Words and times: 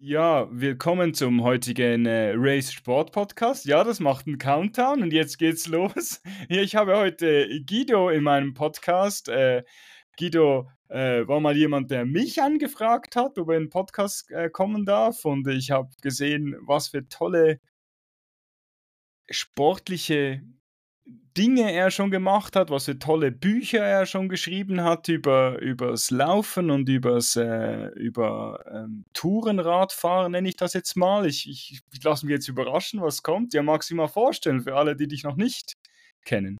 Ja, 0.00 0.46
willkommen 0.50 1.14
zum 1.14 1.42
heutigen 1.42 2.04
äh, 2.04 2.34
Race 2.36 2.72
Sport 2.72 3.12
Podcast. 3.12 3.64
Ja, 3.64 3.82
das 3.82 3.98
macht 3.98 4.26
einen 4.26 4.36
Countdown 4.36 5.02
und 5.02 5.14
jetzt 5.14 5.38
geht's 5.38 5.66
los. 5.66 6.20
Ja, 6.50 6.60
ich 6.60 6.76
habe 6.76 6.98
heute 6.98 7.48
Guido 7.64 8.10
in 8.10 8.24
meinem 8.24 8.52
Podcast. 8.52 9.30
Äh, 9.30 9.64
Guido 10.18 10.68
äh, 10.88 11.26
war 11.26 11.40
mal 11.40 11.56
jemand, 11.56 11.90
der 11.90 12.04
mich 12.04 12.42
angefragt 12.42 13.16
hat, 13.16 13.38
ob 13.38 13.48
er 13.48 13.56
in 13.56 13.64
den 13.64 13.70
Podcast 13.70 14.30
äh, 14.32 14.50
kommen 14.50 14.84
darf. 14.84 15.24
Und 15.24 15.48
ich 15.48 15.70
habe 15.70 15.88
gesehen, 16.02 16.56
was 16.60 16.88
für 16.88 17.08
tolle 17.08 17.58
sportliche 19.30 20.42
Dinge 21.36 21.72
er 21.72 21.92
schon 21.92 22.10
gemacht 22.10 22.56
hat, 22.56 22.68
was 22.70 22.86
für 22.86 22.98
tolle 22.98 23.30
Bücher 23.30 23.78
er 23.78 24.06
schon 24.06 24.28
geschrieben 24.28 24.82
hat 24.82 25.06
über 25.08 25.60
übers 25.60 26.10
Laufen 26.10 26.70
und 26.70 26.88
übers 26.88 27.36
äh, 27.36 27.88
über 27.94 28.64
ähm, 28.72 29.04
Tourenradfahren 29.12 30.32
nenne 30.32 30.48
ich 30.48 30.56
das 30.56 30.72
jetzt 30.72 30.96
mal. 30.96 31.26
Ich, 31.26 31.48
ich, 31.48 31.80
ich 31.92 32.02
lasse 32.02 32.26
mich 32.26 32.32
jetzt 32.32 32.48
überraschen, 32.48 33.00
was 33.00 33.22
kommt. 33.22 33.54
Ja, 33.54 33.62
magst 33.62 33.90
du 33.90 33.94
mal 33.94 34.08
vorstellen 34.08 34.62
für 34.62 34.74
alle, 34.74 34.96
die 34.96 35.06
dich 35.06 35.22
noch 35.22 35.36
nicht 35.36 35.74
kennen. 36.24 36.58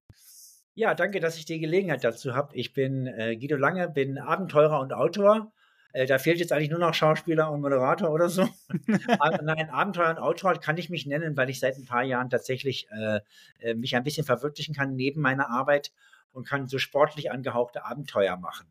Ja, 0.74 0.94
danke, 0.94 1.18
dass 1.18 1.36
ich 1.36 1.44
die 1.44 1.58
Gelegenheit 1.58 2.04
dazu 2.04 2.34
habe. 2.34 2.54
Ich 2.54 2.72
bin 2.72 3.08
äh, 3.08 3.36
Guido 3.36 3.56
Lange, 3.56 3.88
bin 3.88 4.16
Abenteurer 4.16 4.78
und 4.78 4.92
Autor 4.92 5.52
äh, 5.92 6.06
da 6.06 6.18
fehlt 6.18 6.38
jetzt 6.38 6.52
eigentlich 6.52 6.70
nur 6.70 6.78
noch 6.78 6.94
Schauspieler 6.94 7.50
und 7.50 7.60
Moderator 7.60 8.10
oder 8.10 8.28
so. 8.28 8.48
Nein, 8.86 9.70
Abenteuer 9.70 10.10
und 10.10 10.18
Autor 10.18 10.54
kann 10.54 10.76
ich 10.76 10.90
mich 10.90 11.06
nennen, 11.06 11.36
weil 11.36 11.50
ich 11.50 11.60
seit 11.60 11.76
ein 11.76 11.86
paar 11.86 12.02
Jahren 12.02 12.30
tatsächlich 12.30 12.88
äh, 12.90 13.20
äh, 13.60 13.74
mich 13.74 13.96
ein 13.96 14.04
bisschen 14.04 14.26
verwirklichen 14.26 14.74
kann 14.74 14.94
neben 14.94 15.20
meiner 15.20 15.48
Arbeit 15.50 15.92
und 16.32 16.46
kann 16.46 16.68
so 16.68 16.78
sportlich 16.78 17.30
angehauchte 17.30 17.84
Abenteuer 17.84 18.36
machen. 18.36 18.66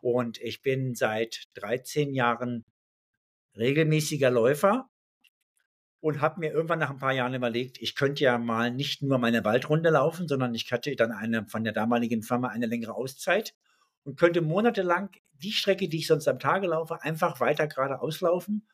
Und 0.00 0.40
ich 0.40 0.62
bin 0.62 0.94
seit 0.94 1.44
13 1.54 2.14
Jahren 2.14 2.64
regelmäßiger 3.56 4.30
Läufer 4.30 4.88
und 6.00 6.20
habe 6.20 6.40
mir 6.40 6.52
irgendwann 6.52 6.78
nach 6.78 6.90
ein 6.90 6.98
paar 6.98 7.12
Jahren 7.12 7.34
überlegt, 7.34 7.80
ich 7.82 7.94
könnte 7.94 8.24
ja 8.24 8.38
mal 8.38 8.70
nicht 8.70 9.02
nur 9.02 9.18
meine 9.18 9.44
Waldrunde 9.44 9.90
laufen, 9.90 10.28
sondern 10.28 10.54
ich 10.54 10.70
hatte 10.72 10.94
dann 10.96 11.12
eine 11.12 11.46
von 11.46 11.64
der 11.64 11.72
damaligen 11.72 12.22
Firma 12.22 12.48
eine 12.48 12.66
längere 12.66 12.94
Auszeit 12.94 13.54
und 14.06 14.18
könnte 14.18 14.40
monatelang 14.40 15.10
die 15.32 15.52
Strecke, 15.52 15.88
die 15.88 15.98
ich 15.98 16.06
sonst 16.06 16.28
am 16.28 16.38
Tage 16.38 16.68
laufe, 16.68 17.02
einfach 17.02 17.40
weiter 17.40 17.66
geradeaus 17.66 18.20
laufen 18.20 18.66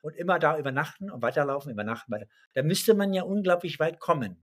und 0.00 0.16
immer 0.16 0.38
da 0.38 0.58
übernachten 0.58 1.10
und 1.10 1.22
weiterlaufen, 1.22 1.70
übernachten. 1.70 2.10
Weiter. 2.10 2.26
Da 2.54 2.62
müsste 2.62 2.94
man 2.94 3.12
ja 3.12 3.22
unglaublich 3.22 3.78
weit 3.78 4.00
kommen. 4.00 4.42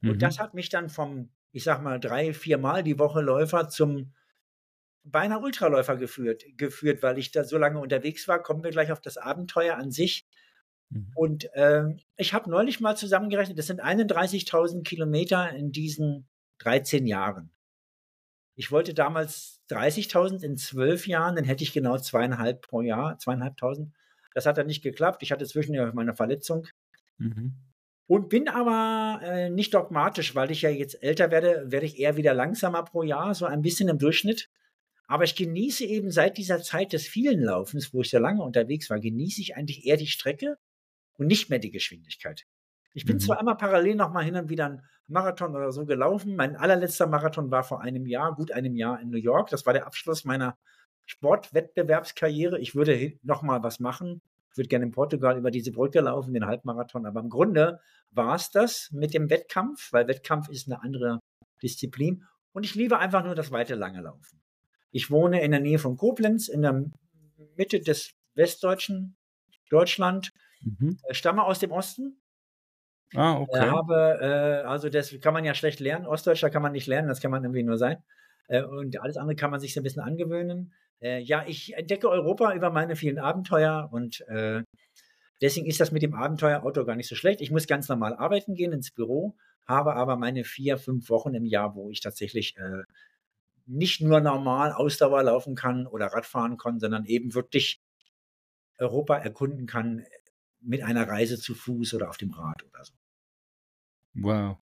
Mhm. 0.00 0.10
Und 0.10 0.22
das 0.22 0.40
hat 0.40 0.54
mich 0.54 0.68
dann 0.68 0.88
vom, 0.88 1.30
ich 1.52 1.64
sag 1.64 1.82
mal, 1.82 2.00
drei, 2.00 2.34
vier 2.34 2.58
Mal 2.58 2.82
die 2.82 2.98
Woche 2.98 3.20
Läufer 3.20 3.68
zum 3.68 4.12
beinahe 5.04 5.38
Ultraläufer 5.38 5.96
geführt, 5.96 6.44
geführt, 6.56 7.02
weil 7.04 7.16
ich 7.18 7.30
da 7.30 7.44
so 7.44 7.56
lange 7.56 7.78
unterwegs 7.78 8.26
war. 8.26 8.42
Kommen 8.42 8.64
wir 8.64 8.72
gleich 8.72 8.90
auf 8.90 9.00
das 9.00 9.16
Abenteuer 9.16 9.76
an 9.76 9.92
sich. 9.92 10.26
Mhm. 10.90 11.12
Und 11.14 11.54
äh, 11.54 11.84
ich 12.16 12.34
habe 12.34 12.50
neulich 12.50 12.80
mal 12.80 12.96
zusammengerechnet, 12.96 13.56
das 13.56 13.68
sind 13.68 13.80
31.000 13.80 14.82
Kilometer 14.82 15.52
in 15.52 15.70
diesen 15.70 16.26
13 16.58 17.06
Jahren. 17.06 17.52
Ich 18.56 18.72
wollte 18.72 18.94
damals 18.94 19.60
30.000 19.70 20.42
in 20.42 20.56
zwölf 20.56 21.06
Jahren, 21.06 21.36
dann 21.36 21.44
hätte 21.44 21.62
ich 21.62 21.72
genau 21.72 21.98
zweieinhalb 21.98 22.62
pro 22.62 22.80
Jahr, 22.80 23.18
zweieinhalbtausend. 23.18 23.92
Das 24.34 24.46
hat 24.46 24.58
dann 24.58 24.66
nicht 24.66 24.82
geklappt. 24.82 25.22
Ich 25.22 25.30
hatte 25.30 25.46
zwischendurch 25.46 25.92
meine 25.92 26.14
Verletzung. 26.14 26.66
Mhm. 27.18 27.54
Und 28.06 28.28
bin 28.28 28.48
aber 28.48 29.20
äh, 29.22 29.50
nicht 29.50 29.74
dogmatisch, 29.74 30.34
weil 30.34 30.50
ich 30.50 30.62
ja 30.62 30.70
jetzt 30.70 31.02
älter 31.02 31.30
werde, 31.30 31.70
werde 31.70 31.86
ich 31.86 31.98
eher 31.98 32.16
wieder 32.16 32.34
langsamer 32.34 32.82
pro 32.84 33.02
Jahr, 33.02 33.34
so 33.34 33.46
ein 33.46 33.62
bisschen 33.62 33.88
im 33.88 33.98
Durchschnitt. 33.98 34.48
Aber 35.06 35.24
ich 35.24 35.36
genieße 35.36 35.84
eben 35.84 36.10
seit 36.10 36.38
dieser 36.38 36.62
Zeit 36.62 36.92
des 36.92 37.06
vielen 37.06 37.40
Laufens, 37.40 37.92
wo 37.92 38.00
ich 38.00 38.10
sehr 38.10 38.20
lange 38.20 38.42
unterwegs 38.42 38.90
war, 38.90 39.00
genieße 39.00 39.40
ich 39.40 39.56
eigentlich 39.56 39.84
eher 39.86 39.96
die 39.96 40.06
Strecke 40.06 40.56
und 41.14 41.26
nicht 41.26 41.50
mehr 41.50 41.58
die 41.58 41.70
Geschwindigkeit. 41.70 42.46
Ich 42.92 43.04
bin 43.04 43.16
mhm. 43.16 43.20
zwar 43.20 43.38
einmal 43.38 43.56
parallel 43.56 43.96
noch 43.96 44.12
mal 44.12 44.24
hin 44.24 44.36
und 44.36 44.48
wieder 44.48 44.66
einen 44.66 44.82
Marathon 45.08 45.54
oder 45.54 45.72
so 45.72 45.84
gelaufen. 45.84 46.36
Mein 46.36 46.56
allerletzter 46.56 47.06
Marathon 47.06 47.50
war 47.50 47.62
vor 47.62 47.80
einem 47.80 48.06
Jahr, 48.06 48.34
gut 48.34 48.52
einem 48.52 48.74
Jahr 48.74 49.00
in 49.00 49.10
New 49.10 49.18
York. 49.18 49.50
Das 49.50 49.66
war 49.66 49.72
der 49.72 49.86
Abschluss 49.86 50.24
meiner 50.24 50.56
Sportwettbewerbskarriere. 51.04 52.58
Ich 52.58 52.74
würde 52.74 53.12
noch 53.22 53.42
mal 53.42 53.62
was 53.62 53.80
machen. 53.80 54.22
Ich 54.50 54.56
würde 54.56 54.68
gerne 54.68 54.86
in 54.86 54.92
Portugal 54.92 55.36
über 55.36 55.50
diese 55.50 55.70
Brücke 55.70 56.00
laufen, 56.00 56.34
den 56.34 56.46
Halbmarathon. 56.46 57.06
Aber 57.06 57.20
im 57.20 57.28
Grunde 57.28 57.80
war 58.10 58.34
es 58.34 58.50
das 58.50 58.90
mit 58.92 59.14
dem 59.14 59.30
Wettkampf, 59.30 59.92
weil 59.92 60.08
Wettkampf 60.08 60.48
ist 60.48 60.66
eine 60.66 60.82
andere 60.82 61.20
Disziplin. 61.62 62.24
Und 62.52 62.64
ich 62.64 62.74
liebe 62.74 62.98
einfach 62.98 63.22
nur 63.22 63.34
das 63.34 63.50
weite 63.50 63.74
lange 63.74 64.00
Laufen. 64.00 64.40
Ich 64.90 65.10
wohne 65.10 65.42
in 65.42 65.50
der 65.50 65.60
Nähe 65.60 65.78
von 65.78 65.96
Koblenz, 65.96 66.48
in 66.48 66.62
der 66.62 66.84
Mitte 67.56 67.80
des 67.80 68.14
westdeutschen 68.34 69.16
Deutschland, 69.68 70.32
mhm. 70.62 70.98
Äh, 71.04 71.14
stamme 71.14 71.44
aus 71.44 71.58
dem 71.58 71.70
Osten, 71.70 72.18
Ah, 73.14 73.34
äh, 73.34 73.40
okay. 73.40 73.70
habe, 73.70 74.18
äh, 74.20 74.66
also 74.66 74.88
das 74.88 75.14
kann 75.20 75.34
man 75.34 75.44
ja 75.44 75.54
schlecht 75.54 75.80
lernen. 75.80 76.06
Ostdeutscher 76.06 76.50
kann 76.50 76.62
man 76.62 76.72
nicht 76.72 76.86
lernen, 76.86 77.08
das 77.08 77.20
kann 77.20 77.30
man 77.30 77.44
irgendwie 77.44 77.62
nur 77.62 77.78
sein. 77.78 78.02
Äh, 78.48 78.62
und 78.62 79.00
alles 79.00 79.16
andere 79.16 79.36
kann 79.36 79.50
man 79.50 79.60
sich 79.60 79.74
so 79.74 79.80
ein 79.80 79.84
bisschen 79.84 80.02
angewöhnen. 80.02 80.72
Äh, 81.00 81.20
ja, 81.20 81.44
ich 81.46 81.74
entdecke 81.74 82.08
Europa 82.08 82.54
über 82.54 82.70
meine 82.70 82.96
vielen 82.96 83.18
Abenteuer 83.18 83.88
und 83.92 84.22
äh, 84.28 84.62
deswegen 85.40 85.66
ist 85.66 85.80
das 85.80 85.92
mit 85.92 86.02
dem 86.02 86.14
Abenteuerauto 86.14 86.84
gar 86.84 86.96
nicht 86.96 87.08
so 87.08 87.14
schlecht. 87.14 87.40
Ich 87.40 87.50
muss 87.50 87.66
ganz 87.66 87.88
normal 87.88 88.14
arbeiten 88.14 88.54
gehen 88.54 88.72
ins 88.72 88.90
Büro, 88.90 89.36
habe 89.66 89.94
aber 89.94 90.16
meine 90.16 90.44
vier, 90.44 90.78
fünf 90.78 91.10
Wochen 91.10 91.34
im 91.34 91.44
Jahr, 91.44 91.74
wo 91.74 91.90
ich 91.90 92.00
tatsächlich 92.00 92.56
äh, 92.56 92.82
nicht 93.66 94.00
nur 94.00 94.20
normal 94.20 94.72
Ausdauer 94.72 95.22
laufen 95.24 95.54
kann 95.54 95.86
oder 95.86 96.06
Radfahren 96.06 96.56
kann, 96.56 96.78
sondern 96.78 97.04
eben 97.04 97.34
wirklich 97.34 97.80
Europa 98.78 99.16
erkunden 99.16 99.66
kann 99.66 100.04
mit 100.60 100.82
einer 100.82 101.08
Reise 101.08 101.38
zu 101.38 101.54
Fuß 101.54 101.94
oder 101.94 102.08
auf 102.08 102.16
dem 102.16 102.30
Rad 102.30 102.64
oder 102.64 102.84
so. 102.84 102.94
Wow. 104.14 104.58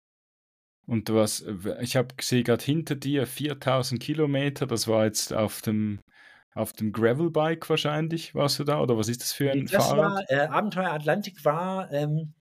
Und 0.87 1.09
was, 1.11 1.45
ich 1.81 1.97
habe 1.97 2.15
gesehen, 2.15 2.45
gerade 2.45 2.63
hinter 2.63 2.95
dir 2.95 3.27
4000 3.27 4.03
Kilometer, 4.03 4.67
das 4.67 4.87
war 4.87 5.07
jetzt 5.07 5.33
auf 5.33 5.63
dem, 5.63 6.01
auf 6.55 6.73
dem 6.73 6.93
Gravelbike 6.93 7.69
wahrscheinlich, 7.71 8.35
warst 8.35 8.59
du 8.59 8.65
da? 8.65 8.81
Oder 8.81 8.97
was 8.99 9.09
ist 9.09 9.23
das 9.23 9.33
für 9.33 9.51
ein 9.51 9.67
das 9.67 9.87
Fahrrad? 9.87 10.13
War, 10.13 10.25
äh, 10.29 10.47
Abenteuer 10.47 10.91
Atlantik 10.91 11.45
war, 11.45 11.91
ähm, 11.91 12.35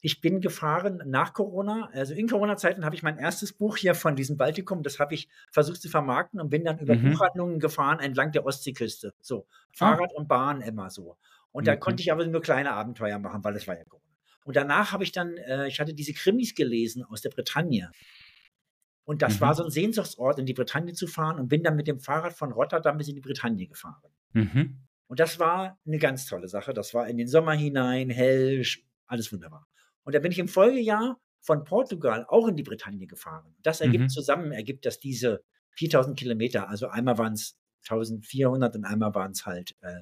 ich 0.00 0.20
bin 0.20 0.40
gefahren 0.40 1.02
nach 1.06 1.32
Corona. 1.32 1.88
Also 1.92 2.14
in 2.14 2.28
Corona-Zeiten 2.28 2.84
habe 2.84 2.94
ich 2.94 3.02
mein 3.02 3.18
erstes 3.18 3.52
Buch 3.52 3.76
hier 3.76 3.94
von 3.94 4.14
diesem 4.14 4.36
Baltikum, 4.36 4.82
das 4.82 5.00
habe 5.00 5.14
ich 5.14 5.28
versucht 5.50 5.82
zu 5.82 5.88
vermarkten 5.88 6.40
und 6.40 6.50
bin 6.50 6.64
dann 6.64 6.78
über 6.78 6.94
mhm. 6.94 7.10
Buchhandlungen 7.10 7.58
gefahren 7.58 7.98
entlang 7.98 8.30
der 8.30 8.46
Ostseeküste. 8.46 9.14
So, 9.20 9.46
ah. 9.48 9.54
Fahrrad 9.72 10.12
ah. 10.14 10.18
und 10.18 10.28
Bahn 10.28 10.60
immer 10.60 10.90
so. 10.90 11.16
Und 11.52 11.66
da 11.66 11.76
konnte 11.76 12.02
ich 12.02 12.12
aber 12.12 12.26
nur 12.26 12.40
kleine 12.40 12.72
Abenteuer 12.72 13.18
machen, 13.18 13.42
weil 13.42 13.56
es 13.56 13.66
war 13.66 13.76
ja 13.76 13.84
Corona. 13.84 14.04
Und 14.44 14.56
danach 14.56 14.92
habe 14.92 15.04
ich 15.04 15.12
dann, 15.12 15.36
äh, 15.36 15.66
ich 15.68 15.80
hatte 15.80 15.94
diese 15.94 16.12
Krimis 16.12 16.54
gelesen 16.54 17.04
aus 17.04 17.20
der 17.20 17.30
Bretagne. 17.30 17.90
Und 19.04 19.22
das 19.22 19.36
mhm. 19.36 19.40
war 19.40 19.54
so 19.54 19.64
ein 19.64 19.70
Sehnsuchtsort, 19.70 20.38
in 20.38 20.46
die 20.46 20.54
Bretagne 20.54 20.92
zu 20.92 21.06
fahren 21.06 21.38
und 21.38 21.48
bin 21.48 21.62
dann 21.62 21.76
mit 21.76 21.86
dem 21.86 22.00
Fahrrad 22.00 22.34
von 22.34 22.52
Rotterdam 22.52 22.98
bis 22.98 23.08
in 23.08 23.14
die 23.14 23.20
Bretagne 23.20 23.66
gefahren. 23.66 24.12
Mhm. 24.32 24.86
Und 25.06 25.20
das 25.20 25.38
war 25.38 25.78
eine 25.86 25.98
ganz 25.98 26.26
tolle 26.26 26.48
Sache. 26.48 26.74
Das 26.74 26.94
war 26.94 27.08
in 27.08 27.16
den 27.16 27.28
Sommer 27.28 27.52
hinein, 27.52 28.10
hell, 28.10 28.64
alles 29.06 29.32
wunderbar. 29.32 29.66
Und 30.04 30.14
da 30.14 30.18
bin 30.18 30.32
ich 30.32 30.38
im 30.38 30.48
Folgejahr 30.48 31.18
von 31.40 31.64
Portugal 31.64 32.26
auch 32.28 32.48
in 32.48 32.56
die 32.56 32.62
Bretagne 32.62 33.06
gefahren. 33.06 33.54
Das 33.62 33.80
ergibt 33.80 34.04
mhm. 34.04 34.08
zusammen, 34.08 34.52
ergibt 34.52 34.84
das 34.84 35.00
diese 35.00 35.42
4000 35.76 36.18
Kilometer. 36.18 36.68
Also 36.68 36.88
einmal 36.88 37.18
waren 37.18 37.32
es 37.32 37.56
1400 37.88 38.76
und 38.76 38.84
einmal 38.84 39.14
waren 39.14 39.32
es 39.32 39.46
halt 39.46 39.74
äh, 39.80 40.00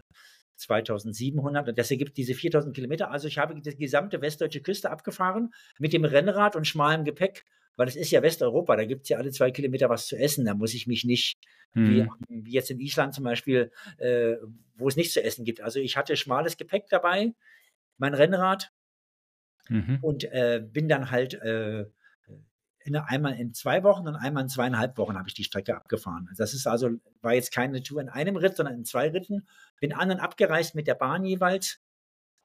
2700 0.57 1.69
und 1.69 1.79
das 1.79 1.91
ergibt 1.91 2.17
diese 2.17 2.35
4000 2.35 2.75
Kilometer. 2.75 3.11
Also 3.11 3.29
ich 3.29 3.39
habe 3.39 3.55
die 3.61 3.77
gesamte 3.77 4.21
westdeutsche 4.21 4.61
Küste 4.61 4.91
abgefahren 4.91 5.53
mit 5.79 5.93
dem 5.93 6.05
Rennrad 6.05 6.57
und 6.57 6.67
schmalem 6.67 7.05
Gepäck, 7.05 7.45
weil 7.77 7.89
es 7.89 7.97
ist 7.97 8.11
ja 8.11 8.23
Westeuropa, 8.23 8.77
da 8.77 8.85
gibt 8.85 9.03
es 9.03 9.11
ja 9.11 9.19
alle 9.19 9.31
zwei 9.31 9.51
Kilometer 9.51 9.89
was 9.89 10.07
zu 10.07 10.17
essen. 10.17 10.47
Da 10.47 10.55
muss 10.55 10.75
ich 10.75 10.87
mich 10.87 11.05
nicht, 11.05 11.39
mhm. 11.75 12.09
wie, 12.29 12.45
wie, 12.45 12.53
jetzt 12.53 12.71
in 12.71 12.81
Island 12.81 13.15
zum 13.15 13.25
Beispiel, 13.25 13.71
äh, 13.99 14.37
wo 14.77 14.89
es 14.89 14.97
nichts 14.97 15.13
zu 15.13 15.23
essen 15.23 15.45
gibt. 15.45 15.61
Also 15.61 15.79
ich 15.79 15.97
hatte 15.97 16.17
schmales 16.17 16.57
Gepäck 16.57 16.87
dabei, 16.89 17.35
mein 17.99 18.15
Rennrad 18.15 18.73
mhm. 19.69 19.99
und 20.01 20.25
äh, 20.25 20.63
bin 20.65 20.89
dann 20.89 21.11
halt 21.11 21.35
äh, 21.35 21.87
in, 22.87 22.97
einmal 22.97 23.39
in 23.39 23.53
zwei 23.53 23.83
Wochen 23.83 24.07
und 24.07 24.17
einmal 24.17 24.45
in 24.45 24.49
zweieinhalb 24.49 24.97
Wochen 24.99 25.19
habe 25.19 25.29
ich 25.29 25.35
die 25.35 25.45
Strecke 25.45 25.77
abgefahren. 25.77 26.29
Das 26.37 26.55
ist 26.55 26.67
also, 26.67 26.91
war 27.21 27.35
jetzt 27.35 27.53
keine 27.53 27.83
Tour 27.83 28.01
in 28.01 28.09
einem 28.09 28.37
Ritt, 28.37 28.57
sondern 28.57 28.77
in 28.77 28.85
zwei 28.85 29.09
Ritten. 29.09 29.47
Bin 29.81 29.93
an 29.93 30.11
und 30.11 30.21
abgereist 30.21 30.75
mit 30.75 30.87
der 30.87 30.95
Bahn 30.95 31.25
jeweils, 31.25 31.81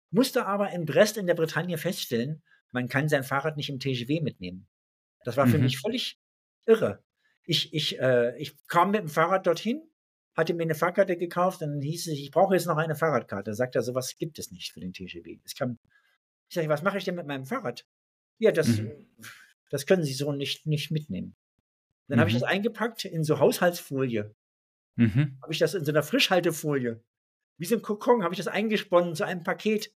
musste 0.09 0.45
aber 0.45 0.71
in 0.71 0.85
Brest 0.85 1.17
in 1.17 1.27
der 1.27 1.35
Bretagne 1.35 1.77
feststellen, 1.77 2.41
man 2.71 2.87
kann 2.87 3.09
sein 3.09 3.23
Fahrrad 3.23 3.57
nicht 3.57 3.69
im 3.69 3.79
TGW 3.79 4.21
mitnehmen. 4.21 4.67
Das 5.23 5.37
war 5.37 5.47
für 5.47 5.57
mhm. 5.57 5.65
mich 5.65 5.79
völlig 5.79 6.19
irre. 6.65 7.03
Ich, 7.43 7.73
ich, 7.73 7.99
äh, 7.99 8.37
ich 8.37 8.55
kam 8.67 8.91
mit 8.91 9.01
dem 9.01 9.09
Fahrrad 9.09 9.45
dorthin, 9.45 9.81
hatte 10.35 10.53
mir 10.53 10.63
eine 10.63 10.75
Fahrkarte 10.75 11.17
gekauft, 11.17 11.61
dann 11.61 11.81
hieß 11.81 12.07
es, 12.07 12.13
ich 12.13 12.31
brauche 12.31 12.53
jetzt 12.55 12.65
noch 12.65 12.77
eine 12.77 12.95
Fahrradkarte. 12.95 13.51
Da 13.51 13.55
sagt 13.55 13.75
er, 13.75 13.81
sowas 13.81 14.15
gibt 14.17 14.39
es 14.39 14.51
nicht 14.51 14.71
für 14.71 14.79
den 14.79 14.93
TGW. 14.93 15.39
Es 15.43 15.55
kann, 15.55 15.77
ich 16.47 16.55
sage, 16.55 16.69
was 16.69 16.81
mache 16.81 16.97
ich 16.97 17.03
denn 17.03 17.15
mit 17.15 17.27
meinem 17.27 17.45
Fahrrad? 17.45 17.85
Ja, 18.37 18.51
das, 18.51 18.67
mhm 18.67 18.91
das 19.71 19.85
können 19.87 20.03
Sie 20.03 20.13
so 20.13 20.31
nicht, 20.31 20.67
nicht 20.67 20.91
mitnehmen. 20.91 21.35
Dann 22.07 22.19
habe 22.19 22.29
ich 22.29 22.35
das 22.35 22.43
Mhm. 22.43 22.49
eingepackt 22.49 23.05
in 23.05 23.23
so 23.23 23.39
Haushaltsfolie. 23.39 24.35
Mhm. 24.97 25.37
Habe 25.41 25.53
ich 25.53 25.59
das 25.59 25.73
in 25.73 25.85
so 25.85 25.91
einer 25.91 26.03
Frischhaltefolie. 26.03 27.01
Wie 27.57 27.65
so 27.65 27.75
ein 27.75 27.81
Kokon 27.81 28.23
habe 28.23 28.33
ich 28.33 28.37
das 28.37 28.47
eingesponnen 28.47 29.15
zu 29.15 29.23
einem 29.25 29.43
Paket. 29.43 29.91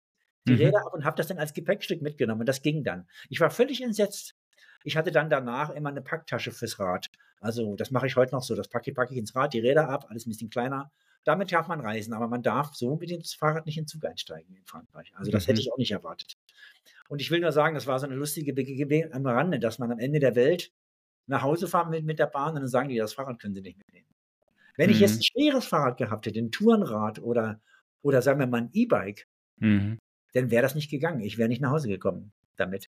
Die 0.46 0.52
Mhm. 0.52 0.58
Räder 0.58 0.86
ab 0.86 0.92
und 0.94 1.04
habe 1.04 1.16
das 1.16 1.28
dann 1.28 1.38
als 1.38 1.54
Gepäckstück 1.54 2.02
mitgenommen. 2.02 2.40
Und 2.40 2.46
das 2.48 2.62
ging 2.62 2.84
dann. 2.84 3.08
Ich 3.30 3.40
war 3.40 3.50
völlig 3.50 3.80
entsetzt. 3.82 4.34
Ich 4.84 4.96
hatte 4.96 5.12
dann 5.12 5.30
danach 5.30 5.70
immer 5.70 5.88
eine 5.90 6.02
Packtasche 6.02 6.50
fürs 6.50 6.78
Rad. 6.78 7.08
Also 7.40 7.76
das 7.76 7.90
mache 7.92 8.06
ich 8.08 8.16
heute 8.16 8.34
noch 8.34 8.42
so. 8.42 8.54
Das 8.56 8.68
packe, 8.68 8.92
packe 8.92 9.12
ich 9.14 9.18
ins 9.18 9.34
Rad, 9.34 9.54
die 9.54 9.60
Räder 9.60 9.88
ab, 9.88 10.06
alles 10.10 10.26
ein 10.26 10.30
bisschen 10.30 10.50
kleiner. 10.50 10.90
Damit 11.24 11.52
darf 11.52 11.68
man 11.68 11.80
reisen, 11.80 12.14
aber 12.14 12.26
man 12.28 12.42
darf 12.42 12.74
so 12.74 12.96
mit 12.96 13.10
dem 13.10 13.22
Fahrrad 13.22 13.66
nicht 13.66 13.78
in 13.78 13.84
den 13.84 13.88
Zug 13.88 14.04
einsteigen 14.04 14.56
in 14.56 14.64
Frankreich. 14.64 15.12
Also 15.16 15.30
das 15.30 15.46
hätte 15.46 15.58
Mhm. 15.58 15.60
ich 15.60 15.72
auch 15.72 15.78
nicht 15.78 15.92
erwartet. 15.92 16.36
Und 17.08 17.20
ich 17.20 17.30
will 17.30 17.40
nur 17.40 17.52
sagen, 17.52 17.74
das 17.74 17.86
war 17.86 17.98
so 17.98 18.06
eine 18.06 18.16
lustige 18.16 18.52
Begegnung 18.52 19.12
am 19.12 19.26
Rande, 19.26 19.58
dass 19.60 19.78
man 19.78 19.92
am 19.92 19.98
Ende 19.98 20.18
der 20.18 20.34
Welt 20.34 20.72
nach 21.26 21.42
Hause 21.42 21.68
fahren 21.68 21.90
mit, 21.90 22.04
mit 22.04 22.18
der 22.18 22.26
Bahn 22.26 22.54
und 22.54 22.60
dann 22.62 22.68
sagen 22.68 22.88
die, 22.88 22.96
das 22.96 23.14
Fahrrad 23.14 23.38
können 23.38 23.54
sie 23.54 23.60
nicht 23.62 23.78
mitnehmen. 23.78 24.06
Wenn 24.76 24.90
ich 24.90 24.98
jetzt 25.00 25.14
Mhm. 25.14 25.18
ein 25.20 25.22
schweres 25.22 25.66
Fahrrad 25.66 25.96
gehabt 25.98 26.26
hätte, 26.26 26.40
ein 26.40 26.50
Tourenrad 26.50 27.20
oder, 27.20 27.60
oder 28.02 28.22
sagen 28.22 28.40
wir 28.40 28.46
mal 28.46 28.62
ein 28.62 28.70
E-Bike, 28.72 29.28
Mhm. 29.58 29.98
dann 30.32 30.50
wäre 30.50 30.62
das 30.62 30.74
nicht 30.74 30.90
gegangen. 30.90 31.20
Ich 31.20 31.38
wäre 31.38 31.48
nicht 31.48 31.60
nach 31.60 31.70
Hause 31.70 31.88
gekommen 31.88 32.32
damit. 32.56 32.88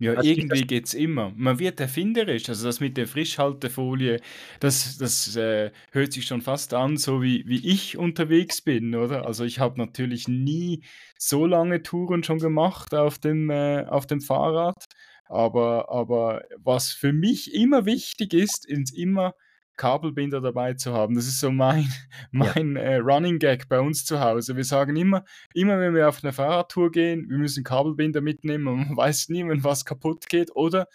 Ja, 0.00 0.14
Also 0.14 0.28
irgendwie 0.28 0.66
geht's 0.66 0.92
immer. 0.92 1.32
Man 1.36 1.58
wird 1.60 1.78
erfinderisch. 1.80 2.48
Also 2.48 2.66
das 2.66 2.80
mit 2.80 2.96
der 2.96 3.06
Frischhaltefolie, 3.06 4.20
das, 4.58 4.98
das 4.98 5.36
äh, 5.36 5.70
hört 5.92 6.12
sich 6.12 6.26
schon 6.26 6.42
fast 6.42 6.74
an, 6.74 6.96
so 6.96 7.22
wie, 7.22 7.46
wie 7.46 7.64
ich 7.66 7.96
unterwegs 7.96 8.60
bin, 8.60 8.94
oder? 8.96 9.24
Also 9.24 9.44
ich 9.44 9.60
habe 9.60 9.78
natürlich 9.78 10.26
nie 10.26 10.82
so 11.16 11.46
lange 11.46 11.82
Touren 11.82 12.24
schon 12.24 12.38
gemacht 12.38 12.92
auf 12.94 13.18
dem, 13.18 13.50
äh, 13.50 13.84
auf 13.84 14.06
dem 14.06 14.20
Fahrrad. 14.20 14.84
Aber, 15.26 15.90
aber 15.90 16.42
was 16.58 16.90
für 16.92 17.12
mich 17.12 17.54
immer 17.54 17.86
wichtig 17.86 18.34
ist, 18.34 18.66
ist 18.66 18.96
immer 18.96 19.34
Kabelbinder 19.76 20.40
dabei 20.40 20.74
zu 20.74 20.92
haben. 20.92 21.14
Das 21.14 21.26
ist 21.26 21.40
so 21.40 21.50
mein, 21.50 21.88
Ja. 22.32 22.52
mein 22.54 22.76
äh, 22.76 22.96
Running 22.96 23.38
Gag 23.38 23.68
bei 23.68 23.80
uns 23.80 24.04
zu 24.04 24.20
Hause. 24.20 24.56
Wir 24.56 24.64
sagen 24.64 24.96
immer, 24.96 25.24
immer 25.52 25.78
wenn 25.78 25.94
wir 25.94 26.08
auf 26.08 26.22
eine 26.22 26.32
Fahrradtour 26.32 26.90
gehen, 26.90 27.28
wir 27.28 27.38
müssen 27.38 27.64
Kabelbinder 27.64 28.20
mitnehmen 28.20 28.66
und 28.68 28.76
man 28.88 28.96
weiß 28.96 29.28
nie, 29.28 29.46
wenn 29.46 29.64
was 29.64 29.84
kaputt 29.84 30.28
geht 30.28 30.54
oder 30.54 30.88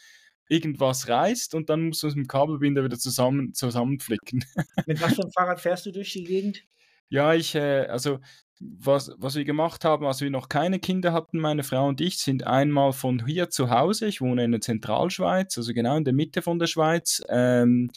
irgendwas 0.49 1.07
reißt 1.07 1.53
und 1.53 1.69
dann 1.69 1.89
muss 1.89 2.01
man 2.01 2.09
es 2.09 2.15
mit 2.15 2.25
dem 2.25 2.27
Kabelbinder 2.27 2.83
wieder 2.83 2.97
zusammen, 2.97 3.53
zusammenflicken. 3.53 4.43
Mit 4.87 4.99
was 4.99 5.13
für 5.13 5.21
einem 5.21 5.31
Fahrrad 5.31 5.61
fährst 5.61 5.85
du 5.85 5.91
durch 5.91 6.11
die 6.11 6.23
Gegend? 6.23 6.63
Ja, 7.09 7.35
ich, 7.35 7.53
äh, 7.53 7.85
also 7.85 8.19
was, 8.59 9.11
was 9.17 9.35
wir 9.35 9.45
gemacht 9.45 9.85
haben, 9.85 10.05
als 10.05 10.21
wir 10.21 10.29
noch 10.29 10.49
keine 10.49 10.79
Kinder 10.79 11.13
hatten, 11.13 11.39
meine 11.39 11.63
Frau 11.63 11.87
und 11.87 12.01
ich, 12.01 12.17
sind 12.17 12.45
einmal 12.45 12.91
von 12.93 13.25
hier 13.25 13.49
zu 13.49 13.69
Hause, 13.69 14.07
ich 14.07 14.21
wohne 14.21 14.43
in 14.43 14.51
der 14.51 14.61
Zentralschweiz, 14.61 15.57
also 15.57 15.73
genau 15.73 15.95
in 15.95 16.03
der 16.03 16.13
Mitte 16.13 16.41
von 16.41 16.59
der 16.59 16.67
Schweiz, 16.67 17.21
ähm, 17.29 17.89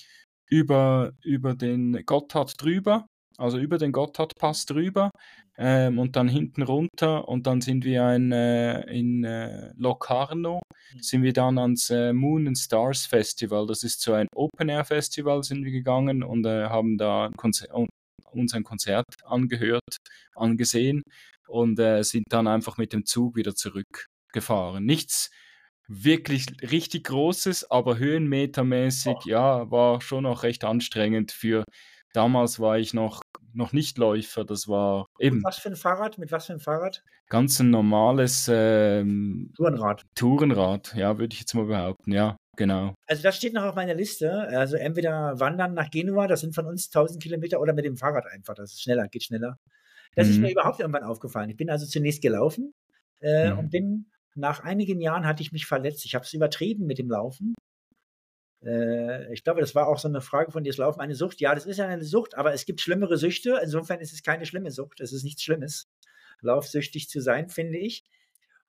über, 0.53 1.15
über 1.23 1.55
den 1.55 2.05
Gotthard 2.05 2.61
drüber, 2.61 3.07
also 3.39 3.57
über 3.57 3.79
den 3.79 3.91
Gotthardpass 3.91 4.67
drüber 4.67 5.11
ähm, 5.57 5.99
und 5.99 6.15
dann 6.15 6.29
hinten 6.29 6.61
runter 6.61 7.27
und 7.27 7.47
dann 7.47 7.63
sind 7.63 7.87
wir 7.87 8.15
in, 8.15 8.33
äh, 8.33 8.83
in 8.95 9.25
äh, 9.25 9.73
Locarno, 9.79 10.61
sind 11.01 11.23
wir 11.23 11.33
dann 11.33 11.57
ans 11.57 11.89
äh, 11.89 12.13
Moon 12.13 12.47
and 12.49 12.59
Stars 12.59 13.07
Festival, 13.07 13.67
das 13.67 13.83
ist 13.83 14.03
so 14.03 14.13
ein 14.13 14.29
Open-Air-Festival, 14.35 15.43
sind 15.43 15.65
wir 15.65 15.73
gegangen 15.73 16.23
und 16.23 16.45
äh, 16.45 16.67
haben 16.67 16.99
da 16.99 17.27
ein 17.29 17.33
Konzert, 17.33 17.71
uns 18.33 18.53
ein 18.53 18.63
Konzert 18.63 19.07
angehört, 19.25 19.97
angesehen 20.35 21.03
und 21.49 21.79
äh, 21.79 22.03
sind 22.03 22.25
dann 22.29 22.47
einfach 22.47 22.77
mit 22.77 22.93
dem 22.93 23.07
Zug 23.07 23.37
wieder 23.37 23.55
zurückgefahren. 23.55 24.85
Nichts 24.85 25.31
wirklich 25.93 26.47
richtig 26.71 27.05
Großes, 27.05 27.71
aber 27.71 27.99
höhenmetermäßig, 27.99 29.17
ja, 29.27 29.71
war 29.71 30.01
schon 30.01 30.25
noch 30.25 30.43
recht 30.43 30.65
anstrengend 30.65 31.33
für 31.33 31.65
damals 32.15 32.61
war 32.61 32.79
ich 32.79 32.93
noch, 32.95 33.21
noch 33.55 33.73
nicht 33.73 33.99
Läufer, 33.99 34.45
das 34.45 34.69
war 34.69 35.07
Mit 35.19 35.27
eben 35.29 35.43
was 35.45 35.59
für 35.59 35.69
ein 35.71 35.77
Fahrrad? 35.77 36.19
Mit 36.19 36.31
was 36.33 36.47
für 36.47 36.53
ein 36.55 36.61
Fahrrad? 36.61 37.03
ganz 37.29 37.59
ein 37.61 37.71
normales 37.71 38.49
ähm, 38.53 39.51
Tourenrad. 39.57 40.03
Tourenrad, 40.15 40.95
ja, 40.95 41.19
würde 41.19 41.33
ich 41.33 41.41
jetzt 41.41 41.55
mal 41.55 41.65
behaupten, 41.65 42.13
ja, 42.13 42.37
genau. 42.59 42.95
Also 43.07 43.23
das 43.23 43.37
steht 43.37 43.55
noch 43.55 43.65
auf 43.65 43.75
meiner 43.75 43.95
Liste. 43.95 44.31
Also 44.49 44.77
entweder 44.77 45.41
wandern 45.41 45.73
nach 45.73 45.91
Genua, 45.91 46.27
das 46.27 46.41
sind 46.41 46.55
von 46.55 46.67
uns 46.67 46.89
1000 46.93 47.23
Kilometer, 47.23 47.61
oder 47.61 47.73
mit 47.73 47.87
dem 47.87 47.97
Fahrrad 47.97 48.27
einfach. 48.27 48.55
Das 48.55 48.73
ist 48.73 48.83
schneller, 48.83 49.09
geht 49.09 49.25
schneller. 49.25 49.57
Das 50.15 50.29
ist 50.29 50.37
Mhm. 50.37 50.43
mir 50.43 50.53
überhaupt 50.53 50.81
irgendwann 50.81 51.05
aufgefallen. 51.05 51.49
Ich 51.49 51.57
bin 51.57 51.71
also 51.71 51.87
zunächst 51.87 52.21
gelaufen 52.21 52.75
äh, 53.23 53.51
Mhm. 53.53 53.59
und 53.59 53.71
bin 53.71 54.11
nach 54.35 54.61
einigen 54.61 55.01
Jahren 55.01 55.27
hatte 55.27 55.43
ich 55.43 55.53
mich 55.53 55.67
verletzt. 55.67 56.05
Ich 56.05 56.15
habe 56.15 56.25
es 56.25 56.33
übertrieben 56.35 56.87
mit 56.87 56.99
dem 56.99 57.11
Laufen. 57.11 57.55
Äh, 58.65 59.33
ich 59.33 59.45
glaube, 59.45 59.61
das 59.61 59.75
war 59.75 59.89
auch 59.89 59.99
so 59.99 60.09
eine 60.09 60.21
Frage 60.21 60.53
von 60.53 60.65
dir, 60.65 60.71
ist 60.71 60.79
Laufen 60.79 61.01
eine 61.01 61.15
Sucht? 61.15 61.41
Ja, 61.41 61.55
das 61.55 61.67
ist 61.67 61.79
ja 61.79 61.87
eine 61.89 62.05
Sucht, 62.05 62.37
aber 62.37 62.53
es 62.53 62.65
gibt 62.65 62.81
schlimmere 62.81 63.17
Süchte. 63.19 63.59
Insofern 63.63 64.01
ist 64.01 64.13
es 64.13 64.23
keine 64.23 64.47
schlimme 64.47 64.71
Sucht. 64.71 65.01
Es 65.01 65.13
ist 65.13 65.25
nichts 65.25 65.43
Schlimmes, 65.43 65.89
laufsüchtig 66.41 67.09
zu 67.09 67.21
sein, 67.21 67.49
finde 67.49 67.79
ich. 67.79 68.05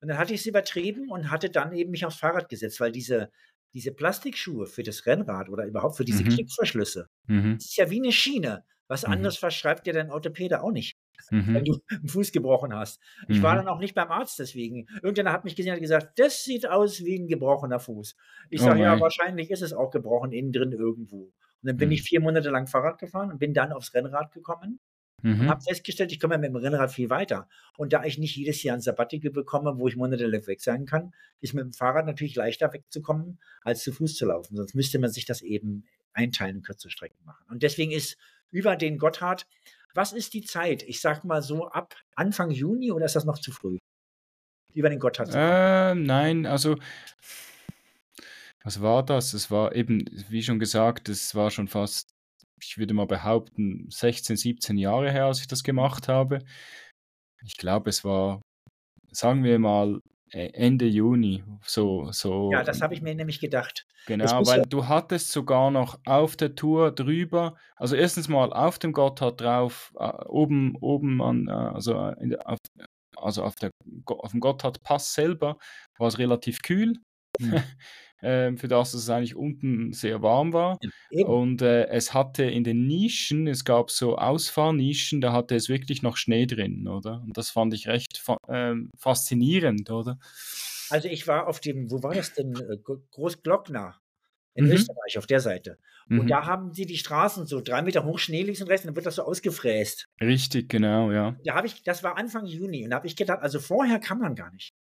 Und 0.02 0.10
dann 0.10 0.18
hatte 0.18 0.34
ich 0.34 0.42
es 0.42 0.46
übertrieben 0.48 1.10
und 1.12 1.32
hatte 1.32 1.50
dann 1.50 1.74
eben 1.74 1.92
mich 1.92 2.06
aufs 2.06 2.18
Fahrrad 2.18 2.50
gesetzt, 2.50 2.80
weil 2.80 2.92
diese, 2.92 3.32
diese 3.74 3.94
Plastikschuhe 3.94 4.68
für 4.68 4.84
das 4.84 5.06
Rennrad 5.06 5.50
oder 5.50 5.66
überhaupt 5.66 5.98
für 5.98 6.06
diese 6.06 6.24
Mhm. 6.24 6.26
Klickverschlüsse, 6.26 7.08
Mhm. 7.28 7.60
das 7.60 7.68
ist 7.70 7.78
ja 7.78 7.90
wie 7.90 8.00
eine 8.02 8.12
Schiene. 8.12 8.66
Was 8.90 9.06
Mhm. 9.06 9.14
anderes 9.14 9.38
verschreibt 9.38 9.88
dir 9.88 9.94
dein 9.94 10.12
Orthopäde 10.12 10.62
auch 10.64 10.72
nicht, 10.72 10.93
wenn 11.32 11.62
Mhm. 11.62 11.66
du 11.66 11.80
einen 11.90 12.08
Fuß 12.08 12.32
gebrochen 12.32 12.74
hast. 12.74 13.00
Ich 13.28 13.42
war 13.42 13.54
Mhm. 13.54 13.58
dann 13.60 13.68
auch 13.68 13.80
nicht 13.80 13.96
beim 13.96 14.12
Arzt 14.12 14.40
deswegen. 14.40 14.88
Irgendeiner 14.96 15.32
hat 15.32 15.44
mich 15.46 15.56
gesehen 15.56 15.74
und 15.76 15.82
gesagt, 15.82 16.18
das 16.20 16.44
sieht 16.44 16.68
aus 16.68 17.04
wie 17.04 17.18
ein 17.20 17.28
gebrochener 17.28 17.80
Fuß. 17.80 18.16
Ich 18.50 18.62
Oh 18.62 18.66
sage, 18.66 18.82
ja, 18.82 18.96
mei. 18.96 19.02
wahrscheinlich 19.02 19.52
ist 19.52 19.62
es 19.62 19.74
auch 19.74 19.92
gebrochen 19.92 20.32
innen 20.32 20.52
drin 20.52 20.72
irgendwo. 20.72 21.24
Und 21.26 21.34
dann 21.62 21.78
bin 21.78 21.90
Mhm. 21.90 21.94
ich 21.94 22.04
vier 22.04 22.20
Monate 22.22 22.50
lang 22.50 22.68
Fahrrad 22.68 23.00
gefahren 23.00 23.32
und 23.32 23.40
bin 23.40 23.54
dann 23.54 23.72
aufs 23.72 23.94
Rennrad 23.94 24.32
gekommen 24.34 24.80
und 25.24 25.40
Mhm. 25.40 25.50
habe 25.50 25.62
festgestellt, 25.62 26.12
ich 26.12 26.20
komme 26.20 26.34
ja 26.36 26.38
mit 26.38 26.50
dem 26.50 26.58
Rennrad 26.58 26.92
viel 26.92 27.10
weiter. 27.10 27.48
Und 27.78 27.94
da 27.94 28.04
ich 28.04 28.18
nicht 28.18 28.36
jedes 28.36 28.62
Jahr 28.64 28.76
ein 28.76 28.82
Sabbatical 28.82 29.32
bekomme, 29.32 29.78
wo 29.78 29.88
ich 29.88 29.96
monatelang 29.96 30.46
weg 30.48 30.60
sein 30.62 30.86
kann, 30.86 31.14
ist 31.40 31.54
mit 31.54 31.64
dem 31.64 31.72
Fahrrad 31.74 32.06
natürlich 32.06 32.36
leichter 32.36 32.74
wegzukommen, 32.74 33.40
als 33.62 33.84
zu 33.84 33.94
Fuß 33.94 34.16
zu 34.16 34.26
laufen. 34.26 34.58
Sonst 34.58 34.76
müsste 34.76 35.00
man 35.00 35.10
sich 35.12 35.24
das 35.26 35.42
eben 35.42 35.86
einteilen 36.12 36.58
und 36.58 36.66
kürze 36.66 36.90
Strecken 36.90 37.24
machen. 37.26 37.46
Und 37.50 37.64
deswegen 37.64 37.92
ist 37.92 38.18
über 38.52 38.76
den 38.76 38.98
Gotthard, 39.00 39.48
was 39.94 40.14
ist 40.14 40.34
die 40.34 40.44
Zeit? 40.44 40.84
Ich 40.84 41.02
sag 41.02 41.24
mal 41.24 41.42
so 41.42 41.68
ab 41.70 41.96
Anfang 42.16 42.52
Juni 42.52 42.92
oder 42.92 43.06
ist 43.06 43.16
das 43.16 43.26
noch 43.26 43.40
zu 43.40 43.52
früh? 43.52 43.78
Über 44.74 44.90
den 44.90 45.00
Gotthard? 45.00 45.30
Äh, 45.34 45.96
nein, 45.96 46.46
also 46.46 46.78
was 48.64 48.82
war 48.82 49.04
das? 49.04 49.34
Es 49.34 49.52
war 49.52 49.76
eben, 49.76 50.06
wie 50.30 50.42
schon 50.42 50.58
gesagt, 50.60 51.10
es 51.10 51.36
war 51.36 51.52
schon 51.52 51.68
fast, 51.68 52.10
ich 52.62 52.78
würde 52.78 52.94
mal 52.94 53.06
behaupten, 53.06 53.88
16, 53.90 54.38
17 54.38 54.78
Jahre 54.78 55.12
her, 55.12 55.26
als 55.26 55.42
ich 55.42 55.48
das 55.48 55.64
gemacht 55.64 56.08
habe. 56.08 56.40
Ich 57.44 57.58
glaube, 57.58 57.90
es 57.90 58.06
war, 58.06 58.42
sagen 59.12 59.44
wir 59.44 59.60
mal, 59.60 60.00
Ende 60.34 60.86
Juni, 60.86 61.44
so, 61.64 62.12
so. 62.12 62.52
Ja, 62.52 62.64
das 62.64 62.82
habe 62.82 62.96
ich 62.96 63.02
mir 63.02 63.14
nämlich 63.14 63.40
gedacht. 63.40 63.86
Genau, 64.08 64.46
weil 64.46 64.64
du 64.64 64.88
hattest 64.88 65.32
sogar 65.32 65.70
noch 65.70 66.00
auf 66.06 66.36
der 66.36 66.56
Tour 66.56 66.92
drüber, 66.92 67.56
also 67.76 67.96
erstens 67.96 68.28
mal 68.28 68.52
auf 68.52 68.80
dem 68.80 68.94
Gotthard 68.94 69.40
drauf, 69.40 69.94
äh, 70.00 70.12
oben, 70.26 70.76
oben 70.82 71.22
an, 71.22 71.48
äh, 71.48 71.52
also, 71.52 71.98
auf, 71.98 72.58
also 73.16 73.44
auf, 73.44 73.56
der, 73.56 73.70
auf 74.08 74.32
dem 74.32 74.40
Gotthardpass 74.40 75.14
selber 75.14 75.58
war 76.00 76.08
es 76.08 76.18
relativ 76.18 76.64
kühl, 76.64 76.98
hm, 77.40 77.64
ähm, 78.22 78.58
für 78.58 78.68
das, 78.68 78.92
dass 78.92 79.02
es 79.04 79.10
eigentlich 79.10 79.36
unten 79.36 79.94
sehr 79.94 80.22
warm 80.22 80.54
war. 80.54 80.80
eben. 81.10 81.38
Und 81.38 81.62
äh, 81.62 81.88
es 81.88 82.14
hatte 82.14 82.44
in 82.44 82.64
den 82.66 82.86
Nischen, 82.88 83.48
es 83.48 83.64
gab 83.64 83.92
so 83.92 84.18
Ausfahrnischen, 84.18 85.22
da 85.22 85.32
hatte 85.32 85.56
es 85.56 85.70
wirklich 85.70 86.02
noch 86.02 86.18
Schnee 86.18 86.46
drin, 86.48 86.88
oder? 86.88 87.22
Und 87.22 87.38
das 87.38 87.50
fand 87.50 87.74
ich 87.74 87.88
recht 87.88 88.18
fa 88.18 88.38
ähm, 88.50 88.90
faszinierend, 88.98 89.90
oder? 89.90 90.20
Also 90.90 91.08
ich 91.10 91.28
war 91.28 91.48
auf 91.48 91.60
dem, 91.60 91.92
wo 91.92 92.04
war 92.04 92.14
das 92.16 92.34
denn? 92.34 92.60
Äh, 92.60 92.78
Gro- 92.78 93.04
Großglockner 93.12 94.02
in 94.56 94.66
Mhm, 94.66 94.68
Österreich, 94.68 95.18
auf 95.18 95.28
der 95.28 95.40
Seite. 95.42 95.80
Und 96.16 96.26
mhm. 96.26 96.30
da 96.32 96.46
haben 96.46 96.74
sie 96.74 96.86
die 96.86 96.98
Straßen 96.98 97.46
so 97.48 97.62
drei 97.62 97.82
Meter 97.82 98.06
hoch 98.06 98.20
Schnee 98.20 98.44
links 98.44 98.62
und 98.62 98.70
rechts 98.70 98.86
und 98.86 98.90
dann 98.90 98.96
wird 98.98 99.06
das 99.08 99.16
so 99.16 99.24
ausgefräst. 99.24 100.08
Richtig, 100.22 100.70
genau, 100.70 101.12
ja. 101.12 101.36
Da 101.46 101.54
habe 101.56 101.68
ich, 101.68 101.84
das 101.84 102.02
war 102.04 102.18
Anfang 102.18 102.46
Juni 102.48 102.84
und 102.86 102.90
da 102.90 102.96
habe 102.98 103.06
ich 103.08 103.16
gedacht, 103.16 103.40
also 103.42 103.60
vorher 103.60 104.00
kann 104.00 104.18
man 104.20 104.34
gar 104.36 104.52
nicht. 104.52 104.74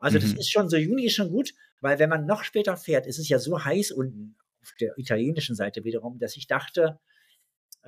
Also 0.00 0.18
das 0.18 0.32
Mhm. 0.32 0.38
ist 0.38 0.50
schon 0.50 0.68
so, 0.68 0.76
Juni 0.76 1.06
ist 1.06 1.14
schon 1.14 1.30
gut, 1.30 1.52
weil 1.80 1.98
wenn 1.98 2.10
man 2.10 2.26
noch 2.26 2.42
später 2.44 2.76
fährt, 2.76 3.06
ist 3.06 3.18
es 3.18 3.28
ja 3.28 3.38
so 3.38 3.64
heiß 3.64 3.92
unten 3.92 4.36
auf 4.62 4.72
der 4.80 4.98
italienischen 4.98 5.54
Seite 5.54 5.84
wiederum, 5.84 6.18
dass 6.18 6.36
ich 6.36 6.46
dachte, 6.46 6.98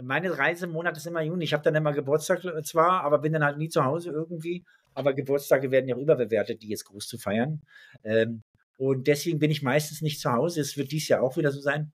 meine 0.01 0.39
Reisemonat 0.39 0.97
ist 0.97 1.07
immer 1.07 1.23
Juni. 1.23 1.45
Ich 1.45 1.53
habe 1.53 1.63
dann 1.63 1.75
immer 1.75 1.93
Geburtstag 1.93 2.45
äh, 2.45 2.63
zwar, 2.63 3.03
aber 3.05 3.19
bin 3.19 3.33
dann 3.33 3.45
halt 3.45 3.59
nie 3.59 3.69
zu 3.69 3.85
Hause 3.85 4.11
irgendwie. 4.11 4.65
Aber 4.95 5.13
Geburtstage 5.15 5.71
werden 5.71 5.89
ja 5.89 5.97
überbewertet, 5.99 6.63
die 6.63 6.69
jetzt 6.69 6.85
groß 6.85 7.07
zu 7.09 7.19
feiern. 7.19 7.63
Ähm, 8.05 8.43
und 8.79 9.07
deswegen 9.07 9.39
bin 9.39 9.51
ich 9.51 9.63
meistens 9.63 10.01
nicht 10.01 10.21
zu 10.21 10.33
Hause. 10.33 10.61
Es 10.63 10.77
wird 10.77 10.93
dies 10.93 11.09
Jahr 11.09 11.23
auch 11.23 11.37
wieder 11.37 11.53
so 11.53 11.61
sein. 11.61 11.93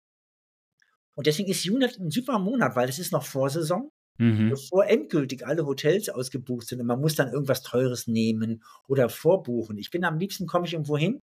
Und 1.14 1.26
deswegen 1.26 1.50
ist 1.50 1.64
Juni 1.64 1.86
ein 1.86 2.10
super 2.10 2.38
Monat, 2.38 2.74
weil 2.76 2.88
es 2.88 2.98
ist 2.98 3.12
noch 3.12 3.24
Vorsaison 3.24 3.90
Mhm. 4.18 4.50
bevor 4.50 4.86
endgültig 4.86 5.44
alle 5.46 5.66
Hotels 5.66 6.08
ausgebucht 6.08 6.68
sind 6.68 6.80
und 6.80 6.86
man 6.86 7.00
muss 7.00 7.16
dann 7.16 7.32
irgendwas 7.32 7.62
Teures 7.62 8.06
nehmen 8.06 8.62
oder 8.86 9.08
vorbuchen. 9.08 9.76
Ich 9.76 9.90
bin 9.90 10.04
am 10.04 10.18
liebsten, 10.18 10.46
komme 10.46 10.66
ich 10.66 10.72
irgendwo 10.74 10.96
hin 10.96 11.20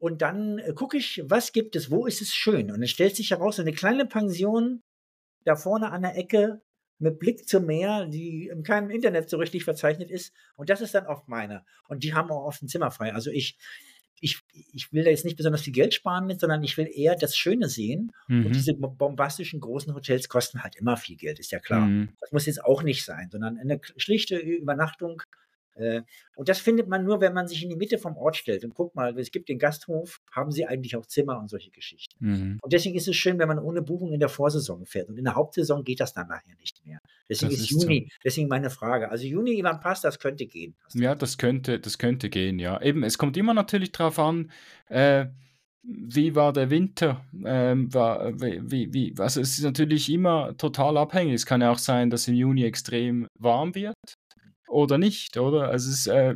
und 0.00 0.22
dann 0.22 0.58
äh, 0.58 0.72
gucke 0.74 0.96
ich, 0.96 1.22
was 1.26 1.52
gibt 1.52 1.76
es, 1.76 1.90
wo 1.90 2.06
ist 2.06 2.22
es 2.22 2.34
schön. 2.34 2.70
Und 2.70 2.82
es 2.82 2.90
stellt 2.90 3.14
sich 3.16 3.30
heraus, 3.30 3.60
eine 3.60 3.72
kleine 3.72 4.06
Pension 4.06 4.82
da 5.44 5.56
vorne 5.56 5.92
an 5.92 6.02
der 6.02 6.16
Ecke 6.16 6.62
mit 6.98 7.18
Blick 7.18 7.48
zum 7.48 7.66
Meer, 7.66 8.06
die 8.06 8.48
in 8.48 8.62
keinem 8.62 8.90
Internet 8.90 9.30
so 9.30 9.36
richtig 9.36 9.64
verzeichnet 9.64 10.10
ist. 10.10 10.34
Und 10.56 10.70
das 10.70 10.80
ist 10.80 10.94
dann 10.94 11.06
oft 11.06 11.28
meine. 11.28 11.64
Und 11.88 12.02
die 12.02 12.14
haben 12.14 12.30
auch 12.30 12.44
oft 12.44 12.62
ein 12.62 12.68
Zimmer 12.68 12.90
frei. 12.90 13.14
Also 13.14 13.30
ich, 13.30 13.58
ich, 14.20 14.40
ich 14.72 14.92
will 14.92 15.04
da 15.04 15.10
jetzt 15.10 15.24
nicht 15.24 15.36
besonders 15.36 15.62
viel 15.62 15.72
Geld 15.72 15.94
sparen 15.94 16.26
mit, 16.26 16.40
sondern 16.40 16.62
ich 16.62 16.76
will 16.76 16.88
eher 16.92 17.16
das 17.16 17.36
Schöne 17.36 17.68
sehen. 17.68 18.12
Mhm. 18.28 18.46
Und 18.46 18.54
diese 18.54 18.74
bombastischen 18.74 19.60
großen 19.60 19.94
Hotels 19.94 20.28
kosten 20.28 20.62
halt 20.62 20.76
immer 20.76 20.96
viel 20.96 21.16
Geld, 21.16 21.38
ist 21.38 21.52
ja 21.52 21.58
klar. 21.58 21.86
Mhm. 21.86 22.10
Das 22.20 22.30
muss 22.30 22.46
jetzt 22.46 22.64
auch 22.64 22.82
nicht 22.82 23.04
sein, 23.04 23.28
sondern 23.30 23.58
eine 23.58 23.80
schlichte 23.96 24.36
Übernachtung 24.36 25.22
und 26.36 26.48
das 26.48 26.58
findet 26.58 26.88
man 26.88 27.04
nur, 27.04 27.20
wenn 27.20 27.32
man 27.32 27.48
sich 27.48 27.62
in 27.62 27.70
die 27.70 27.76
Mitte 27.76 27.98
vom 27.98 28.16
Ort 28.16 28.36
stellt 28.36 28.64
und 28.64 28.74
guckt 28.74 28.94
mal, 28.94 29.18
es 29.18 29.30
gibt 29.30 29.48
den 29.48 29.58
Gasthof, 29.58 30.20
haben 30.32 30.50
sie 30.50 30.66
eigentlich 30.66 30.96
auch 30.96 31.06
Zimmer 31.06 31.38
und 31.38 31.48
solche 31.48 31.70
Geschichten. 31.70 32.16
Mhm. 32.18 32.58
Und 32.62 32.72
deswegen 32.72 32.96
ist 32.96 33.08
es 33.08 33.16
schön, 33.16 33.38
wenn 33.38 33.48
man 33.48 33.58
ohne 33.58 33.82
Buchung 33.82 34.12
in 34.12 34.20
der 34.20 34.28
Vorsaison 34.28 34.86
fährt. 34.86 35.08
Und 35.08 35.18
in 35.18 35.24
der 35.24 35.34
Hauptsaison 35.34 35.84
geht 35.84 36.00
das 36.00 36.12
dann 36.12 36.28
nachher 36.28 36.56
nicht 36.58 36.84
mehr. 36.86 36.98
Deswegen 37.28 37.52
das 37.52 37.60
ist, 37.60 37.70
Juni, 37.70 38.08
so. 38.10 38.18
deswegen 38.24 38.48
meine 38.48 38.70
Frage. 38.70 39.10
Also 39.10 39.24
Juni, 39.26 39.60
wann 39.62 39.80
passt, 39.80 40.04
das 40.04 40.18
könnte 40.18 40.46
gehen. 40.46 40.74
Ja, 40.94 41.14
das 41.14 41.38
könnte, 41.38 41.78
das 41.78 41.98
könnte 41.98 42.30
gehen, 42.30 42.58
ja. 42.58 42.80
Eben, 42.80 43.02
es 43.02 43.18
kommt 43.18 43.36
immer 43.36 43.54
natürlich 43.54 43.92
darauf 43.92 44.18
an, 44.18 44.50
äh, 44.88 45.26
wie 45.82 46.34
war 46.34 46.52
der 46.52 46.70
Winter? 46.70 47.24
Ähm, 47.44 47.92
war, 47.92 48.32
wie, 48.40 48.92
wie, 48.92 49.14
also 49.18 49.40
es 49.40 49.58
ist 49.58 49.64
natürlich 49.64 50.10
immer 50.10 50.56
total 50.56 50.96
abhängig. 50.98 51.34
Es 51.34 51.46
kann 51.46 51.62
ja 51.62 51.70
auch 51.70 51.78
sein, 51.78 52.10
dass 52.10 52.28
im 52.28 52.34
Juni 52.34 52.64
extrem 52.64 53.26
warm 53.38 53.74
wird 53.74 53.94
oder 54.70 54.98
nicht, 54.98 55.36
oder? 55.36 55.68
Also 55.68 55.90
es, 55.90 56.06
äh, 56.06 56.34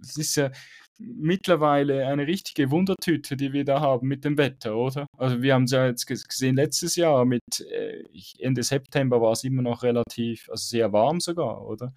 es 0.00 0.16
ist 0.16 0.36
ja 0.36 0.50
mittlerweile 0.98 2.06
eine 2.06 2.26
richtige 2.26 2.70
Wundertüte, 2.70 3.36
die 3.36 3.52
wir 3.52 3.64
da 3.64 3.80
haben 3.80 4.06
mit 4.06 4.24
dem 4.24 4.38
Wetter, 4.38 4.76
oder? 4.76 5.06
Also 5.18 5.42
wir 5.42 5.54
haben 5.54 5.64
es 5.64 5.72
ja 5.72 5.86
jetzt 5.86 6.06
gesehen 6.06 6.56
letztes 6.56 6.96
Jahr 6.96 7.24
mit 7.24 7.42
äh, 7.70 8.04
Ende 8.38 8.62
September 8.62 9.20
war 9.20 9.32
es 9.32 9.44
immer 9.44 9.62
noch 9.62 9.82
relativ, 9.82 10.48
also 10.48 10.64
sehr 10.64 10.92
warm 10.92 11.20
sogar, 11.20 11.66
oder? 11.66 11.92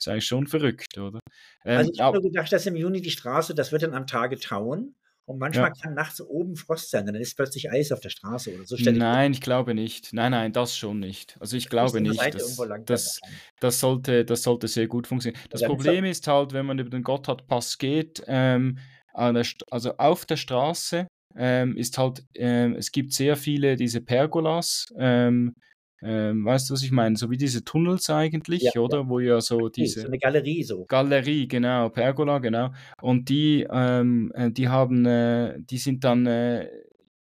ist 0.00 0.08
eigentlich 0.08 0.26
schon 0.26 0.46
verrückt, 0.46 0.98
oder? 0.98 1.20
Ähm, 1.64 1.78
also 1.78 1.92
ich 1.92 2.00
habe 2.00 2.20
nur 2.20 2.30
gedacht, 2.30 2.52
dass 2.52 2.66
im 2.66 2.76
Juni 2.76 3.00
die 3.00 3.10
Straße, 3.10 3.54
das 3.54 3.72
wird 3.72 3.82
dann 3.82 3.94
am 3.94 4.06
Tage 4.06 4.38
tauen. 4.38 4.94
Und 5.26 5.38
manchmal 5.38 5.68
ja. 5.68 5.74
kann 5.80 5.94
nachts 5.94 6.20
oben 6.20 6.56
Frost 6.56 6.90
sein, 6.90 7.06
dann 7.06 7.14
ist 7.14 7.36
plötzlich 7.36 7.70
Eis 7.70 7.92
auf 7.92 8.00
der 8.00 8.08
Straße 8.10 8.52
oder 8.54 8.66
so. 8.66 8.76
Nein, 8.76 9.32
ich 9.32 9.40
glaube 9.40 9.74
nicht. 9.74 10.12
Nein, 10.12 10.32
nein, 10.32 10.52
das 10.52 10.76
schon 10.76 10.98
nicht. 10.98 11.36
Also 11.38 11.56
ich 11.56 11.68
glaube 11.68 12.00
nicht. 12.00 12.20
Das, 12.34 12.60
das, 12.84 13.20
das, 13.60 13.80
sollte, 13.80 14.24
das 14.24 14.42
sollte 14.42 14.66
sehr 14.66 14.88
gut 14.88 15.06
funktionieren. 15.06 15.40
Das 15.50 15.62
Problem 15.62 16.04
ist 16.04 16.26
halt, 16.26 16.52
wenn 16.52 16.66
man 16.66 16.78
über 16.78 16.90
den 16.90 17.04
Gotthardpass 17.04 17.78
geht, 17.78 18.24
ähm, 18.26 18.78
also 19.12 19.96
auf 19.98 20.26
der 20.26 20.36
Straße 20.36 21.06
ähm, 21.36 21.76
ist 21.76 21.98
halt, 21.98 22.24
ähm, 22.34 22.74
es 22.74 22.90
gibt 22.90 23.12
sehr 23.12 23.36
viele 23.36 23.76
diese 23.76 24.00
Pergolas, 24.00 24.92
ähm, 24.98 25.54
ähm, 26.02 26.44
weißt 26.44 26.70
du, 26.70 26.74
was 26.74 26.82
ich 26.82 26.92
meine? 26.92 27.16
So 27.16 27.30
wie 27.30 27.36
diese 27.36 27.64
Tunnels 27.64 28.08
eigentlich, 28.08 28.62
ja, 28.62 28.80
oder? 28.80 29.00
Ja. 29.00 29.08
Wo 29.08 29.20
ja 29.20 29.40
so 29.40 29.68
diese. 29.68 30.02
So 30.02 30.06
eine 30.06 30.18
Galerie 30.18 30.62
so. 30.62 30.84
Galerie, 30.86 31.46
genau, 31.46 31.88
Pergola, 31.90 32.38
genau. 32.38 32.70
Und 33.02 33.28
die, 33.28 33.66
ähm, 33.70 34.32
äh, 34.34 34.50
die 34.50 34.68
haben, 34.68 35.04
äh, 35.04 35.56
die 35.58 35.78
sind 35.78 36.04
dann, 36.04 36.26
äh, 36.26 36.68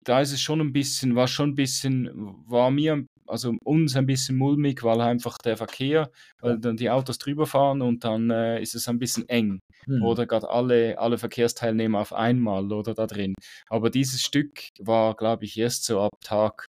da 0.03 0.21
ist 0.21 0.33
es 0.33 0.41
schon 0.41 0.61
ein 0.61 0.73
bisschen, 0.73 1.15
war 1.15 1.27
schon 1.27 1.51
ein 1.51 1.55
bisschen, 1.55 2.09
war 2.47 2.69
mir, 2.69 3.05
also 3.27 3.55
uns 3.63 3.95
ein 3.95 4.05
bisschen 4.05 4.37
mulmig, 4.37 4.83
weil 4.83 5.01
einfach 5.01 5.37
der 5.39 5.57
Verkehr, 5.57 6.11
weil 6.41 6.59
dann 6.59 6.77
die 6.77 6.91
Autos 6.91 7.17
drüber 7.17 7.47
fahren 7.47 7.81
und 7.81 8.03
dann 8.03 8.29
äh, 8.29 8.61
ist 8.61 8.75
es 8.75 8.87
ein 8.87 8.99
bisschen 8.99 9.27
eng. 9.29 9.59
Hm. 9.85 10.03
Oder 10.03 10.27
gerade 10.27 10.49
alle, 10.49 10.99
alle 10.99 11.17
Verkehrsteilnehmer 11.17 11.99
auf 11.99 12.13
einmal 12.13 12.71
oder 12.71 12.93
da 12.93 13.07
drin. 13.07 13.33
Aber 13.67 13.89
dieses 13.89 14.21
Stück 14.21 14.69
war, 14.79 15.15
glaube 15.15 15.45
ich, 15.45 15.57
erst 15.57 15.85
so 15.85 16.01
ab 16.01 16.11
Tag 16.21 16.67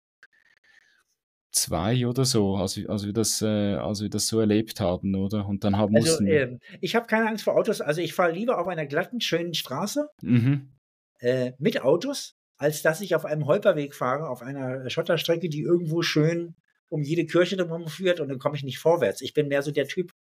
zwei 1.56 2.06
oder 2.06 2.26
so, 2.26 2.56
als, 2.56 2.80
als, 2.88 3.06
wir 3.06 3.14
das, 3.14 3.42
äh, 3.42 3.76
als 3.76 4.02
wir 4.02 4.10
das 4.10 4.28
so 4.28 4.40
erlebt 4.40 4.80
haben, 4.80 5.16
oder? 5.16 5.48
Und 5.48 5.64
dann 5.64 5.78
haben 5.78 5.96
also, 5.96 6.10
mussten 6.10 6.28
äh, 6.28 6.58
Ich 6.82 6.96
habe 6.96 7.08
keine 7.08 7.28
Angst 7.30 7.44
vor 7.44 7.56
Autos. 7.56 7.82
Also 7.82 8.02
ich 8.02 8.14
fahre 8.14 8.32
lieber 8.32 8.60
auf 8.60 8.68
einer 8.68 8.86
glatten, 8.86 9.22
schönen 9.22 9.54
Straße 9.54 10.10
mhm. 10.22 10.74
äh, 11.20 11.54
mit 11.58 11.82
Autos, 11.82 12.36
als 12.58 12.82
dass 12.82 13.02
ich 13.02 13.16
auf 13.16 13.26
einem 13.26 13.46
Holperweg 13.46 13.96
fahre, 13.96 14.30
auf 14.30 14.42
einer 14.42 14.90
Schotterstrecke, 14.90 15.50
die 15.50 15.62
irgendwo 15.62 16.02
schön 16.02 16.56
um 16.90 17.02
jede 17.02 17.26
Kirche 17.26 17.58
drumherum 17.58 17.88
führt 17.88 18.20
und 18.20 18.30
dann 18.30 18.40
komme 18.40 18.56
ich 18.56 18.64
nicht 18.64 18.80
vorwärts. 18.80 19.22
Ich 19.22 19.34
bin 19.34 19.48
mehr 19.48 19.62
so 19.62 19.72
der 19.72 19.88
Typ, 19.88 20.12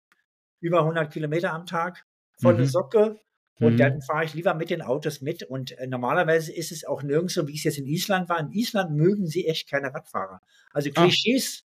über 0.61 0.81
100 0.81 1.13
Kilometer 1.13 1.53
am 1.53 1.67
Tag, 1.67 2.05
volle 2.41 2.61
mhm. 2.61 2.67
Socke, 2.67 3.21
und 3.61 3.75
mhm. 3.75 3.79
dann 3.79 4.03
fahre 4.03 4.25
ich 4.25 4.35
lieber 4.35 4.55
mit 4.55 4.71
den 4.71 4.83
Autos 4.83 5.21
mit. 5.21 5.45
Und 5.45 5.79
äh, 5.79 5.87
normalerweise 5.87 6.53
ist 6.53 6.73
es 6.73 6.85
auch 6.85 7.03
nirgends 7.03 7.35
so, 7.35 7.47
wie 7.47 7.55
es 7.55 7.65
jetzt 7.65 7.79
in 7.79 7.87
Island 7.87 8.29
war. 8.29 8.41
In 8.41 8.51
Island 8.53 8.93
mögen 8.97 9.27
sie 9.27 9.47
echt 9.47 9.71
keine 9.71 9.95
Radfahrer. 9.95 10.41
Also 10.73 10.91
ah. 10.95 11.03
Klischees. 11.03 11.65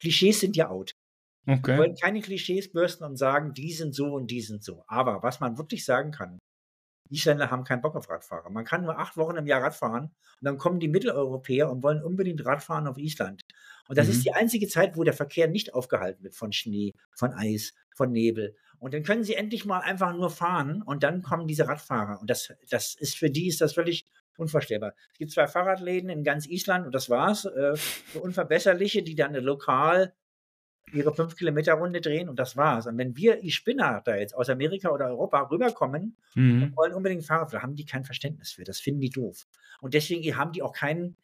Klischees 0.00 0.40
sind 0.40 0.56
ja 0.56 0.68
out. 0.68 0.94
Okay. 1.46 1.72
Wir 1.72 1.78
wollen 1.78 1.94
keine 1.94 2.20
Klischees 2.20 2.70
bürsten 2.70 3.04
und 3.04 3.16
sagen, 3.16 3.54
die 3.54 3.72
sind 3.72 3.94
so 3.94 4.14
und 4.14 4.30
die 4.30 4.42
sind 4.42 4.62
so. 4.62 4.84
Aber 4.86 5.22
was 5.22 5.40
man 5.40 5.56
wirklich 5.56 5.84
sagen 5.84 6.10
kann, 6.10 6.38
Isländer 7.10 7.50
haben 7.50 7.64
keinen 7.64 7.80
Bock 7.82 7.96
auf 7.96 8.08
Radfahrer. 8.08 8.50
Man 8.50 8.64
kann 8.64 8.82
nur 8.82 8.98
acht 8.98 9.16
Wochen 9.16 9.36
im 9.36 9.46
Jahr 9.46 9.62
Radfahren 9.62 10.04
und 10.04 10.12
dann 10.42 10.58
kommen 10.58 10.78
die 10.78 10.88
Mitteleuropäer 10.88 11.70
und 11.70 11.82
wollen 11.82 12.02
unbedingt 12.02 12.44
Radfahren 12.46 12.86
auf 12.86 12.98
Island. 12.98 13.42
Und 13.88 13.98
das 13.98 14.06
mhm. 14.06 14.12
ist 14.12 14.24
die 14.24 14.32
einzige 14.32 14.68
Zeit, 14.68 14.96
wo 14.96 15.02
der 15.02 15.14
Verkehr 15.14 15.48
nicht 15.48 15.74
aufgehalten 15.74 16.22
wird 16.22 16.36
von 16.36 16.52
Schnee, 16.52 16.92
von 17.16 17.32
Eis, 17.32 17.72
von 17.96 18.12
Nebel. 18.12 18.54
Und 18.80 18.94
dann 18.94 19.02
können 19.02 19.22
sie 19.24 19.34
endlich 19.34 19.66
mal 19.66 19.80
einfach 19.80 20.14
nur 20.14 20.30
fahren 20.30 20.82
und 20.82 21.02
dann 21.02 21.22
kommen 21.22 21.46
diese 21.46 21.68
Radfahrer. 21.68 22.20
Und 22.20 22.30
das, 22.30 22.52
das 22.70 22.94
ist 22.94 23.16
für 23.16 23.30
die 23.30 23.46
ist 23.46 23.60
das 23.60 23.74
völlig 23.74 24.06
unvorstellbar. 24.38 24.94
Es 25.12 25.18
gibt 25.18 25.32
zwei 25.32 25.46
Fahrradläden 25.46 26.08
in 26.08 26.24
ganz 26.24 26.46
Island 26.46 26.86
und 26.86 26.94
das 26.94 27.10
war's. 27.10 27.44
Äh, 27.44 27.74
Unverbesserliche, 28.14 29.02
die 29.02 29.14
dann 29.14 29.34
lokal 29.34 30.14
ihre 30.92 31.14
5 31.14 31.36
Kilometer 31.36 31.74
Runde 31.74 32.00
drehen 32.00 32.28
und 32.28 32.38
das 32.38 32.56
war's. 32.56 32.86
Und 32.86 32.98
wenn 32.98 33.16
wir, 33.16 33.40
die 33.40 33.50
Spinner 33.50 34.02
da 34.04 34.16
jetzt 34.16 34.34
aus 34.34 34.48
Amerika 34.48 34.88
oder 34.88 35.06
Europa 35.06 35.42
rüberkommen 35.42 36.16
mhm. 36.34 36.62
und 36.64 36.76
wollen 36.76 36.94
unbedingt 36.94 37.24
Fahrrad, 37.24 37.52
da 37.52 37.62
haben 37.62 37.76
die 37.76 37.84
kein 37.84 38.04
Verständnis 38.04 38.52
für. 38.52 38.64
Das 38.64 38.80
finden 38.80 39.00
die 39.00 39.10
doof. 39.10 39.46
Und 39.80 39.94
deswegen 39.94 40.36
haben 40.36 40.52
die 40.52 40.62
auch 40.62 40.72
keinen, 40.72 41.16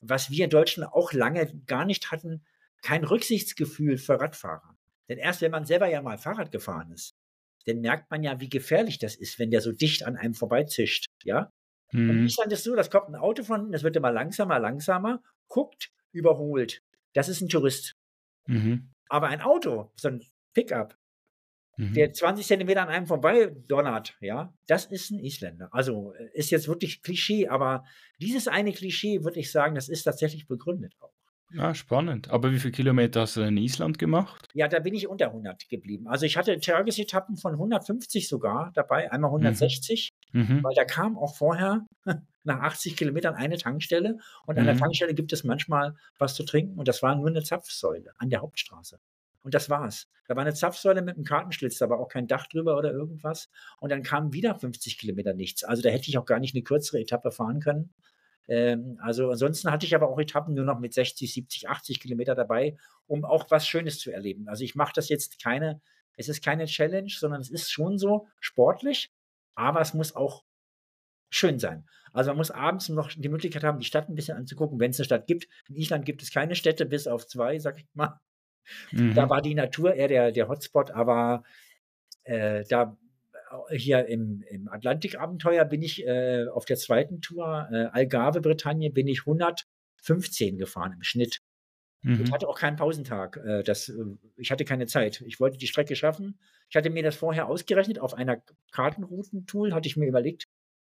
was 0.00 0.30
wir 0.30 0.48
Deutschen 0.48 0.84
auch 0.84 1.12
lange 1.12 1.52
gar 1.66 1.84
nicht 1.84 2.10
hatten, 2.12 2.44
kein 2.82 3.04
Rücksichtsgefühl 3.04 3.98
für 3.98 4.20
Radfahrer. 4.20 4.77
Denn 5.08 5.18
erst 5.18 5.40
wenn 5.40 5.50
man 5.50 5.64
selber 5.64 5.88
ja 5.88 6.02
mal 6.02 6.18
Fahrrad 6.18 6.50
gefahren 6.50 6.90
ist, 6.92 7.14
dann 7.66 7.80
merkt 7.80 8.10
man 8.10 8.22
ja, 8.22 8.40
wie 8.40 8.48
gefährlich 8.48 8.98
das 8.98 9.14
ist, 9.14 9.38
wenn 9.38 9.50
der 9.50 9.60
so 9.60 9.72
dicht 9.72 10.04
an 10.04 10.16
einem 10.16 10.34
vorbeizischt, 10.34 11.06
ja? 11.24 11.50
Mhm. 11.92 12.10
Und 12.10 12.24
Island 12.24 12.52
ist 12.52 12.64
so, 12.64 12.74
das 12.74 12.90
kommt 12.90 13.08
ein 13.08 13.16
Auto 13.16 13.42
von, 13.42 13.72
das 13.72 13.82
wird 13.82 13.96
immer 13.96 14.12
langsamer, 14.12 14.58
langsamer, 14.58 15.22
guckt, 15.48 15.90
überholt. 16.12 16.82
Das 17.14 17.28
ist 17.28 17.40
ein 17.40 17.48
Tourist. 17.48 17.94
Mhm. 18.46 18.90
Aber 19.08 19.28
ein 19.28 19.40
Auto, 19.40 19.90
so 19.96 20.08
ein 20.08 20.22
Pickup, 20.54 20.96
mhm. 21.76 21.94
der 21.94 22.12
20 22.12 22.46
Zentimeter 22.46 22.82
an 22.82 22.88
einem 22.88 23.06
vorbei 23.06 23.54
donnert, 23.66 24.16
ja, 24.20 24.54
das 24.66 24.86
ist 24.86 25.10
ein 25.10 25.18
Isländer. 25.18 25.68
Also 25.72 26.12
äh, 26.14 26.28
ist 26.34 26.50
jetzt 26.50 26.68
wirklich 26.68 27.02
Klischee, 27.02 27.48
aber 27.48 27.84
dieses 28.18 28.48
eine 28.48 28.72
Klischee 28.72 29.24
würde 29.24 29.40
ich 29.40 29.50
sagen, 29.50 29.74
das 29.74 29.88
ist 29.88 30.04
tatsächlich 30.04 30.46
begründet 30.46 30.94
auch. 31.00 31.12
Ah, 31.56 31.74
spannend. 31.74 32.30
Aber 32.30 32.52
wie 32.52 32.58
viele 32.58 32.72
Kilometer 32.72 33.22
hast 33.22 33.36
du 33.36 33.40
in 33.40 33.56
Island 33.56 33.98
gemacht? 33.98 34.48
Ja, 34.52 34.68
da 34.68 34.80
bin 34.80 34.94
ich 34.94 35.08
unter 35.08 35.26
100 35.26 35.68
geblieben. 35.68 36.06
Also 36.06 36.26
ich 36.26 36.36
hatte 36.36 36.58
Tagesetappen 36.60 37.36
von 37.36 37.52
150 37.52 38.28
sogar 38.28 38.70
dabei, 38.74 39.10
einmal 39.10 39.30
160, 39.30 40.10
mhm. 40.32 40.40
mhm. 40.40 40.64
weil 40.64 40.74
da 40.74 40.84
kam 40.84 41.16
auch 41.16 41.34
vorher 41.36 41.86
nach 42.44 42.60
80 42.60 42.96
Kilometern 42.96 43.34
eine 43.34 43.56
Tankstelle 43.56 44.18
und 44.46 44.56
mhm. 44.56 44.60
an 44.60 44.64
der 44.66 44.74
mhm. 44.74 44.80
Tankstelle 44.80 45.14
gibt 45.14 45.32
es 45.32 45.42
manchmal 45.42 45.96
was 46.18 46.34
zu 46.34 46.44
trinken 46.44 46.78
und 46.78 46.86
das 46.86 47.02
war 47.02 47.14
nur 47.16 47.28
eine 47.28 47.42
Zapfsäule 47.42 48.12
an 48.18 48.28
der 48.28 48.42
Hauptstraße. 48.42 48.98
Und 49.42 49.54
das 49.54 49.70
war's. 49.70 50.08
Da 50.26 50.36
war 50.36 50.42
eine 50.42 50.52
Zapfsäule 50.52 51.00
mit 51.00 51.16
einem 51.16 51.24
Kartenschlitz, 51.24 51.78
da 51.78 51.88
war 51.88 51.98
auch 51.98 52.08
kein 52.08 52.26
Dach 52.26 52.46
drüber 52.48 52.76
oder 52.76 52.92
irgendwas. 52.92 53.48
Und 53.80 53.90
dann 53.90 54.02
kam 54.02 54.34
wieder 54.34 54.54
50 54.54 54.98
Kilometer 54.98 55.32
nichts. 55.32 55.64
Also 55.64 55.80
da 55.80 55.88
hätte 55.88 56.10
ich 56.10 56.18
auch 56.18 56.26
gar 56.26 56.38
nicht 56.38 56.54
eine 56.54 56.62
kürzere 56.62 57.00
Etappe 57.00 57.30
fahren 57.30 57.60
können. 57.60 57.94
Ähm, 58.48 58.98
also 59.02 59.30
ansonsten 59.30 59.70
hatte 59.70 59.86
ich 59.86 59.94
aber 59.94 60.08
auch 60.08 60.18
Etappen 60.18 60.54
nur 60.54 60.64
noch 60.64 60.78
mit 60.78 60.94
60, 60.94 61.32
70, 61.32 61.68
80 61.68 62.00
Kilometer 62.00 62.34
dabei, 62.34 62.76
um 63.06 63.24
auch 63.24 63.50
was 63.50 63.68
Schönes 63.68 63.98
zu 63.98 64.10
erleben. 64.10 64.48
Also 64.48 64.64
ich 64.64 64.74
mache 64.74 64.92
das 64.94 65.08
jetzt 65.08 65.42
keine, 65.42 65.80
es 66.16 66.28
ist 66.28 66.42
keine 66.42 66.64
Challenge, 66.66 67.10
sondern 67.10 67.40
es 67.40 67.50
ist 67.50 67.70
schon 67.70 67.98
so 67.98 68.26
sportlich, 68.40 69.12
aber 69.54 69.80
es 69.80 69.94
muss 69.94 70.16
auch 70.16 70.44
schön 71.30 71.58
sein. 71.58 71.86
Also 72.12 72.30
man 72.30 72.38
muss 72.38 72.50
abends 72.50 72.88
noch 72.88 73.12
die 73.14 73.28
Möglichkeit 73.28 73.64
haben, 73.64 73.78
die 73.78 73.84
Stadt 73.84 74.08
ein 74.08 74.14
bisschen 74.14 74.36
anzugucken, 74.36 74.80
wenn 74.80 74.90
es 74.90 74.98
eine 74.98 75.04
Stadt 75.04 75.26
gibt. 75.26 75.46
In 75.68 75.76
Island 75.76 76.06
gibt 76.06 76.22
es 76.22 76.32
keine 76.32 76.54
Städte, 76.54 76.86
bis 76.86 77.06
auf 77.06 77.26
zwei, 77.26 77.58
sag 77.58 77.78
ich 77.78 77.86
mal. 77.92 78.18
Mhm. 78.92 79.14
Da 79.14 79.28
war 79.28 79.42
die 79.42 79.54
Natur 79.54 79.94
eher 79.94 80.08
der, 80.08 80.32
der 80.32 80.48
Hotspot, 80.48 80.90
aber 80.90 81.44
äh, 82.24 82.64
da 82.68 82.96
hier 83.70 84.06
im, 84.06 84.42
im 84.48 84.68
Atlantikabenteuer 84.68 85.64
bin 85.64 85.82
ich 85.82 86.06
äh, 86.06 86.46
auf 86.48 86.64
der 86.64 86.76
zweiten 86.76 87.20
Tour, 87.20 87.68
äh, 87.70 87.84
Algarve, 87.92 88.40
Bretagne, 88.40 88.90
bin 88.90 89.08
ich 89.08 89.20
115 89.20 90.58
gefahren 90.58 90.92
im 90.92 91.02
Schnitt. 91.02 91.40
Mhm. 92.02 92.22
Ich 92.24 92.32
hatte 92.32 92.48
auch 92.48 92.58
keinen 92.58 92.76
Pausentag. 92.76 93.36
Äh, 93.36 93.62
das, 93.62 93.88
äh, 93.88 93.94
ich 94.36 94.50
hatte 94.50 94.64
keine 94.64 94.86
Zeit. 94.86 95.22
Ich 95.26 95.40
wollte 95.40 95.58
die 95.58 95.66
Strecke 95.66 95.96
schaffen. 95.96 96.38
Ich 96.68 96.76
hatte 96.76 96.90
mir 96.90 97.02
das 97.02 97.16
vorher 97.16 97.48
ausgerechnet 97.48 97.98
auf 97.98 98.14
einer 98.14 98.42
Kartenroutentool, 98.72 99.72
hatte 99.72 99.88
ich 99.88 99.96
mir 99.96 100.06
überlegt, 100.06 100.44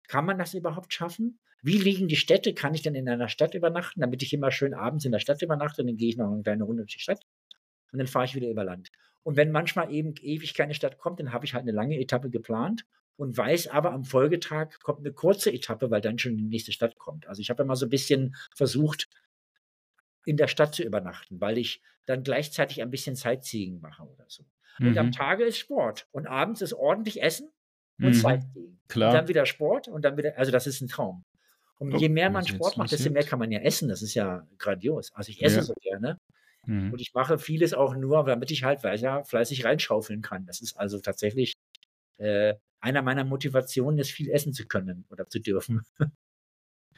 Kann 0.08 0.26
man 0.26 0.38
das 0.38 0.54
überhaupt 0.54 0.92
schaffen? 0.92 1.38
Wie 1.62 1.78
liegen 1.78 2.08
die 2.08 2.16
Städte? 2.16 2.54
Kann 2.54 2.74
ich 2.74 2.82
denn 2.82 2.94
in 2.94 3.08
einer 3.08 3.28
Stadt 3.28 3.54
übernachten, 3.54 4.00
damit 4.00 4.22
ich 4.22 4.32
immer 4.32 4.50
schön 4.50 4.74
abends 4.74 5.04
in 5.04 5.12
der 5.12 5.20
Stadt 5.20 5.42
übernachte? 5.42 5.84
Dann 5.84 5.96
gehe 5.96 6.08
ich 6.08 6.16
noch 6.16 6.30
eine 6.30 6.42
kleine 6.42 6.64
Runde 6.64 6.82
durch 6.82 6.94
die 6.94 7.00
Stadt 7.00 7.20
und 7.92 7.98
dann 7.98 8.06
fahre 8.06 8.24
ich 8.24 8.34
wieder 8.34 8.48
über 8.48 8.64
Land. 8.64 8.90
Und 9.22 9.36
wenn 9.36 9.52
manchmal 9.52 9.92
eben 9.92 10.14
ewig 10.20 10.54
keine 10.54 10.74
Stadt 10.74 10.98
kommt, 10.98 11.20
dann 11.20 11.32
habe 11.32 11.44
ich 11.44 11.54
halt 11.54 11.62
eine 11.62 11.72
lange 11.72 11.98
Etappe 12.00 12.28
geplant 12.30 12.84
und 13.16 13.36
weiß 13.36 13.68
aber, 13.68 13.92
am 13.92 14.04
Folgetag 14.04 14.80
kommt 14.82 15.00
eine 15.00 15.12
kurze 15.12 15.52
Etappe, 15.52 15.90
weil 15.90 16.00
dann 16.00 16.18
schon 16.18 16.36
die 16.36 16.42
nächste 16.44 16.72
Stadt 16.72 16.98
kommt. 16.98 17.26
Also 17.28 17.40
ich 17.40 17.50
habe 17.50 17.62
immer 17.62 17.76
so 17.76 17.86
ein 17.86 17.90
bisschen 17.90 18.34
versucht, 18.54 19.08
in 20.24 20.36
der 20.36 20.48
Stadt 20.48 20.74
zu 20.74 20.82
übernachten, 20.82 21.40
weil 21.40 21.58
ich 21.58 21.82
dann 22.06 22.22
gleichzeitig 22.22 22.82
ein 22.82 22.90
bisschen 22.90 23.14
Sightseeing 23.16 23.80
mache 23.80 24.02
oder 24.04 24.24
so. 24.28 24.44
Und 24.80 24.96
am 24.98 25.06
Mhm. 25.06 25.12
Tage 25.12 25.44
ist 25.44 25.58
Sport 25.58 26.08
und 26.12 26.26
abends 26.26 26.62
ist 26.62 26.72
ordentlich 26.72 27.22
Essen 27.22 27.50
und 27.98 28.08
Mhm. 28.08 28.12
Sightseeing. 28.14 28.66
Und 28.70 28.88
Klar. 28.88 29.12
dann 29.12 29.28
wieder 29.28 29.46
Sport 29.46 29.88
und 29.88 30.04
dann 30.04 30.16
wieder, 30.16 30.36
also 30.38 30.50
das 30.50 30.66
ist 30.66 30.80
ein 30.80 30.88
Traum. 30.88 31.24
Und 31.78 31.94
Oh, 31.94 31.98
je 31.98 32.08
mehr 32.08 32.30
man 32.30 32.46
Sport 32.46 32.76
macht, 32.76 32.92
desto 32.92 33.10
mehr 33.10 33.24
kann 33.24 33.38
man 33.38 33.50
ja 33.52 33.60
essen. 33.60 33.88
Das 33.88 34.02
ist 34.02 34.14
ja 34.14 34.46
grandios. 34.58 35.12
Also 35.14 35.30
ich 35.30 35.42
esse 35.44 35.56
Ja. 35.56 35.62
so 35.62 35.74
gerne 35.80 36.18
Mhm. 36.66 36.92
und 36.92 37.00
ich 37.00 37.12
mache 37.14 37.38
vieles 37.38 37.74
auch 37.74 37.94
nur, 37.96 38.24
damit 38.24 38.50
ich 38.50 38.64
halt 38.64 38.84
weiter 38.84 39.24
fleißig 39.24 39.64
reinschaufeln 39.64 40.22
kann. 40.22 40.46
Das 40.46 40.60
ist 40.60 40.76
also 40.78 41.00
tatsächlich 41.00 41.54
äh, 42.18 42.54
einer 42.80 43.02
meiner 43.02 43.24
Motivationen, 43.24 43.98
ist 44.00 44.12
viel 44.12 44.30
essen 44.30 44.52
zu 44.54 44.66
können 44.68 45.06
oder 45.10 45.28
zu 45.28 45.40
dürfen. 45.40 45.82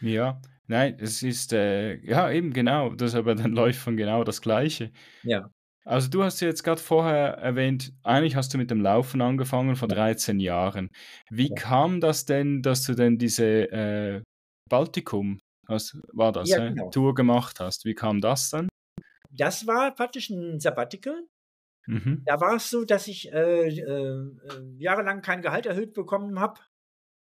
Ja, 0.01 0.41
nein, 0.67 0.97
es 0.99 1.23
ist, 1.23 1.53
äh, 1.53 1.97
ja, 2.05 2.31
eben 2.31 2.53
genau, 2.53 2.91
das 2.95 3.13
ist 3.13 3.15
aber 3.19 3.35
dann 3.35 3.53
läuft 3.55 3.79
von 3.79 3.97
genau 3.97 4.25
das 4.25 4.41
Gleiche. 4.41 4.93
Ja. 5.25 5.51
Also 5.85 6.09
du 6.11 6.25
hast 6.25 6.41
ja 6.41 6.49
jetzt 6.49 6.65
gerade 6.65 6.81
vorher 6.81 7.35
erwähnt, 7.39 7.95
eigentlich 8.05 8.37
hast 8.37 8.55
du 8.55 8.59
mit 8.59 8.71
dem 8.71 8.81
Laufen 8.81 9.21
angefangen 9.23 9.77
vor 9.77 9.89
Ja. 9.89 9.95
13 9.97 10.41
Jahren. 10.41 10.91
Wie 11.31 11.49
Ja. 11.49 11.57
kam 11.57 12.01
das 12.01 12.27
denn, 12.27 12.63
dass 12.63 12.85
du 12.85 12.95
denn 12.95 13.19
diese 13.19 13.71
äh, 13.73 14.23
Baltikum, 14.71 15.41
was 15.69 15.99
war 16.13 16.33
das, 16.33 16.51
Ja, 16.51 16.59
äh, 16.59 16.75
genau. 16.75 16.91
Tour 16.91 17.15
gemacht 17.15 17.61
hast? 17.61 17.85
Wie 17.85 17.95
kam 17.95 18.21
das 18.21 18.51
dann? 18.51 18.69
Das 19.37 19.67
war 19.67 19.95
praktisch 19.95 20.31
ein 20.31 20.61
Sabbatical. 20.61 21.27
Mhm. 21.87 22.23
Da 22.25 22.41
war 22.41 22.57
es 22.57 22.71
so, 22.71 22.85
dass 22.85 23.09
ich 23.09 23.33
äh, 23.33 23.69
äh, 23.69 24.31
jahrelang 24.79 25.23
kein 25.23 25.43
Gehalt 25.43 25.67
erhöht 25.67 25.93
bekommen 25.93 26.41
habe. 26.41 26.61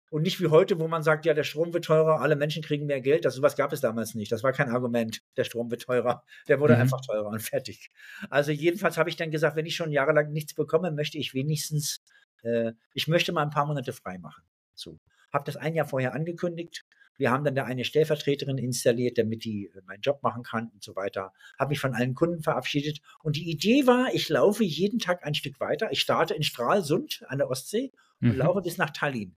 Und 0.09 0.23
nicht 0.23 0.41
wie 0.41 0.47
heute, 0.47 0.77
wo 0.77 0.89
man 0.89 1.03
sagt, 1.03 1.25
ja, 1.25 1.33
der 1.33 1.45
Strom 1.45 1.73
wird 1.73 1.85
teurer, 1.85 2.19
alle 2.19 2.35
Menschen 2.35 2.61
kriegen 2.61 2.85
mehr 2.85 2.99
Geld. 2.99 3.23
Das 3.23 3.35
sowas 3.35 3.55
gab 3.55 3.71
es 3.71 3.79
damals 3.79 4.13
nicht. 4.13 4.29
Das 4.29 4.43
war 4.43 4.51
kein 4.51 4.69
Argument. 4.69 5.21
Der 5.37 5.45
Strom 5.45 5.71
wird 5.71 5.83
teurer. 5.83 6.25
Der 6.49 6.59
wurde 6.59 6.75
Mhm. 6.75 6.81
einfach 6.81 6.99
teurer 6.99 7.27
und 7.27 7.41
fertig. 7.41 7.91
Also 8.29 8.51
jedenfalls 8.51 8.97
habe 8.97 9.09
ich 9.09 9.15
dann 9.15 9.31
gesagt, 9.31 9.55
wenn 9.55 9.65
ich 9.65 9.75
schon 9.77 9.91
jahrelang 9.91 10.33
nichts 10.33 10.53
bekomme, 10.53 10.91
möchte 10.91 11.17
ich 11.17 11.33
wenigstens, 11.33 12.03
äh, 12.43 12.73
ich 12.93 13.07
möchte 13.07 13.31
mal 13.31 13.43
ein 13.43 13.51
paar 13.51 13.65
Monate 13.67 13.93
frei 13.93 14.17
machen. 14.17 14.43
So. 14.73 14.99
Habe 15.31 15.45
das 15.45 15.55
ein 15.55 15.75
Jahr 15.75 15.87
vorher 15.87 16.13
angekündigt. 16.13 16.83
Wir 17.21 17.29
haben 17.29 17.43
dann 17.43 17.53
da 17.53 17.65
eine 17.65 17.85
Stellvertreterin 17.85 18.57
installiert, 18.57 19.19
damit 19.19 19.45
die 19.45 19.67
äh, 19.67 19.81
meinen 19.85 20.01
Job 20.01 20.23
machen 20.23 20.41
kann 20.41 20.69
und 20.73 20.83
so 20.83 20.95
weiter. 20.95 21.33
Habe 21.59 21.69
mich 21.69 21.79
von 21.79 21.93
allen 21.93 22.15
Kunden 22.15 22.41
verabschiedet. 22.41 22.99
Und 23.21 23.35
die 23.35 23.47
Idee 23.47 23.85
war, 23.85 24.07
ich 24.11 24.27
laufe 24.27 24.63
jeden 24.63 24.97
Tag 24.97 25.23
ein 25.23 25.35
Stück 25.35 25.59
weiter. 25.59 25.91
Ich 25.91 26.01
starte 26.01 26.33
in 26.33 26.41
Stralsund 26.41 27.23
an 27.27 27.37
der 27.37 27.51
Ostsee 27.51 27.91
und 28.21 28.29
Mhm. 28.29 28.37
laufe 28.37 28.61
bis 28.63 28.79
nach 28.79 28.89
Tallinn 28.89 29.35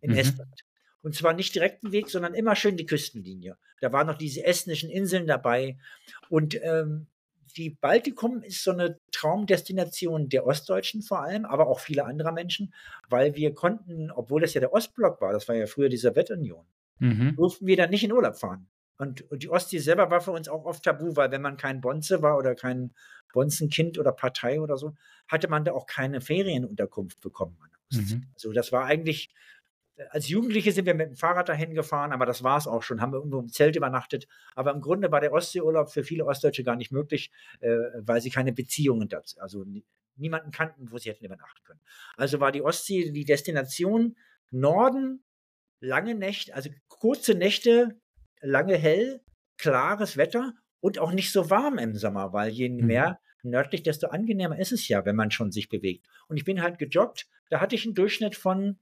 in 0.00 0.12
Mhm. 0.12 0.18
Estland. 0.18 0.64
Und 1.02 1.16
zwar 1.16 1.32
nicht 1.32 1.52
direkten 1.52 1.90
Weg, 1.90 2.10
sondern 2.10 2.32
immer 2.32 2.54
schön 2.54 2.76
die 2.76 2.86
Küstenlinie. 2.86 3.58
Da 3.80 3.92
waren 3.92 4.06
noch 4.06 4.18
diese 4.18 4.44
estnischen 4.44 4.88
Inseln 4.88 5.26
dabei. 5.26 5.78
Und 6.28 6.56
ähm, 6.62 7.08
die 7.56 7.70
Baltikum 7.70 8.42
ist 8.42 8.62
so 8.62 8.70
eine 8.70 9.00
Traumdestination 9.10 10.28
der 10.28 10.46
Ostdeutschen 10.46 11.02
vor 11.02 11.22
allem, 11.22 11.44
aber 11.44 11.66
auch 11.66 11.80
vieler 11.80 12.06
anderer 12.06 12.32
Menschen, 12.32 12.72
weil 13.08 13.34
wir 13.34 13.52
konnten, 13.52 14.10
obwohl 14.12 14.42
das 14.42 14.54
ja 14.54 14.60
der 14.60 14.72
Ostblock 14.72 15.20
war, 15.20 15.32
das 15.32 15.48
war 15.48 15.56
ja 15.56 15.66
früher 15.66 15.88
die 15.88 15.96
Sowjetunion, 15.96 16.66
Mhm. 16.98 17.36
durften 17.36 17.66
wir 17.66 17.76
dann 17.76 17.90
nicht 17.90 18.04
in 18.04 18.12
Urlaub 18.12 18.36
fahren. 18.36 18.68
Und, 18.98 19.30
und 19.30 19.42
die 19.42 19.50
Ostsee 19.50 19.78
selber 19.78 20.10
war 20.10 20.20
für 20.22 20.32
uns 20.32 20.48
auch 20.48 20.64
oft 20.64 20.82
tabu, 20.82 21.16
weil 21.16 21.30
wenn 21.30 21.42
man 21.42 21.58
kein 21.58 21.80
Bonze 21.82 22.22
war 22.22 22.38
oder 22.38 22.54
kein 22.54 22.94
Bonzenkind 23.32 23.98
oder 23.98 24.12
Partei 24.12 24.60
oder 24.60 24.78
so, 24.78 24.94
hatte 25.28 25.48
man 25.48 25.64
da 25.64 25.72
auch 25.72 25.86
keine 25.86 26.22
Ferienunterkunft 26.22 27.20
bekommen. 27.20 27.58
an 27.62 27.70
der 27.70 28.00
Ostsee. 28.00 28.16
Mhm. 28.16 28.26
Also 28.34 28.52
das 28.52 28.72
war 28.72 28.86
eigentlich, 28.86 29.34
als 30.10 30.28
Jugendliche 30.28 30.72
sind 30.72 30.86
wir 30.86 30.94
mit 30.94 31.08
dem 31.08 31.16
Fahrrad 31.16 31.48
dahin 31.50 31.74
gefahren, 31.74 32.12
aber 32.12 32.24
das 32.24 32.42
war 32.42 32.56
es 32.56 32.66
auch 32.66 32.82
schon, 32.82 33.02
haben 33.02 33.12
wir 33.12 33.18
irgendwo 33.18 33.40
im 33.40 33.48
Zelt 33.50 33.76
übernachtet. 33.76 34.26
Aber 34.54 34.72
im 34.72 34.80
Grunde 34.80 35.12
war 35.12 35.20
der 35.20 35.32
Ostseeurlaub 35.32 35.90
für 35.90 36.02
viele 36.02 36.24
Ostdeutsche 36.24 36.64
gar 36.64 36.76
nicht 36.76 36.92
möglich, 36.92 37.30
äh, 37.60 37.76
weil 38.00 38.22
sie 38.22 38.30
keine 38.30 38.52
Beziehungen 38.54 39.08
dazu, 39.08 39.38
also 39.40 39.64
nie- 39.64 39.84
niemanden 40.16 40.50
kannten, 40.52 40.90
wo 40.90 40.96
sie 40.96 41.10
hätten 41.10 41.26
übernachten 41.26 41.62
können. 41.64 41.80
Also 42.16 42.40
war 42.40 42.50
die 42.52 42.62
Ostsee 42.62 43.10
die 43.10 43.26
Destination 43.26 44.16
Norden, 44.50 45.22
lange 45.80 46.14
Nächte, 46.14 46.54
also 46.54 46.70
kurze 46.88 47.34
Nächte, 47.34 48.00
lange 48.40 48.76
hell, 48.76 49.20
klares 49.58 50.16
Wetter 50.16 50.52
und 50.80 50.98
auch 50.98 51.12
nicht 51.12 51.32
so 51.32 51.50
warm 51.50 51.78
im 51.78 51.94
Sommer, 51.96 52.32
weil 52.32 52.50
je 52.50 52.68
Mhm. 52.68 52.86
mehr 52.86 53.20
nördlich, 53.42 53.82
desto 53.82 54.08
angenehmer 54.08 54.58
ist 54.58 54.72
es 54.72 54.88
ja, 54.88 55.04
wenn 55.04 55.16
man 55.16 55.30
schon 55.30 55.52
sich 55.52 55.68
bewegt. 55.68 56.06
Und 56.28 56.36
ich 56.36 56.44
bin 56.44 56.62
halt 56.62 56.78
gejoggt, 56.78 57.26
da 57.48 57.60
hatte 57.60 57.74
ich 57.76 57.84
einen 57.84 57.94
Durchschnitt 57.94 58.34
von 58.36 58.78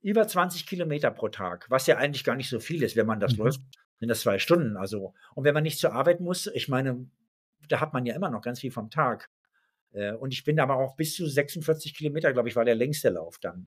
über 0.00 0.26
20 0.28 0.66
Kilometer 0.66 1.10
pro 1.10 1.28
Tag, 1.28 1.66
was 1.70 1.86
ja 1.86 1.96
eigentlich 1.96 2.24
gar 2.24 2.36
nicht 2.36 2.48
so 2.50 2.60
viel 2.60 2.82
ist, 2.82 2.94
wenn 2.96 3.06
man 3.06 3.20
das 3.20 3.32
Mhm. 3.32 3.38
läuft, 3.44 3.60
sind 3.98 4.08
das 4.08 4.20
zwei 4.20 4.38
Stunden. 4.38 4.76
Also, 4.76 5.14
und 5.34 5.44
wenn 5.44 5.54
man 5.54 5.62
nicht 5.62 5.78
zur 5.78 5.92
Arbeit 5.92 6.20
muss, 6.20 6.46
ich 6.48 6.68
meine, 6.68 7.08
da 7.68 7.80
hat 7.80 7.92
man 7.94 8.04
ja 8.06 8.14
immer 8.14 8.30
noch 8.30 8.42
ganz 8.42 8.60
viel 8.60 8.70
vom 8.70 8.90
Tag. 8.90 9.30
Äh, 9.92 10.12
Und 10.12 10.32
ich 10.32 10.44
bin 10.44 10.60
aber 10.60 10.76
auch 10.76 10.96
bis 10.96 11.14
zu 11.14 11.26
46 11.26 11.94
Kilometer, 11.94 12.32
glaube 12.32 12.48
ich, 12.48 12.56
war 12.56 12.64
der 12.64 12.74
längste 12.74 13.08
Lauf 13.10 13.38
dann. 13.38 13.66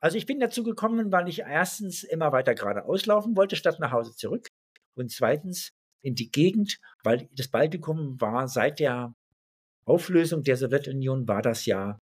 Also 0.00 0.18
ich 0.18 0.26
bin 0.26 0.40
dazu 0.40 0.62
gekommen, 0.62 1.10
weil 1.12 1.28
ich 1.28 1.40
erstens 1.40 2.02
immer 2.04 2.32
weiter 2.32 2.54
geradeaus 2.54 3.06
laufen 3.06 3.36
wollte, 3.36 3.56
statt 3.56 3.80
nach 3.80 3.92
Hause 3.92 4.14
zurück. 4.14 4.48
Und 4.94 5.10
zweitens 5.10 5.72
in 6.02 6.14
die 6.14 6.30
Gegend, 6.30 6.78
weil 7.02 7.28
das 7.32 7.48
Baltikum 7.48 8.20
war 8.20 8.48
seit 8.48 8.78
der 8.78 9.14
Auflösung 9.84 10.42
der 10.42 10.56
Sowjetunion, 10.56 11.26
war 11.28 11.42
das 11.42 11.66
ja 11.66 11.98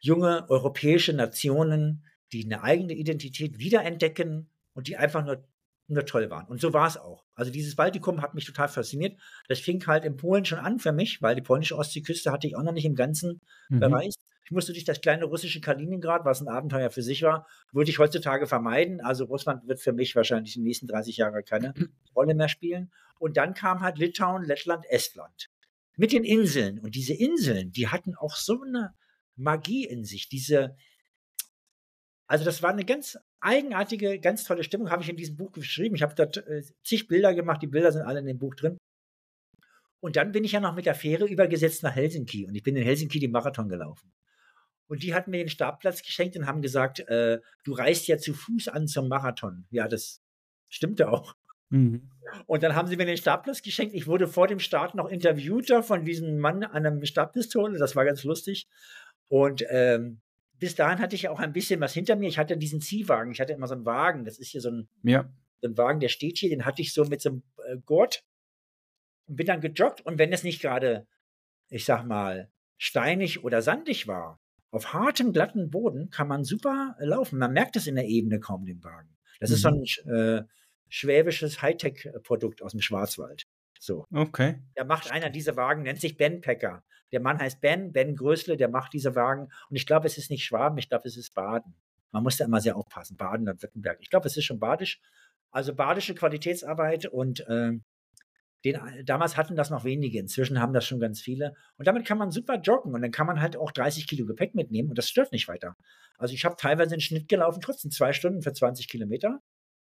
junge 0.00 0.48
europäische 0.48 1.12
Nationen, 1.12 2.04
die 2.32 2.44
eine 2.44 2.62
eigene 2.62 2.94
Identität 2.94 3.58
wiederentdecken 3.58 4.50
und 4.74 4.86
die 4.88 4.96
einfach 4.96 5.24
nur, 5.24 5.44
nur 5.88 6.04
toll 6.06 6.30
waren. 6.30 6.46
Und 6.46 6.60
so 6.60 6.72
war 6.72 6.86
es 6.86 6.96
auch. 6.96 7.24
Also 7.34 7.50
dieses 7.50 7.74
Baltikum 7.76 8.22
hat 8.22 8.34
mich 8.34 8.44
total 8.44 8.68
fasziniert. 8.68 9.18
Das 9.48 9.58
fing 9.60 9.84
halt 9.86 10.04
in 10.04 10.16
Polen 10.16 10.44
schon 10.44 10.58
an 10.58 10.78
für 10.78 10.92
mich, 10.92 11.22
weil 11.22 11.34
die 11.34 11.42
polnische 11.42 11.76
Ostseeküste 11.76 12.30
hatte 12.30 12.46
ich 12.46 12.56
auch 12.56 12.62
noch 12.62 12.72
nicht 12.72 12.84
im 12.84 12.94
Ganzen 12.94 13.40
Mhm. 13.70 13.80
bereist. 13.80 14.18
Ich 14.48 14.52
musste 14.52 14.72
durch 14.72 14.86
das 14.86 15.02
kleine 15.02 15.26
russische 15.26 15.60
Kaliningrad, 15.60 16.24
was 16.24 16.40
ein 16.40 16.48
Abenteuer 16.48 16.88
für 16.88 17.02
sich 17.02 17.20
war, 17.20 17.46
würde 17.70 17.90
ich 17.90 17.98
heutzutage 17.98 18.46
vermeiden. 18.46 19.02
Also 19.02 19.26
Russland 19.26 19.68
wird 19.68 19.78
für 19.78 19.92
mich 19.92 20.16
wahrscheinlich 20.16 20.54
die 20.54 20.60
nächsten 20.60 20.86
30 20.86 21.18
Jahre 21.18 21.42
keine 21.42 21.74
Rolle 22.16 22.34
mehr 22.34 22.48
spielen. 22.48 22.90
Und 23.18 23.36
dann 23.36 23.52
kam 23.52 23.80
halt 23.80 23.98
Litauen, 23.98 24.42
Lettland, 24.42 24.86
Estland. 24.88 25.50
Mit 25.98 26.12
den 26.12 26.24
Inseln. 26.24 26.78
Und 26.78 26.94
diese 26.94 27.12
Inseln, 27.12 27.72
die 27.72 27.88
hatten 27.88 28.14
auch 28.14 28.36
so 28.36 28.62
eine 28.62 28.94
Magie 29.36 29.84
in 29.84 30.06
sich. 30.06 30.30
Diese, 30.30 30.74
also 32.26 32.46
das 32.46 32.62
war 32.62 32.70
eine 32.70 32.86
ganz 32.86 33.18
eigenartige, 33.40 34.18
ganz 34.18 34.44
tolle 34.44 34.64
Stimmung, 34.64 34.90
habe 34.90 35.02
ich 35.02 35.10
in 35.10 35.18
diesem 35.18 35.36
Buch 35.36 35.52
geschrieben. 35.52 35.94
Ich 35.94 36.02
habe 36.02 36.14
dort 36.14 36.38
äh, 36.38 36.62
zig 36.82 37.06
Bilder 37.06 37.34
gemacht, 37.34 37.60
die 37.60 37.66
Bilder 37.66 37.92
sind 37.92 38.00
alle 38.00 38.20
in 38.20 38.26
dem 38.26 38.38
Buch 38.38 38.54
drin. 38.54 38.78
Und 40.00 40.16
dann 40.16 40.32
bin 40.32 40.44
ich 40.44 40.52
ja 40.52 40.60
noch 40.60 40.74
mit 40.74 40.86
der 40.86 40.94
Fähre 40.94 41.26
übergesetzt 41.26 41.82
nach 41.82 41.94
Helsinki 41.94 42.46
und 42.46 42.54
ich 42.54 42.62
bin 42.62 42.76
in 42.76 42.84
Helsinki 42.84 43.18
den 43.18 43.32
Marathon 43.32 43.68
gelaufen. 43.68 44.10
Und 44.88 45.02
die 45.02 45.14
hatten 45.14 45.30
mir 45.30 45.38
den 45.38 45.48
Startplatz 45.50 46.02
geschenkt 46.02 46.36
und 46.36 46.46
haben 46.46 46.62
gesagt, 46.62 47.00
äh, 47.08 47.40
du 47.64 47.72
reist 47.74 48.08
ja 48.08 48.18
zu 48.18 48.32
Fuß 48.34 48.68
an 48.68 48.88
zum 48.88 49.08
Marathon. 49.08 49.66
Ja, 49.70 49.86
das 49.86 50.22
stimmte 50.68 51.10
auch. 51.10 51.36
Mhm. 51.70 52.10
Und 52.46 52.62
dann 52.62 52.74
haben 52.74 52.88
sie 52.88 52.96
mir 52.96 53.04
den 53.06 53.16
Startplatz 53.18 53.62
geschenkt. 53.62 53.94
Ich 53.94 54.06
wurde 54.06 54.26
vor 54.26 54.46
dem 54.46 54.58
Start 54.58 54.94
noch 54.94 55.08
interviewt 55.08 55.68
da 55.70 55.82
von 55.82 56.04
diesem 56.04 56.38
Mann 56.38 56.64
an 56.64 56.86
einem 56.86 57.04
Startpistole. 57.04 57.78
Das 57.78 57.96
war 57.96 58.04
ganz 58.06 58.24
lustig. 58.24 58.66
Und 59.28 59.62
ähm, 59.68 60.20
bis 60.54 60.74
dahin 60.74 60.98
hatte 61.00 61.14
ich 61.14 61.28
auch 61.28 61.38
ein 61.38 61.52
bisschen 61.52 61.80
was 61.80 61.92
hinter 61.92 62.16
mir. 62.16 62.28
Ich 62.28 62.38
hatte 62.38 62.56
diesen 62.56 62.80
Ziehwagen. 62.80 63.32
Ich 63.32 63.40
hatte 63.40 63.52
immer 63.52 63.68
so 63.68 63.74
einen 63.74 63.84
Wagen. 63.84 64.24
Das 64.24 64.38
ist 64.38 64.48
hier 64.48 64.62
so 64.62 64.70
ein, 64.70 64.88
Ja. 65.02 65.30
so 65.60 65.68
ein 65.68 65.76
Wagen, 65.76 66.00
der 66.00 66.08
steht 66.08 66.38
hier. 66.38 66.48
Den 66.48 66.64
hatte 66.64 66.80
ich 66.80 66.94
so 66.94 67.04
mit 67.04 67.20
so 67.20 67.28
einem 67.30 67.42
äh, 67.66 67.76
Gurt 67.84 68.24
und 69.26 69.36
bin 69.36 69.46
dann 69.46 69.60
gejoggt. 69.60 70.00
Und 70.00 70.18
wenn 70.18 70.32
es 70.32 70.44
nicht 70.44 70.62
gerade, 70.62 71.06
ich 71.68 71.84
sag 71.84 72.04
mal, 72.06 72.50
steinig 72.78 73.44
oder 73.44 73.60
sandig 73.60 74.06
war, 74.08 74.40
auf 74.70 74.92
hartem, 74.92 75.32
glatten 75.32 75.70
Boden 75.70 76.10
kann 76.10 76.28
man 76.28 76.44
super 76.44 76.96
laufen. 76.98 77.38
Man 77.38 77.52
merkt 77.52 77.76
es 77.76 77.86
in 77.86 77.94
der 77.94 78.06
Ebene 78.06 78.40
kaum, 78.40 78.66
den 78.66 78.82
Wagen. 78.84 79.16
Das 79.40 79.50
ist 79.50 79.62
so 79.62 79.68
ein 79.68 79.84
äh, 80.12 80.42
schwäbisches 80.88 81.62
Hightech-Produkt 81.62 82.62
aus 82.62 82.72
dem 82.72 82.80
Schwarzwald. 82.80 83.46
So. 83.78 84.06
Okay. 84.12 84.60
Da 84.74 84.84
macht 84.84 85.10
einer 85.10 85.30
diese 85.30 85.56
Wagen, 85.56 85.82
nennt 85.82 86.00
sich 86.00 86.16
Ben 86.16 86.40
Packer. 86.40 86.82
Der 87.12 87.20
Mann 87.20 87.38
heißt 87.38 87.60
Ben, 87.60 87.92
Ben 87.92 88.16
Grösle, 88.16 88.56
der 88.56 88.68
macht 88.68 88.92
diese 88.92 89.14
Wagen. 89.14 89.48
Und 89.70 89.76
ich 89.76 89.86
glaube, 89.86 90.06
es 90.06 90.18
ist 90.18 90.30
nicht 90.30 90.44
Schwaben, 90.44 90.78
ich 90.78 90.88
glaube, 90.88 91.08
es 91.08 91.16
ist 91.16 91.34
Baden. 91.34 91.74
Man 92.10 92.22
muss 92.22 92.36
da 92.36 92.44
immer 92.44 92.60
sehr 92.60 92.76
aufpassen. 92.76 93.16
Baden 93.16 93.48
und 93.48 93.62
Württemberg. 93.62 93.98
Ich 94.00 94.10
glaube, 94.10 94.26
es 94.26 94.36
ist 94.36 94.44
schon 94.44 94.58
badisch. 94.58 95.00
Also 95.50 95.74
badische 95.74 96.14
Qualitätsarbeit 96.14 97.06
und 97.06 97.44
ähm, 97.48 97.84
Den, 98.64 98.78
damals 99.04 99.36
hatten 99.36 99.54
das 99.54 99.70
noch 99.70 99.84
wenige, 99.84 100.18
inzwischen 100.18 100.60
haben 100.60 100.72
das 100.72 100.84
schon 100.84 100.98
ganz 100.98 101.20
viele. 101.20 101.54
Und 101.76 101.86
damit 101.86 102.04
kann 102.04 102.18
man 102.18 102.32
super 102.32 102.56
joggen 102.56 102.92
und 102.92 103.02
dann 103.02 103.12
kann 103.12 103.26
man 103.26 103.40
halt 103.40 103.56
auch 103.56 103.70
30 103.70 104.08
Kilo 104.08 104.26
Gepäck 104.26 104.54
mitnehmen 104.54 104.88
und 104.88 104.98
das 104.98 105.08
stört 105.08 105.32
nicht 105.32 105.46
weiter. 105.46 105.76
Also 106.18 106.34
ich 106.34 106.44
habe 106.44 106.56
teilweise 106.56 106.92
einen 106.92 107.00
Schnitt 107.00 107.28
gelaufen, 107.28 107.60
trotzdem 107.60 107.90
zwei 107.90 108.12
Stunden 108.12 108.42
für 108.42 108.52
20 108.52 108.88
Kilometer. 108.88 109.40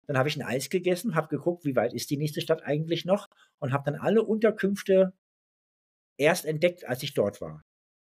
Dann 0.07 0.19
habe 0.19 0.29
ich 0.29 0.37
ein 0.37 0.43
Eis 0.43 0.69
gegessen, 0.69 1.15
habe 1.15 1.29
geguckt, 1.29 1.65
wie 1.65 1.77
weit 1.77 1.95
ist 1.95 2.11
die 2.11 2.17
nächste 2.17 2.41
Stadt 2.41 2.63
eigentlich 2.65 3.05
noch 3.05 3.29
und 3.59 3.73
habe 3.73 3.91
dann 3.91 4.01
alle 4.01 4.23
Unterkünfte 4.23 5.13
erst 6.17 6.45
entdeckt, 6.45 6.87
als 6.87 7.03
ich 7.03 7.15
dort 7.15 7.41
war. 7.41 7.63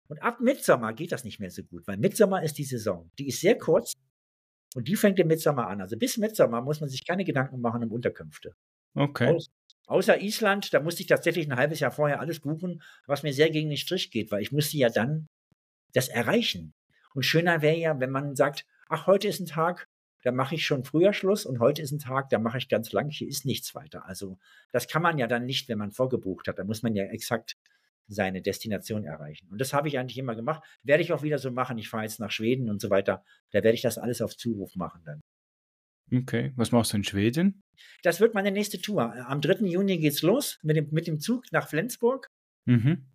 Und 0.08 0.22
ab 0.22 0.39
Mitsommer 0.41 0.93
geht 0.93 1.12
das 1.12 1.24
nicht 1.24 1.39
mehr 1.39 1.52
so 1.52 1.63
gut, 1.63 1.88
weil 1.88 1.98
Mitsommer 1.98 2.43
ist 2.43 2.58
die 2.58 2.63
Saison. 2.63 3.10
Die 3.17 3.28
ist 3.28 3.41
sehr 3.41 3.58
kurz 3.58 3.93
und 4.76 4.88
die 4.88 4.95
fängt 4.95 5.19
im 5.19 5.28
Mitsommer 5.28 5.67
an. 5.67 5.82
Also 5.82 5.98
bis 5.98 6.17
Mitsommer 6.17 6.62
muss 6.62 6.82
man 6.82 6.89
sich 6.89 7.06
keine 7.06 7.24
Gedanken 7.24 7.62
machen 7.62 7.84
um 7.84 7.91
Unterkünfte. 7.91 8.56
Okay. 8.95 9.36
Aus, 9.36 9.50
außer 9.89 10.21
Island, 10.21 10.73
da 10.73 10.80
musste 10.80 11.02
ich 11.02 11.08
tatsächlich 11.08 11.47
ein 11.47 11.58
halbes 11.58 11.80
Jahr 11.80 11.91
vorher 11.91 12.19
alles 12.19 12.39
buchen, 12.39 12.82
was 13.08 13.23
mir 13.23 13.34
sehr 13.34 13.49
gegen 13.49 13.69
den 13.69 13.78
Strich 13.78 14.12
geht, 14.12 14.32
weil 14.32 14.41
ich 14.41 14.52
musste 14.52 14.78
ja 14.78 14.89
dann 14.89 15.28
das 15.93 16.08
erreichen. 16.08 16.73
Und 17.13 17.23
schöner 17.23 17.62
wäre 17.62 17.78
ja, 17.78 17.99
wenn 17.99 18.12
man 18.12 18.36
sagt, 18.36 18.65
ach, 18.88 19.08
heute 19.08 19.28
ist 19.28 19.39
ein 19.39 19.47
Tag, 19.47 19.88
da 20.23 20.32
mache 20.32 20.56
ich 20.56 20.65
schon 20.65 20.84
früher 20.84 21.13
Schluss 21.13 21.45
und 21.45 21.60
heute 21.60 21.82
ist 21.82 21.91
ein 21.91 21.99
Tag, 21.99 22.30
da 22.30 22.39
mache 22.39 22.58
ich 22.58 22.69
ganz 22.69 22.91
lang, 22.91 23.10
hier 23.10 23.28
ist 23.28 23.45
nichts 23.45 23.73
weiter. 23.73 24.06
Also 24.06 24.38
das 24.71 24.88
kann 24.88 25.02
man 25.02 25.17
ja 25.17 25.28
dann 25.28 25.45
nicht, 25.45 25.69
wenn 25.69 25.78
man 25.78 25.91
vorgebucht 25.91 26.47
hat. 26.47 26.60
Da 26.60 26.65
muss 26.65 26.84
man 26.84 26.93
ja 26.93 27.06
exakt 27.06 27.56
seine 28.08 28.41
Destination 28.41 29.06
erreichen. 29.06 29.47
Und 29.49 29.62
das 29.62 29.73
habe 29.73 29.88
ich 29.88 29.97
eigentlich 29.97 30.17
immer 30.17 30.36
gemacht. 30.36 30.63
Werde 30.84 31.04
ich 31.04 31.13
auch 31.13 31.23
wieder 31.23 31.38
so 31.38 31.52
machen. 31.52 31.78
Ich 31.78 31.89
fahre 31.89 32.04
jetzt 32.04 32.19
nach 32.19 32.32
Schweden 32.32 32.69
und 32.69 32.82
so 32.82 32.89
weiter. 32.89 33.23
Da 33.52 33.63
werde 33.63 33.75
ich 33.75 33.82
das 33.82 33.97
alles 33.97 34.21
auf 34.21 34.36
Zuruf 34.36 34.75
machen 34.75 35.02
dann. 35.06 35.21
Okay, 36.12 36.54
was 36.56 36.72
machst 36.72 36.93
du 36.93 36.98
in 36.98 37.04
Schweden? 37.04 37.63
Das 38.04 38.19
wird 38.19 38.34
meine 38.34 38.52
nächste 38.52 38.82
Tour. 38.82 39.13
Am 39.28 39.41
3. 39.41 39.65
Juni 39.65 39.98
geht's 39.98 40.22
los 40.22 40.60
mit 40.63 40.76
dem, 40.76 40.89
mit 40.91 41.08
dem 41.08 41.19
Zug 41.19 41.45
nach 41.52 41.67
Flensburg. 41.67 42.30
Mhm. 42.65 43.06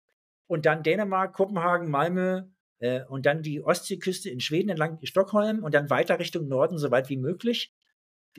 Und 0.47 0.67
dann 0.67 0.83
Dänemark, 0.83 1.35
Kopenhagen, 1.35 1.91
Malmö 1.91 2.43
äh, 2.79 3.05
und 3.05 3.27
dann 3.27 3.43
die 3.43 3.63
Ostseeküste 3.63 4.31
in 4.31 4.41
Schweden 4.41 4.69
entlang 4.69 4.99
Stockholm 5.03 5.65
und 5.65 5.75
dann 5.75 5.91
weiter 5.91 6.19
Richtung 6.19 6.49
Norden, 6.49 6.79
so 6.79 6.91
weit 6.91 7.09
wie 7.09 7.17
möglich. 7.17 7.73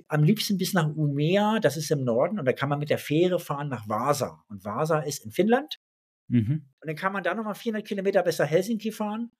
Am 0.07 0.23
liebsten 0.23 0.57
bis 0.57 0.73
nach 0.73 0.87
Umea, 0.87 1.59
das 1.59 1.77
ist 1.77 1.89
im 1.89 2.03
Norden, 2.03 2.37
und 2.37 2.45
da 2.45 2.51
kann 2.51 2.67
man 2.67 2.79
mit 2.79 2.89
der 2.89 2.97
Fähre 2.97 3.39
fahren 3.39 3.69
nach 3.69 3.87
Vasa. 3.87 4.43
Und 4.49 4.65
Vasa 4.65 4.99
ist 4.99 5.23
in 5.23 5.31
Finnland. 5.31 5.79
Mhm. 6.27 6.69
Und 6.81 6.87
dann 6.87 6.95
kann 6.95 7.13
man 7.13 7.23
da 7.23 7.33
nochmal 7.33 7.55
400 7.55 7.87
Kilometer 7.87 8.23
nach 8.25 8.49
Helsinki 8.49 8.91
fahren. 8.91 9.31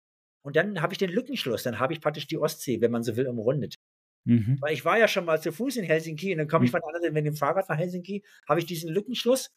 Und 0.43 0.55
dann 0.55 0.81
habe 0.81 0.93
ich 0.93 0.97
den 0.97 1.09
Lückenschluss. 1.09 1.63
Dann 1.63 1.79
habe 1.79 1.93
ich 1.93 2.01
praktisch 2.01 2.27
die 2.27 2.37
Ostsee, 2.37 2.79
wenn 2.79 2.91
man 2.91 3.03
so 3.03 3.15
will, 3.17 3.27
umrundet. 3.27 3.75
Mhm. 4.25 4.57
Weil 4.59 4.73
ich 4.73 4.83
war 4.85 4.97
ja 4.99 5.07
schon 5.07 5.25
mal 5.25 5.41
zu 5.41 5.51
Fuß 5.51 5.77
in 5.77 5.85
Helsinki 5.85 6.31
und 6.31 6.39
dann 6.39 6.47
komme 6.47 6.65
ich 6.65 6.71
Mhm. 6.71 6.77
von 6.79 6.83
anderen 6.93 7.13
mit 7.13 7.25
dem 7.25 7.35
Fahrrad 7.35 7.69
nach 7.69 7.77
Helsinki, 7.77 8.23
habe 8.47 8.59
ich 8.59 8.65
diesen 8.65 8.89
Lückenschluss 8.91 9.51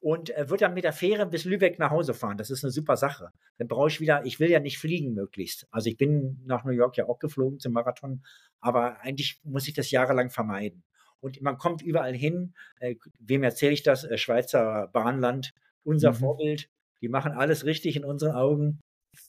und 0.00 0.30
äh, 0.36 0.48
würde 0.50 0.64
dann 0.66 0.74
mit 0.74 0.84
der 0.84 0.92
Fähre 0.92 1.26
bis 1.26 1.44
Lübeck 1.44 1.78
nach 1.78 1.90
Hause 1.90 2.14
fahren. 2.14 2.36
Das 2.38 2.50
ist 2.50 2.62
eine 2.64 2.70
super 2.70 2.96
Sache. 2.96 3.30
Dann 3.58 3.68
brauche 3.68 3.88
ich 3.88 4.00
wieder, 4.00 4.24
ich 4.24 4.38
will 4.40 4.50
ja 4.50 4.60
nicht 4.60 4.78
fliegen 4.78 5.14
möglichst. 5.14 5.66
Also 5.70 5.88
ich 5.90 5.96
bin 5.96 6.40
nach 6.46 6.64
New 6.64 6.72
York 6.72 6.96
ja 6.96 7.06
auch 7.06 7.18
geflogen 7.18 7.58
zum 7.58 7.72
Marathon, 7.72 8.22
aber 8.60 9.00
eigentlich 9.00 9.40
muss 9.44 9.66
ich 9.66 9.74
das 9.74 9.90
jahrelang 9.90 10.30
vermeiden. 10.30 10.84
Und 11.20 11.40
man 11.40 11.56
kommt 11.56 11.80
überall 11.82 12.14
hin. 12.14 12.54
Äh, 12.80 12.96
wem 13.18 13.42
erzähle 13.42 13.72
ich 13.72 13.82
das? 13.82 14.04
Äh, 14.04 14.18
Schweizer 14.18 14.88
Bahnland, 14.92 15.52
unser 15.82 16.10
Mhm. 16.12 16.16
Vorbild. 16.16 16.68
Die 17.00 17.08
machen 17.08 17.32
alles 17.32 17.64
richtig 17.64 17.96
in 17.96 18.04
unseren 18.04 18.34
Augen. 18.36 18.80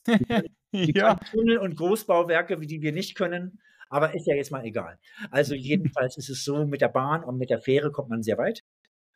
Die 0.74 0.91
ja. 0.93 1.15
können 1.15 1.19
Tunnel 1.32 1.58
und 1.60 1.76
Großbauwerke, 1.78 2.60
wie 2.60 2.67
die 2.67 2.82
wir 2.82 2.91
nicht 2.91 3.15
können. 3.15 3.60
Aber 3.89 4.13
ist 4.15 4.28
ja 4.28 4.36
jetzt 4.36 4.52
mal 4.52 4.65
egal. 4.65 4.98
Also 5.32 5.56
jedenfalls 5.56 6.17
ist 6.17 6.30
es 6.30 6.43
so, 6.43 6.65
mit 6.65 6.82
der 6.82 6.89
Bahn 6.89 7.24
und 7.24 7.38
mit 7.38 7.50
der 7.50 7.60
Fähre 7.60 7.91
kommt 7.91 8.10
man 8.10 8.24
sehr 8.24 8.38
weit. 8.38 8.63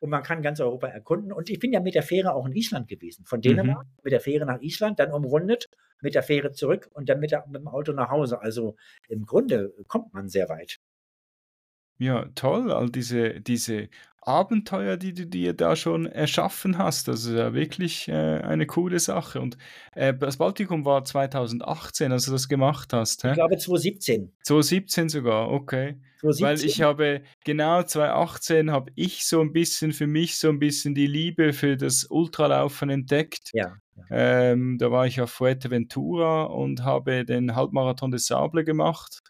Und 0.02 0.10
man 0.12 0.24
kann 0.24 0.42
ganz 0.42 0.62
Europa 0.62 0.88
erkunden. 0.88 1.34
Und 1.34 1.50
ich 1.50 1.60
bin 1.60 1.74
ja 1.74 1.82
mit 1.82 1.94
der 1.94 2.04
Fähre 2.04 2.34
auch 2.34 2.46
in 2.46 2.54
Island 2.54 2.88
gewesen. 2.88 3.26
Von 3.26 3.42
Dänemark 3.42 3.86
mit 4.02 4.14
der 4.14 4.22
Fähre 4.22 4.46
nach 4.46 4.62
Island, 4.62 4.98
dann 4.98 5.12
umrundet, 5.12 5.70
mit 6.02 6.16
der 6.16 6.24
Fähre 6.24 6.52
zurück 6.54 6.90
und 6.94 7.10
dann 7.10 7.20
mit, 7.20 7.32
der, 7.32 7.46
mit 7.48 7.62
dem 7.62 7.68
Auto 7.68 7.92
nach 7.92 8.10
Hause. 8.10 8.42
Also 8.42 8.78
im 9.10 9.26
Grunde 9.26 9.74
kommt 9.88 10.14
man 10.14 10.30
sehr 10.30 10.48
weit. 10.48 10.80
Ja, 11.98 12.30
toll, 12.34 12.72
all 12.72 12.90
diese, 12.90 13.42
diese 13.42 13.90
Abenteuer, 14.22 14.98
die 14.98 15.14
du 15.14 15.26
dir 15.26 15.54
da 15.54 15.76
schon 15.76 16.06
erschaffen 16.06 16.78
hast. 16.78 17.08
Das 17.08 17.26
ist 17.26 17.34
ja 17.34 17.54
wirklich 17.54 18.08
äh, 18.08 18.14
eine 18.14 18.66
coole 18.66 19.00
Sache. 19.00 19.40
Und 19.42 19.58
äh, 19.96 20.14
das 20.14 20.38
Baltikum 20.38 20.86
war 20.86 21.04
2018, 21.04 22.12
als 22.12 22.26
du 22.26 22.32
das 22.32 22.50
gemacht 22.50 22.94
hast. 22.94 23.24
Ich 23.24 23.32
Hä? 23.32 23.36
glaube 23.36 23.58
2017. 23.58 24.32
2017 24.44 25.10
sogar, 25.10 25.52
okay. 25.52 25.98
Weil 26.22 26.34
2017. 26.34 26.70
ich 26.70 26.82
habe, 26.82 27.22
genau 27.46 27.84
2018 27.84 28.72
habe 28.72 28.92
ich 28.96 29.26
so 29.26 29.42
ein 29.42 29.54
bisschen 29.54 29.94
für 29.94 30.08
mich 30.08 30.38
so 30.38 30.50
ein 30.50 30.60
bisschen 30.60 30.94
die 30.94 31.08
Liebe 31.08 31.54
für 31.54 31.78
das 31.78 32.06
Ultralaufen 32.06 32.90
entdeckt. 32.90 33.52
Ja. 33.54 33.78
Ähm, 34.10 34.78
da 34.80 34.92
war 34.92 35.08
ich 35.08 35.22
auf 35.22 35.32
Fuerteventura 35.32 36.44
und 36.44 36.84
habe 36.84 37.26
den 37.26 37.56
Halbmarathon 37.56 38.12
des 38.12 38.28
Sable 38.28 38.64
gemacht. 38.64 39.22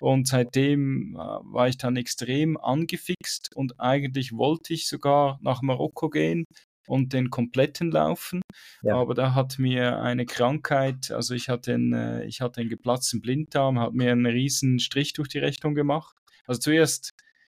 Und 0.00 0.28
seitdem 0.28 1.14
äh, 1.14 1.18
war 1.18 1.68
ich 1.68 1.78
dann 1.78 1.96
extrem 1.96 2.56
angefixt 2.56 3.54
und 3.54 3.80
eigentlich 3.80 4.32
wollte 4.32 4.74
ich 4.74 4.86
sogar 4.88 5.38
nach 5.42 5.62
Marokko 5.62 6.08
gehen 6.10 6.44
und 6.86 7.12
den 7.12 7.30
kompletten 7.30 7.90
laufen. 7.90 8.40
Ja. 8.82 8.96
Aber 8.96 9.14
da 9.14 9.34
hat 9.34 9.58
mir 9.58 10.00
eine 10.00 10.24
Krankheit, 10.24 11.10
also 11.10 11.34
ich 11.34 11.48
hatte 11.48 11.74
einen, 11.74 11.92
äh, 11.92 12.24
ich 12.24 12.40
hatte 12.40 12.60
einen 12.60 12.70
geplatzten 12.70 13.20
Blinddarm, 13.20 13.78
hat 13.78 13.92
mir 13.92 14.12
einen 14.12 14.26
riesen 14.26 14.78
Strich 14.78 15.12
durch 15.12 15.28
die 15.28 15.38
Rechnung 15.38 15.74
gemacht. 15.74 16.16
Also 16.46 16.60
zuerst 16.60 17.10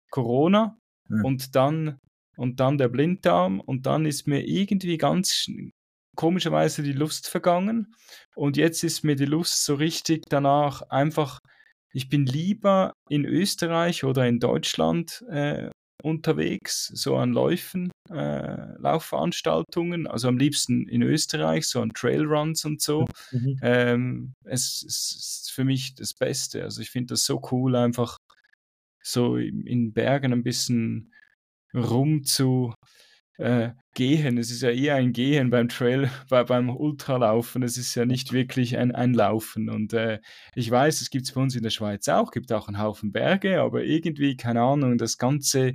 Corona 0.10 0.78
Hm. 1.10 1.24
und 1.24 1.56
dann 1.56 2.00
und 2.36 2.60
dann 2.60 2.78
der 2.78 2.90
Blinddarm 2.90 3.62
und 3.62 3.86
dann 3.86 4.06
ist 4.06 4.28
mir 4.28 4.46
irgendwie 4.46 4.98
ganz 4.98 5.30
sch- 5.32 5.72
komischerweise 6.18 6.84
die 6.84 6.92
Lust 6.92 7.30
vergangen 7.30 7.96
und 8.36 8.58
jetzt 8.58 8.84
ist 8.84 9.04
mir 9.06 9.16
die 9.16 9.26
Lust 9.26 9.64
so 9.64 9.76
richtig 9.76 10.24
danach 10.30 10.82
einfach, 10.90 11.40
ich 11.98 12.10
bin 12.10 12.28
lieber 12.28 12.94
in 13.10 13.26
Österreich 13.26 14.04
oder 14.04 14.28
in 14.28 14.40
Deutschland 14.40 15.26
äh, 15.32 15.72
unterwegs, 16.04 16.92
so 16.94 17.16
an 17.18 17.34
Läufen, 17.34 17.90
äh, 18.12 18.78
Laufveranstaltungen, 18.78 20.06
also 20.06 20.28
am 20.28 20.38
liebsten 20.38 20.88
in 20.88 21.02
Österreich, 21.02 21.66
so 21.68 21.82
an 21.82 21.90
Trailruns 21.96 22.66
und 22.66 22.84
so. 22.84 23.08
Mhm. 23.32 23.60
Ähm, 23.64 24.34
es, 24.46 24.86
es 24.88 25.16
ist 25.18 25.52
für 25.52 25.64
mich 25.64 25.96
das 25.96 26.14
Beste. 26.14 26.64
Also 26.64 26.84
ich 26.84 26.92
finde 26.92 27.16
das 27.16 27.26
so 27.26 27.42
cool, 27.52 27.76
einfach 27.76 28.18
so 29.04 29.38
in 29.38 29.66
in 29.66 29.92
Bergen 29.92 30.34
ein 30.34 30.44
bisschen 30.44 31.12
rum 31.74 32.24
zu 32.24 32.76
äh, 33.38 33.72
gehen. 33.94 34.38
Es 34.38 34.52
ist 34.52 34.62
ja 34.62 34.70
eher 34.70 34.96
ein 34.96 35.14
Gehen 35.14 35.50
beim 35.50 35.70
Trail, 35.70 36.10
bei, 36.30 36.44
beim 36.44 36.70
Ultralaufen. 36.70 37.64
Es 37.64 37.78
ist 37.78 37.96
ja 37.96 38.06
nicht 38.06 38.34
wirklich 38.34 38.78
ein, 38.78 38.94
ein 38.94 39.14
Laufen. 39.14 39.70
Und 39.70 39.94
äh, 39.94 40.20
ich 40.56 40.70
weiß, 40.70 41.02
es 41.02 41.10
gibt 41.10 41.26
es 41.26 41.34
bei 41.34 41.42
uns 41.42 41.56
in 41.56 41.64
der 41.64 41.70
Schweiz 41.70 42.08
auch, 42.08 42.32
gibt 42.32 42.52
auch 42.52 42.68
einen 42.68 42.80
Haufen 42.80 43.12
Berge, 43.12 43.62
aber 43.62 43.84
irgendwie, 43.84 44.36
keine 44.36 44.62
Ahnung, 44.62 44.98
das 44.98 45.18
ganze 45.18 45.74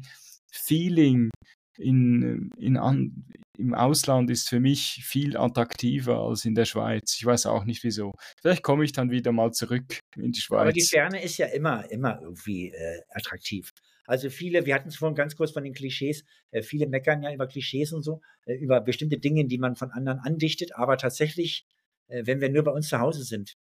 Feeling 0.50 1.30
in, 1.78 2.50
in 2.56 2.76
an, 2.76 3.24
im 3.58 3.74
Ausland 3.74 4.30
ist 4.30 4.48
für 4.48 4.60
mich 4.60 5.02
viel 5.04 5.36
attraktiver 5.36 6.18
als 6.18 6.44
in 6.44 6.54
der 6.54 6.64
Schweiz. 6.64 7.16
Ich 7.18 7.24
weiß 7.24 7.46
auch 7.46 7.64
nicht 7.64 7.84
wieso. 7.84 8.14
Vielleicht 8.40 8.62
komme 8.62 8.84
ich 8.84 8.92
dann 8.92 9.10
wieder 9.10 9.32
mal 9.32 9.52
zurück 9.52 10.00
in 10.16 10.32
die 10.32 10.42
Aber 10.50 10.72
die 10.72 10.80
Schweiz. 10.80 10.90
Ferne 10.90 11.22
ist 11.22 11.38
ja 11.38 11.46
immer, 11.46 11.90
immer 11.90 12.20
irgendwie 12.22 12.70
äh, 12.70 13.00
attraktiv. 13.10 13.72
Also 14.04 14.30
viele, 14.30 14.66
wir 14.66 14.74
hatten 14.74 14.88
es 14.88 14.96
vorhin 14.96 15.14
ganz 15.14 15.36
kurz 15.36 15.52
von 15.52 15.64
den 15.64 15.74
Klischees, 15.74 16.24
äh, 16.50 16.62
viele 16.62 16.88
meckern 16.88 17.22
ja 17.22 17.32
über 17.32 17.46
Klischees 17.46 17.92
und 17.92 18.02
so, 18.02 18.20
äh, 18.46 18.54
über 18.54 18.80
bestimmte 18.80 19.18
Dinge, 19.18 19.46
die 19.46 19.58
man 19.58 19.76
von 19.76 19.90
anderen 19.90 20.18
andichtet, 20.18 20.74
aber 20.74 20.96
tatsächlich, 20.96 21.66
äh, 22.08 22.22
wenn 22.26 22.40
wir 22.40 22.50
nur 22.50 22.64
bei 22.64 22.72
uns 22.72 22.88
zu 22.88 22.98
Hause 22.98 23.22
sind, 23.22 23.56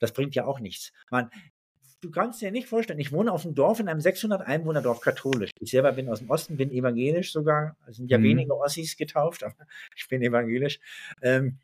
das 0.00 0.12
bringt 0.12 0.34
ja 0.34 0.46
auch 0.46 0.60
nichts. 0.60 0.92
Man, 1.10 1.30
du 2.02 2.10
kannst 2.10 2.42
dir 2.42 2.50
nicht 2.50 2.68
vorstellen, 2.68 2.98
ich 2.98 3.12
wohne 3.12 3.32
auf 3.32 3.44
einem 3.46 3.54
Dorf, 3.54 3.80
in 3.80 3.88
einem 3.88 4.00
600 4.00 4.42
Einwohner-Dorf 4.42 5.00
katholisch. 5.00 5.50
Ich 5.60 5.70
selber 5.70 5.92
bin 5.92 6.08
aus 6.10 6.18
dem 6.18 6.28
Osten, 6.30 6.56
bin 6.58 6.70
evangelisch 6.70 7.32
sogar. 7.32 7.76
Es 7.86 7.96
sind 7.96 8.10
ja 8.10 8.18
Mhm. 8.18 8.24
wenige 8.24 8.56
Ossis 8.58 8.96
getauft, 8.96 9.42
aber 9.44 9.56
ich 9.96 10.06
bin 10.08 10.20
evangelisch. 10.22 10.80
Ähm, 11.22 11.58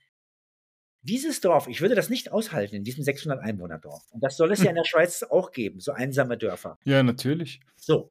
dieses 1.03 1.41
Dorf, 1.41 1.69
ich 1.69 1.81
würde 1.81 1.95
das 1.95 2.09
nicht 2.11 2.33
aushalten 2.33 2.75
in 2.77 2.85
diesem 2.85 3.03
600 3.05 3.41
Einwohner-Dorf. 3.41 4.05
Und 4.11 4.23
das 4.23 4.37
soll 4.37 4.53
es 4.53 4.63
ja 4.63 4.71
in 4.71 4.77
der 4.77 4.85
Schweiz 4.87 5.23
auch 5.23 5.53
geben, 5.53 5.81
so 5.81 5.93
einsame 5.93 6.37
Dörfer. 6.39 6.79
Ja, 6.85 7.03
natürlich. 7.03 7.61
So. 7.77 8.11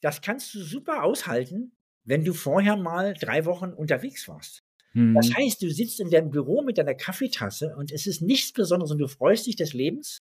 Das 0.00 0.20
kannst 0.20 0.52
du 0.54 0.60
super 0.62 1.04
aushalten, 1.04 1.72
wenn 2.04 2.24
du 2.24 2.32
vorher 2.34 2.76
mal 2.76 3.14
drei 3.14 3.44
Wochen 3.44 3.72
unterwegs 3.72 4.26
warst. 4.28 4.62
Das 4.94 5.28
Mhm. 5.28 5.34
heißt, 5.36 5.62
du 5.62 5.70
sitzt 5.70 6.00
in 6.00 6.10
deinem 6.10 6.30
Büro 6.30 6.62
mit 6.62 6.76
deiner 6.78 6.94
Kaffeetasse 6.94 7.74
und 7.76 7.90
es 7.92 8.06
ist 8.06 8.20
nichts 8.20 8.52
Besonderes 8.52 8.90
und 8.90 8.98
du 8.98 9.08
freust 9.08 9.46
dich 9.46 9.56
des 9.56 9.72
Lebens, 9.72 10.18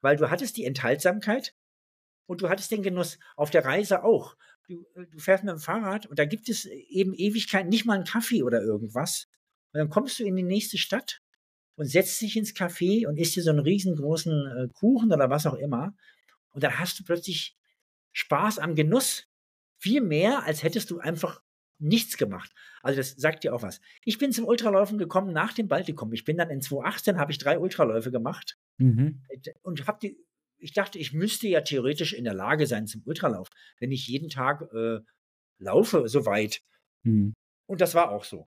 weil 0.00 0.16
du 0.16 0.30
hattest 0.30 0.56
die 0.56 0.64
Enthaltsamkeit 0.64 1.54
und 2.26 2.42
du 2.42 2.48
hattest 2.48 2.70
den 2.70 2.82
Genuss 2.82 3.18
auf 3.36 3.50
der 3.50 3.64
Reise 3.64 4.04
auch. 4.04 4.36
Du, 4.68 4.86
äh, 4.94 5.06
du 5.06 5.18
fährst 5.18 5.44
mit 5.44 5.52
dem 5.52 5.58
Fahrrad 5.58 6.06
und 6.06 6.18
da 6.18 6.24
gibt 6.24 6.48
es 6.48 6.64
eben 6.64 7.14
Ewigkeiten, 7.14 7.68
nicht 7.68 7.86
mal 7.86 7.94
einen 7.94 8.04
Kaffee 8.04 8.42
oder 8.42 8.62
irgendwas. 8.62 9.26
Und 9.72 9.78
dann 9.78 9.90
kommst 9.90 10.18
du 10.18 10.24
in 10.24 10.36
die 10.36 10.42
nächste 10.42 10.78
Stadt 10.78 11.20
und 11.76 11.86
setzt 11.86 12.20
dich 12.20 12.36
ins 12.36 12.54
Café 12.54 13.06
und 13.06 13.16
isst 13.16 13.36
dir 13.36 13.42
so 13.42 13.50
einen 13.50 13.60
riesengroßen 13.60 14.46
äh, 14.46 14.68
Kuchen 14.72 15.12
oder 15.12 15.30
was 15.30 15.46
auch 15.46 15.54
immer. 15.54 15.94
Und 16.50 16.62
dann 16.62 16.78
hast 16.78 16.98
du 16.98 17.04
plötzlich 17.04 17.56
Spaß 18.12 18.58
am 18.58 18.74
Genuss. 18.74 19.26
Viel 19.78 20.02
mehr, 20.02 20.44
als 20.44 20.62
hättest 20.62 20.90
du 20.90 20.98
einfach 20.98 21.40
nichts 21.80 22.16
gemacht. 22.16 22.52
Also 22.82 22.98
das 22.98 23.12
sagt 23.12 23.44
dir 23.44 23.54
auch 23.54 23.62
was. 23.62 23.80
Ich 24.04 24.18
bin 24.18 24.32
zum 24.32 24.44
Ultralaufen 24.44 24.98
gekommen 24.98 25.32
nach 25.32 25.52
dem 25.52 25.68
Baltikum. 25.68 26.12
Ich 26.12 26.24
bin 26.24 26.36
dann 26.36 26.50
in 26.50 26.60
2018 26.60 27.18
habe 27.18 27.32
ich 27.32 27.38
drei 27.38 27.58
Ultraläufe 27.58 28.10
gemacht 28.10 28.56
mhm. 28.78 29.22
und 29.62 29.86
habe 29.86 29.98
die. 30.02 30.16
Ich 30.62 30.74
dachte, 30.74 30.98
ich 30.98 31.14
müsste 31.14 31.48
ja 31.48 31.62
theoretisch 31.62 32.12
in 32.12 32.24
der 32.24 32.34
Lage 32.34 32.66
sein 32.66 32.86
zum 32.86 33.02
Ultralauf, 33.06 33.48
wenn 33.78 33.92
ich 33.92 34.06
jeden 34.06 34.28
Tag 34.28 34.70
äh, 34.74 35.00
laufe 35.58 36.06
so 36.06 36.26
weit. 36.26 36.60
Mhm. 37.02 37.32
Und 37.66 37.80
das 37.80 37.94
war 37.94 38.10
auch 38.10 38.24
so. 38.24 38.46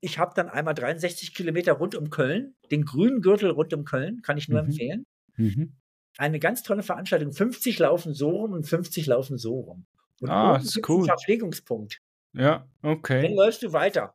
Ich 0.00 0.18
habe 0.18 0.32
dann 0.34 0.48
einmal 0.48 0.74
63 0.74 1.32
Kilometer 1.34 1.74
rund 1.74 1.94
um 1.94 2.10
Köln, 2.10 2.56
den 2.72 2.84
grünen 2.84 3.20
Gürtel 3.20 3.50
rund 3.50 3.72
um 3.74 3.84
Köln, 3.84 4.22
kann 4.22 4.38
ich 4.38 4.48
nur 4.48 4.60
mhm. 4.60 4.70
empfehlen. 4.70 5.06
Mhm. 5.36 5.76
Eine 6.18 6.40
ganz 6.40 6.64
tolle 6.64 6.82
Veranstaltung. 6.82 7.32
50 7.32 7.78
laufen 7.78 8.12
so 8.12 8.30
rum 8.30 8.52
und 8.52 8.66
50 8.66 9.06
laufen 9.06 9.38
so 9.38 9.60
rum. 9.60 9.86
Und 10.20 10.30
ah, 10.30 10.56
ist 10.56 10.88
cool. 10.88 11.04
Verpflegungspunkt. 11.04 12.00
Ja, 12.32 12.68
okay. 12.82 13.22
Dann 13.22 13.34
läufst 13.34 13.62
du 13.62 13.72
weiter. 13.72 14.12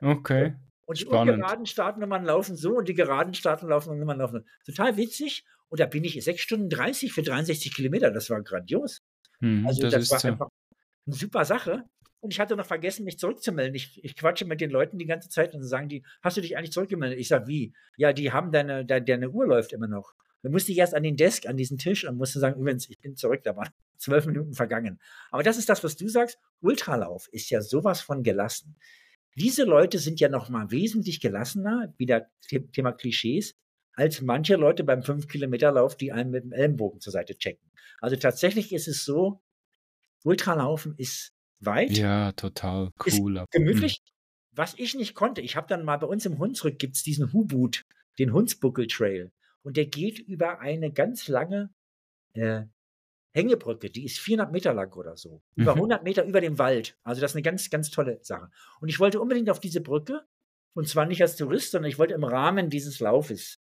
Okay. 0.00 0.54
Und 0.86 1.00
die 1.00 1.06
ungeraden 1.06 1.66
Startnummern 1.66 2.24
laufen 2.24 2.56
so 2.56 2.76
und 2.76 2.88
die 2.88 2.94
geraden 2.94 3.34
Startnummern 3.34 4.18
laufen 4.18 4.44
so. 4.64 4.72
Total 4.72 4.96
witzig. 4.96 5.44
Und 5.68 5.80
da 5.80 5.86
bin 5.86 6.02
ich 6.04 6.22
6 6.22 6.40
Stunden 6.40 6.70
30 6.70 7.12
für 7.12 7.22
63 7.22 7.74
Kilometer. 7.74 8.10
Das 8.10 8.30
war 8.30 8.42
grandios. 8.42 9.02
Hm, 9.40 9.66
also 9.66 9.82
das, 9.82 9.92
das 9.92 10.10
war 10.10 10.20
so. 10.20 10.28
einfach 10.28 10.48
eine 11.06 11.14
super 11.14 11.44
Sache. 11.44 11.84
Und 12.20 12.32
ich 12.32 12.40
hatte 12.40 12.56
noch 12.56 12.66
vergessen, 12.66 13.04
mich 13.04 13.18
zurückzumelden. 13.18 13.74
Ich, 13.74 14.02
ich 14.02 14.16
quatsche 14.16 14.44
mit 14.44 14.60
den 14.60 14.70
Leuten 14.70 14.98
die 14.98 15.06
ganze 15.06 15.28
Zeit 15.28 15.54
und 15.54 15.62
sagen 15.62 15.88
die, 15.88 16.04
hast 16.22 16.36
du 16.36 16.40
dich 16.40 16.56
eigentlich 16.56 16.72
zurückgemeldet? 16.72 17.18
Ich 17.18 17.28
sage, 17.28 17.46
wie? 17.46 17.74
Ja, 17.96 18.12
die 18.12 18.32
haben 18.32 18.50
deine, 18.50 18.84
deine, 18.84 19.04
deine 19.04 19.30
Uhr 19.30 19.46
läuft 19.46 19.72
immer 19.72 19.86
noch. 19.88 20.14
Dann 20.42 20.52
musste 20.52 20.72
ich 20.72 20.78
erst 20.78 20.94
an 20.94 21.02
den 21.02 21.16
Desk, 21.16 21.46
an 21.46 21.56
diesen 21.56 21.78
Tisch 21.78 22.06
und 22.06 22.16
musste 22.16 22.38
sagen, 22.38 22.60
übrigens, 22.60 22.88
ich 22.88 22.98
bin 22.98 23.16
zurück, 23.16 23.42
da 23.42 23.56
waren 23.56 23.70
zwölf 23.98 24.26
Minuten 24.26 24.54
vergangen. 24.54 25.00
Aber 25.30 25.42
das 25.42 25.58
ist 25.58 25.68
das, 25.68 25.82
was 25.82 25.96
du 25.96 26.08
sagst. 26.08 26.38
Ultralauf 26.60 27.28
ist 27.32 27.50
ja 27.50 27.60
sowas 27.60 28.00
von 28.00 28.22
gelassen. 28.22 28.76
Diese 29.34 29.64
Leute 29.64 29.98
sind 29.98 30.20
ja 30.20 30.28
noch 30.28 30.48
mal 30.48 30.70
wesentlich 30.70 31.20
gelassener, 31.20 31.94
wieder 31.96 32.28
Thema 32.72 32.92
Klischees, 32.92 33.54
als 33.92 34.20
manche 34.20 34.56
Leute 34.56 34.84
beim 34.84 35.00
5-Kilometer-Lauf, 35.00 35.96
die 35.96 36.12
einen 36.12 36.30
mit 36.30 36.44
dem 36.44 36.52
Ellenbogen 36.52 37.00
zur 37.00 37.12
Seite 37.12 37.36
checken. 37.36 37.70
Also 38.00 38.16
tatsächlich 38.16 38.72
ist 38.72 38.88
es 38.88 39.04
so, 39.04 39.40
Ultralaufen 40.24 40.94
ist 40.96 41.32
weit. 41.60 41.96
Ja, 41.96 42.32
total 42.32 42.90
cool. 43.06 43.44
gemütlich. 43.50 44.00
Mhm. 44.04 44.12
Was 44.52 44.74
ich 44.76 44.94
nicht 44.94 45.14
konnte, 45.14 45.40
ich 45.40 45.56
habe 45.56 45.68
dann 45.68 45.84
mal 45.84 45.98
bei 45.98 46.06
uns 46.06 46.26
im 46.26 46.38
Hunsrück 46.38 46.78
gibt 46.78 46.96
es 46.96 47.02
diesen 47.02 47.32
Hubut, 47.32 47.84
den 48.18 48.32
Hunsbuckel 48.32 48.86
Trail. 48.86 49.30
Und 49.62 49.76
der 49.76 49.86
geht 49.86 50.18
über 50.18 50.60
eine 50.60 50.92
ganz 50.92 51.28
lange 51.28 51.70
äh, 52.34 52.62
Hängebrücke, 53.32 53.90
die 53.90 54.04
ist 54.04 54.18
400 54.18 54.52
Meter 54.52 54.72
lang 54.72 54.92
oder 54.94 55.16
so. 55.16 55.42
Über 55.54 55.72
mhm. 55.72 55.78
100 55.78 56.04
Meter 56.04 56.24
über 56.24 56.40
dem 56.40 56.58
Wald. 56.58 56.96
Also 57.02 57.20
das 57.20 57.32
ist 57.32 57.36
eine 57.36 57.42
ganz, 57.42 57.70
ganz 57.70 57.90
tolle 57.90 58.18
Sache. 58.22 58.50
Und 58.80 58.88
ich 58.88 58.98
wollte 58.98 59.20
unbedingt 59.20 59.50
auf 59.50 59.60
diese 59.60 59.80
Brücke. 59.80 60.24
Und 60.74 60.88
zwar 60.88 61.06
nicht 61.06 61.22
als 61.22 61.36
Tourist, 61.36 61.72
sondern 61.72 61.90
ich 61.90 61.98
wollte 61.98 62.14
im 62.14 62.24
Rahmen 62.24 62.70
dieses 62.70 63.00
Laufes. 63.00 63.60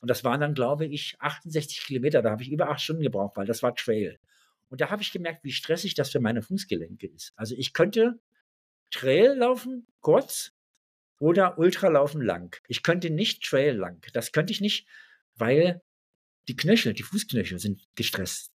Und 0.00 0.08
das 0.08 0.24
waren 0.24 0.40
dann, 0.40 0.54
glaube 0.54 0.86
ich, 0.86 1.16
68 1.20 1.84
Kilometer. 1.84 2.22
Da 2.22 2.30
habe 2.30 2.42
ich 2.42 2.50
über 2.50 2.68
acht 2.68 2.80
Stunden 2.80 3.02
gebraucht, 3.02 3.36
weil 3.36 3.46
das 3.46 3.62
war 3.62 3.74
Trail. 3.74 4.18
Und 4.68 4.80
da 4.80 4.90
habe 4.90 5.02
ich 5.02 5.12
gemerkt, 5.12 5.44
wie 5.44 5.52
stressig 5.52 5.94
das 5.94 6.10
für 6.10 6.20
meine 6.20 6.42
Fußgelenke 6.42 7.06
ist. 7.06 7.32
Also 7.36 7.54
ich 7.56 7.72
könnte 7.72 8.18
Trail 8.90 9.34
laufen, 9.34 9.86
kurz, 10.00 10.52
oder 11.18 11.56
Ultralaufen 11.56 12.20
lang. 12.20 12.60
Ich 12.66 12.82
könnte 12.82 13.10
nicht 13.10 13.44
Trail 13.44 13.76
lang. 13.76 14.04
Das 14.12 14.32
könnte 14.32 14.52
ich 14.52 14.60
nicht, 14.60 14.88
weil 15.36 15.82
die 16.48 16.56
Knöchel, 16.56 16.94
die 16.94 17.02
Fußknöchel 17.02 17.58
sind 17.58 17.82
gestresst. 17.94 18.52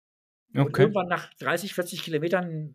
Okay. 0.55 0.61
Und 0.61 0.79
irgendwann 0.79 1.09
nach 1.09 1.33
30, 1.35 1.75
40 1.75 2.03
Kilometern 2.03 2.75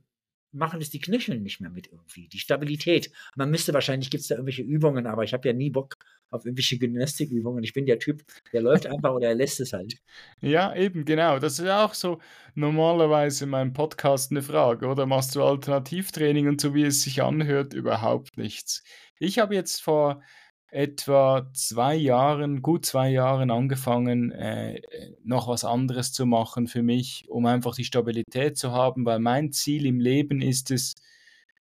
machen 0.51 0.81
es 0.81 0.89
die 0.89 0.99
Knöchel 0.99 1.39
nicht 1.39 1.59
mehr 1.61 1.69
mit 1.69 1.87
irgendwie. 1.91 2.27
Die 2.29 2.39
Stabilität. 2.39 3.11
Man 3.35 3.51
müsste 3.51 3.73
wahrscheinlich, 3.73 4.09
gibt 4.09 4.21
es 4.21 4.27
da 4.27 4.35
irgendwelche 4.35 4.63
Übungen, 4.63 5.05
aber 5.05 5.23
ich 5.23 5.33
habe 5.33 5.47
ja 5.47 5.53
nie 5.53 5.69
Bock 5.69 5.95
auf 6.29 6.45
irgendwelche 6.45 6.77
Gymnastikübungen. 6.77 7.63
Ich 7.63 7.73
bin 7.73 7.85
der 7.85 7.99
Typ, 7.99 8.23
der 8.51 8.61
läuft 8.61 8.87
einfach 8.87 9.11
oder 9.11 9.27
er 9.27 9.35
lässt 9.35 9.59
es 9.59 9.73
halt. 9.73 9.95
Ja, 10.41 10.75
eben, 10.75 11.05
genau. 11.05 11.39
Das 11.39 11.59
ist 11.59 11.67
auch 11.67 11.93
so 11.93 12.19
normalerweise 12.55 13.45
in 13.45 13.51
meinem 13.51 13.73
Podcast 13.73 14.31
eine 14.31 14.41
Frage, 14.41 14.87
oder? 14.87 15.05
Machst 15.05 15.35
du 15.35 15.43
Alternativtraining 15.43 16.47
und 16.47 16.59
so 16.59 16.73
wie 16.73 16.83
es 16.83 17.03
sich 17.03 17.21
anhört, 17.21 17.73
überhaupt 17.73 18.37
nichts. 18.37 18.83
Ich 19.19 19.39
habe 19.39 19.55
jetzt 19.55 19.81
vor 19.81 20.21
etwa 20.69 21.49
zwei 21.53 21.95
Jahren, 21.95 22.61
gut 22.61 22.85
zwei 22.85 23.09
Jahren 23.09 23.51
angefangen, 23.51 24.31
äh, 24.31 24.81
noch 25.23 25.47
was 25.47 25.63
anderes 25.63 26.11
zu 26.11 26.25
machen 26.25 26.67
für 26.67 26.83
mich, 26.83 27.25
um 27.29 27.45
einfach 27.45 27.75
die 27.75 27.85
Stabilität 27.85 28.57
zu 28.57 28.71
haben, 28.71 29.05
weil 29.05 29.19
mein 29.19 29.51
Ziel 29.51 29.85
im 29.85 29.99
Leben 29.99 30.41
ist 30.41 30.71
es, 30.71 30.95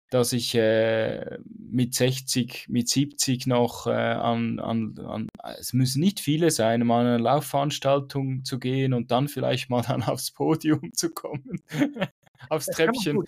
dass 0.08 0.32
ich 0.32 0.54
äh, 0.54 1.38
mit 1.44 1.94
60, 1.94 2.66
mit 2.68 2.88
70 2.88 3.46
noch 3.46 3.86
äh, 3.86 3.90
an, 3.90 4.60
an, 4.60 4.98
an, 4.98 5.28
es 5.58 5.72
müssen 5.72 6.00
nicht 6.00 6.20
viele 6.20 6.50
sein, 6.50 6.82
um 6.82 6.90
an 6.92 7.06
eine 7.06 7.18
Laufveranstaltung 7.18 8.44
zu 8.44 8.58
gehen 8.58 8.94
und 8.94 9.10
dann 9.10 9.28
vielleicht 9.28 9.68
mal 9.68 9.82
dann 9.82 10.02
aufs 10.04 10.30
Podium 10.30 10.92
zu 10.94 11.10
kommen, 11.10 11.60
aufs 12.48 12.66
das 12.66 12.76
Treppchen. 12.76 13.24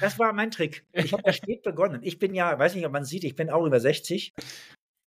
Das 0.00 0.18
war 0.18 0.32
mein 0.32 0.50
Trick. 0.50 0.86
Ich 0.92 1.12
habe 1.12 1.22
ja 1.26 1.32
spät 1.32 1.62
begonnen. 1.62 2.00
Ich 2.02 2.18
bin 2.18 2.34
ja, 2.34 2.58
weiß 2.58 2.74
nicht, 2.74 2.86
ob 2.86 2.92
man 2.92 3.04
sieht, 3.04 3.24
ich 3.24 3.36
bin 3.36 3.50
auch 3.50 3.66
über 3.66 3.80
60. 3.80 4.32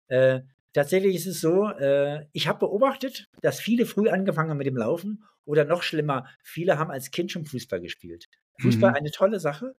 Äh, 0.08 0.40
tatsächlich 0.72 1.16
ist 1.16 1.26
es 1.26 1.40
so, 1.40 1.68
äh, 1.68 2.26
ich 2.32 2.48
habe 2.48 2.60
beobachtet, 2.60 3.28
dass 3.40 3.60
viele 3.60 3.86
früh 3.86 4.08
angefangen 4.08 4.50
haben 4.50 4.58
mit 4.58 4.66
dem 4.66 4.76
Laufen 4.76 5.24
oder 5.44 5.64
noch 5.64 5.82
schlimmer, 5.82 6.28
viele 6.42 6.78
haben 6.78 6.90
als 6.90 7.10
Kind 7.10 7.32
schon 7.32 7.44
Fußball 7.44 7.80
gespielt. 7.80 8.28
Fußball 8.60 8.90
mhm. 8.90 8.96
eine 8.96 9.10
tolle 9.10 9.40
Sache, 9.40 9.74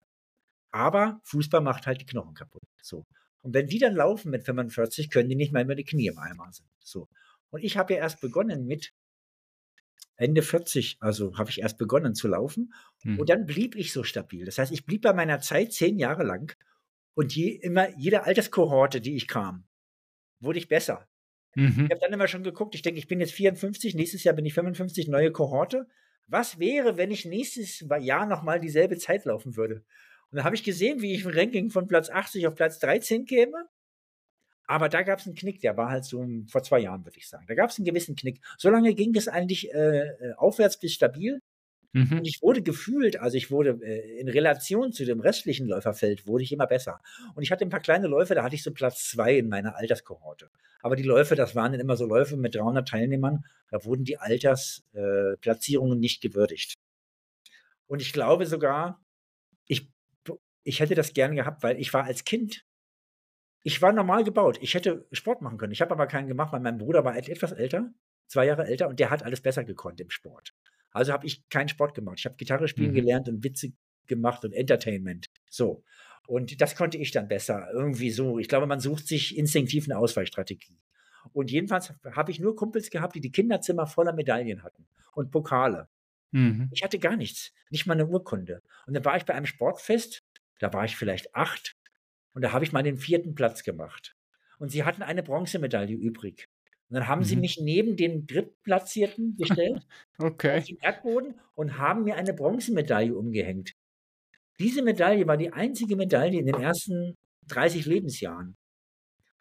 aber 0.70 1.20
Fußball 1.24 1.60
macht 1.60 1.86
halt 1.86 2.00
die 2.00 2.06
Knochen 2.06 2.34
kaputt. 2.34 2.62
So. 2.82 3.06
Und 3.42 3.54
wenn 3.54 3.66
die 3.66 3.78
dann 3.78 3.94
laufen 3.94 4.30
mit 4.30 4.44
45, 4.44 5.10
können 5.10 5.28
die 5.28 5.36
nicht 5.36 5.52
mal 5.52 5.60
immer 5.60 5.74
die 5.74 5.84
Knie 5.84 6.08
im 6.08 6.18
Eimer 6.18 6.50
sind. 6.52 6.68
So. 6.80 7.08
Und 7.50 7.62
ich 7.62 7.76
habe 7.76 7.94
ja 7.94 8.00
erst 8.00 8.20
begonnen 8.20 8.66
mit 8.66 8.92
Ende 10.16 10.42
40, 10.42 10.98
also 11.00 11.36
habe 11.36 11.50
ich 11.50 11.60
erst 11.60 11.78
begonnen 11.78 12.14
zu 12.14 12.28
laufen. 12.28 12.72
Mhm. 13.02 13.18
Und 13.18 13.28
dann 13.28 13.46
blieb 13.46 13.74
ich 13.74 13.92
so 13.92 14.04
stabil. 14.04 14.44
Das 14.44 14.58
heißt, 14.58 14.72
ich 14.72 14.86
blieb 14.86 15.02
bei 15.02 15.12
meiner 15.12 15.40
Zeit 15.40 15.72
zehn 15.72 15.98
Jahre 15.98 16.22
lang 16.22 16.56
und 17.14 17.34
je, 17.34 17.48
immer 17.50 17.96
jede 17.98 18.24
Alterskohorte, 18.24 19.00
die 19.00 19.16
ich 19.16 19.28
kam, 19.28 19.64
wurde 20.40 20.58
ich 20.58 20.68
besser. 20.68 21.08
Mhm. 21.54 21.86
Ich 21.86 21.90
habe 21.90 22.00
dann 22.00 22.12
immer 22.12 22.28
schon 22.28 22.42
geguckt, 22.42 22.74
ich 22.74 22.82
denke, 22.82 22.98
ich 22.98 23.08
bin 23.08 23.20
jetzt 23.20 23.32
54, 23.32 23.94
nächstes 23.94 24.24
Jahr 24.24 24.34
bin 24.34 24.46
ich 24.46 24.54
55, 24.54 25.08
neue 25.08 25.32
Kohorte. 25.32 25.86
Was 26.26 26.58
wäre, 26.58 26.96
wenn 26.96 27.10
ich 27.10 27.24
nächstes 27.24 27.84
Jahr 28.00 28.26
nochmal 28.26 28.60
dieselbe 28.60 28.96
Zeit 28.98 29.24
laufen 29.24 29.56
würde? 29.56 29.84
Und 30.30 30.38
dann 30.38 30.44
habe 30.44 30.56
ich 30.56 30.64
gesehen, 30.64 31.02
wie 31.02 31.14
ich 31.14 31.24
im 31.24 31.30
Ranking 31.30 31.70
von 31.70 31.86
Platz 31.86 32.10
80 32.10 32.46
auf 32.46 32.54
Platz 32.54 32.78
13 32.78 33.24
käme. 33.26 33.68
Aber 34.66 34.88
da 34.88 35.02
gab 35.02 35.18
es 35.18 35.26
einen 35.26 35.34
Knick, 35.34 35.60
der 35.60 35.76
war 35.76 35.90
halt 35.90 36.04
so 36.04 36.26
vor 36.48 36.62
zwei 36.62 36.80
Jahren, 36.80 37.04
würde 37.04 37.18
ich 37.18 37.28
sagen. 37.28 37.44
Da 37.46 37.54
gab 37.54 37.70
es 37.70 37.78
einen 37.78 37.84
gewissen 37.84 38.16
Knick. 38.16 38.40
Solange 38.56 38.94
ging 38.94 39.14
es 39.14 39.28
eigentlich 39.28 39.72
äh, 39.74 40.08
äh, 40.08 40.32
aufwärts 40.36 40.78
bis 40.78 40.92
stabil. 40.92 41.40
Mhm. 41.92 42.18
Und 42.18 42.26
ich 42.26 42.42
wurde 42.42 42.62
gefühlt, 42.62 43.20
also 43.20 43.36
ich 43.36 43.50
wurde 43.50 43.78
äh, 43.82 44.18
in 44.18 44.28
Relation 44.28 44.92
zu 44.92 45.04
dem 45.04 45.20
restlichen 45.20 45.68
Läuferfeld, 45.68 46.26
wurde 46.26 46.42
ich 46.42 46.52
immer 46.52 46.66
besser. 46.66 47.00
Und 47.34 47.42
ich 47.42 47.52
hatte 47.52 47.64
ein 47.64 47.70
paar 47.70 47.80
kleine 47.80 48.08
Läufe, 48.08 48.34
da 48.34 48.42
hatte 48.42 48.56
ich 48.56 48.62
so 48.62 48.72
Platz 48.72 49.10
zwei 49.10 49.38
in 49.38 49.48
meiner 49.48 49.76
Alterskohorte. 49.76 50.50
Aber 50.82 50.96
die 50.96 51.04
Läufe, 51.04 51.36
das 51.36 51.54
waren 51.54 51.72
dann 51.72 51.80
immer 51.80 51.96
so 51.96 52.06
Läufe 52.06 52.36
mit 52.36 52.54
300 52.56 52.88
Teilnehmern, 52.88 53.44
da 53.70 53.84
wurden 53.84 54.04
die 54.04 54.18
Altersplatzierungen 54.18 55.98
äh, 55.98 56.00
nicht 56.00 56.20
gewürdigt. 56.20 56.74
Und 57.86 58.02
ich 58.02 58.12
glaube 58.12 58.46
sogar, 58.46 59.00
ich, 59.66 59.88
ich 60.64 60.80
hätte 60.80 60.94
das 60.94 61.12
gern 61.12 61.36
gehabt, 61.36 61.62
weil 61.62 61.78
ich 61.78 61.92
war 61.94 62.04
als 62.04 62.24
Kind 62.24 62.64
ich 63.64 63.80
war 63.80 63.92
normal 63.92 64.24
gebaut. 64.24 64.58
Ich 64.60 64.74
hätte 64.74 65.06
Sport 65.10 65.40
machen 65.40 65.56
können. 65.56 65.72
Ich 65.72 65.80
habe 65.80 65.90
aber 65.90 66.06
keinen 66.06 66.28
gemacht, 66.28 66.52
weil 66.52 66.60
mein 66.60 66.76
Bruder 66.78 67.02
war 67.04 67.16
etwas 67.16 67.50
älter, 67.50 67.90
zwei 68.28 68.44
Jahre 68.44 68.66
älter, 68.66 68.88
und 68.88 69.00
der 69.00 69.10
hat 69.10 69.22
alles 69.24 69.40
besser 69.40 69.64
gekonnt 69.64 70.00
im 70.00 70.10
Sport. 70.10 70.54
Also 70.90 71.12
habe 71.12 71.26
ich 71.26 71.48
keinen 71.48 71.68
Sport 71.68 71.94
gemacht. 71.94 72.18
Ich 72.18 72.26
habe 72.26 72.36
Gitarre 72.36 72.68
spielen 72.68 72.90
mhm. 72.90 72.94
gelernt 72.94 73.28
und 73.28 73.42
Witze 73.42 73.72
gemacht 74.06 74.44
und 74.44 74.52
Entertainment. 74.52 75.26
So. 75.48 75.82
Und 76.26 76.60
das 76.60 76.76
konnte 76.76 76.98
ich 76.98 77.10
dann 77.10 77.26
besser. 77.26 77.68
Irgendwie 77.72 78.10
so. 78.10 78.38
Ich 78.38 78.48
glaube, 78.48 78.66
man 78.66 78.80
sucht 78.80 79.08
sich 79.08 79.36
instinktiv 79.36 79.86
eine 79.86 79.98
Ausweichstrategie. 79.98 80.78
Und 81.32 81.50
jedenfalls 81.50 81.94
habe 82.12 82.30
ich 82.30 82.40
nur 82.40 82.54
Kumpels 82.54 82.90
gehabt, 82.90 83.14
die 83.14 83.20
die 83.20 83.32
Kinderzimmer 83.32 83.86
voller 83.86 84.12
Medaillen 84.12 84.62
hatten 84.62 84.86
und 85.14 85.30
Pokale. 85.30 85.88
Mhm. 86.32 86.68
Ich 86.70 86.82
hatte 86.82 86.98
gar 86.98 87.16
nichts, 87.16 87.52
nicht 87.70 87.86
mal 87.86 87.94
eine 87.94 88.06
Urkunde. 88.06 88.62
Und 88.86 88.92
dann 88.92 89.06
war 89.06 89.16
ich 89.16 89.24
bei 89.24 89.34
einem 89.34 89.46
Sportfest, 89.46 90.22
da 90.58 90.70
war 90.72 90.84
ich 90.84 90.96
vielleicht 90.96 91.34
acht, 91.34 91.76
und 92.34 92.42
da 92.42 92.52
habe 92.52 92.64
ich 92.64 92.72
mal 92.72 92.82
den 92.82 92.96
vierten 92.96 93.34
Platz 93.34 93.62
gemacht. 93.62 94.14
Und 94.58 94.70
sie 94.70 94.84
hatten 94.84 95.02
eine 95.02 95.22
Bronzemedaille 95.22 95.94
übrig. 95.94 96.48
Und 96.90 96.94
dann 96.94 97.08
haben 97.08 97.20
mhm. 97.20 97.24
sie 97.24 97.36
mich 97.36 97.58
neben 97.60 97.96
den 97.96 98.26
Drittplatzierten 98.26 99.36
gestellt, 99.36 99.86
okay. 100.18 100.58
auf 100.58 100.64
den 100.64 100.78
Erdboden 100.78 101.40
und 101.54 101.78
haben 101.78 102.04
mir 102.04 102.16
eine 102.16 102.34
Bronzemedaille 102.34 103.16
umgehängt. 103.16 103.74
Diese 104.58 104.82
Medaille 104.82 105.26
war 105.26 105.36
die 105.36 105.52
einzige 105.52 105.96
Medaille 105.96 106.38
in 106.38 106.46
den 106.46 106.60
ersten 106.60 107.16
30 107.48 107.86
Lebensjahren. 107.86 108.56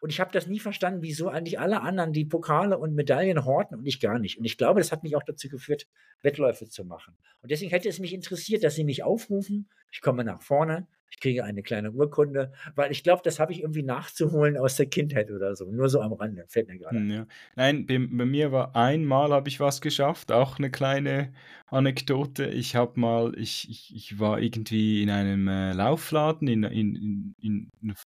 Und 0.02 0.10
ich 0.10 0.20
habe 0.20 0.34
das 0.34 0.48
nie 0.48 0.60
verstanden, 0.60 1.02
wieso 1.02 1.30
eigentlich 1.30 1.60
alle 1.60 1.82
anderen 1.82 2.12
die 2.12 2.26
Pokale 2.26 2.78
und 2.78 2.94
Medaillen 2.94 3.46
horten 3.46 3.78
und 3.78 3.86
ich 3.86 4.02
gar 4.02 4.20
nicht. 4.20 4.38
Und 4.38 4.44
ich 4.44 4.58
glaube, 4.58 4.82
das 4.82 4.92
hat 4.92 5.04
mich 5.04 5.16
auch 5.16 5.24
dazu 5.24 5.48
geführt, 5.48 5.88
Wettläufe 6.22 6.68
zu 6.68 6.84
machen. 6.84 7.16
Und 7.42 7.52
deswegen 7.52 7.72
hätte 7.72 7.88
es 7.88 8.00
mich 8.00 8.14
interessiert, 8.14 8.66
dass 8.66 8.76
sie 8.76 8.84
mich 8.84 9.04
aufrufen. 9.04 9.70
Ich 9.92 10.02
komme 10.02 10.26
nach 10.26 10.42
vorne, 10.42 10.88
ich 11.14 11.20
kriege 11.20 11.44
eine 11.44 11.62
kleine 11.62 11.92
Urkunde, 11.92 12.52
weil 12.76 12.92
ich 12.92 13.04
glaube, 13.04 13.22
das 13.24 13.40
habe 13.40 13.52
ich 13.52 13.62
irgendwie 13.62 13.84
nachzuholen 13.84 14.58
aus 14.58 14.78
der 14.78 14.88
Kindheit 14.88 15.30
oder 15.30 15.56
so. 15.56 15.72
Nur 15.72 15.88
so 15.88 16.02
am 16.02 16.14
Rande, 16.14 16.46
fällt 16.48 16.68
mir 16.68 16.80
gerade. 16.80 16.98
Hm, 16.98 17.12
ja. 17.12 17.28
Nein, 17.56 17.86
bei, 17.86 18.00
bei 18.00 18.26
mir 18.26 18.52
war 18.52 18.76
einmal 18.76 19.32
habe 19.32 19.48
ich 19.48 19.60
was 19.60 19.80
geschafft, 19.80 20.32
auch 20.32 20.58
eine 20.58 20.72
kleine 20.72 21.32
Anekdote. 21.68 22.48
Ich 22.48 22.76
habe 22.76 23.00
mal, 23.00 23.38
ich, 23.38 23.70
ich, 23.70 23.96
ich 23.96 24.20
war 24.20 24.42
irgendwie 24.42 25.04
in 25.04 25.12
einem 25.12 25.48
äh, 25.48 25.74
Laufladen 25.74 26.48
in, 26.48 26.64
in, 26.64 27.36
in, 27.40 27.70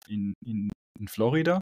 in, 0.07 0.33
in, 0.45 0.69
in 0.97 1.07
Florida 1.09 1.59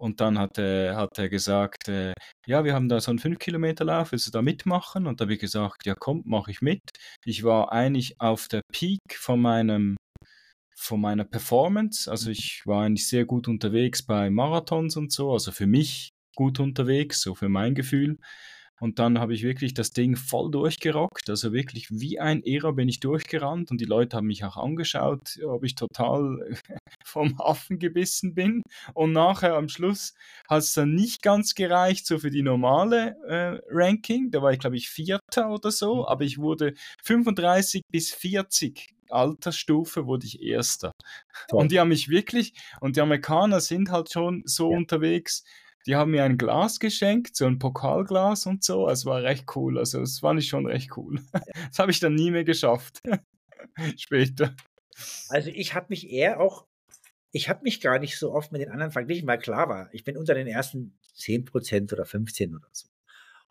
und 0.00 0.20
dann 0.20 0.40
hat 0.40 0.58
er, 0.58 0.96
hat 0.96 1.16
er 1.18 1.28
gesagt, 1.28 1.88
äh, 1.88 2.12
ja, 2.46 2.64
wir 2.64 2.74
haben 2.74 2.88
da 2.88 3.00
so 3.00 3.12
einen 3.12 3.20
5-Kilometer-Lauf, 3.20 4.10
willst 4.10 4.26
du 4.26 4.32
da 4.32 4.42
mitmachen? 4.42 5.06
Und 5.06 5.20
da 5.20 5.24
habe 5.24 5.34
ich 5.34 5.40
gesagt, 5.40 5.86
ja 5.86 5.94
komm, 5.94 6.22
mache 6.26 6.50
ich 6.50 6.60
mit. 6.60 6.82
Ich 7.24 7.44
war 7.44 7.70
eigentlich 7.70 8.20
auf 8.20 8.48
der 8.48 8.62
Peak 8.72 8.98
von 9.16 9.40
meinem 9.40 9.96
von 10.74 11.00
meiner 11.00 11.24
Performance. 11.24 12.10
Also 12.10 12.30
ich 12.30 12.62
war 12.64 12.84
eigentlich 12.84 13.08
sehr 13.08 13.24
gut 13.24 13.48
unterwegs 13.48 14.02
bei 14.02 14.30
Marathons 14.30 14.96
und 14.96 15.12
so, 15.12 15.32
also 15.32 15.52
für 15.52 15.66
mich 15.66 16.14
gut 16.34 16.60
unterwegs, 16.60 17.22
so 17.22 17.34
für 17.34 17.48
mein 17.48 17.74
Gefühl. 17.74 18.18
Und 18.80 18.98
dann 18.98 19.18
habe 19.18 19.34
ich 19.34 19.42
wirklich 19.42 19.74
das 19.74 19.90
Ding 19.90 20.16
voll 20.16 20.50
durchgerockt. 20.50 21.30
Also 21.30 21.52
wirklich 21.52 21.88
wie 21.90 22.18
ein 22.18 22.42
Irrer 22.42 22.72
bin 22.72 22.88
ich 22.88 23.00
durchgerannt 23.00 23.70
und 23.70 23.80
die 23.80 23.84
Leute 23.84 24.16
haben 24.16 24.26
mich 24.26 24.44
auch 24.44 24.56
angeschaut, 24.56 25.38
ob 25.46 25.64
ich 25.64 25.74
total 25.74 26.40
vom 27.04 27.38
Hafen 27.38 27.78
gebissen 27.78 28.34
bin. 28.34 28.62
Und 28.94 29.12
nachher 29.12 29.54
am 29.54 29.68
Schluss 29.68 30.14
hat 30.48 30.62
es 30.62 30.74
dann 30.74 30.94
nicht 30.94 31.22
ganz 31.22 31.54
gereicht, 31.54 32.06
so 32.06 32.18
für 32.18 32.30
die 32.30 32.42
normale 32.42 33.16
äh, 33.26 33.60
Ranking. 33.70 34.30
Da 34.30 34.42
war 34.42 34.52
ich, 34.52 34.58
glaube 34.58 34.76
ich, 34.76 34.88
Vierter 34.88 35.50
oder 35.50 35.70
so, 35.70 35.96
mhm. 35.96 36.04
aber 36.06 36.24
ich 36.24 36.38
wurde 36.38 36.74
35 37.02 37.82
bis 37.90 38.10
40 38.10 38.94
Altersstufe 39.10 40.06
wurde 40.06 40.26
ich 40.26 40.42
Erster. 40.42 40.92
Toll. 41.48 41.60
Und 41.60 41.72
die 41.72 41.78
haben 41.78 41.88
mich 41.88 42.08
wirklich, 42.08 42.54
und 42.80 42.96
die 42.96 43.00
Amerikaner 43.00 43.60
sind 43.60 43.90
halt 43.90 44.12
schon 44.12 44.42
so 44.44 44.70
ja. 44.70 44.76
unterwegs, 44.76 45.44
die 45.86 45.96
haben 45.96 46.12
mir 46.12 46.24
ein 46.24 46.38
Glas 46.38 46.78
geschenkt, 46.80 47.36
so 47.36 47.46
ein 47.46 47.58
Pokalglas 47.58 48.46
und 48.46 48.64
so. 48.64 48.88
Es 48.88 49.04
war 49.04 49.22
recht 49.22 49.44
cool. 49.56 49.78
Also, 49.78 50.00
das 50.00 50.18
fand 50.20 50.40
ich 50.40 50.48
schon 50.48 50.66
recht 50.66 50.96
cool. 50.96 51.20
Das 51.68 51.78
habe 51.78 51.90
ich 51.90 52.00
dann 52.00 52.14
nie 52.14 52.30
mehr 52.30 52.44
geschafft. 52.44 53.02
Später. 53.96 54.54
Also, 55.28 55.50
ich 55.50 55.74
habe 55.74 55.86
mich 55.90 56.08
eher 56.10 56.40
auch, 56.40 56.66
ich 57.32 57.48
habe 57.48 57.62
mich 57.62 57.80
gar 57.80 57.98
nicht 57.98 58.18
so 58.18 58.32
oft 58.32 58.52
mit 58.52 58.60
den 58.60 58.70
anderen 58.70 58.92
verglichen, 58.92 59.26
weil 59.26 59.38
klar 59.38 59.68
war, 59.68 59.92
ich 59.92 60.04
bin 60.04 60.16
unter 60.16 60.34
den 60.34 60.46
ersten 60.46 60.98
10% 61.16 61.92
oder 61.92 62.04
15 62.04 62.54
oder 62.54 62.68
so. 62.72 62.88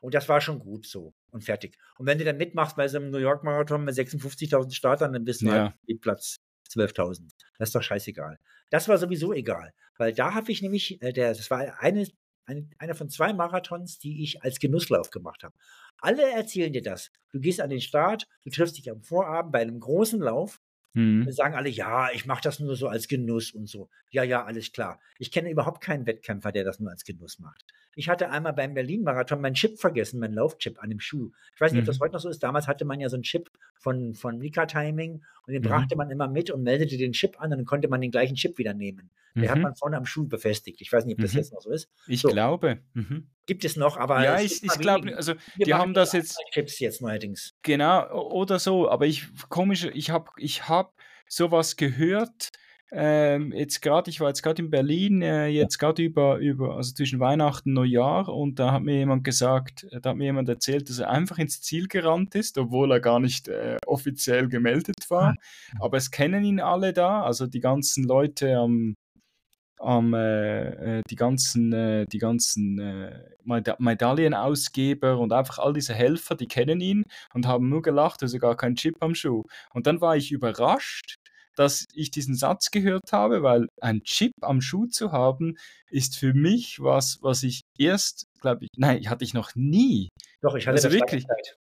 Und 0.02 0.14
das 0.14 0.28
war 0.28 0.42
schon 0.42 0.60
gut 0.60 0.86
so 0.86 1.14
und 1.32 1.46
fertig. 1.46 1.78
Und 1.98 2.08
wenn 2.08 2.18
du 2.18 2.26
dann 2.26 2.38
mitmachst 2.38 2.76
bei 2.76 2.88
so 2.90 2.98
einem 2.98 3.10
New 3.10 3.20
York 3.20 3.44
Marathon 3.44 3.86
mit 3.86 3.96
56.000 3.96 4.74
Startern, 4.74 5.14
dann 5.14 5.24
bist 5.24 5.42
du 5.42 5.46
ja. 5.46 5.74
halt 5.88 6.02
Platz 6.02 6.42
12.000. 6.70 7.30
Das 7.58 7.70
ist 7.70 7.76
doch 7.76 7.84
scheißegal. 7.84 8.38
Das 8.70 8.90
war 8.90 8.98
sowieso 8.98 9.32
egal, 9.34 9.74
weil 9.98 10.14
da 10.14 10.34
habe 10.34 10.52
ich 10.52 10.62
nämlich, 10.62 11.02
äh, 11.02 11.14
der, 11.14 11.30
das 11.34 11.50
war 11.50 11.80
eine 11.80 12.06
ein, 12.46 12.72
einer 12.78 12.96
von 12.96 13.10
zwei 13.10 13.34
Marathons, 13.34 14.00
die 14.00 14.24
ich 14.24 14.44
als 14.44 14.60
Genusslauf 14.60 15.10
gemacht 15.12 15.44
habe. 15.44 15.56
Alle 15.98 16.30
erzählen 16.32 16.74
dir 16.74 16.82
das. 16.82 17.12
Du 17.32 17.40
gehst 17.40 17.62
an 17.62 17.70
den 17.70 17.82
Start, 17.82 18.28
du 18.44 18.50
triffst 18.50 18.78
dich 18.78 18.90
am 18.92 19.02
Vorabend 19.02 19.52
bei 19.52 19.62
einem 19.62 19.80
großen 19.80 20.20
Lauf 20.20 20.60
Mhm. 20.96 21.32
sagen 21.32 21.56
alle, 21.56 21.70
ja, 21.70 22.12
ich 22.12 22.26
mache 22.28 22.44
das 22.44 22.60
nur 22.60 22.76
so 22.76 22.88
als 22.88 23.08
Genuss 23.08 23.52
und 23.52 23.68
so. 23.68 23.90
Ja, 24.12 24.24
ja, 24.24 24.44
alles 24.44 24.72
klar. 24.72 25.00
Ich 25.18 25.32
kenne 25.32 25.50
überhaupt 25.50 25.82
keinen 25.82 26.06
Wettkämpfer, 26.06 26.52
der 26.52 26.64
das 26.64 26.80
nur 26.80 26.92
als 26.92 27.04
Genuss 27.04 27.40
macht. 27.40 27.66
Ich 27.96 28.10
hatte 28.10 28.30
einmal 28.30 28.54
beim 28.54 28.74
Berlin-Marathon 28.74 29.42
meinen 29.42 29.54
Chip 29.54 29.80
vergessen, 29.80 30.20
meinen 30.20 30.34
Laufchip 30.34 30.82
an 30.82 30.90
dem 30.90 31.00
Schuh. 31.00 31.32
Ich 31.54 31.62
weiß 31.62 31.72
nicht, 31.72 31.82
mhm. 31.82 31.84
ob 31.84 31.88
das 31.88 32.00
mhm. 32.00 32.04
heute 32.04 32.14
noch 32.14 32.20
so 32.22 32.30
ist. 32.30 32.44
Damals 32.44 32.68
hatte 32.68 32.86
man 32.86 33.00
ja 33.00 33.10
so 33.10 33.16
einen 33.16 33.24
Chip 33.24 33.50
von, 33.78 34.14
von 34.14 34.40
Mika 34.40 34.66
Timing 34.66 35.24
und 35.46 35.54
den 35.54 35.62
mhm. 35.62 35.68
brachte 35.68 35.96
man 35.96 36.10
immer 36.10 36.28
mit 36.28 36.50
und 36.52 36.64
meldete 36.64 36.98
den 36.98 37.14
Chip 37.14 37.40
an 37.40 37.52
und 37.52 37.60
dann 37.60 37.66
konnte 37.66 37.88
man 37.88 38.02
den 38.02 38.12
gleichen 38.12 38.36
Chip 38.36 38.58
wieder 38.58 38.74
nehmen. 38.74 39.12
Den 39.36 39.50
hat 39.50 39.58
mhm. 39.58 39.64
man 39.64 39.76
vorne 39.76 39.98
am 39.98 40.06
Schuh 40.06 40.28
befestigt. 40.28 40.80
Ich 40.82 40.92
weiß 40.92 41.06
nicht, 41.06 41.16
ob 41.16 41.22
das 41.22 41.34
mhm. 41.34 41.40
jetzt 41.40 41.54
noch 41.54 41.62
so 41.62 41.72
ist. 41.72 41.90
Ich 42.08 42.22
so. 42.22 42.30
glaube. 42.30 42.80
Gibt 43.48 43.66
es 43.66 43.76
noch, 43.76 43.98
aber. 43.98 44.24
Ja, 44.24 44.40
ich, 44.40 44.64
ich 44.64 44.80
glaube, 44.80 45.16
also 45.16 45.34
die 45.58 45.74
haben 45.74 45.94
das 45.94 46.14
jetzt. 46.14 46.38
Chips 46.52 46.80
jetzt 46.80 47.02
neuerdings. 47.02 47.56
Genau, 47.64 48.12
oder 48.32 48.60
so. 48.60 48.90
Aber 48.90 49.08
ich, 49.08 49.28
komisch, 49.50 49.90
ich 49.94 50.12
habe 50.12 50.30
ich 50.38 50.70
hab 50.70 50.94
sowas 51.28 51.78
gehört. 51.78 52.52
Ähm, 52.96 53.52
jetzt 53.54 53.82
gerade, 53.82 54.12
ich 54.12 54.20
war 54.20 54.28
jetzt 54.28 54.44
gerade 54.44 54.62
in 54.62 54.70
Berlin, 54.70 55.24
äh, 55.24 55.48
jetzt 55.48 55.80
gerade 55.80 56.04
über, 56.04 56.38
über, 56.38 56.76
also 56.78 56.94
zwischen 56.94 57.20
Weihnachten 57.20 57.70
und 57.70 57.74
Neujahr 57.74 58.30
und 58.30 58.60
da 58.60 58.72
hat 58.72 58.84
mir 58.84 58.98
jemand 58.98 59.24
gesagt, 59.24 59.88
da 60.04 60.12
hat 60.12 60.16
mir 60.16 60.26
jemand 60.26 60.48
erzählt, 60.48 60.88
dass 60.90 61.00
er 61.00 61.10
einfach 61.10 61.40
ins 61.40 61.60
Ziel 61.62 61.88
gerannt 61.88 62.36
ist, 62.36 62.56
obwohl 62.60 62.92
er 62.92 63.00
gar 63.00 63.20
nicht 63.20 63.48
äh, 63.48 63.78
offiziell 63.88 64.48
gemeldet 64.48 65.10
war. 65.10 65.34
Ah. 65.34 65.86
Aber 65.86 65.98
es 65.98 66.12
kennen 66.12 66.44
ihn 66.44 66.60
alle 66.60 66.94
da, 66.94 67.24
also 67.24 67.48
die 67.48 67.62
ganzen 67.62 68.04
Leute 68.04 68.58
am, 68.58 68.94
am 69.80 70.14
äh, 70.14 71.00
äh 71.00 71.02
die 71.10 71.16
ganzen, 71.16 71.74
äh, 71.74 72.06
die 72.06 72.20
ganzen 72.20 72.78
äh, 72.80 73.24
Medaillenausgeber 73.44 75.18
und 75.18 75.34
einfach 75.34 75.58
all 75.58 75.74
diese 75.74 75.96
Helfer, 75.96 76.36
die 76.36 76.48
kennen 76.48 76.80
ihn 76.80 77.06
und 77.34 77.48
haben 77.48 77.70
nur 77.70 77.82
gelacht, 77.82 78.22
also 78.22 78.38
gar 78.38 78.56
kein 78.56 78.76
Chip 78.76 78.98
am 79.00 79.16
Schuh. 79.16 79.46
Und 79.74 79.88
dann 79.88 80.00
war 80.00 80.16
ich 80.16 80.32
überrascht, 80.32 81.18
dass 81.56 81.86
ich 81.94 82.12
diesen 82.12 82.36
Satz 82.36 82.72
gehört 82.72 83.12
habe, 83.12 83.44
weil 83.44 83.68
ein 83.82 84.04
Chip 84.04 84.34
am 84.42 84.62
Schuh 84.62 84.88
zu 84.88 85.12
haben, 85.12 85.58
ist 85.90 86.18
für 86.18 86.34
mich 86.34 86.82
was, 86.82 87.20
was 87.22 87.44
ich 87.44 87.62
erst, 87.78 88.26
glaube 88.42 88.66
ich, 88.66 88.70
nein, 88.78 89.10
hatte 89.10 89.24
ich 89.24 89.34
noch 89.34 89.52
nie. 89.56 90.10
Doch, 90.42 90.56
ich 90.56 90.68
hatte 90.68 90.76
also 90.76 90.90
das 90.90 90.98
wirklich. 90.98 91.26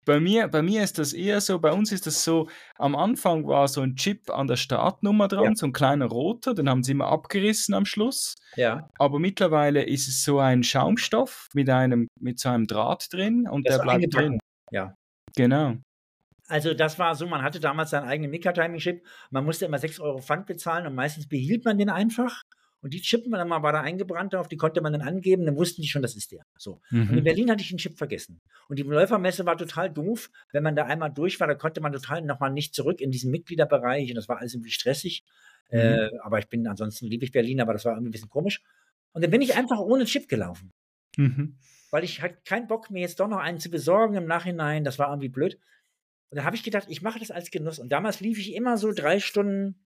Bei 0.06 0.20
mir, 0.20 0.48
bei 0.48 0.62
mir 0.62 0.84
ist 0.84 1.00
das 1.00 1.14
eher 1.14 1.42
so, 1.42 1.58
bei 1.58 1.72
uns 1.72 1.92
ist 1.92 2.06
das 2.06 2.24
so, 2.24 2.48
am 2.76 2.96
Anfang 2.96 3.48
war 3.48 3.68
so 3.68 3.82
ein 3.82 3.96
Chip 3.96 4.30
an 4.30 4.46
der 4.46 4.56
Startnummer 4.56 5.28
dran, 5.28 5.44
ja. 5.44 5.52
so 5.56 5.66
ein 5.66 5.74
kleiner 5.74 6.06
roter, 6.06 6.54
den 6.54 6.70
haben 6.70 6.84
sie 6.84 6.92
immer 6.92 7.08
abgerissen 7.08 7.74
am 7.74 7.86
Schluss. 7.86 8.36
Ja. 8.56 8.88
Aber 9.00 9.18
mittlerweile 9.18 9.84
ist 9.84 10.08
es 10.08 10.24
so 10.24 10.38
ein 10.38 10.62
Schaumstoff 10.62 11.48
mit 11.56 11.72
einem, 11.72 12.08
mit 12.20 12.40
so 12.40 12.50
einem 12.50 12.68
Draht 12.68 13.12
drin 13.12 13.48
und 13.50 13.68
das 13.68 13.78
der 13.78 13.84
bleibt 13.84 14.14
drin. 14.14 14.40
Ja. 14.72 14.94
Genau. 15.36 15.78
Also 16.48 16.74
das 16.74 17.00
war 17.00 17.16
so, 17.16 17.26
man 17.28 17.42
hatte 17.42 17.60
damals 17.60 17.90
seinen 17.90 18.08
eigenen 18.08 18.32
Mika-Timing-Chip, 18.32 19.04
man 19.32 19.46
musste 19.46 19.66
immer 19.66 19.80
6 19.80 20.00
Euro 20.00 20.20
Pfand 20.20 20.46
bezahlen 20.46 20.86
und 20.86 20.94
meistens 20.94 21.28
behielt 21.28 21.66
man 21.66 21.78
den 21.78 21.90
einfach. 21.90 22.44
Und 22.82 22.94
die 22.94 23.02
Chippen 23.02 23.32
dann 23.32 23.48
mal 23.48 23.64
war 23.64 23.72
da 23.72 23.82
eingebrannt 23.82 24.34
drauf, 24.34 24.48
die 24.48 24.58
konnte 24.58 24.80
man 24.80 24.94
dann 24.94 25.02
angeben, 25.02 25.44
dann 25.48 25.56
wussten 25.56 25.82
die 25.82 25.88
schon, 25.88 26.04
das 26.04 26.16
ist 26.16 26.32
der. 26.32 26.46
So. 26.56 26.82
Mhm. 26.92 27.02
Und 27.02 27.10
in 27.10 27.16
mhm. 27.16 27.24
Berlin 27.24 27.50
hatte 27.50 27.64
ich 27.64 27.70
den 27.70 27.80
Chip 27.80 27.98
vergessen. 27.98 28.42
Und 28.70 28.78
die 28.78 28.84
Läufermesse 28.84 29.44
war 29.48 29.58
total 29.58 29.92
doof. 29.92 30.30
Wenn 30.52 30.62
man 30.62 30.76
da 30.76 30.86
einmal 30.86 31.12
durch 31.12 31.40
war, 31.40 31.48
da 31.48 31.56
konnte 31.56 31.82
man 31.82 31.94
total 31.94 32.22
nochmal 32.22 32.52
nicht 32.52 32.76
zurück 32.76 33.02
in 33.02 33.10
diesen 33.10 33.32
Mitgliederbereich 33.32 34.10
und 34.10 34.16
das 34.16 34.30
war 34.30 34.38
alles 34.38 34.54
irgendwie 34.54 34.70
stressig. 34.70 35.24
Mhm. 35.72 35.80
Äh, 35.80 36.10
aber 36.22 36.38
ich 36.38 36.48
bin, 36.48 36.68
ansonsten 36.68 37.08
liebe 37.08 37.26
ich 37.26 37.32
Berlin, 37.32 37.60
aber 37.60 37.74
das 37.74 37.86
war 37.86 37.94
irgendwie 37.94 38.10
ein 38.10 38.12
bisschen 38.12 38.30
komisch. 38.30 38.62
Und 39.14 39.24
dann 39.24 39.32
bin 39.32 39.42
ich 39.42 39.56
einfach 39.56 39.80
ohne 39.80 40.06
Chip 40.06 40.28
gelaufen. 40.28 40.72
Mhm. 41.18 41.58
Weil 41.90 42.04
ich 42.04 42.22
hatte 42.22 42.38
keinen 42.46 42.68
Bock, 42.68 42.92
mir 42.92 43.02
jetzt 43.02 43.20
doch 43.20 43.28
noch 43.28 43.40
einen 43.40 43.60
zu 43.60 43.72
besorgen 43.72 44.14
im 44.14 44.26
Nachhinein. 44.26 44.84
Das 44.84 45.00
war 45.00 45.10
irgendwie 45.10 45.30
blöd. 45.30 45.58
Und 46.36 46.40
da 46.40 46.44
habe 46.48 46.58
ich 46.58 46.64
gedacht, 46.64 46.88
ich 46.90 47.02
mache 47.02 47.18
das 47.18 47.32
als 47.32 47.50
Genuss. 47.50 47.80
Und 47.80 47.94
damals 47.94 48.20
lief 48.20 48.38
ich 48.38 48.56
immer 48.56 48.76
so 48.78 48.92
drei 48.92 49.22
Stunden 49.22 49.86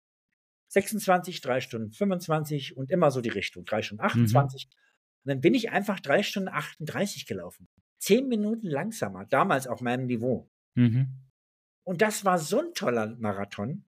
26, 0.68 1.42
drei 1.42 1.60
Stunden 1.60 1.90
25 1.90 2.78
und 2.78 2.90
immer 2.90 3.10
so 3.10 3.20
die 3.20 3.28
Richtung, 3.28 3.66
drei 3.66 3.82
Stunden 3.82 4.02
28. 4.02 4.66
Mhm. 4.66 4.72
Und 4.72 5.28
dann 5.28 5.40
bin 5.42 5.52
ich 5.52 5.70
einfach 5.70 6.00
drei 6.00 6.22
Stunden 6.22 6.48
38 6.48 7.26
gelaufen. 7.26 7.68
Zehn 7.98 8.26
Minuten 8.26 8.68
langsamer, 8.68 9.26
damals 9.26 9.66
auf 9.66 9.82
meinem 9.82 10.06
Niveau. 10.06 10.48
Mhm. 10.76 11.08
Und 11.84 12.00
das 12.00 12.24
war 12.24 12.38
so 12.38 12.60
ein 12.60 12.72
toller 12.72 13.14
Marathon. 13.18 13.84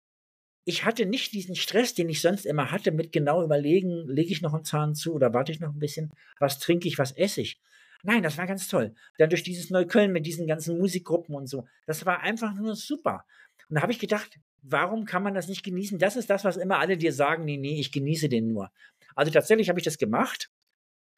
Ich 0.64 0.84
hatte 0.84 1.06
nicht 1.06 1.32
diesen 1.32 1.54
Stress, 1.54 1.94
den 1.94 2.08
ich 2.08 2.20
sonst 2.20 2.46
immer 2.46 2.72
hatte, 2.72 2.90
mit 2.90 3.12
genau 3.12 3.44
überlegen, 3.44 4.08
lege 4.08 4.32
ich 4.32 4.42
noch 4.42 4.54
einen 4.54 4.64
Zahn 4.64 4.96
zu 4.96 5.14
oder 5.14 5.32
warte 5.32 5.52
ich 5.52 5.60
noch 5.60 5.72
ein 5.72 5.78
bisschen, 5.78 6.10
was 6.40 6.58
trinke 6.58 6.88
ich, 6.88 6.98
was 6.98 7.12
esse 7.12 7.42
ich. 7.42 7.60
Nein, 8.02 8.22
das 8.22 8.38
war 8.38 8.46
ganz 8.46 8.68
toll. 8.68 8.94
Dann 9.18 9.30
durch 9.30 9.42
dieses 9.42 9.70
Neukölln 9.70 10.12
mit 10.12 10.26
diesen 10.26 10.46
ganzen 10.46 10.78
Musikgruppen 10.78 11.34
und 11.34 11.46
so. 11.46 11.66
Das 11.86 12.04
war 12.06 12.20
einfach 12.20 12.54
nur 12.54 12.74
super. 12.74 13.24
Und 13.68 13.76
da 13.76 13.82
habe 13.82 13.92
ich 13.92 13.98
gedacht, 13.98 14.38
warum 14.62 15.04
kann 15.04 15.22
man 15.22 15.34
das 15.34 15.48
nicht 15.48 15.64
genießen? 15.64 15.98
Das 15.98 16.16
ist 16.16 16.30
das, 16.30 16.44
was 16.44 16.56
immer 16.56 16.78
alle 16.78 16.96
dir 16.96 17.12
sagen, 17.12 17.44
nee, 17.44 17.56
nee, 17.56 17.78
ich 17.78 17.92
genieße 17.92 18.28
den 18.28 18.52
nur. 18.52 18.70
Also 19.14 19.30
tatsächlich 19.30 19.68
habe 19.68 19.78
ich 19.78 19.84
das 19.84 19.98
gemacht. 19.98 20.50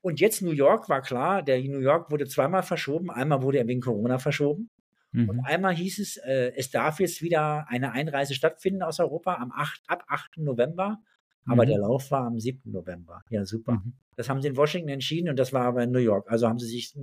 Und 0.00 0.20
jetzt 0.20 0.42
New 0.42 0.50
York 0.50 0.88
war 0.88 1.00
klar, 1.00 1.42
der 1.42 1.60
New 1.60 1.78
York 1.78 2.10
wurde 2.10 2.26
zweimal 2.26 2.62
verschoben. 2.62 3.10
Einmal 3.10 3.42
wurde 3.42 3.58
er 3.58 3.68
wegen 3.68 3.80
Corona 3.80 4.18
verschoben. 4.18 4.70
Mhm. 5.12 5.28
Und 5.28 5.44
einmal 5.44 5.74
hieß 5.74 5.98
es, 6.00 6.16
äh, 6.16 6.52
es 6.56 6.70
darf 6.70 6.98
jetzt 6.98 7.22
wieder 7.22 7.66
eine 7.68 7.92
Einreise 7.92 8.35
stattfinden 8.35 8.83
aus 8.83 8.98
Europa 8.98 9.35
am 9.35 9.52
8, 9.52 9.83
ab 9.87 10.04
8. 10.08 10.38
November. 10.38 10.98
Aber 11.46 11.64
mhm. 11.64 11.68
der 11.68 11.78
Lauf 11.78 12.10
war 12.10 12.26
am 12.26 12.38
7. 12.38 12.70
November. 12.70 13.22
Ja, 13.30 13.44
super. 13.44 13.72
Mhm. 13.72 13.94
Das 14.16 14.28
haben 14.28 14.40
sie 14.42 14.48
in 14.48 14.56
Washington 14.56 14.90
entschieden 14.90 15.28
und 15.28 15.38
das 15.38 15.52
war 15.52 15.64
aber 15.64 15.82
in 15.82 15.90
New 15.90 15.98
York. 15.98 16.30
Also 16.30 16.48
haben 16.48 16.58
sie 16.58 16.66
sich 16.66 16.94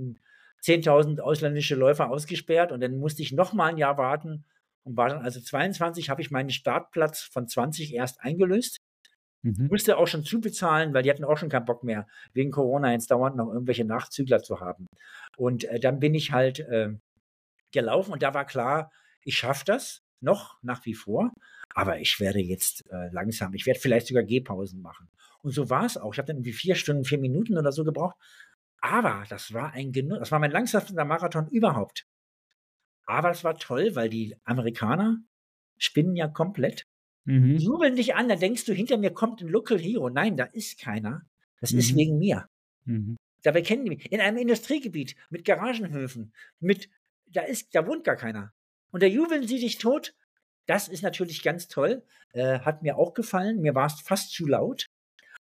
10.000 0.62 1.20
ausländische 1.20 1.74
Läufer 1.74 2.10
ausgesperrt 2.10 2.72
und 2.72 2.80
dann 2.80 2.98
musste 2.98 3.22
ich 3.22 3.32
noch 3.32 3.52
mal 3.52 3.66
ein 3.66 3.78
Jahr 3.78 3.98
warten 3.98 4.44
und 4.84 4.96
war 4.96 5.08
dann 5.08 5.22
also 5.22 5.40
22 5.40 6.08
habe 6.08 6.22
ich 6.22 6.30
meinen 6.30 6.50
Startplatz 6.50 7.20
von 7.20 7.46
20 7.46 7.94
erst 7.94 8.20
eingelöst. 8.20 8.78
Mhm. 9.42 9.68
Musste 9.70 9.96
auch 9.96 10.06
schon 10.06 10.24
zubezahlen, 10.24 10.92
weil 10.92 11.02
die 11.02 11.10
hatten 11.10 11.24
auch 11.24 11.38
schon 11.38 11.48
keinen 11.48 11.64
Bock 11.64 11.82
mehr, 11.82 12.06
wegen 12.32 12.50
Corona 12.50 12.92
jetzt 12.92 13.10
dauernd 13.10 13.36
noch 13.36 13.52
irgendwelche 13.52 13.84
Nachzügler 13.84 14.42
zu 14.42 14.60
haben. 14.60 14.86
Und 15.36 15.64
äh, 15.64 15.80
dann 15.80 15.98
bin 15.98 16.14
ich 16.14 16.32
halt 16.32 16.60
äh, 16.60 16.90
gelaufen 17.72 18.12
und 18.12 18.22
da 18.22 18.34
war 18.34 18.44
klar, 18.44 18.90
ich 19.24 19.36
schaffe 19.36 19.64
das. 19.64 20.02
noch 20.22 20.58
nach 20.62 20.84
wie 20.84 20.94
vor, 20.94 21.32
aber 21.74 22.00
ich 22.00 22.18
werde 22.20 22.40
jetzt 22.40 22.84
äh, 22.90 23.08
langsam, 23.12 23.54
ich 23.54 23.66
werde 23.66 23.80
vielleicht 23.80 24.08
sogar 24.08 24.24
Gehpausen 24.24 24.80
machen. 24.80 25.08
Und 25.42 25.52
so 25.52 25.70
war 25.70 25.86
es 25.86 25.96
auch. 25.96 26.12
Ich 26.12 26.18
habe 26.18 26.26
dann 26.26 26.36
irgendwie 26.36 26.52
vier 26.52 26.74
Stunden, 26.74 27.04
vier 27.04 27.18
Minuten 27.18 27.56
oder 27.56 27.72
so 27.72 27.84
gebraucht. 27.84 28.16
Aber 28.80 29.24
das 29.28 29.52
war 29.52 29.72
ein 29.72 29.92
Genuss, 29.92 30.18
das 30.18 30.32
war 30.32 30.38
mein 30.38 30.50
langsamster 30.50 31.04
Marathon 31.04 31.48
überhaupt. 31.48 32.06
Aber 33.04 33.28
das 33.28 33.44
war 33.44 33.56
toll, 33.56 33.94
weil 33.94 34.08
die 34.08 34.36
Amerikaner 34.44 35.18
spinnen 35.78 36.16
ja 36.16 36.28
komplett. 36.28 36.86
Mhm. 37.24 37.56
Jubeln 37.56 37.96
dich 37.96 38.14
an, 38.14 38.28
da 38.28 38.36
denkst 38.36 38.64
du, 38.64 38.72
hinter 38.72 38.96
mir 38.96 39.10
kommt 39.10 39.42
ein 39.42 39.48
Local 39.48 39.78
Hero. 39.78 40.10
Nein, 40.10 40.36
da 40.36 40.44
ist 40.44 40.80
keiner. 40.80 41.22
Das 41.60 41.72
mhm. 41.72 41.78
ist 41.78 41.94
wegen 41.96 42.18
mir. 42.18 42.48
Mhm. 42.84 43.16
Dabei 43.42 43.62
kennen 43.62 43.84
die 43.84 43.90
mich. 43.90 44.12
In 44.12 44.20
einem 44.20 44.38
Industriegebiet 44.38 45.16
mit 45.28 45.44
Garagenhöfen, 45.44 46.32
mit, 46.60 46.88
da 47.26 47.42
ist, 47.42 47.74
da 47.74 47.86
wohnt 47.86 48.04
gar 48.04 48.16
keiner. 48.16 48.52
Und 48.90 49.02
da 49.02 49.06
jubeln 49.06 49.46
sie 49.46 49.60
dich 49.60 49.78
tot. 49.78 50.14
Das 50.70 50.86
ist 50.86 51.02
natürlich 51.02 51.42
ganz 51.42 51.66
toll. 51.66 52.04
Äh, 52.32 52.60
hat 52.60 52.84
mir 52.84 52.96
auch 52.96 53.12
gefallen. 53.12 53.60
Mir 53.60 53.74
war 53.74 53.86
es 53.86 54.00
fast 54.02 54.30
zu 54.30 54.46
laut. 54.46 54.86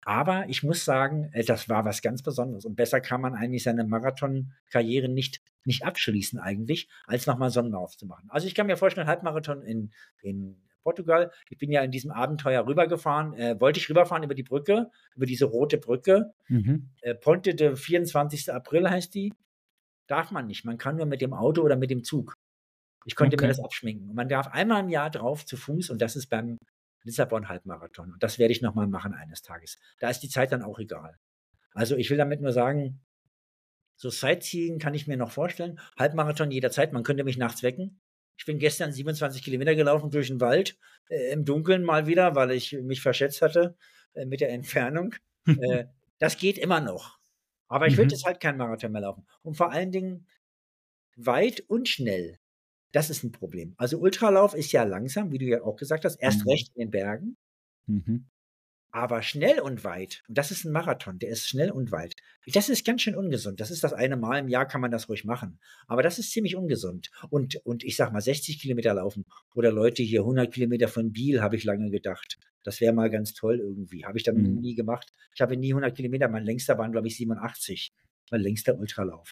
Aber 0.03 0.49
ich 0.49 0.63
muss 0.63 0.83
sagen, 0.83 1.29
äh, 1.31 1.43
das 1.43 1.69
war 1.69 1.85
was 1.85 2.01
ganz 2.01 2.23
Besonderes. 2.23 2.65
Und 2.65 2.75
besser 2.75 3.01
kann 3.01 3.21
man 3.21 3.35
eigentlich 3.35 3.61
seine 3.61 3.83
Marathonkarriere 3.83 5.09
nicht, 5.09 5.43
nicht 5.63 5.85
abschließen 5.85 6.39
eigentlich, 6.39 6.89
als 7.05 7.27
nochmal 7.27 7.51
Sonnenlauf 7.51 7.95
zu 7.97 8.07
machen. 8.07 8.29
Also 8.31 8.47
ich 8.47 8.55
kann 8.55 8.65
mir 8.65 8.77
vorstellen, 8.77 9.05
Halbmarathon 9.05 9.61
in, 9.61 9.91
in 10.23 10.59
Portugal. 10.81 11.29
Ich 11.51 11.59
bin 11.59 11.71
ja 11.71 11.83
in 11.83 11.91
diesem 11.91 12.09
Abenteuer 12.09 12.65
rübergefahren, 12.65 13.35
äh, 13.35 13.61
wollte 13.61 13.79
ich 13.79 13.87
rüberfahren 13.91 14.23
über 14.23 14.33
die 14.33 14.41
Brücke, 14.41 14.89
über 15.15 15.27
diese 15.27 15.45
rote 15.45 15.77
Brücke. 15.77 16.33
Mhm. 16.47 16.89
Äh, 17.01 17.13
Ponte 17.13 17.53
de 17.53 17.75
24. 17.75 18.51
April 18.51 18.89
heißt 18.89 19.13
die. 19.13 19.35
Darf 20.07 20.31
man 20.31 20.47
nicht. 20.47 20.65
Man 20.65 20.79
kann 20.79 20.95
nur 20.95 21.05
mit 21.05 21.21
dem 21.21 21.35
Auto 21.35 21.61
oder 21.61 21.75
mit 21.75 21.91
dem 21.91 22.03
Zug. 22.03 22.33
Ich 23.05 23.15
konnte 23.15 23.35
okay. 23.35 23.45
mir 23.45 23.49
das 23.49 23.63
abschminken. 23.63 24.09
Und 24.09 24.15
man 24.15 24.29
darf 24.29 24.47
einmal 24.47 24.81
im 24.81 24.89
Jahr 24.89 25.09
drauf 25.09 25.45
zu 25.45 25.57
Fuß 25.57 25.89
und 25.89 26.01
das 26.01 26.15
ist 26.15 26.27
beim 26.27 26.57
Lissabon 27.03 27.49
Halbmarathon. 27.49 28.13
Und 28.13 28.21
das 28.23 28.37
werde 28.37 28.51
ich 28.51 28.61
nochmal 28.61 28.87
machen 28.87 29.13
eines 29.13 29.41
Tages. 29.41 29.79
Da 29.99 30.09
ist 30.09 30.19
die 30.19 30.29
Zeit 30.29 30.51
dann 30.51 30.61
auch 30.61 30.79
egal. 30.79 31.17
Also 31.73 31.95
ich 31.95 32.09
will 32.09 32.17
damit 32.17 32.41
nur 32.41 32.51
sagen, 32.51 33.01
so 33.95 34.09
Sightseeing 34.09 34.79
kann 34.79 34.93
ich 34.93 35.07
mir 35.07 35.17
noch 35.17 35.31
vorstellen. 35.31 35.79
Halbmarathon 35.97 36.51
jederzeit. 36.51 36.93
Man 36.93 37.03
könnte 37.03 37.23
mich 37.23 37.37
nachts 37.37 37.63
wecken. 37.63 37.99
Ich 38.37 38.45
bin 38.45 38.59
gestern 38.59 38.91
27 38.91 39.43
Kilometer 39.43 39.75
gelaufen 39.75 40.09
durch 40.09 40.27
den 40.27 40.41
Wald, 40.41 40.77
äh, 41.09 41.31
im 41.31 41.45
Dunkeln 41.45 41.83
mal 41.83 42.07
wieder, 42.07 42.33
weil 42.33 42.51
ich 42.51 42.73
mich 42.73 43.01
verschätzt 43.01 43.41
hatte 43.41 43.75
äh, 44.13 44.25
mit 44.25 44.41
der 44.41 44.49
Entfernung. 44.49 45.13
äh, 45.45 45.85
das 46.17 46.37
geht 46.37 46.57
immer 46.57 46.81
noch. 46.81 47.19
Aber 47.67 47.87
ich 47.87 47.93
mhm. 47.93 47.99
würde 47.99 48.15
jetzt 48.15 48.25
halt 48.25 48.39
keinen 48.39 48.57
Marathon 48.57 48.91
mehr 48.91 49.01
laufen. 49.01 49.27
Und 49.43 49.55
vor 49.55 49.71
allen 49.71 49.91
Dingen 49.91 50.27
weit 51.15 51.63
und 51.67 51.87
schnell. 51.87 52.39
Das 52.91 53.09
ist 53.09 53.23
ein 53.23 53.31
Problem. 53.31 53.73
Also 53.77 53.99
Ultralauf 53.99 54.53
ist 54.53 54.71
ja 54.71 54.83
langsam, 54.83 55.31
wie 55.31 55.37
du 55.37 55.45
ja 55.45 55.61
auch 55.63 55.75
gesagt 55.75 56.05
hast, 56.05 56.15
erst 56.17 56.43
mhm. 56.45 56.51
recht 56.51 56.71
in 56.75 56.81
den 56.81 56.91
Bergen. 56.91 57.37
Mhm. 57.87 58.27
Aber 58.93 59.21
schnell 59.21 59.61
und 59.61 59.85
weit, 59.85 60.21
und 60.27 60.37
das 60.37 60.51
ist 60.51 60.65
ein 60.65 60.73
Marathon, 60.73 61.17
der 61.17 61.29
ist 61.29 61.47
schnell 61.47 61.71
und 61.71 61.93
weit. 61.93 62.13
Das 62.53 62.67
ist 62.67 62.85
ganz 62.85 63.01
schön 63.01 63.15
ungesund. 63.15 63.61
Das 63.61 63.71
ist 63.71 63.85
das 63.85 63.93
eine 63.93 64.17
Mal 64.17 64.39
im 64.39 64.49
Jahr, 64.49 64.67
kann 64.67 64.81
man 64.81 64.91
das 64.91 65.07
ruhig 65.07 65.23
machen. 65.23 65.59
Aber 65.87 66.03
das 66.03 66.19
ist 66.19 66.31
ziemlich 66.31 66.57
ungesund. 66.57 67.09
Und, 67.29 67.55
und 67.65 67.85
ich 67.85 67.95
sag 67.95 68.11
mal, 68.11 68.19
60 68.19 68.59
Kilometer 68.59 68.93
laufen 68.93 69.23
oder 69.55 69.71
Leute 69.71 70.03
hier 70.03 70.21
100 70.21 70.53
Kilometer 70.53 70.89
von 70.89 71.13
Biel, 71.13 71.41
habe 71.41 71.55
ich 71.55 71.63
lange 71.63 71.89
gedacht. 71.89 72.37
Das 72.63 72.81
wäre 72.81 72.93
mal 72.93 73.09
ganz 73.09 73.33
toll 73.33 73.59
irgendwie. 73.59 74.05
Habe 74.05 74.17
ich 74.17 74.25
dann 74.25 74.35
mhm. 74.35 74.59
nie 74.59 74.75
gemacht. 74.75 75.13
Ich 75.33 75.39
habe 75.39 75.55
nie 75.55 75.71
100 75.71 75.95
Kilometer, 75.95 76.27
mein 76.27 76.43
längster 76.43 76.77
waren, 76.77 76.91
glaube 76.91 77.07
ich, 77.07 77.15
87. 77.15 77.93
Mein 78.29 78.41
längster 78.41 78.77
Ultralauf. 78.77 79.31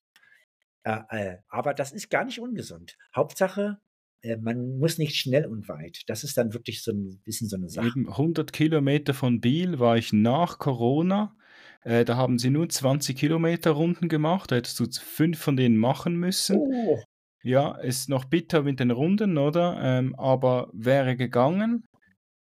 Äh, 0.84 1.00
äh, 1.10 1.38
aber 1.50 1.74
das 1.74 1.92
ist 1.92 2.10
gar 2.10 2.26
nicht 2.26 2.40
ungesund. 2.40 2.98
Hauptsache, 3.16 3.80
äh, 4.22 4.38
man 4.38 4.78
muss 4.78 4.98
nicht 4.98 5.16
schnell 5.16 5.46
und 5.46 5.68
weit. 5.68 6.04
Das 6.08 6.24
ist 6.24 6.38
dann 6.38 6.54
wirklich 6.54 6.84
so 6.84 6.92
ein 6.92 7.22
bisschen 7.24 7.48
so 7.48 7.58
eine 7.58 7.70
Sache. 7.70 7.88
Eben 7.88 8.10
100 8.10 8.54
Kilometer 8.54 9.14
von 9.14 9.42
Biel 9.42 9.80
war 9.80 9.98
ich 9.98 10.14
nach 10.14 10.60
Corona. 10.60 11.36
Äh, 11.82 12.06
da 12.06 12.18
haben 12.18 12.40
sie 12.40 12.50
nur 12.50 12.68
20 12.68 13.18
Kilometer 13.18 13.72
Runden 13.72 14.10
gemacht. 14.10 14.52
Da 14.52 14.58
hättest 14.58 14.80
du 14.80 14.86
fünf 14.92 15.40
von 15.40 15.56
denen 15.56 15.78
machen 15.78 16.16
müssen. 16.16 16.58
Oh. 16.58 17.00
Ja, 17.42 17.78
ist 17.78 18.10
noch 18.10 18.26
bitter 18.26 18.64
mit 18.64 18.82
den 18.82 18.92
Runden, 18.92 19.38
oder? 19.38 19.80
Ähm, 19.82 20.14
aber 20.16 20.70
wäre 20.74 21.16
gegangen. 21.16 21.86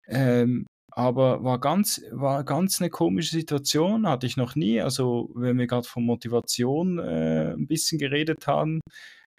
Ähm, 0.08 0.66
aber 0.96 1.44
war 1.44 1.60
ganz, 1.60 2.02
war 2.10 2.42
ganz 2.42 2.80
eine 2.80 2.88
komische 2.88 3.36
Situation, 3.36 4.08
hatte 4.08 4.26
ich 4.26 4.38
noch 4.38 4.54
nie. 4.56 4.80
Also, 4.80 5.30
wenn 5.34 5.58
wir 5.58 5.66
gerade 5.66 5.86
von 5.86 6.04
Motivation 6.04 6.98
äh, 6.98 7.52
ein 7.52 7.66
bisschen 7.66 7.98
geredet 7.98 8.46
haben, 8.46 8.80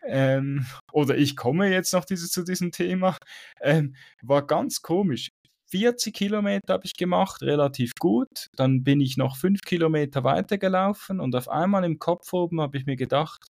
ähm, 0.05 0.65
oder 0.93 1.17
ich 1.17 1.35
komme 1.35 1.71
jetzt 1.71 1.93
noch 1.93 2.05
diese, 2.05 2.29
zu 2.29 2.43
diesem 2.43 2.71
Thema, 2.71 3.17
ähm, 3.61 3.95
war 4.21 4.45
ganz 4.45 4.83
komisch. 4.83 5.29
40 5.71 6.13
Kilometer 6.13 6.73
habe 6.73 6.85
ich 6.85 6.95
gemacht, 6.95 7.41
relativ 7.41 7.93
gut. 7.99 8.47
Dann 8.55 8.83
bin 8.83 9.01
ich 9.01 9.17
noch 9.17 9.35
5 9.35 9.61
Kilometer 9.61 10.23
weitergelaufen 10.23 11.19
und 11.19 11.35
auf 11.35 11.49
einmal 11.49 11.83
im 11.83 11.97
Kopf 11.97 12.31
oben 12.33 12.61
habe 12.61 12.77
ich 12.77 12.85
mir 12.85 12.95
gedacht, 12.95 13.47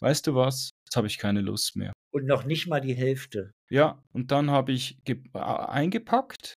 weißt 0.00 0.26
du 0.26 0.34
was, 0.34 0.70
jetzt 0.86 0.96
habe 0.96 1.06
ich 1.06 1.18
keine 1.18 1.40
Lust 1.40 1.76
mehr. 1.76 1.92
Und 2.12 2.26
noch 2.26 2.44
nicht 2.44 2.66
mal 2.66 2.80
die 2.80 2.94
Hälfte. 2.94 3.52
Ja, 3.70 4.02
und 4.12 4.32
dann 4.32 4.50
habe 4.50 4.72
ich 4.72 4.98
eingepackt, 5.32 6.54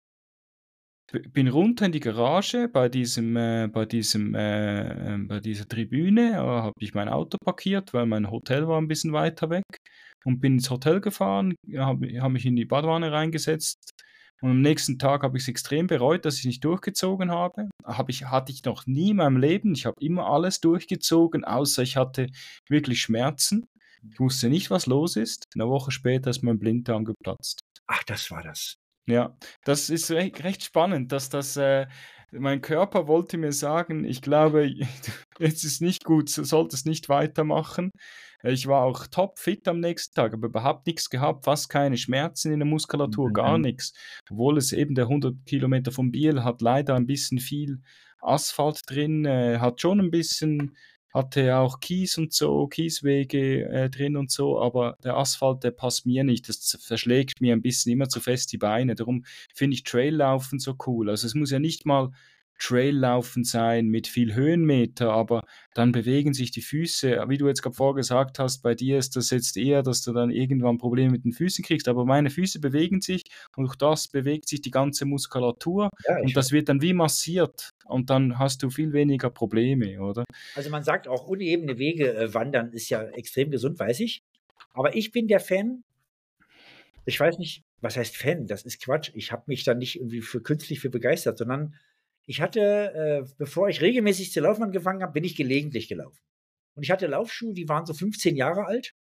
bin 1.32 1.48
runter 1.48 1.86
in 1.86 1.92
die 1.92 2.00
Garage 2.00 2.68
bei 2.68 2.88
diesem, 2.88 3.36
äh, 3.36 3.68
bei 3.72 3.84
diesem, 3.84 4.34
äh, 4.34 5.14
ähm, 5.14 5.28
bei 5.28 5.40
dieser 5.40 5.66
Tribüne, 5.66 6.36
habe 6.36 6.74
ich 6.80 6.94
mein 6.94 7.08
Auto 7.08 7.36
parkiert, 7.44 7.92
weil 7.94 8.06
mein 8.06 8.30
Hotel 8.30 8.68
war 8.68 8.80
ein 8.80 8.88
bisschen 8.88 9.12
weiter 9.12 9.50
weg 9.50 9.64
und 10.24 10.40
bin 10.40 10.54
ins 10.54 10.70
Hotel 10.70 11.00
gefahren, 11.00 11.54
habe 11.76 12.06
hab 12.20 12.32
mich 12.32 12.46
in 12.46 12.56
die 12.56 12.64
Badwanne 12.64 13.12
reingesetzt 13.12 13.92
und 14.42 14.50
am 14.50 14.60
nächsten 14.62 14.98
Tag 14.98 15.22
habe 15.22 15.36
ich 15.36 15.44
es 15.44 15.48
extrem 15.48 15.86
bereut, 15.86 16.24
dass 16.24 16.38
ich 16.38 16.46
nicht 16.46 16.64
durchgezogen 16.64 17.30
habe. 17.30 17.68
habe 17.84 18.10
ich, 18.10 18.24
hatte 18.26 18.52
ich 18.52 18.64
noch 18.64 18.86
nie 18.86 19.10
in 19.10 19.16
meinem 19.16 19.36
Leben. 19.36 19.74
Ich 19.74 19.84
habe 19.84 19.96
immer 20.00 20.26
alles 20.26 20.60
durchgezogen, 20.60 21.44
außer 21.44 21.82
ich 21.82 21.96
hatte 21.96 22.28
wirklich 22.68 23.00
Schmerzen. 23.02 23.66
Ich 24.10 24.18
wusste 24.18 24.48
nicht, 24.48 24.70
was 24.70 24.86
los 24.86 25.16
ist. 25.16 25.44
Eine 25.54 25.68
Woche 25.68 25.90
später 25.90 26.30
ist 26.30 26.42
mein 26.42 26.58
Blinddarm 26.58 27.04
geplatzt. 27.04 27.60
Ach, 27.86 28.02
das 28.04 28.30
war 28.30 28.42
das. 28.42 28.76
Ja, 29.06 29.36
das 29.64 29.90
ist 29.90 30.10
recht 30.10 30.62
spannend, 30.62 31.12
dass 31.12 31.28
das, 31.28 31.56
äh, 31.56 31.86
mein 32.32 32.60
Körper 32.60 33.08
wollte 33.08 33.38
mir 33.38 33.52
sagen, 33.52 34.04
ich 34.04 34.22
glaube, 34.22 34.70
jetzt 35.38 35.64
ist 35.64 35.82
nicht 35.82 36.04
gut, 36.04 36.36
du 36.36 36.44
solltest 36.44 36.86
nicht 36.86 37.08
weitermachen. 37.08 37.90
Ich 38.42 38.66
war 38.66 38.84
auch 38.84 39.06
topfit 39.06 39.68
am 39.68 39.80
nächsten 39.80 40.14
Tag, 40.14 40.32
aber 40.32 40.46
überhaupt 40.46 40.86
nichts 40.86 41.10
gehabt, 41.10 41.44
fast 41.44 41.68
keine 41.68 41.98
Schmerzen 41.98 42.52
in 42.52 42.60
der 42.60 42.66
Muskulatur, 42.66 43.32
gar 43.32 43.58
mhm. 43.58 43.64
nichts. 43.64 43.92
Obwohl 44.30 44.56
es 44.56 44.72
eben 44.72 44.94
der 44.94 45.04
100 45.04 45.44
Kilometer 45.44 45.92
von 45.92 46.10
Biel 46.10 46.42
hat 46.42 46.62
leider 46.62 46.94
ein 46.94 47.06
bisschen 47.06 47.38
viel 47.38 47.82
Asphalt 48.22 48.82
drin, 48.86 49.24
äh, 49.26 49.58
hat 49.58 49.80
schon 49.80 50.00
ein 50.00 50.10
bisschen 50.10 50.76
hatte 51.12 51.56
auch 51.56 51.80
Kies 51.80 52.18
und 52.18 52.32
so, 52.32 52.66
Kieswege 52.68 53.64
äh, 53.68 53.90
drin 53.90 54.16
und 54.16 54.30
so, 54.30 54.60
aber 54.60 54.96
der 55.02 55.16
Asphalt, 55.16 55.64
der 55.64 55.72
passt 55.72 56.06
mir 56.06 56.24
nicht. 56.24 56.48
Das 56.48 56.78
verschlägt 56.80 57.40
mir 57.40 57.52
ein 57.52 57.62
bisschen 57.62 57.92
immer 57.92 58.08
zu 58.08 58.20
fest 58.20 58.52
die 58.52 58.58
Beine. 58.58 58.94
Darum 58.94 59.24
finde 59.52 59.74
ich 59.74 59.84
Traillaufen 59.84 60.58
so 60.58 60.76
cool. 60.86 61.10
Also 61.10 61.26
es 61.26 61.34
muss 61.34 61.50
ja 61.50 61.58
nicht 61.58 61.84
mal 61.84 62.12
Traillaufen 62.60 63.42
sein 63.42 63.86
mit 63.86 64.06
viel 64.06 64.34
Höhenmeter, 64.34 65.10
aber 65.12 65.42
dann 65.74 65.92
bewegen 65.92 66.34
sich 66.34 66.50
die 66.50 66.60
Füße. 66.60 67.24
Wie 67.28 67.38
du 67.38 67.48
jetzt 67.48 67.62
gerade 67.62 67.74
vorgesagt 67.74 68.38
hast, 68.38 68.62
bei 68.62 68.74
dir 68.74 68.98
ist 68.98 69.16
das 69.16 69.30
jetzt 69.30 69.56
eher, 69.56 69.82
dass 69.82 70.02
du 70.02 70.12
dann 70.12 70.30
irgendwann 70.30 70.78
Probleme 70.78 71.10
mit 71.10 71.24
den 71.24 71.32
Füßen 71.32 71.64
kriegst, 71.64 71.88
aber 71.88 72.04
meine 72.04 72.30
Füße 72.30 72.60
bewegen 72.60 73.00
sich 73.00 73.22
und 73.56 73.64
durch 73.64 73.76
das 73.76 74.08
bewegt 74.08 74.48
sich 74.48 74.60
die 74.60 74.70
ganze 74.70 75.06
Muskulatur 75.06 75.88
ja, 76.06 76.18
und 76.18 76.36
das 76.36 76.52
wird 76.52 76.68
dann 76.68 76.82
wie 76.82 76.92
massiert 76.92 77.70
und 77.86 78.10
dann 78.10 78.38
hast 78.38 78.62
du 78.62 78.70
viel 78.70 78.92
weniger 78.92 79.30
Probleme, 79.30 80.00
oder? 80.00 80.24
Also 80.54 80.70
man 80.70 80.84
sagt 80.84 81.08
auch, 81.08 81.26
unebene 81.26 81.78
Wege 81.78 82.14
äh, 82.14 82.34
wandern 82.34 82.72
ist 82.72 82.90
ja 82.90 83.02
extrem 83.02 83.50
gesund, 83.50 83.78
weiß 83.78 84.00
ich. 84.00 84.22
Aber 84.74 84.94
ich 84.94 85.12
bin 85.12 85.28
der 85.28 85.40
Fan, 85.40 85.82
ich 87.06 87.18
weiß 87.18 87.38
nicht, 87.38 87.64
was 87.80 87.96
heißt 87.96 88.16
Fan? 88.16 88.46
Das 88.46 88.62
ist 88.62 88.82
Quatsch. 88.82 89.10
Ich 89.14 89.32
habe 89.32 89.44
mich 89.46 89.64
da 89.64 89.74
nicht 89.74 89.96
irgendwie 89.96 90.20
für 90.20 90.42
künstlich 90.42 90.80
für 90.80 90.90
begeistert, 90.90 91.38
sondern 91.38 91.74
ich 92.26 92.40
hatte, 92.40 92.60
äh, 92.60 93.32
bevor 93.38 93.68
ich 93.68 93.80
regelmäßig 93.80 94.32
zu 94.32 94.40
laufen 94.40 94.62
angefangen 94.62 95.02
habe, 95.02 95.12
bin 95.12 95.24
ich 95.24 95.36
gelegentlich 95.36 95.88
gelaufen. 95.88 96.20
Und 96.74 96.84
ich 96.84 96.90
hatte 96.90 97.06
Laufschuhe, 97.06 97.54
die 97.54 97.68
waren 97.68 97.86
so 97.86 97.94
15 97.94 98.36
Jahre 98.36 98.66
alt, 98.66 98.94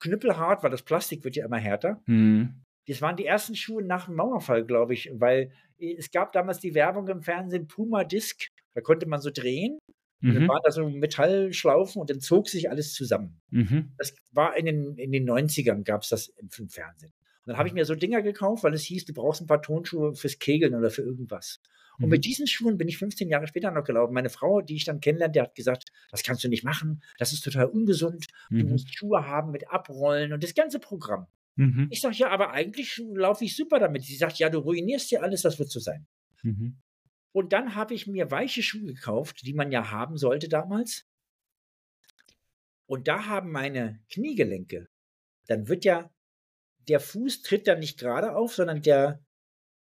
knüppelhart, 0.00 0.62
weil 0.62 0.70
das 0.70 0.82
Plastik 0.82 1.24
wird 1.24 1.36
ja 1.36 1.44
immer 1.44 1.58
härter. 1.58 2.02
Mhm. 2.06 2.64
Das 2.86 3.02
waren 3.02 3.16
die 3.16 3.26
ersten 3.26 3.54
Schuhe 3.54 3.82
nach 3.82 4.06
dem 4.06 4.14
Mauerfall, 4.14 4.64
glaube 4.64 4.94
ich, 4.94 5.10
weil 5.12 5.52
äh, 5.78 5.96
es 5.96 6.10
gab 6.10 6.32
damals 6.32 6.60
die 6.60 6.74
Werbung 6.74 7.08
im 7.08 7.22
Fernsehen 7.22 7.66
Puma 7.66 8.04
Disc, 8.04 8.48
da 8.74 8.80
konnte 8.80 9.06
man 9.06 9.20
so 9.20 9.30
drehen. 9.30 9.78
Mhm. 10.20 10.28
Und 10.28 10.34
dann 10.34 10.42
mhm. 10.44 10.48
waren 10.48 10.60
da 10.64 10.70
so 10.70 10.88
Metallschlaufen 10.88 12.00
und 12.00 12.10
dann 12.10 12.20
zog 12.20 12.48
sich 12.48 12.70
alles 12.70 12.92
zusammen. 12.92 13.40
Mhm. 13.50 13.92
Das 13.98 14.14
war 14.32 14.56
in 14.56 14.66
den, 14.66 14.96
in 14.96 15.12
den 15.12 15.28
90ern, 15.28 15.84
gab 15.84 16.02
es 16.02 16.08
das 16.08 16.28
im, 16.28 16.48
im 16.58 16.68
Fernsehen. 16.68 17.12
Und 17.44 17.52
dann 17.52 17.58
habe 17.58 17.68
ich 17.68 17.74
mir 17.74 17.84
so 17.84 17.94
Dinger 17.94 18.22
gekauft, 18.22 18.64
weil 18.64 18.74
es 18.74 18.82
hieß, 18.82 19.04
du 19.06 19.14
brauchst 19.14 19.40
ein 19.40 19.46
paar 19.46 19.62
Tonschuhe 19.62 20.14
fürs 20.14 20.38
Kegeln 20.38 20.74
oder 20.74 20.90
für 20.90 21.02
irgendwas. 21.02 21.60
Und 21.98 22.06
mhm. 22.06 22.10
mit 22.10 22.24
diesen 22.24 22.46
Schuhen 22.46 22.78
bin 22.78 22.88
ich 22.88 22.98
15 22.98 23.28
Jahre 23.28 23.46
später 23.46 23.70
noch 23.70 23.84
gelaufen. 23.84 24.14
Meine 24.14 24.30
Frau, 24.30 24.60
die 24.60 24.76
ich 24.76 24.84
dann 24.84 25.00
kennenlernte, 25.00 25.42
hat 25.42 25.54
gesagt, 25.54 25.90
das 26.10 26.22
kannst 26.22 26.44
du 26.44 26.48
nicht 26.48 26.64
machen, 26.64 27.02
das 27.18 27.32
ist 27.32 27.42
total 27.42 27.66
ungesund. 27.66 28.26
Du 28.50 28.56
mhm. 28.56 28.70
musst 28.70 28.94
Schuhe 28.94 29.26
haben 29.26 29.50
mit 29.50 29.70
Abrollen 29.70 30.32
und 30.32 30.42
das 30.42 30.54
ganze 30.54 30.78
Programm. 30.78 31.26
Mhm. 31.56 31.88
Ich 31.90 32.00
sage, 32.00 32.16
ja, 32.16 32.30
aber 32.30 32.52
eigentlich 32.52 33.02
laufe 33.14 33.44
ich 33.44 33.56
super 33.56 33.80
damit. 33.80 34.04
Sie 34.04 34.16
sagt, 34.16 34.38
ja, 34.38 34.48
du 34.48 34.58
ruinierst 34.58 35.10
dir 35.10 35.22
alles, 35.22 35.42
das 35.42 35.58
wird 35.58 35.70
so 35.70 35.80
sein. 35.80 36.06
Mhm. 36.42 36.78
Und 37.32 37.52
dann 37.52 37.74
habe 37.74 37.94
ich 37.94 38.06
mir 38.06 38.30
weiche 38.30 38.62
Schuhe 38.62 38.86
gekauft, 38.86 39.42
die 39.44 39.54
man 39.54 39.72
ja 39.72 39.90
haben 39.90 40.16
sollte 40.16 40.48
damals. 40.48 41.04
Und 42.86 43.08
da 43.08 43.26
haben 43.26 43.50
meine 43.50 44.00
Kniegelenke, 44.10 44.88
dann 45.46 45.68
wird 45.68 45.84
ja 45.84 46.10
der 46.88 47.00
Fuß 47.00 47.42
tritt 47.42 47.66
dann 47.66 47.80
nicht 47.80 47.98
gerade 47.98 48.34
auf, 48.34 48.54
sondern 48.54 48.80
der 48.82 49.22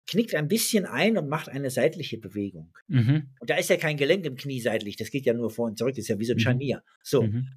knickt 0.07 0.35
ein 0.35 0.49
bisschen 0.49 0.87
ein 0.87 1.17
und 1.17 1.29
macht 1.29 1.49
eine 1.49 1.71
seitliche 1.71 2.19
Bewegung. 2.19 2.77
Mhm. 2.89 3.31
Und 3.41 3.51
da 3.51 3.57
ist 3.57 3.71
ja 3.71 3.77
kein 3.77 3.97
Gelenk 3.97 4.25
im 4.25 4.37
Knie 4.37 4.61
seitlich, 4.61 4.97
das 4.97 5.11
geht 5.11 5.27
ja 5.27 5.35
nur 5.35 5.51
vor 5.51 5.67
und 5.67 5.79
zurück, 5.79 5.95
das 5.95 6.05
ist 6.05 6.09
ja 6.09 6.19
wie 6.19 6.25
so 6.25 6.33
ein 6.33 6.37
mhm. 6.37 6.41
Scharnier. 6.41 6.83
So. 7.03 7.23
Mhm. 7.23 7.49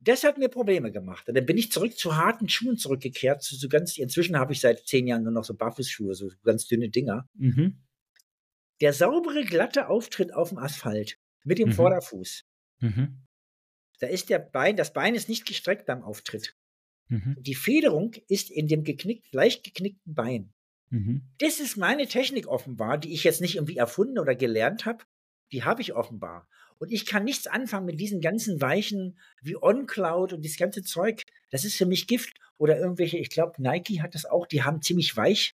Das 0.00 0.24
hat 0.24 0.38
mir 0.38 0.48
Probleme 0.48 0.92
gemacht. 0.92 1.28
Und 1.28 1.36
dann 1.36 1.46
bin 1.46 1.58
ich 1.58 1.72
zurück 1.72 1.98
zu 1.98 2.16
harten 2.16 2.48
Schuhen 2.48 2.76
zurückgekehrt. 2.76 3.42
Zu 3.42 3.56
so 3.56 3.68
ganz, 3.68 3.96
inzwischen 3.96 4.38
habe 4.38 4.52
ich 4.52 4.60
seit 4.60 4.86
zehn 4.86 5.06
Jahren 5.06 5.24
nur 5.24 5.32
noch 5.32 5.44
so 5.44 5.54
Barfußschuhe, 5.54 6.14
so 6.14 6.30
ganz 6.44 6.66
dünne 6.66 6.90
Dinger. 6.90 7.28
Mhm. 7.34 7.82
Der 8.82 8.92
saubere, 8.92 9.42
glatte 9.44 9.88
Auftritt 9.88 10.34
auf 10.34 10.50
dem 10.50 10.58
Asphalt 10.58 11.18
mit 11.44 11.58
dem 11.58 11.70
mhm. 11.70 11.72
Vorderfuß. 11.72 12.44
Mhm. 12.80 13.26
Da 13.98 14.06
ist 14.06 14.28
der 14.28 14.38
Bein, 14.38 14.76
das 14.76 14.92
Bein 14.92 15.14
ist 15.14 15.28
nicht 15.28 15.46
gestreckt 15.46 15.86
beim 15.86 16.02
Auftritt. 16.02 16.54
Die 17.08 17.54
Federung 17.54 18.14
ist 18.26 18.50
in 18.50 18.66
dem 18.66 18.82
geknickt, 18.82 19.32
leicht 19.32 19.62
geknickten 19.62 20.14
Bein. 20.14 20.52
Mhm. 20.90 21.22
Das 21.38 21.60
ist 21.60 21.76
meine 21.76 22.06
Technik 22.06 22.46
offenbar, 22.46 22.98
die 22.98 23.12
ich 23.12 23.24
jetzt 23.24 23.40
nicht 23.40 23.56
irgendwie 23.56 23.76
erfunden 23.76 24.18
oder 24.18 24.34
gelernt 24.34 24.86
habe. 24.86 25.04
Die 25.52 25.64
habe 25.64 25.82
ich 25.82 25.94
offenbar. 25.94 26.48
Und 26.78 26.92
ich 26.92 27.06
kann 27.06 27.24
nichts 27.24 27.46
anfangen 27.46 27.86
mit 27.86 28.00
diesen 28.00 28.20
ganzen 28.20 28.60
Weichen 28.60 29.18
wie 29.40 29.56
OnCloud 29.56 30.32
und 30.32 30.42
dieses 30.42 30.58
ganze 30.58 30.82
Zeug. 30.82 31.22
Das 31.50 31.64
ist 31.64 31.76
für 31.76 31.86
mich 31.86 32.06
Gift. 32.06 32.38
Oder 32.58 32.78
irgendwelche, 32.78 33.18
ich 33.18 33.30
glaube, 33.30 33.60
Nike 33.60 34.00
hat 34.00 34.14
das 34.14 34.24
auch, 34.24 34.46
die 34.46 34.62
haben 34.62 34.82
ziemlich 34.82 35.16
weich. 35.16 35.54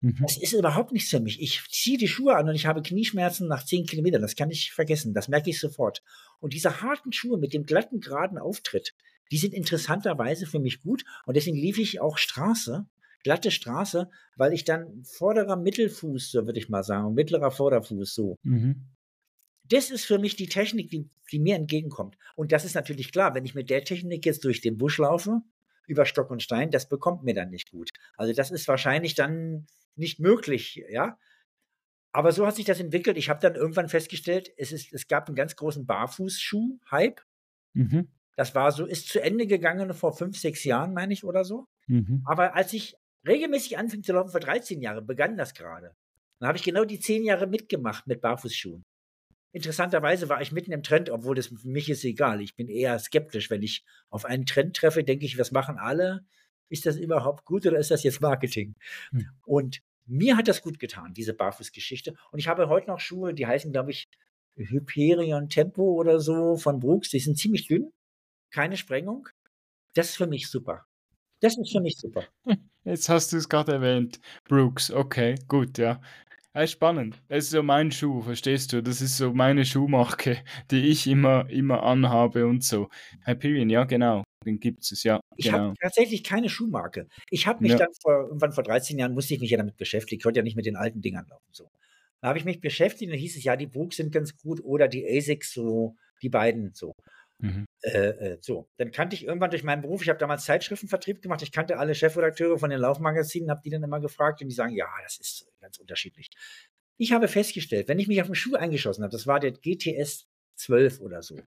Mhm. 0.00 0.18
Das 0.20 0.36
ist 0.36 0.52
überhaupt 0.52 0.92
nichts 0.92 1.10
für 1.10 1.20
mich. 1.20 1.40
Ich 1.40 1.62
ziehe 1.70 1.98
die 1.98 2.08
Schuhe 2.08 2.36
an 2.36 2.48
und 2.48 2.54
ich 2.54 2.66
habe 2.66 2.82
Knieschmerzen 2.82 3.48
nach 3.48 3.64
zehn 3.64 3.86
Kilometern. 3.86 4.22
Das 4.22 4.36
kann 4.36 4.50
ich 4.50 4.72
vergessen. 4.72 5.14
Das 5.14 5.28
merke 5.28 5.50
ich 5.50 5.58
sofort. 5.58 6.02
Und 6.40 6.52
diese 6.52 6.82
harten 6.82 7.12
Schuhe 7.12 7.38
mit 7.38 7.54
dem 7.54 7.64
glatten, 7.64 8.00
geraden 8.00 8.38
Auftritt, 8.38 8.94
die 9.30 9.38
sind 9.38 9.54
interessanterweise 9.54 10.46
für 10.46 10.58
mich 10.58 10.80
gut. 10.82 11.04
Und 11.24 11.36
deswegen 11.36 11.56
lief 11.56 11.78
ich 11.78 12.00
auch 12.00 12.18
Straße, 12.18 12.86
glatte 13.24 13.50
Straße, 13.50 14.08
weil 14.36 14.52
ich 14.52 14.64
dann 14.64 15.02
vorderer 15.02 15.56
Mittelfuß, 15.56 16.30
so 16.30 16.46
würde 16.46 16.60
ich 16.60 16.68
mal 16.68 16.84
sagen, 16.84 17.14
mittlerer 17.14 17.50
Vorderfuß 17.50 18.14
so. 18.14 18.36
Mhm. 18.42 18.86
Das 19.64 19.90
ist 19.90 20.04
für 20.04 20.18
mich 20.18 20.36
die 20.36 20.48
Technik, 20.48 20.90
die, 20.90 21.08
die 21.32 21.40
mir 21.40 21.56
entgegenkommt. 21.56 22.16
Und 22.36 22.52
das 22.52 22.64
ist 22.64 22.74
natürlich 22.74 23.10
klar, 23.10 23.34
wenn 23.34 23.46
ich 23.46 23.54
mit 23.54 23.70
der 23.70 23.82
Technik 23.82 24.24
jetzt 24.26 24.44
durch 24.44 24.60
den 24.60 24.76
Busch 24.76 24.98
laufe, 24.98 25.40
über 25.86 26.06
Stock 26.06 26.30
und 26.30 26.42
Stein, 26.42 26.70
das 26.70 26.88
bekommt 26.88 27.24
mir 27.24 27.34
dann 27.34 27.50
nicht 27.50 27.70
gut. 27.70 27.90
Also 28.16 28.32
das 28.32 28.50
ist 28.50 28.68
wahrscheinlich 28.68 29.14
dann 29.14 29.66
nicht 29.96 30.20
möglich, 30.20 30.82
ja. 30.90 31.18
Aber 32.12 32.30
so 32.32 32.46
hat 32.46 32.56
sich 32.56 32.64
das 32.64 32.78
entwickelt. 32.78 33.16
Ich 33.16 33.28
habe 33.28 33.40
dann 33.40 33.54
irgendwann 33.54 33.88
festgestellt, 33.88 34.52
es, 34.56 34.70
ist, 34.70 34.92
es 34.92 35.08
gab 35.08 35.26
einen 35.26 35.34
ganz 35.34 35.56
großen 35.56 35.84
Barfußschuh-Hype. 35.84 37.20
Mhm. 37.72 38.08
Das 38.36 38.54
war 38.54 38.70
so, 38.72 38.86
ist 38.86 39.08
zu 39.08 39.20
Ende 39.20 39.46
gegangen 39.46 39.92
vor 39.94 40.16
fünf, 40.16 40.38
sechs 40.38 40.64
Jahren, 40.64 40.94
meine 40.94 41.12
ich, 41.12 41.24
oder 41.24 41.44
so. 41.44 41.66
Mhm. 41.86 42.22
Aber 42.24 42.54
als 42.54 42.72
ich 42.72 42.96
regelmäßig 43.26 43.78
anfing 43.78 44.02
zu 44.02 44.12
laufen, 44.12 44.30
vor 44.30 44.40
13 44.40 44.80
Jahren, 44.80 45.06
begann 45.06 45.36
das 45.36 45.54
gerade. 45.54 45.94
Dann 46.38 46.48
habe 46.48 46.58
ich 46.58 46.64
genau 46.64 46.84
die 46.84 47.00
zehn 47.00 47.24
Jahre 47.24 47.46
mitgemacht 47.46 48.06
mit 48.06 48.20
Barfußschuhen. 48.20 48.84
Interessanterweise 49.52 50.28
war 50.28 50.42
ich 50.42 50.50
mitten 50.50 50.72
im 50.72 50.82
Trend, 50.82 51.10
obwohl 51.10 51.36
das 51.36 51.46
für 51.46 51.68
mich 51.68 51.88
ist 51.88 52.04
egal. 52.04 52.40
Ich 52.40 52.56
bin 52.56 52.68
eher 52.68 52.98
skeptisch, 52.98 53.50
wenn 53.50 53.62
ich 53.62 53.84
auf 54.10 54.24
einen 54.24 54.46
Trend 54.46 54.74
treffe, 54.76 55.04
denke 55.04 55.24
ich, 55.26 55.38
was 55.38 55.52
machen 55.52 55.78
alle? 55.78 56.26
Ist 56.68 56.86
das 56.86 56.96
überhaupt 56.96 57.44
gut 57.44 57.64
oder 57.66 57.78
ist 57.78 57.92
das 57.92 58.02
jetzt 58.02 58.20
Marketing? 58.20 58.74
Hm. 59.10 59.28
Und 59.44 59.80
mir 60.06 60.36
hat 60.36 60.48
das 60.48 60.60
gut 60.60 60.80
getan, 60.80 61.14
diese 61.14 61.34
Barfußgeschichte. 61.34 62.14
Und 62.32 62.40
ich 62.40 62.48
habe 62.48 62.68
heute 62.68 62.88
noch 62.88 62.98
Schuhe, 62.98 63.32
die 63.32 63.46
heißen, 63.46 63.70
glaube 63.70 63.92
ich, 63.92 64.08
Hyperion 64.56 65.48
Tempo 65.48 65.82
oder 65.94 66.20
so 66.20 66.56
von 66.56 66.80
Brooks. 66.80 67.10
Die 67.10 67.20
sind 67.20 67.38
ziemlich 67.38 67.68
dünn, 67.68 67.92
keine 68.50 68.76
Sprengung. 68.76 69.28
Das 69.94 70.10
ist 70.10 70.16
für 70.16 70.26
mich 70.26 70.48
super. 70.48 70.84
Das 71.44 71.58
ist 71.58 71.72
für 71.72 71.82
mich 71.82 71.98
super. 71.98 72.24
Jetzt 72.84 73.10
hast 73.10 73.30
du 73.30 73.36
es 73.36 73.50
gerade 73.50 73.72
erwähnt. 73.72 74.18
Brooks, 74.48 74.90
okay, 74.90 75.34
gut, 75.46 75.76
ja. 75.76 76.00
Ja, 76.54 76.66
spannend. 76.66 77.20
Das 77.28 77.44
ist 77.44 77.50
so 77.50 77.62
mein 77.62 77.92
Schuh, 77.92 78.22
verstehst 78.22 78.72
du? 78.72 78.82
Das 78.82 79.02
ist 79.02 79.18
so 79.18 79.34
meine 79.34 79.66
Schuhmarke, 79.66 80.38
die 80.70 80.86
ich 80.86 81.06
immer, 81.06 81.50
immer 81.50 81.82
anhabe 81.82 82.46
und 82.46 82.64
so. 82.64 82.88
Hyperion, 83.26 83.68
ja, 83.68 83.84
genau. 83.84 84.24
Den 84.46 84.58
gibt 84.58 84.90
es, 84.90 85.02
ja. 85.02 85.20
Ich 85.36 85.46
genau. 85.46 85.58
habe 85.58 85.74
tatsächlich 85.78 86.24
keine 86.24 86.48
Schuhmarke. 86.48 87.08
Ich 87.28 87.46
habe 87.46 87.60
mich 87.60 87.72
ja. 87.72 87.78
dann 87.78 87.92
vor, 88.00 88.26
irgendwann 88.28 88.52
vor 88.52 88.64
13 88.64 88.98
Jahren, 88.98 89.12
musste 89.12 89.34
ich 89.34 89.40
mich 89.40 89.50
ja 89.50 89.58
damit 89.58 89.76
beschäftigen. 89.76 90.20
Ich 90.20 90.24
konnte 90.24 90.40
ja 90.40 90.44
nicht 90.44 90.56
mit 90.56 90.64
den 90.64 90.76
alten 90.76 91.02
Dingern 91.02 91.26
laufen. 91.28 91.50
So. 91.52 91.70
Da 92.22 92.28
habe 92.28 92.38
ich 92.38 92.46
mich 92.46 92.62
beschäftigt 92.62 93.12
und 93.12 93.18
hieß 93.18 93.36
es, 93.36 93.44
ja, 93.44 93.56
die 93.56 93.66
Brooks 93.66 93.96
sind 93.96 94.12
ganz 94.12 94.34
gut 94.38 94.64
oder 94.64 94.88
die 94.88 95.06
ASICs, 95.06 95.52
so, 95.52 95.94
die 96.22 96.30
beiden 96.30 96.72
so. 96.72 96.94
Mhm. 97.38 97.66
Äh, 97.84 98.32
äh, 98.32 98.38
so, 98.40 98.66
dann 98.78 98.92
kannte 98.92 99.14
ich 99.14 99.26
irgendwann 99.26 99.50
durch 99.50 99.62
meinen 99.62 99.82
Beruf, 99.82 100.00
ich 100.00 100.08
habe 100.08 100.18
damals 100.18 100.46
Zeitschriftenvertrieb 100.46 101.20
gemacht, 101.20 101.42
ich 101.42 101.52
kannte 101.52 101.78
alle 101.78 101.94
Chefredakteure 101.94 102.58
von 102.58 102.70
den 102.70 102.80
Laufmagazinen, 102.80 103.50
habe 103.50 103.60
die 103.62 103.68
dann 103.68 103.82
immer 103.82 104.00
gefragt 104.00 104.40
und 104.40 104.48
die 104.48 104.54
sagen, 104.54 104.74
ja, 104.74 104.86
das 105.02 105.18
ist 105.18 105.46
ganz 105.60 105.76
unterschiedlich. 105.76 106.30
Ich 106.96 107.12
habe 107.12 107.28
festgestellt, 107.28 107.88
wenn 107.88 107.98
ich 107.98 108.08
mich 108.08 108.22
auf 108.22 108.28
den 108.28 108.36
Schuh 108.36 108.54
eingeschossen 108.54 109.04
habe, 109.04 109.12
das 109.12 109.26
war 109.26 109.38
der 109.38 109.52
GTS 109.52 110.26
12 110.56 111.00
oder 111.00 111.20
so, 111.20 111.38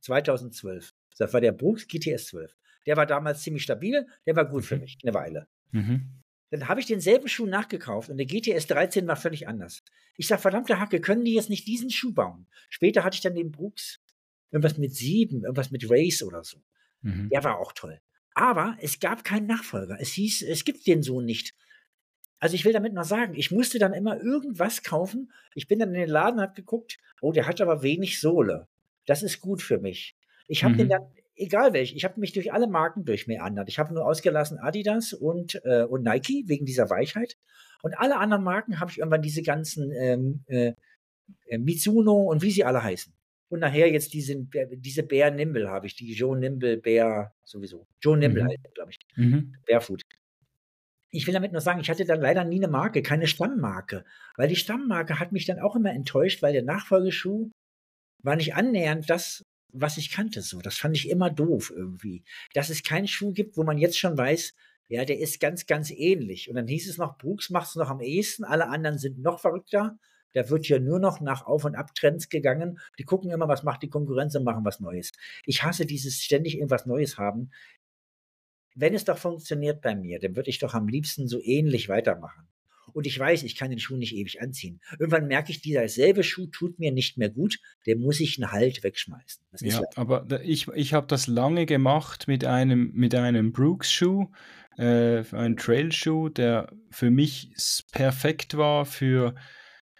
2012, 0.00 0.94
das 1.18 1.34
war 1.34 1.42
der 1.42 1.52
Brooks 1.52 1.86
GTS 1.86 2.28
12. 2.28 2.56
Der 2.86 2.96
war 2.96 3.04
damals 3.04 3.42
ziemlich 3.42 3.62
stabil, 3.62 4.06
der 4.26 4.34
war 4.34 4.46
gut 4.46 4.64
für 4.64 4.76
mhm. 4.76 4.82
mich, 4.82 4.96
eine 5.02 5.12
Weile. 5.12 5.46
Mhm. 5.72 6.22
Dann 6.50 6.68
habe 6.68 6.80
ich 6.80 6.86
denselben 6.86 7.28
Schuh 7.28 7.46
nachgekauft 7.46 8.08
und 8.08 8.16
der 8.16 8.26
GTS 8.26 8.66
13 8.66 9.06
war 9.06 9.16
völlig 9.16 9.46
anders. 9.46 9.82
Ich 10.16 10.26
sage, 10.26 10.40
verdammte 10.42 10.80
Hacke, 10.80 11.00
können 11.00 11.24
die 11.24 11.34
jetzt 11.34 11.50
nicht 11.50 11.66
diesen 11.66 11.90
Schuh 11.90 12.12
bauen? 12.12 12.46
Später 12.70 13.04
hatte 13.04 13.14
ich 13.14 13.22
dann 13.22 13.34
den 13.34 13.50
Brooks 13.50 14.01
irgendwas 14.52 14.78
mit 14.78 14.94
sieben, 14.94 15.42
irgendwas 15.42 15.70
mit 15.70 15.90
Race 15.90 16.22
oder 16.22 16.44
so. 16.44 16.58
Mhm. 17.00 17.30
Der 17.30 17.42
war 17.42 17.58
auch 17.58 17.72
toll. 17.72 18.00
Aber 18.34 18.76
es 18.80 19.00
gab 19.00 19.24
keinen 19.24 19.46
Nachfolger. 19.46 19.98
Es 20.00 20.10
hieß, 20.10 20.42
es 20.42 20.64
gibt 20.64 20.86
den 20.86 21.02
so 21.02 21.20
nicht. 21.20 21.54
Also 22.38 22.54
ich 22.54 22.64
will 22.64 22.72
damit 22.72 22.92
mal 22.92 23.04
sagen, 23.04 23.34
ich 23.34 23.50
musste 23.50 23.78
dann 23.78 23.92
immer 23.92 24.20
irgendwas 24.20 24.82
kaufen. 24.82 25.32
Ich 25.54 25.68
bin 25.68 25.78
dann 25.78 25.94
in 25.94 26.00
den 26.00 26.08
Laden, 26.08 26.40
habe 26.40 26.54
geguckt, 26.54 26.98
oh, 27.20 27.32
der 27.32 27.46
hat 27.46 27.60
aber 27.60 27.82
wenig 27.82 28.20
Sohle. 28.20 28.68
Das 29.06 29.22
ist 29.22 29.40
gut 29.40 29.62
für 29.62 29.78
mich. 29.78 30.16
Ich 30.48 30.64
habe 30.64 30.74
mhm. 30.74 30.78
den 30.78 30.88
dann, 30.88 31.02
egal 31.36 31.72
welch, 31.72 31.94
ich 31.94 32.04
habe 32.04 32.18
mich 32.20 32.32
durch 32.32 32.52
alle 32.52 32.66
Marken 32.66 33.04
durchmeandert. 33.04 33.68
Ich 33.68 33.78
habe 33.78 33.94
nur 33.94 34.06
ausgelassen 34.06 34.58
Adidas 34.58 35.12
und, 35.12 35.60
äh, 35.64 35.84
und 35.84 36.02
Nike 36.02 36.44
wegen 36.46 36.66
dieser 36.66 36.90
Weichheit. 36.90 37.36
Und 37.82 37.98
alle 37.98 38.16
anderen 38.16 38.44
Marken 38.44 38.80
habe 38.80 38.90
ich 38.90 38.98
irgendwann 38.98 39.22
diese 39.22 39.42
ganzen 39.42 39.92
ähm, 39.92 40.44
äh, 40.46 40.72
äh 41.46 41.58
Mizuno 41.58 42.22
und 42.22 42.42
wie 42.42 42.50
sie 42.50 42.64
alle 42.64 42.82
heißen. 42.82 43.14
Und 43.52 43.60
nachher 43.60 43.92
jetzt 43.92 44.14
diese, 44.14 44.34
diese 44.44 45.02
Bär 45.02 45.30
Nimble 45.30 45.68
habe 45.68 45.86
ich, 45.86 45.94
die 45.94 46.14
Joe 46.14 46.38
Nimble 46.38 46.78
Bär 46.78 47.34
sowieso. 47.44 47.86
Joe 48.00 48.16
Nimble 48.16 48.44
mhm. 48.44 48.48
halt, 48.48 48.74
glaube 48.74 48.92
ich. 48.92 48.98
Mhm. 49.14 49.54
Barefoot. 49.66 50.00
Ich 51.10 51.26
will 51.26 51.34
damit 51.34 51.52
nur 51.52 51.60
sagen, 51.60 51.78
ich 51.78 51.90
hatte 51.90 52.06
dann 52.06 52.22
leider 52.22 52.44
nie 52.44 52.56
eine 52.56 52.68
Marke, 52.68 53.02
keine 53.02 53.26
Stammmarke. 53.26 54.06
Weil 54.38 54.48
die 54.48 54.56
Stammmarke 54.56 55.20
hat 55.20 55.32
mich 55.32 55.44
dann 55.44 55.58
auch 55.58 55.76
immer 55.76 55.92
enttäuscht, 55.92 56.40
weil 56.40 56.54
der 56.54 56.62
Nachfolgeschuh 56.62 57.50
war 58.22 58.36
nicht 58.36 58.54
annähernd 58.54 59.10
das, 59.10 59.44
was 59.68 59.98
ich 59.98 60.10
kannte. 60.10 60.40
So, 60.40 60.60
das 60.62 60.78
fand 60.78 60.96
ich 60.96 61.10
immer 61.10 61.28
doof 61.28 61.70
irgendwie. 61.76 62.24
Dass 62.54 62.70
es 62.70 62.82
keinen 62.82 63.06
Schuh 63.06 63.34
gibt, 63.34 63.58
wo 63.58 63.64
man 63.64 63.76
jetzt 63.76 63.98
schon 63.98 64.16
weiß, 64.16 64.54
ja, 64.88 65.04
der 65.04 65.18
ist 65.18 65.40
ganz, 65.40 65.66
ganz 65.66 65.90
ähnlich. 65.90 66.48
Und 66.48 66.54
dann 66.54 66.68
hieß 66.68 66.88
es 66.88 66.96
noch, 66.96 67.18
Brooks 67.18 67.50
macht 67.50 67.68
es 67.68 67.74
noch 67.74 67.90
am 67.90 68.00
ehesten, 68.00 68.44
alle 68.44 68.68
anderen 68.68 68.96
sind 68.96 69.18
noch 69.18 69.40
verrückter. 69.40 69.98
Da 70.32 70.48
wird 70.48 70.68
ja 70.68 70.78
nur 70.78 70.98
noch 70.98 71.20
nach 71.20 71.46
Auf- 71.46 71.64
und 71.64 71.74
Abtrends 71.74 72.28
gegangen. 72.28 72.78
Die 72.98 73.04
gucken 73.04 73.30
immer, 73.30 73.48
was 73.48 73.62
macht 73.62 73.82
die 73.82 73.90
Konkurrenz 73.90 74.34
und 74.34 74.44
machen 74.44 74.64
was 74.64 74.80
Neues. 74.80 75.12
Ich 75.44 75.62
hasse 75.62 75.86
dieses 75.86 76.22
ständig 76.22 76.56
irgendwas 76.56 76.86
Neues 76.86 77.18
haben. 77.18 77.50
Wenn 78.74 78.94
es 78.94 79.04
doch 79.04 79.18
funktioniert 79.18 79.82
bei 79.82 79.94
mir, 79.94 80.18
dann 80.18 80.34
würde 80.34 80.50
ich 80.50 80.58
doch 80.58 80.74
am 80.74 80.88
liebsten 80.88 81.28
so 81.28 81.40
ähnlich 81.42 81.88
weitermachen. 81.88 82.48
Und 82.92 83.06
ich 83.06 83.18
weiß, 83.18 83.42
ich 83.44 83.56
kann 83.56 83.70
den 83.70 83.78
Schuh 83.78 83.96
nicht 83.96 84.14
ewig 84.14 84.42
anziehen. 84.42 84.80
Irgendwann 84.98 85.26
merke 85.26 85.50
ich, 85.50 85.62
dieser 85.62 85.88
selbe 85.88 86.22
Schuh 86.22 86.46
tut 86.46 86.78
mir 86.78 86.92
nicht 86.92 87.16
mehr 87.16 87.30
gut, 87.30 87.58
den 87.86 88.00
muss 88.00 88.20
ich 88.20 88.38
einen 88.38 88.52
Halt 88.52 88.82
wegschmeißen. 88.82 89.42
ja, 89.60 89.80
ja, 89.80 89.82
aber 89.94 90.42
ich, 90.42 90.68
ich 90.68 90.92
habe 90.92 91.06
das 91.06 91.26
lange 91.26 91.66
gemacht 91.66 92.28
mit 92.28 92.44
einem, 92.44 92.90
mit 92.92 93.14
einem 93.14 93.52
Brooks-Schuh, 93.52 94.28
äh, 94.76 95.22
ein 95.32 95.56
Trail-Schuh, 95.56 96.28
der 96.30 96.72
für 96.90 97.10
mich 97.10 97.52
perfekt 97.92 98.56
war 98.56 98.84
für 98.84 99.34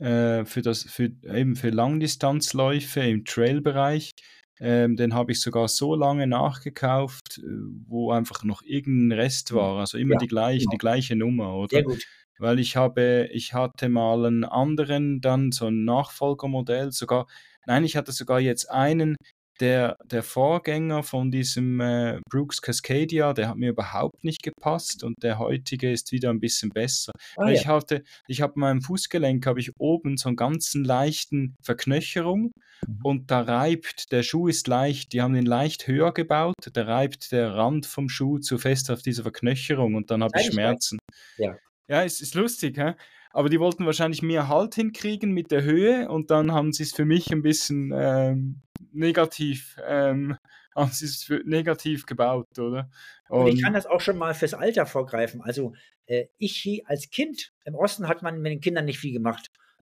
äh, 0.03 0.44
für, 0.44 0.62
das, 0.62 0.82
für, 0.82 1.12
eben 1.32 1.55
für 1.55 1.70
Langdistanzläufe 1.70 3.00
im 3.00 3.24
Trailbereich. 3.24 4.11
Ähm, 4.59 4.96
den 4.96 5.14
habe 5.14 5.32
ich 5.32 5.40
sogar 5.40 5.68
so 5.68 5.94
lange 5.94 6.26
nachgekauft, 6.26 7.38
äh, 7.38 7.42
wo 7.86 8.11
einfach 8.11 8.42
noch 8.42 8.62
irgendein 8.62 9.18
Rest 9.18 9.55
war. 9.55 9.78
Also 9.78 9.98
immer 9.98 10.14
ja, 10.14 10.18
die, 10.18 10.26
gleiche, 10.26 10.59
genau. 10.61 10.70
die 10.72 10.78
gleiche 10.78 11.16
Nummer, 11.16 11.55
oder? 11.55 11.68
Sehr 11.70 11.82
gut. 11.84 12.05
Weil 12.38 12.59
ich 12.59 12.76
habe, 12.76 13.28
ich 13.32 13.55
hatte 13.55 13.88
mal 13.88 14.26
einen 14.26 14.44
anderen, 14.44 15.20
dann 15.20 15.53
so 15.53 15.66
ein 15.66 15.84
Nachfolgermodell, 15.84 16.90
sogar, 16.90 17.28
nein, 17.66 17.84
ich 17.84 17.96
hatte 17.96 18.11
sogar 18.11 18.40
jetzt 18.40 18.70
einen, 18.70 19.16
der, 19.62 19.96
der 20.04 20.22
Vorgänger 20.22 21.02
von 21.02 21.30
diesem 21.30 21.80
äh, 21.80 22.20
Brooks 22.28 22.60
Cascadia, 22.60 23.32
der 23.32 23.48
hat 23.48 23.56
mir 23.56 23.70
überhaupt 23.70 24.24
nicht 24.24 24.42
gepasst 24.42 25.04
und 25.04 25.22
der 25.22 25.38
heutige 25.38 25.90
ist 25.90 26.12
wieder 26.12 26.30
ein 26.30 26.40
bisschen 26.40 26.70
besser. 26.70 27.12
Ah, 27.36 27.46
ja. 27.46 27.52
ich 27.52 27.66
hatte, 27.66 28.02
ich 28.26 28.42
habe 28.42 28.60
meinem 28.60 28.82
Fußgelenk, 28.82 29.46
habe 29.46 29.60
ich 29.60 29.70
oben 29.78 30.16
so 30.16 30.28
einen 30.28 30.36
ganzen 30.36 30.84
leichten 30.84 31.54
Verknöcherung 31.62 32.50
Mhm. 32.86 32.98
und 33.04 33.30
da 33.30 33.42
reibt, 33.42 34.10
der 34.12 34.22
Schuh 34.22 34.48
ist 34.48 34.66
leicht, 34.66 35.12
die 35.12 35.22
haben 35.22 35.36
ihn 35.36 35.46
leicht 35.46 35.86
höher 35.86 36.12
gebaut, 36.12 36.56
da 36.72 36.82
reibt 36.82 37.32
der 37.32 37.54
Rand 37.54 37.86
vom 37.86 38.08
Schuh 38.08 38.38
zu 38.38 38.58
fest 38.58 38.90
auf 38.90 39.02
diese 39.02 39.22
Verknöcherung 39.22 39.94
und 39.94 40.10
dann 40.10 40.22
habe 40.22 40.32
ich. 40.40 40.46
Schmerzen. 40.46 40.98
Ja. 41.38 41.56
Ja, 41.88 42.04
es 42.04 42.20
ist 42.20 42.34
lustig, 42.34 42.78
hä? 42.78 42.94
Aber 43.33 43.49
die 43.49 43.61
wollten 43.61 43.87
wahrscheinlich 43.87 44.22
mehr 44.22 44.49
Halt 44.49 44.74
hinkriegen 44.74 45.33
mit 45.33 45.51
der 45.51 45.62
Höhe 45.62 46.09
und 46.09 46.30
dann 46.30 46.53
haben 46.53 46.72
sie 46.72 46.83
es 46.83 46.93
für 46.93 47.05
mich 47.05 47.33
ein 47.33 47.43
bisschen 47.43 47.93
ähm, 47.95 48.61
negativ, 48.93 49.76
ähm, 49.87 50.37
haben 50.76 50.91
sie 50.91 51.07
es 51.07 51.28
negativ 51.45 52.07
gebaut, 52.07 52.59
oder? 52.59 52.91
Und 53.28 53.47
ich 53.47 53.62
kann 53.62 53.72
Und 53.72 53.74
das 53.74 53.87
auch 53.87 54.01
schon 54.01 54.18
mal 54.18 54.35
fürs 54.35 54.55
Alter 54.55 54.87
vorgreifen. 54.87 55.41
Also 55.41 55.72
äh, 56.07 56.26
ich 56.39 56.83
als 56.87 57.11
Kind, 57.11 57.53
im 57.64 57.74
Osten 57.74 58.09
hat 58.09 58.22
man 58.22 58.41
mit 58.41 58.53
den 58.53 58.61
Kindern 58.61 58.85
nicht 58.85 58.99
viel 58.99 59.12
gemacht. 59.12 59.51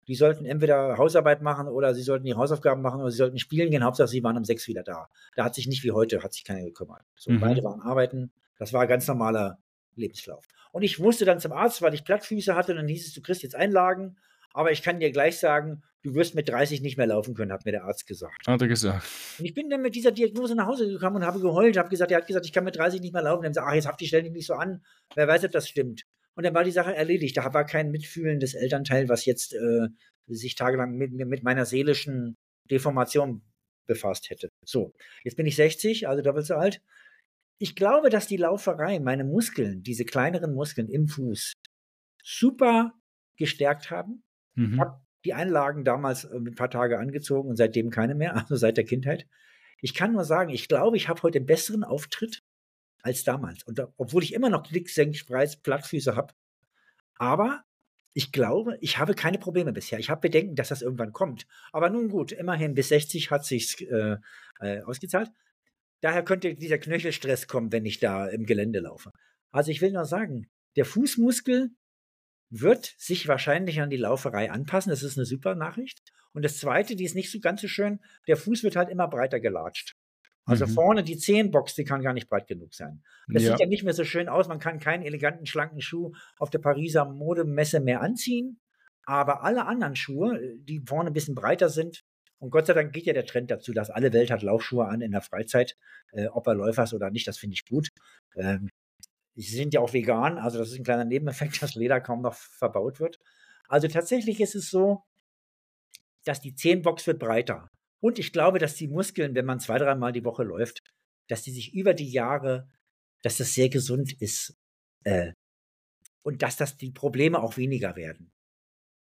Die 0.07 0.15
sollten 0.15 0.45
entweder 0.45 0.97
Hausarbeit 0.97 1.41
machen 1.41 1.67
oder 1.67 1.93
sie 1.93 2.01
sollten 2.01 2.25
die 2.25 2.33
Hausaufgaben 2.33 2.81
machen 2.81 2.99
oder 2.99 3.11
sie 3.11 3.17
sollten 3.17 3.37
spielen 3.37 3.69
gehen. 3.69 3.83
Hauptsache, 3.83 4.07
sie 4.07 4.23
waren 4.23 4.37
um 4.37 4.43
sechs 4.43 4.67
wieder 4.67 4.81
da. 4.83 5.07
Da 5.35 5.45
hat 5.45 5.53
sich 5.53 5.67
nicht 5.67 5.83
wie 5.83 5.91
heute, 5.91 6.23
hat 6.23 6.33
sich 6.33 6.43
keiner 6.43 6.63
gekümmert. 6.63 7.03
So, 7.15 7.31
Mhm. 7.31 7.39
beide 7.39 7.63
waren 7.63 7.81
arbeiten. 7.81 8.31
Das 8.57 8.73
war 8.73 8.81
ein 8.81 8.87
ganz 8.87 9.07
normaler 9.07 9.59
Lebenslauf. 9.95 10.45
Und 10.71 10.83
ich 10.83 10.99
musste 10.99 11.25
dann 11.25 11.39
zum 11.39 11.51
Arzt, 11.51 11.81
weil 11.81 11.93
ich 11.93 12.03
Plattfüße 12.03 12.55
hatte. 12.55 12.73
Und 12.73 12.77
dann 12.77 12.87
hieß 12.87 13.07
es, 13.07 13.13
du 13.13 13.21
kriegst 13.21 13.43
jetzt 13.43 13.55
Einlagen. 13.55 14.17
Aber 14.53 14.71
ich 14.71 14.81
kann 14.81 14.99
dir 14.99 15.11
gleich 15.11 15.39
sagen, 15.39 15.83
du 16.03 16.15
wirst 16.15 16.35
mit 16.35 16.49
30 16.49 16.81
nicht 16.81 16.97
mehr 16.97 17.07
laufen 17.07 17.35
können, 17.35 17.51
hat 17.51 17.65
mir 17.65 17.71
der 17.71 17.83
Arzt 17.83 18.07
gesagt. 18.07 18.47
hat 18.47 18.61
er 18.61 18.67
gesagt. 18.67 19.05
Und 19.37 19.45
ich 19.45 19.53
bin 19.53 19.69
dann 19.69 19.81
mit 19.81 19.95
dieser 19.95 20.11
Diagnose 20.11 20.55
nach 20.55 20.67
Hause 20.67 20.87
gekommen 20.87 21.17
und 21.17 21.25
habe 21.25 21.39
geheult, 21.39 21.77
habe 21.77 21.89
gesagt, 21.89 22.11
er 22.11 22.17
hat 22.17 22.27
gesagt, 22.27 22.45
ich 22.45 22.53
kann 22.53 22.63
mit 22.63 22.75
30 22.75 23.01
nicht 23.01 23.13
mehr 23.13 23.21
laufen. 23.21 23.43
Dann 23.43 23.51
gesagt, 23.51 23.67
ach, 23.69 23.75
jetzt 23.75 23.87
habt 23.87 24.01
ihr 24.01 24.07
stell 24.07 24.23
dich 24.23 24.31
nicht 24.31 24.47
so 24.47 24.55
an. 24.55 24.83
Wer 25.15 25.27
weiß, 25.27 25.43
ob 25.45 25.51
das 25.51 25.69
stimmt. 25.69 26.03
Und 26.35 26.45
dann 26.45 26.53
war 26.53 26.63
die 26.63 26.71
Sache 26.71 26.95
erledigt. 26.95 27.37
Da 27.37 27.53
war 27.53 27.65
kein 27.65 27.91
mitfühlendes 27.91 28.53
Elternteil, 28.53 29.09
was 29.09 29.25
jetzt 29.25 29.53
äh, 29.53 29.87
sich 30.27 30.55
tagelang 30.55 30.95
mit, 30.95 31.11
mit 31.11 31.43
meiner 31.43 31.65
seelischen 31.65 32.37
Deformation 32.71 33.41
befasst 33.87 34.29
hätte. 34.29 34.49
So, 34.65 34.93
jetzt 35.23 35.35
bin 35.35 35.45
ich 35.45 35.55
60, 35.55 36.07
also 36.07 36.21
doppelt 36.21 36.45
so 36.45 36.55
alt. 36.55 36.81
Ich 37.59 37.75
glaube, 37.75 38.09
dass 38.09 38.25
die 38.25 38.37
Lauferei 38.37 38.99
meine 38.99 39.23
Muskeln, 39.25 39.83
diese 39.83 40.05
kleineren 40.05 40.53
Muskeln 40.53 40.87
im 40.87 41.07
Fuß, 41.07 41.53
super 42.23 42.93
gestärkt 43.37 43.91
haben. 43.91 44.23
Ich 44.55 44.63
Mhm. 44.63 44.79
habe 44.79 45.01
die 45.25 45.33
Einlagen 45.33 45.83
damals 45.83 46.23
äh, 46.25 46.35
ein 46.35 46.55
paar 46.55 46.69
Tage 46.69 46.97
angezogen 46.99 47.49
und 47.49 47.57
seitdem 47.57 47.89
keine 47.89 48.15
mehr, 48.15 48.33
also 48.49 48.55
seit 48.55 48.77
der 48.77 48.85
Kindheit. 48.85 49.27
Ich 49.81 49.93
kann 49.93 50.13
nur 50.13 50.23
sagen, 50.25 50.49
ich 50.49 50.67
glaube, 50.67 50.97
ich 50.97 51.07
habe 51.09 51.21
heute 51.21 51.37
einen 51.39 51.45
besseren 51.45 51.83
Auftritt 51.83 52.43
als 53.01 53.23
damals. 53.23 53.63
Und 53.63 53.79
da, 53.79 53.93
obwohl 53.97 54.23
ich 54.23 54.33
immer 54.33 54.49
noch 54.49 54.63
Klick, 54.63 54.89
Senk, 54.89 55.15
Spreiz, 55.15 55.55
Plattfüße 55.57 56.15
habe. 56.15 56.33
Aber 57.15 57.63
ich 58.13 58.31
glaube, 58.31 58.77
ich 58.81 58.97
habe 58.97 59.13
keine 59.13 59.37
Probleme 59.37 59.71
bisher. 59.71 59.99
Ich 59.99 60.09
habe 60.09 60.21
Bedenken, 60.21 60.55
dass 60.55 60.69
das 60.69 60.81
irgendwann 60.81 61.13
kommt. 61.13 61.45
Aber 61.71 61.89
nun 61.89 62.09
gut, 62.09 62.31
immerhin 62.31 62.73
bis 62.73 62.89
60 62.89 63.31
hat 63.31 63.45
sich's 63.45 63.79
äh, 63.81 64.17
äh, 64.59 64.81
ausgezahlt. 64.81 65.29
Daher 66.01 66.23
könnte 66.23 66.55
dieser 66.55 66.77
Knöchelstress 66.77 67.47
kommen, 67.47 67.71
wenn 67.71 67.85
ich 67.85 67.99
da 67.99 68.27
im 68.27 68.45
Gelände 68.45 68.79
laufe. 68.79 69.11
Also 69.51 69.71
ich 69.71 69.81
will 69.81 69.91
nur 69.91 70.05
sagen, 70.05 70.47
der 70.75 70.85
Fußmuskel 70.85 71.71
wird 72.49 72.93
sich 72.97 73.27
wahrscheinlich 73.27 73.81
an 73.81 73.89
die 73.89 73.97
Lauferei 73.97 74.51
anpassen. 74.51 74.89
Das 74.89 75.03
ist 75.03 75.17
eine 75.17 75.25
super 75.25 75.55
Nachricht. 75.55 75.99
Und 76.33 76.43
das 76.43 76.57
Zweite, 76.57 76.95
die 76.95 77.03
ist 77.03 77.15
nicht 77.15 77.31
so 77.31 77.39
ganz 77.39 77.61
so 77.61 77.67
schön, 77.67 77.99
der 78.27 78.37
Fuß 78.37 78.63
wird 78.63 78.75
halt 78.75 78.89
immer 78.89 79.07
breiter 79.07 79.39
gelatscht. 79.39 79.95
Also 80.45 80.65
Mhm. 80.65 80.71
vorne 80.71 81.03
die 81.03 81.17
Zehenbox, 81.17 81.75
die 81.75 81.83
kann 81.83 82.01
gar 82.01 82.13
nicht 82.13 82.29
breit 82.29 82.47
genug 82.47 82.73
sein. 82.73 83.03
Das 83.27 83.43
Ja. 83.43 83.51
sieht 83.51 83.59
ja 83.59 83.67
nicht 83.67 83.83
mehr 83.83 83.93
so 83.93 84.03
schön 84.03 84.29
aus. 84.29 84.47
Man 84.47 84.59
kann 84.59 84.79
keinen 84.79 85.03
eleganten, 85.03 85.45
schlanken 85.45 85.81
Schuh 85.81 86.13
auf 86.37 86.49
der 86.49 86.59
Pariser 86.59 87.05
Modemesse 87.05 87.79
mehr 87.79 88.01
anziehen. 88.01 88.59
Aber 89.05 89.43
alle 89.43 89.65
anderen 89.65 89.95
Schuhe, 89.95 90.39
die 90.59 90.81
vorne 90.87 91.11
ein 91.11 91.13
bisschen 91.13 91.35
breiter 91.35 91.69
sind, 91.69 92.03
und 92.39 92.51
Gott 92.51 92.67
sei 92.67 92.73
Dank 92.73 92.93
geht 92.93 93.05
ja 93.05 93.13
der 93.13 93.25
Trend 93.25 93.51
dazu, 93.51 93.73
dass 93.73 93.89
alle 93.89 94.13
Welt 94.13 94.31
hat 94.31 94.41
Laufschuhe 94.41 94.85
an 94.87 95.01
in 95.01 95.11
der 95.11 95.21
Freizeit, 95.21 95.77
äh, 96.11 96.27
ob 96.27 96.47
er 96.47 96.55
Läufer 96.55 96.83
ist 96.83 96.93
oder 96.93 97.11
nicht, 97.11 97.27
das 97.27 97.37
finde 97.37 97.55
ich 97.55 97.65
gut. 97.65 97.89
Ähm, 98.35 98.69
sie 99.35 99.55
sind 99.55 99.73
ja 99.73 99.81
auch 99.81 99.93
vegan, 99.93 100.37
also 100.37 100.57
das 100.57 100.71
ist 100.71 100.77
ein 100.79 100.83
kleiner 100.83 101.05
Nebeneffekt, 101.05 101.61
dass 101.61 101.75
Leder 101.75 101.99
kaum 102.01 102.21
noch 102.21 102.33
verbaut 102.33 102.99
wird. 102.99 103.19
Also 103.67 103.87
tatsächlich 103.87 104.39
ist 104.41 104.55
es 104.55 104.69
so, 104.69 105.03
dass 106.23 106.41
die 106.41 106.55
Zehenbox 106.55 107.07
wird 107.07 107.19
breiter. 107.19 107.69
Und 108.01 108.19
ich 108.19 108.31
glaube, 108.31 108.59
dass 108.59 108.75
die 108.75 108.87
Muskeln, 108.87 109.35
wenn 109.35 109.45
man 109.45 109.59
zwei, 109.59 109.77
dreimal 109.77 110.13
die 110.13 110.23
Woche 110.23 110.43
läuft, 110.43 110.79
dass 111.27 111.43
die 111.43 111.51
sich 111.51 111.73
über 111.73 111.93
die 111.93 112.09
Jahre, 112.09 112.69
dass 113.21 113.37
das 113.37 113.53
sehr 113.53 113.69
gesund 113.69 114.13
ist. 114.21 114.55
Äh, 115.03 115.33
und 116.21 116.41
dass 116.41 116.57
das 116.57 116.77
die 116.77 116.91
Probleme 116.91 117.41
auch 117.41 117.57
weniger 117.57 117.95
werden. 117.95 118.31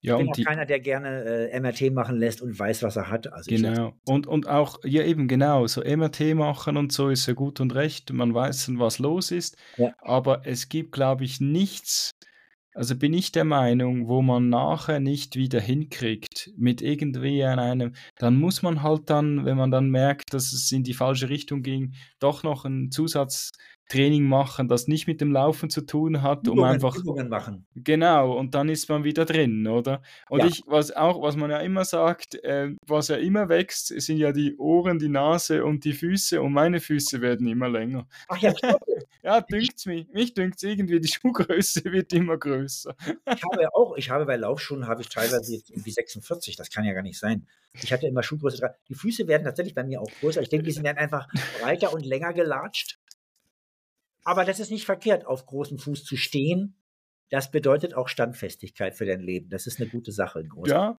Ja, 0.01 0.14
ich 0.14 0.18
bin 0.18 0.26
und 0.26 0.30
auch 0.30 0.36
die, 0.36 0.44
keiner, 0.44 0.66
der 0.66 0.80
gerne 0.80 1.51
äh, 1.51 1.61
MRT 1.61 1.92
machen 1.92 2.16
lässt 2.16 2.40
und 2.40 2.59
weiß, 2.59 2.82
was 2.82 2.96
er 2.96 3.11
hat. 3.11 3.32
Also 3.32 3.51
Genau. 3.51 3.94
Und, 4.05 4.26
und 4.26 4.49
auch, 4.49 4.78
ja 4.84 5.03
eben 5.03 5.26
genau, 5.26 5.66
so 5.66 5.82
MRT 5.82 6.34
machen 6.34 6.76
und 6.76 6.92
so 6.92 7.09
ist 7.09 7.26
ja 7.26 7.34
gut 7.34 7.61
und 7.61 7.74
recht. 7.74 8.12
Man 8.12 8.32
weiß 8.32 8.66
dann, 8.66 8.78
was 8.78 8.99
los 8.99 9.30
ist. 9.30 9.57
Ja. 9.76 9.92
Aber 9.99 10.46
es 10.46 10.68
gibt, 10.68 10.92
glaube 10.92 11.24
ich, 11.24 11.40
nichts, 11.40 12.12
also 12.74 12.96
bin 12.96 13.12
ich 13.12 13.32
der 13.32 13.44
Meinung, 13.44 14.07
wo 14.07 14.22
man 14.22 14.49
nachher 14.51 15.01
nicht 15.01 15.34
wieder 15.34 15.61
hinkriegt 15.61 16.53
mit 16.57 16.80
irgendwie 16.80 17.42
an 17.42 17.59
einem, 17.59 17.94
dann 18.18 18.36
muss 18.36 18.62
man 18.62 18.84
halt 18.84 19.11
dann, 19.11 19.44
wenn 19.44 19.57
man 19.57 19.72
dann 19.72 19.90
merkt, 19.90 20.32
dass 20.32 20.53
es 20.53 20.70
in 20.70 20.84
die 20.84 20.94
falsche 20.94 21.28
Richtung 21.28 21.62
ging, 21.62 21.94
doch 22.20 22.44
noch 22.44 22.64
ein 22.64 22.92
Zusatztraining 23.89 24.24
machen, 24.24 24.68
das 24.68 24.86
nicht 24.86 25.07
mit 25.07 25.20
dem 25.20 25.32
Laufen 25.32 25.70
zu 25.70 25.80
tun 25.82 26.22
hat, 26.22 26.47
um 26.47 26.55
Übungen, 26.59 26.70
einfach 26.72 26.97
Übungen 26.97 27.28
machen. 27.28 27.66
Genau, 27.74 28.32
und 28.36 28.55
dann 28.55 28.68
ist 28.68 28.89
man 28.89 29.05
wieder 29.05 29.24
drin, 29.24 29.66
oder? 29.66 30.03
Und 30.28 30.41
Ja. 30.41 30.47
ich, 30.47 30.62
was 30.66 30.91
auch, 30.95 31.22
was 31.22 31.36
man 31.36 31.51
ja 31.51 31.59
immer 31.59 31.84
sagt, 31.84 32.34
äh, 32.45 32.74
was 32.86 33.09
ja 33.09 33.16
immer 33.16 33.49
wächst, 33.49 33.89
sind 33.89 34.18
ja 34.18 34.32
die 34.32 34.57
Ohren, 34.59 34.99
die 34.99 35.09
Nase 35.09 35.64
und 35.64 35.84
die 35.84 35.93
Füße 35.95 36.41
und 36.41 36.53
meine 36.53 36.80
Füße 36.80 37.20
werden 37.20 37.47
immer 37.47 37.68
länger. 37.68 38.07
Ach 38.28 38.39
ja. 38.39 38.53
Ja, 39.20 39.41
dünkt's 39.41 39.84
mich. 39.84 40.07
Mich 40.12 40.32
dünkt's 40.32 40.62
irgendwie, 40.62 41.01
die 41.01 41.09
Schuhgröße 41.12 41.84
wird 41.86 42.12
immer 42.12 42.39
größer. 42.39 42.95
ich 43.05 43.43
habe 43.43 43.62
ja 43.62 43.68
auch, 43.74 43.97
ich 43.97 44.09
habe 44.11 44.24
bei 44.24 44.36
Laufschuhen 44.36 44.86
habe 44.86 45.03
ich 45.03 45.09
teilweise 45.09 45.55
jetzt 45.55 45.70
irgendwie 45.70 45.91
46, 45.91 46.57
das 46.57 46.70
kann 46.70 46.84
ja 46.84 46.95
gar 46.95 47.03
nicht 47.03 47.18
sein. 47.18 47.47
Ich 47.82 47.93
hatte 47.93 48.07
immer 48.07 48.22
Schuhgröße 48.22 48.59
3. 48.59 48.70
Die 48.89 48.95
Füße 48.95 49.26
werden 49.26 49.45
tatsächlich 49.45 49.74
bei 49.74 49.82
mir 49.84 50.01
auch 50.01 50.11
größer. 50.20 50.41
Ich 50.41 50.49
denke, 50.49 50.64
die 50.64 50.72
sind 50.72 50.86
dann 50.86 50.97
einfach 50.97 51.28
breiter 51.61 51.93
und 51.93 52.07
länger 52.07 52.32
gelatscht. 52.32 52.99
Aber 54.24 54.44
das 54.44 54.60
ist 54.60 54.70
nicht 54.70 54.84
verkehrt, 54.84 55.26
auf 55.26 55.46
großem 55.46 55.78
Fuß 55.78 56.04
zu 56.04 56.16
stehen. 56.16 56.74
Das 57.30 57.50
bedeutet 57.50 57.92
auch 57.94 58.08
Standfestigkeit 58.08 58.94
für 58.94 59.04
dein 59.04 59.20
Leben. 59.20 59.50
Das 59.50 59.66
ist 59.66 59.80
eine 59.80 59.88
gute 59.90 60.12
Sache. 60.12 60.44
Ja, 60.64 60.98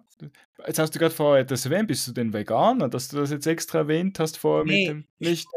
jetzt 0.67 0.77
hast 0.77 0.93
du 0.93 0.99
gerade 0.99 1.13
vorher 1.13 1.43
das 1.43 1.65
erwähnt, 1.65 1.87
bist 1.87 2.07
du 2.07 2.11
denn 2.11 2.33
Veganer, 2.33 2.87
dass 2.87 3.07
du 3.07 3.17
das 3.17 3.31
jetzt 3.31 3.47
extra 3.47 3.79
erwähnt 3.79 4.19
hast 4.19 4.37
vorher 4.37 4.63
mit 4.63 4.73
Nee, 4.73 4.87
dem 4.87 5.05
ich, 5.17 5.29
nicht? 5.29 5.47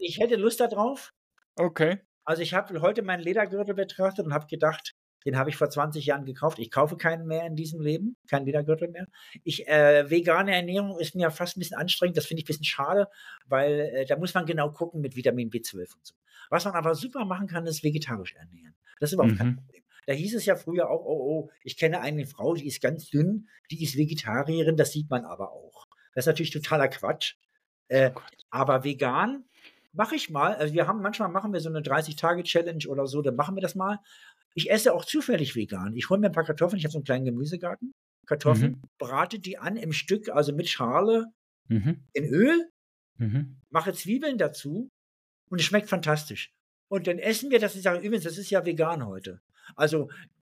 ich 0.00 0.18
hätte 0.20 0.36
Lust 0.36 0.60
darauf. 0.60 1.12
okay. 1.56 1.98
Also 2.24 2.42
ich 2.42 2.52
habe 2.52 2.82
heute 2.82 3.00
meinen 3.02 3.22
Ledergürtel 3.22 3.74
betrachtet 3.74 4.26
und 4.26 4.34
habe 4.34 4.46
gedacht, 4.46 4.94
den 5.24 5.38
habe 5.38 5.48
ich 5.48 5.56
vor 5.56 5.70
20 5.70 6.04
Jahren 6.04 6.26
gekauft. 6.26 6.58
Ich 6.58 6.70
kaufe 6.70 6.98
keinen 6.98 7.26
mehr 7.26 7.46
in 7.46 7.56
diesem 7.56 7.80
Leben, 7.80 8.16
keinen 8.28 8.44
Ledergürtel 8.44 8.88
mehr. 8.88 9.06
Ich, 9.44 9.66
äh, 9.66 10.08
vegane 10.10 10.54
Ernährung 10.54 10.98
ist 11.00 11.14
mir 11.14 11.30
fast 11.30 11.56
ein 11.56 11.60
bisschen 11.60 11.78
anstrengend. 11.78 12.18
Das 12.18 12.26
finde 12.26 12.40
ich 12.40 12.44
ein 12.44 12.48
bisschen 12.48 12.64
schade, 12.64 13.08
weil 13.46 13.80
äh, 13.80 14.04
da 14.04 14.16
muss 14.16 14.34
man 14.34 14.44
genau 14.44 14.70
gucken 14.70 15.00
mit 15.00 15.16
Vitamin 15.16 15.50
B12 15.50 15.94
und 15.94 16.06
so. 16.06 16.14
Was 16.50 16.64
man 16.64 16.74
aber 16.74 16.94
super 16.94 17.24
machen 17.24 17.46
kann, 17.46 17.66
ist 17.66 17.82
vegetarisch 17.84 18.34
ernähren. 18.34 18.74
Das 19.00 19.10
ist 19.10 19.14
überhaupt 19.14 19.36
kein 19.36 19.48
Mhm. 19.48 19.56
Problem. 19.56 19.82
Da 20.06 20.14
hieß 20.14 20.34
es 20.36 20.46
ja 20.46 20.56
früher 20.56 20.88
auch, 20.90 21.04
oh, 21.04 21.20
oh, 21.46 21.50
ich 21.62 21.76
kenne 21.76 22.00
eine 22.00 22.26
Frau, 22.26 22.54
die 22.54 22.66
ist 22.66 22.80
ganz 22.80 23.10
dünn, 23.10 23.48
die 23.70 23.82
ist 23.84 23.96
Vegetarierin, 23.96 24.76
das 24.76 24.92
sieht 24.92 25.10
man 25.10 25.24
aber 25.26 25.52
auch. 25.52 25.86
Das 26.14 26.22
ist 26.22 26.26
natürlich 26.28 26.50
totaler 26.50 26.88
Quatsch. 26.88 27.34
Äh, 27.88 28.12
aber 28.50 28.84
vegan 28.84 29.44
mache 29.92 30.14
ich 30.14 30.30
mal. 30.30 30.54
Also 30.54 30.72
wir 30.74 30.86
haben 30.86 31.02
manchmal 31.02 31.28
machen 31.28 31.52
wir 31.52 31.60
so 31.60 31.68
eine 31.68 31.80
30-Tage-Challenge 31.82 32.86
oder 32.88 33.06
so, 33.06 33.20
dann 33.22 33.36
machen 33.36 33.54
wir 33.54 33.60
das 33.60 33.74
mal. 33.74 33.98
Ich 34.54 34.70
esse 34.70 34.94
auch 34.94 35.04
zufällig 35.04 35.54
vegan. 35.56 35.94
Ich 35.94 36.08
hole 36.08 36.18
mir 36.20 36.26
ein 36.26 36.32
paar 36.32 36.44
Kartoffeln, 36.44 36.78
ich 36.78 36.84
habe 36.84 36.92
so 36.92 36.98
einen 36.98 37.04
kleinen 37.04 37.24
Gemüsegarten. 37.26 37.92
Kartoffeln, 38.26 38.72
Mhm. 38.72 38.82
brate 38.98 39.38
die 39.38 39.58
an 39.58 39.76
im 39.76 39.92
Stück, 39.92 40.28
also 40.30 40.54
mit 40.54 40.68
Schale, 40.68 41.26
Mhm. 41.68 42.04
in 42.14 42.24
Öl, 42.24 42.70
Mhm. 43.16 43.60
mache 43.70 43.92
Zwiebeln 43.92 44.38
dazu 44.38 44.90
und 45.50 45.60
es 45.60 45.64
schmeckt 45.66 45.88
fantastisch. 45.88 46.52
Und 46.88 47.06
dann 47.06 47.18
essen 47.18 47.50
wir 47.50 47.58
das. 47.58 47.74
Ich 47.76 47.82
sage, 47.82 47.98
übrigens, 47.98 48.24
das 48.24 48.38
ist 48.38 48.50
ja 48.50 48.64
vegan 48.64 49.06
heute. 49.06 49.40
Also, 49.76 50.08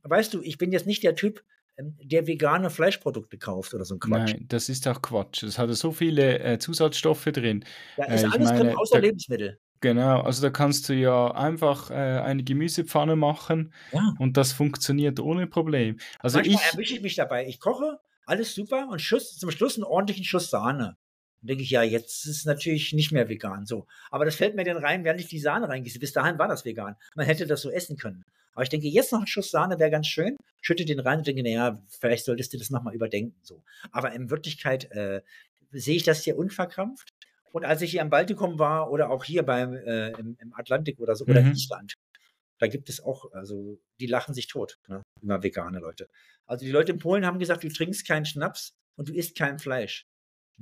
weißt 0.05 0.33
du, 0.35 0.43
ich 0.43 0.59
bin 0.59 0.71
jetzt 0.73 0.87
nicht 0.87 1.03
der 1.03 1.17
Typ, 1.17 1.43
ähm, 1.77 1.97
der 2.03 2.27
vegane 2.27 2.71
Fleischprodukte 2.71 3.37
kauft 3.39 3.75
oder 3.75 3.85
so 3.85 3.95
ein 3.97 4.01
Quatsch. 4.01 4.33
Nein, 4.35 4.47
das 4.49 4.69
ist 4.69 4.87
auch 4.87 5.03
Quatsch. 5.03 5.43
Es 5.43 5.59
hat 5.59 5.71
so 5.75 5.91
viele 5.93 6.39
äh, 6.39 6.59
Zusatzstoffe 6.59 7.25
drin. 7.25 7.65
Da 7.97 8.05
Äh, 8.05 8.15
ist 8.15 8.25
ich 8.25 8.33
alles 8.33 8.49
drin, 8.51 8.59
meine, 8.67 8.79
außer 8.79 8.97
da, 8.97 9.01
Lebensmittel. 9.01 9.59
genau, 9.81 10.21
also 10.21 10.43
da 10.43 10.51
kannst 10.51 10.89
du 10.89 10.95
ja 10.95 11.33
einfach 11.35 11.91
äh, 11.91 11.95
eine 11.95 12.45
Gemüsepfanne 12.45 13.17
machen 13.17 13.73
Ja. 13.93 14.15
und 14.19 14.37
das 14.37 14.53
funktioniert 14.53 15.19
ohne 15.19 15.47
Problem. 15.49 15.99
Also 16.21 16.39
Manchmal 16.39 16.55
ich, 16.63 16.73
erwische 16.73 16.95
ich 16.95 17.03
mich 17.03 17.17
dabei. 17.17 17.47
Ich 17.49 17.59
koche, 17.59 17.99
alles 18.27 18.55
super 18.55 18.89
und 18.89 19.01
Schuss, 19.01 19.37
zum 19.37 19.51
Schluss 19.51 19.75
einen 19.77 19.85
ordentlichen 19.85 20.25
Schuss 20.25 20.51
Sahne. 20.51 20.97
Dann 21.41 21.49
denke 21.49 21.63
ich, 21.63 21.71
ja, 21.71 21.83
jetzt 21.83 22.27
ist 22.27 22.39
es 22.39 22.45
natürlich 22.45 22.93
nicht 22.93 23.13
mehr 23.13 23.29
vegan. 23.29 23.67
So. 23.67 23.87
Aber 24.11 24.25
das 24.25 24.37
fällt 24.37 24.57
mir 24.57 24.65
dann 24.65 24.77
rein, 24.77 25.05
während 25.05 25.21
ich 25.21 25.29
die 25.29 25.39
Sahne 25.39 25.69
reingieße. 25.69 25.99
Bis 25.99 26.13
dahin 26.13 26.39
war 26.39 26.49
das 26.49 26.65
vegan. 26.65 26.97
Man 27.15 27.27
hätte 27.27 27.47
das 27.47 27.63
so 27.63 27.71
essen 27.71 27.97
können. 27.97 28.25
Aber 28.53 28.63
ich 28.63 28.69
denke, 28.69 28.89
jetzt 28.89 29.13
noch 29.13 29.21
ein 29.21 29.27
Schuss 29.27 29.51
Sahne 29.51 29.79
wäre 29.79 29.91
ganz 29.91 30.07
schön. 30.07 30.37
Schütte 30.61 30.85
den 30.85 31.01
rein 31.01 31.19
und 31.19 31.27
denke, 31.27 31.43
naja, 31.43 31.83
vielleicht 31.89 32.25
solltest 32.25 32.53
du 32.53 32.59
das 32.59 32.71
nochmal 32.71 32.95
überdenken. 32.95 33.39
So. 33.43 33.63
Aber 33.93 34.13
in 34.13 34.29
Wirklichkeit 34.29 34.91
äh, 34.93 35.23
sehe 35.73 35.97
ich 35.97 36.03
das 36.03 36.25
hier 36.25 36.37
unverkrampft. 36.37 37.09
Und 37.53 37.65
als 37.65 37.83
ich 37.83 37.93
hier 37.93 38.03
am 38.03 38.11
Baltikum 38.11 38.59
war 38.59 38.91
oder 38.91 39.11
auch 39.11 39.25
hier 39.25 39.43
beim, 39.43 39.75
äh, 39.75 40.11
im, 40.11 40.37
im, 40.41 40.55
Atlantik 40.55 41.01
oder 41.01 41.17
so, 41.17 41.25
mhm. 41.25 41.31
oder 41.31 41.41
Island, 41.47 41.95
da 42.59 42.67
gibt 42.67 42.89
es 42.89 43.01
auch, 43.01 43.33
also 43.33 43.81
die 43.99 44.07
lachen 44.07 44.35
sich 44.35 44.47
tot, 44.47 44.79
ne? 44.89 45.03
immer 45.23 45.43
vegane 45.43 45.79
Leute. 45.79 46.09
Also 46.47 46.65
die 46.65 46.71
Leute 46.71 46.93
in 46.93 46.99
Polen 46.99 47.25
haben 47.27 47.39
gesagt, 47.39 47.65
du 47.65 47.69
trinkst 47.69 48.07
keinen 48.07 48.27
Schnaps 48.27 48.75
und 48.97 49.09
du 49.09 49.15
isst 49.15 49.37
kein 49.37 49.59
Fleisch. 49.59 50.07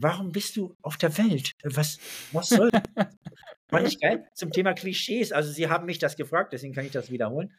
Warum 0.00 0.30
bist 0.30 0.56
du 0.56 0.76
auf 0.80 0.96
der 0.96 1.16
Welt? 1.18 1.52
Was, 1.64 1.98
was 2.32 2.50
soll 2.50 2.70
das? 2.70 2.82
Fand 3.68 3.88
ich 3.88 4.00
geil. 4.00 4.26
Zum 4.34 4.52
Thema 4.52 4.72
Klischees. 4.72 5.32
Also 5.32 5.52
Sie 5.52 5.68
haben 5.68 5.86
mich 5.86 5.98
das 5.98 6.16
gefragt, 6.16 6.52
deswegen 6.52 6.72
kann 6.72 6.86
ich 6.86 6.92
das 6.92 7.10
wiederholen. 7.10 7.52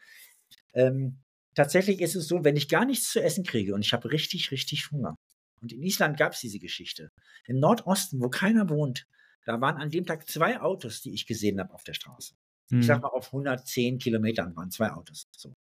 Ähm, 0.72 1.18
tatsächlich 1.54 2.00
ist 2.00 2.16
es 2.16 2.26
so, 2.26 2.42
wenn 2.42 2.56
ich 2.56 2.68
gar 2.68 2.86
nichts 2.86 3.12
zu 3.12 3.22
essen 3.22 3.44
kriege 3.44 3.74
und 3.74 3.84
ich 3.84 3.92
habe 3.92 4.10
richtig, 4.10 4.50
richtig 4.50 4.90
Hunger. 4.90 5.16
Und 5.60 5.72
in 5.72 5.82
Island 5.82 6.16
gab 6.16 6.32
es 6.32 6.40
diese 6.40 6.58
Geschichte. 6.58 7.10
Im 7.44 7.60
Nordosten, 7.60 8.20
wo 8.20 8.30
keiner 8.30 8.70
wohnt, 8.70 9.06
da 9.44 9.60
waren 9.60 9.76
an 9.76 9.90
dem 9.90 10.06
Tag 10.06 10.26
zwei 10.26 10.60
Autos, 10.60 11.02
die 11.02 11.12
ich 11.12 11.26
gesehen 11.26 11.60
habe 11.60 11.74
auf 11.74 11.84
der 11.84 11.94
Straße. 11.94 12.34
Mhm. 12.70 12.80
Ich 12.80 12.86
sag 12.86 12.96
mhm. 12.96 13.02
mal, 13.02 13.08
auf 13.08 13.26
110 13.26 13.98
Kilometern 13.98 14.56
waren 14.56 14.70
zwei 14.70 14.92
Autos. 14.92 15.28
So. 15.36 15.50
Und 15.50 15.56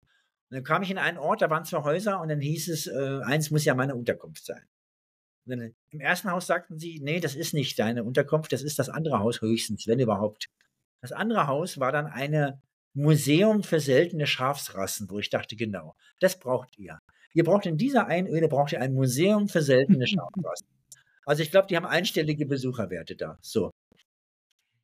dann 0.56 0.64
kam 0.64 0.84
ich 0.84 0.92
in 0.92 1.00
einen 1.00 1.18
Ort, 1.18 1.42
da 1.42 1.50
waren 1.50 1.66
zwei 1.66 1.84
Häuser 1.84 2.22
und 2.22 2.30
dann 2.30 2.40
hieß 2.40 2.70
es, 2.70 2.88
äh, 2.88 3.22
eins 3.24 3.50
muss 3.50 3.66
ja 3.66 3.74
meine 3.74 3.96
Unterkunft 3.96 4.46
sein. 4.46 4.64
Dann, 5.48 5.74
Im 5.90 6.00
ersten 6.00 6.32
Haus 6.32 6.48
sagten 6.48 6.78
sie, 6.78 7.00
nee, 7.02 7.20
das 7.20 7.36
ist 7.36 7.54
nicht 7.54 7.80
deine 7.80 8.04
Unterkunft, 8.04 8.52
das 8.52 8.62
ist 8.62 8.80
das 8.80 8.90
andere 8.90 9.20
Haus 9.20 9.42
höchstens, 9.42 9.88
wenn 9.88 10.00
überhaupt. 10.00 10.50
Das 11.02 11.12
andere 11.12 11.48
Haus 11.48 11.80
war 11.80 11.92
dann 11.92 12.08
eine 12.08 12.62
Museum 12.94 13.64
für 13.64 13.80
seltene 13.80 14.26
Schafsrassen, 14.26 15.10
wo 15.10 15.20
ich 15.20 15.30
dachte, 15.30 15.56
genau, 15.56 15.96
das 16.20 16.40
braucht 16.40 16.78
ihr. 16.78 17.00
Ihr 17.34 17.44
braucht 17.44 17.66
in 17.66 17.78
dieser 17.78 18.08
Einöde 18.08 18.48
braucht 18.48 18.72
ihr 18.72 18.82
ein 18.82 18.94
Museum 18.94 19.48
für 19.48 19.62
seltene 19.62 20.08
Schafsrassen. 20.08 20.68
Also 21.26 21.44
ich 21.44 21.52
glaube, 21.52 21.68
die 21.68 21.76
haben 21.76 21.86
einstellige 21.86 22.46
Besucherwerte 22.46 23.16
da. 23.16 23.38
So. 23.42 23.72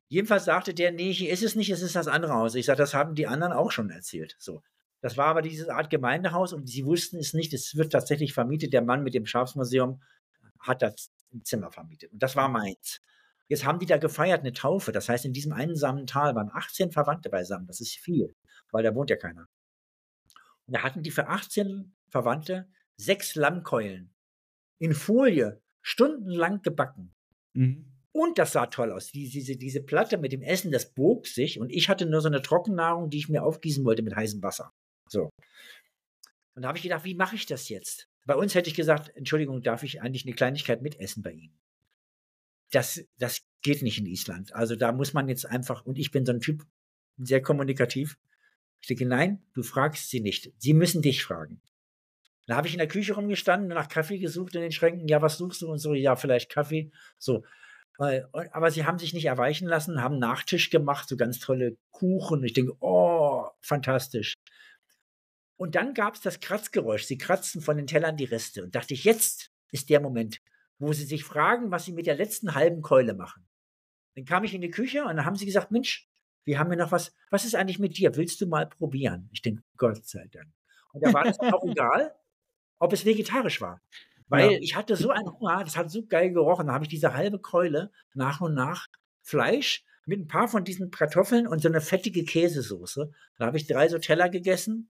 Jedenfalls 0.09 0.45
sagte 0.45 0.74
der, 0.74 0.91
nee, 0.91 1.11
hier 1.11 1.32
ist 1.32 1.41
es 1.41 1.55
nicht, 1.55 1.72
es 1.72 1.82
ist 1.82 1.95
das 1.95 2.07
andere 2.07 2.34
Haus. 2.34 2.53
Ich 2.53 2.68
sage, 2.68 2.78
das 2.78 2.93
haben 2.93 3.16
die 3.16 3.26
anderen 3.26 3.53
auch 3.53 3.72
schon 3.72 3.89
erzählt. 3.89 4.36
So. 4.38 4.61
Das 5.01 5.18
war 5.18 5.26
aber 5.26 5.41
diese 5.41 5.74
Art 5.74 5.89
Gemeindehaus 5.89 6.53
und 6.53 6.70
sie 6.70 6.86
wussten 6.86 7.18
es 7.18 7.34
nicht. 7.34 7.53
Es 7.53 7.76
wird 7.76 7.91
tatsächlich 7.91 8.34
vermietet. 8.34 8.74
Der 8.74 8.82
Mann 8.82 9.03
mit 9.03 9.14
dem 9.14 9.26
Schafsmuseum 9.26 10.01
hat 10.64 10.82
das 10.82 11.11
Zimmer 11.43 11.72
vermietet. 11.72 12.11
Und 12.11 12.24
das 12.24 12.36
war 12.36 12.49
meins. 12.49 12.99
Jetzt 13.47 13.66
haben 13.66 13.80
die 13.80 13.86
da 13.86 13.97
gefeiert, 13.97 14.39
eine 14.39 14.53
Taufe. 14.53 14.91
Das 14.91 15.09
heißt, 15.09 15.26
in 15.26 15.34
diesem 15.34 15.53
einsamen 15.53 16.07
Tal 16.07 16.36
waren 16.36 16.49
18 16.51 16.91
Verwandte 16.91 17.30
beisammen. 17.30 17.68
Das 17.68 17.82
ist 17.82 17.97
viel, 17.97 18.34
weil 18.72 18.84
da 18.84 18.95
wohnt 18.95 19.09
ja 19.09 19.16
keiner. 19.16 19.47
Und 20.66 20.76
da 20.76 20.84
hatten 20.84 21.03
die 21.03 21.11
für 21.11 21.28
18 21.28 21.93
Verwandte 22.07 22.70
sechs 22.95 23.36
Lammkeulen 23.36 24.14
in 24.80 24.93
Folie 24.93 25.61
stundenlang 25.82 26.61
gebacken. 26.61 27.14
Mhm. 27.53 27.91
Und 28.11 28.38
das 28.38 28.53
sah 28.53 28.68
toll 28.68 28.91
aus. 28.91 29.11
Diese, 29.11 29.57
diese 29.57 29.82
Platte 29.82 30.18
mit 30.18 30.32
dem 30.32 30.43
Essen, 30.43 30.72
das 30.72 30.93
bog 30.93 31.26
sich. 31.28 31.59
Und 31.59 31.72
ich 31.72 31.89
hatte 31.89 32.05
nur 32.05 32.22
so 32.22 32.28
eine 32.28 32.41
Trockennahrung, 32.41 33.09
die 33.09 33.18
ich 33.18 33.30
mir 33.30 33.43
aufgießen 33.43 33.84
wollte 33.84 34.03
mit 34.03 34.16
heißem 34.16 34.41
Wasser. 34.43 34.72
So. 35.09 35.30
Und 36.55 36.61
da 36.61 36.68
habe 36.68 36.78
ich 36.78 36.84
gedacht, 36.84 37.05
wie 37.05 37.16
mache 37.16 37.36
ich 37.36 37.47
das 37.47 37.70
jetzt? 37.70 38.07
Bei 38.26 38.36
uns 38.36 38.55
hätte 38.55 38.69
ich 38.69 38.76
gesagt, 38.76 39.15
Entschuldigung, 39.15 39.61
darf 39.61 39.84
ich 39.84 40.01
eigentlich 40.01 40.26
eine 40.26 40.36
Kleinigkeit 40.36 40.82
mitessen 40.82 41.24
bei 41.24 41.32
Ihnen? 41.32 41.57
Das, 42.71 43.03
das 43.17 43.41
geht 43.61 43.82
nicht 43.82 43.99
in 43.99 44.05
Island. 44.05 44.53
Also 44.55 44.76
da 44.76 44.91
muss 44.91 45.13
man 45.13 45.28
jetzt 45.28 45.45
einfach, 45.45 45.86
und 45.86 45.99
ich 45.99 46.11
bin 46.11 46.26
so 46.26 46.32
ein 46.32 46.39
Typ, 46.39 46.65
sehr 47.17 47.41
kommunikativ. 47.41 48.17
Ich 48.82 48.88
denke, 48.88 49.05
nein, 49.05 49.43
du 49.53 49.63
fragst 49.63 50.09
sie 50.09 50.19
nicht. 50.19 50.51
Sie 50.57 50.74
müssen 50.74 51.01
dich 51.01 51.24
fragen. 51.24 51.61
Da 52.47 52.55
habe 52.55 52.67
ich 52.67 52.74
in 52.74 52.80
der 52.80 52.88
Küche 52.88 53.13
rumgestanden, 53.13 53.69
nach 53.69 53.88
Kaffee 53.88 54.17
gesucht 54.19 54.55
in 54.55 54.61
den 54.61 54.71
Schränken. 54.71 55.07
Ja, 55.07 55.21
was 55.21 55.38
suchst 55.38 55.61
du? 55.61 55.71
Und 55.71 55.80
so, 55.80 55.93
ja, 55.93 56.15
vielleicht 56.15 56.49
Kaffee. 56.49 56.91
So. 57.17 57.45
Aber 57.97 58.71
sie 58.71 58.86
haben 58.86 58.97
sich 58.97 59.13
nicht 59.13 59.26
erweichen 59.26 59.67
lassen, 59.67 60.01
haben 60.01 60.17
Nachtisch 60.17 60.69
gemacht, 60.69 61.07
so 61.07 61.15
ganz 61.15 61.39
tolle 61.39 61.78
Kuchen. 61.91 62.43
Ich 62.43 62.53
denke, 62.53 62.74
oh, 62.80 63.45
fantastisch. 63.61 64.34
Und 65.58 65.76
dann 65.76 65.93
gab 65.93 66.16
es 66.16 66.22
das 66.22 66.39
Kratzgeräusch. 66.39 67.06
Sie 67.06 67.18
kratzten 67.18 67.62
von 67.62 67.78
den 67.78 67.88
Tellern 67.88 68.18
die 68.18 68.26
Reste. 68.26 68.64
Und 68.64 68.76
dachte 68.76 68.93
ich, 68.93 69.04
jetzt 69.04 69.51
ist 69.72 69.89
der 69.89 69.99
Moment, 69.99 70.41
wo 70.80 70.93
sie 70.93 71.06
sich 71.06 71.24
fragen, 71.24 71.72
was 71.72 71.86
sie 71.86 71.93
mit 71.93 72.08
der 72.08 72.16
letzten 72.16 72.56
halben 72.56 72.82
Keule 72.82 73.14
machen. 73.14 73.45
Dann 74.16 74.26
kam 74.26 74.43
ich 74.43 74.54
in 74.54 74.62
die 74.62 74.72
Küche 74.72 75.04
und 75.04 75.16
dann 75.16 75.26
haben 75.26 75.36
sie 75.36 75.45
gesagt, 75.45 75.72
Mensch, 75.72 76.08
wir 76.45 76.60
haben 76.60 76.70
hier 76.70 76.78
noch 76.78 76.91
was. 76.91 77.14
Was 77.30 77.45
ist 77.45 77.56
eigentlich 77.56 77.80
mit 77.80 77.97
dir? 77.97 78.16
Willst 78.16 78.41
du 78.41 78.47
mal 78.47 78.68
probieren? 78.68 79.30
Ich 79.32 79.41
denke, 79.41 79.64
Gott 79.78 80.06
sei 80.06 80.28
Dank. 80.32 80.51
Und 80.91 81.04
da 81.06 81.14
war 81.14 81.26
es 81.26 81.39
auch 81.39 81.64
egal, 81.70 82.14
ob 82.80 82.93
es 82.93 83.06
vegetarisch 83.06 83.62
war. 83.62 83.82
Weil 84.28 84.54
ja. 84.54 84.60
ich 84.60 84.76
hatte 84.76 84.95
so 84.95 85.10
einen 85.10 85.32
Hunger, 85.32 85.64
das 85.64 85.78
hat 85.78 85.89
so 85.89 86.06
geil 86.06 86.32
gerochen. 86.32 86.68
Da 86.68 86.74
habe 86.74 86.86
ich 86.86 86.89
diese 86.89 87.14
halbe 87.14 87.39
Keule 87.39 87.91
nach 88.14 88.41
und 88.41 88.54
nach 88.54 88.88
Fleisch 89.22 89.84
mit 90.06 90.20
ein 90.20 90.28
paar 90.28 90.47
von 90.47 90.64
diesen 90.64 90.91
Kartoffeln 90.91 91.47
und 91.47 91.62
so 91.62 91.70
eine 91.70 91.82
fettige 91.82 92.24
Käsesoße. 92.24 93.12
Da 93.38 93.45
habe 93.45 93.58
ich 93.58 93.68
drei 93.68 93.88
so 93.88 93.97
Teller 93.99 94.30
gegessen. 94.30 94.89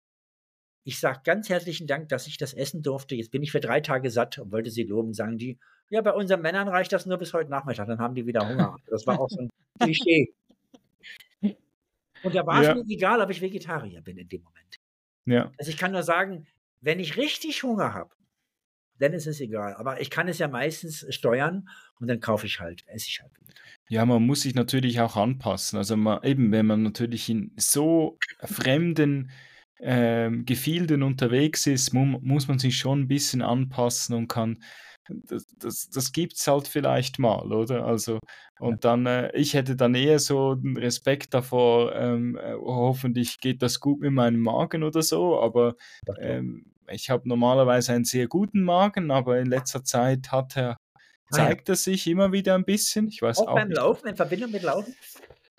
Ich 0.84 1.00
sage 1.00 1.22
ganz 1.24 1.50
herzlichen 1.50 1.88
Dank, 1.88 2.10
dass 2.10 2.28
ich 2.28 2.38
das 2.38 2.54
essen 2.54 2.82
durfte. 2.82 3.16
Jetzt 3.16 3.32
bin 3.32 3.42
ich 3.42 3.52
für 3.52 3.62
drei 3.62 3.80
Tage 3.80 4.10
satt 4.12 4.38
und 4.40 4.52
wollte 4.52 4.70
sie 4.70 4.84
loben. 4.84 5.14
Sagen 5.14 5.38
die, 5.38 5.58
ja, 5.90 6.02
bei 6.02 6.12
unseren 6.12 6.42
Männern 6.42 6.68
reicht 6.68 6.92
das 6.92 7.06
nur 7.06 7.18
bis 7.18 7.34
heute 7.34 7.50
Nachmittag. 7.50 7.88
Dann 7.88 8.00
haben 8.00 8.16
die 8.16 8.26
wieder 8.26 8.48
Hunger. 8.48 8.76
Das 8.88 9.08
war 9.08 9.20
auch 9.20 9.30
so 9.30 9.42
ein 9.42 9.50
Klischee. 9.80 10.34
Und 11.42 12.36
da 12.36 12.46
war 12.46 12.62
es 12.62 12.68
ja. 12.68 12.76
mir 12.76 12.86
egal, 12.88 13.22
ob 13.22 13.30
ich 13.30 13.42
Vegetarier 13.42 14.02
bin 14.02 14.18
in 14.18 14.28
dem 14.28 14.44
Moment. 14.44 14.80
Ja. 15.26 15.52
Also 15.58 15.72
ich 15.72 15.78
kann 15.78 15.92
nur 15.92 16.04
sagen, 16.04 16.48
wenn 16.82 17.00
ich 17.00 17.18
richtig 17.18 17.64
Hunger 17.64 17.94
habe, 17.94 18.12
dann 19.00 19.14
ist 19.14 19.28
es 19.28 19.40
egal. 19.40 19.76
Aber 19.76 20.02
ich 20.02 20.10
kann 20.10 20.28
es 20.28 20.38
ja 20.40 20.48
meistens 20.48 21.06
steuern 21.14 21.70
und 22.00 22.08
dann 22.08 22.20
kaufe 22.20 22.46
ich 22.46 22.60
halt, 22.60 22.86
esse 22.88 23.08
ich 23.08 23.22
halt. 23.22 23.32
Ja, 23.90 24.06
man 24.06 24.26
muss 24.26 24.42
sich 24.42 24.56
natürlich 24.56 25.00
auch 25.02 25.16
anpassen. 25.16 25.78
Also 25.78 25.98
man, 25.98 26.24
eben, 26.24 26.52
wenn 26.52 26.66
man 26.66 26.84
natürlich 26.84 27.30
in 27.30 27.52
so 27.58 28.18
fremden 28.44 29.32
ähm, 29.80 30.46
Gefilden 30.46 31.04
unterwegs 31.04 31.68
ist, 31.68 31.94
mu 31.94 32.20
muss 32.22 32.48
man 32.48 32.60
sich 32.60 32.78
schon 32.78 33.02
ein 33.02 33.08
bisschen 33.08 33.42
anpassen 33.42 34.16
und 34.16 34.28
kann 34.28 34.60
das, 35.10 35.48
das, 35.58 35.90
das 35.90 36.12
gibt 36.12 36.34
es 36.34 36.48
halt 36.48 36.68
vielleicht 36.68 37.20
mal, 37.20 37.52
oder? 37.52 37.86
Also, 37.86 38.20
und 38.60 38.86
dann, 38.86 39.06
äh, 39.06 39.36
ich 39.36 39.54
hätte 39.54 39.76
dann 39.76 39.96
eher 39.96 40.20
so 40.20 40.56
den 40.56 40.78
Respekt 40.78 41.34
davor, 41.34 41.94
ähm, 41.96 42.38
äh, 42.38 42.54
hoffentlich 42.54 43.40
geht 43.40 43.62
das 43.62 43.80
gut 43.80 44.00
mit 44.00 44.12
meinem 44.12 44.40
Magen 44.40 44.84
oder 44.84 45.02
so, 45.02 45.40
aber 45.40 45.76
ähm, 46.20 46.66
ich 46.90 47.10
habe 47.10 47.28
normalerweise 47.28 47.94
einen 47.94 48.06
sehr 48.06 48.28
guten 48.28 48.64
Magen, 48.64 49.12
aber 49.12 49.40
in 49.40 49.48
letzter 49.48 49.84
Zeit 49.84 50.32
hat 50.32 50.56
er, 50.56 50.78
zeigt 51.32 51.70
ah, 51.70 51.74
ja. 51.74 51.74
er 51.74 51.76
sich 51.76 52.08
immer 52.08 52.32
wieder 52.32 52.56
ein 52.56 52.66
bisschen. 52.66 53.08
Ich 53.08 53.22
weiß 53.22 53.40
auch, 53.40 53.48
auch 53.48 53.56
beim 53.56 53.70
nicht. 53.70 53.78
Laufen, 53.78 54.08
in 54.08 54.16
Verbindung 54.16 54.52
mit 54.52 54.64
Laufen? 54.64 54.96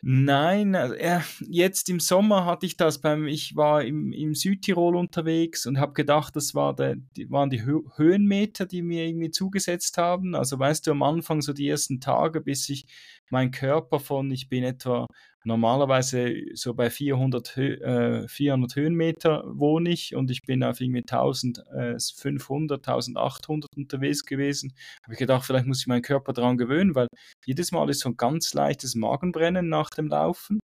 Nein, 0.07 0.75
äh, 0.75 1.21
jetzt 1.49 1.89
im 1.89 1.99
Sommer 1.99 2.45
hatte 2.45 2.67
ich 2.67 2.77
das 2.77 3.01
beim, 3.01 3.27
ich 3.27 3.57
war 3.57 3.83
im, 3.83 4.13
im 4.13 4.35
Südtirol 4.35 4.97
unterwegs 4.97 5.65
und 5.65 5.79
habe 5.79 5.95
gedacht, 5.95 6.37
das 6.37 6.55
war 6.55 6.77
der, 6.77 6.97
die, 7.17 7.31
waren 7.31 7.49
die 7.49 7.65
Hö 7.65 7.81
Höhenmeter, 7.97 8.67
die 8.67 8.83
mir 8.83 9.07
irgendwie 9.07 9.31
zugesetzt 9.31 9.97
haben. 9.97 10.35
Also 10.35 10.59
weißt 10.59 10.87
du, 10.87 10.91
am 10.91 11.03
Anfang 11.03 11.41
so 11.41 11.55
die 11.55 11.67
ersten 11.71 12.01
Tage, 12.01 12.43
bis 12.43 12.69
ich 12.69 12.85
mein 13.31 13.51
Körper 13.51 13.99
von, 13.99 14.31
ich 14.31 14.51
bin 14.51 14.63
etwa 14.63 15.07
normalerweise 15.45 16.35
so 16.55 16.75
bei 16.75 16.91
400, 16.91 17.57
äh, 17.57 18.29
400 18.29 18.77
Höhenmeter 18.77 19.45
wohne 19.47 19.91
ich 19.91 20.15
und 20.15 20.31
ich 20.31 20.43
bin 20.43 20.63
auf 20.63 20.81
irgendwie 20.81 21.03
1500, 21.03 22.87
1800 22.87 23.71
unterwegs 23.77 24.25
gewesen. 24.25 24.75
Habe 25.05 25.15
ich 25.15 25.19
gedacht, 25.19 25.45
vielleicht 25.45 25.67
muss 25.67 25.81
ich 25.81 25.87
meinen 25.87 26.03
Körper 26.03 26.33
daran 26.33 26.57
gewöhnen, 26.57 26.95
weil 26.95 27.09
jedes 27.45 27.73
Mal 27.73 27.89
ist 27.91 28.01
so 28.01 28.09
ein 28.09 28.17
ganz 28.17 28.55
leichtes 28.55 28.95
Magenbrennen 28.95 29.69
nach 29.69 29.91
dem 29.91 30.09
Laufen. 30.09 30.61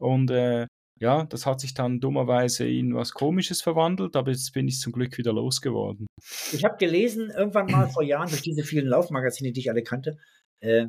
Und 0.00 0.30
äh, 0.30 0.66
ja, 1.00 1.24
das 1.24 1.44
hat 1.46 1.60
sich 1.60 1.74
dann 1.74 2.00
dummerweise 2.00 2.66
in 2.68 2.94
was 2.94 3.12
Komisches 3.12 3.62
verwandelt, 3.62 4.16
aber 4.16 4.30
jetzt 4.30 4.52
bin 4.52 4.68
ich 4.68 4.78
zum 4.78 4.92
Glück 4.92 5.18
wieder 5.18 5.32
losgeworden. 5.32 6.06
Ich 6.52 6.64
habe 6.64 6.76
gelesen, 6.76 7.30
irgendwann 7.30 7.66
mal 7.66 7.88
vor 7.92 8.02
Jahren 8.02 8.28
durch 8.28 8.42
diese 8.42 8.62
vielen 8.62 8.86
Laufmagazine, 8.86 9.52
die 9.52 9.60
ich 9.60 9.70
alle 9.70 9.82
kannte, 9.82 10.18
äh, 10.60 10.86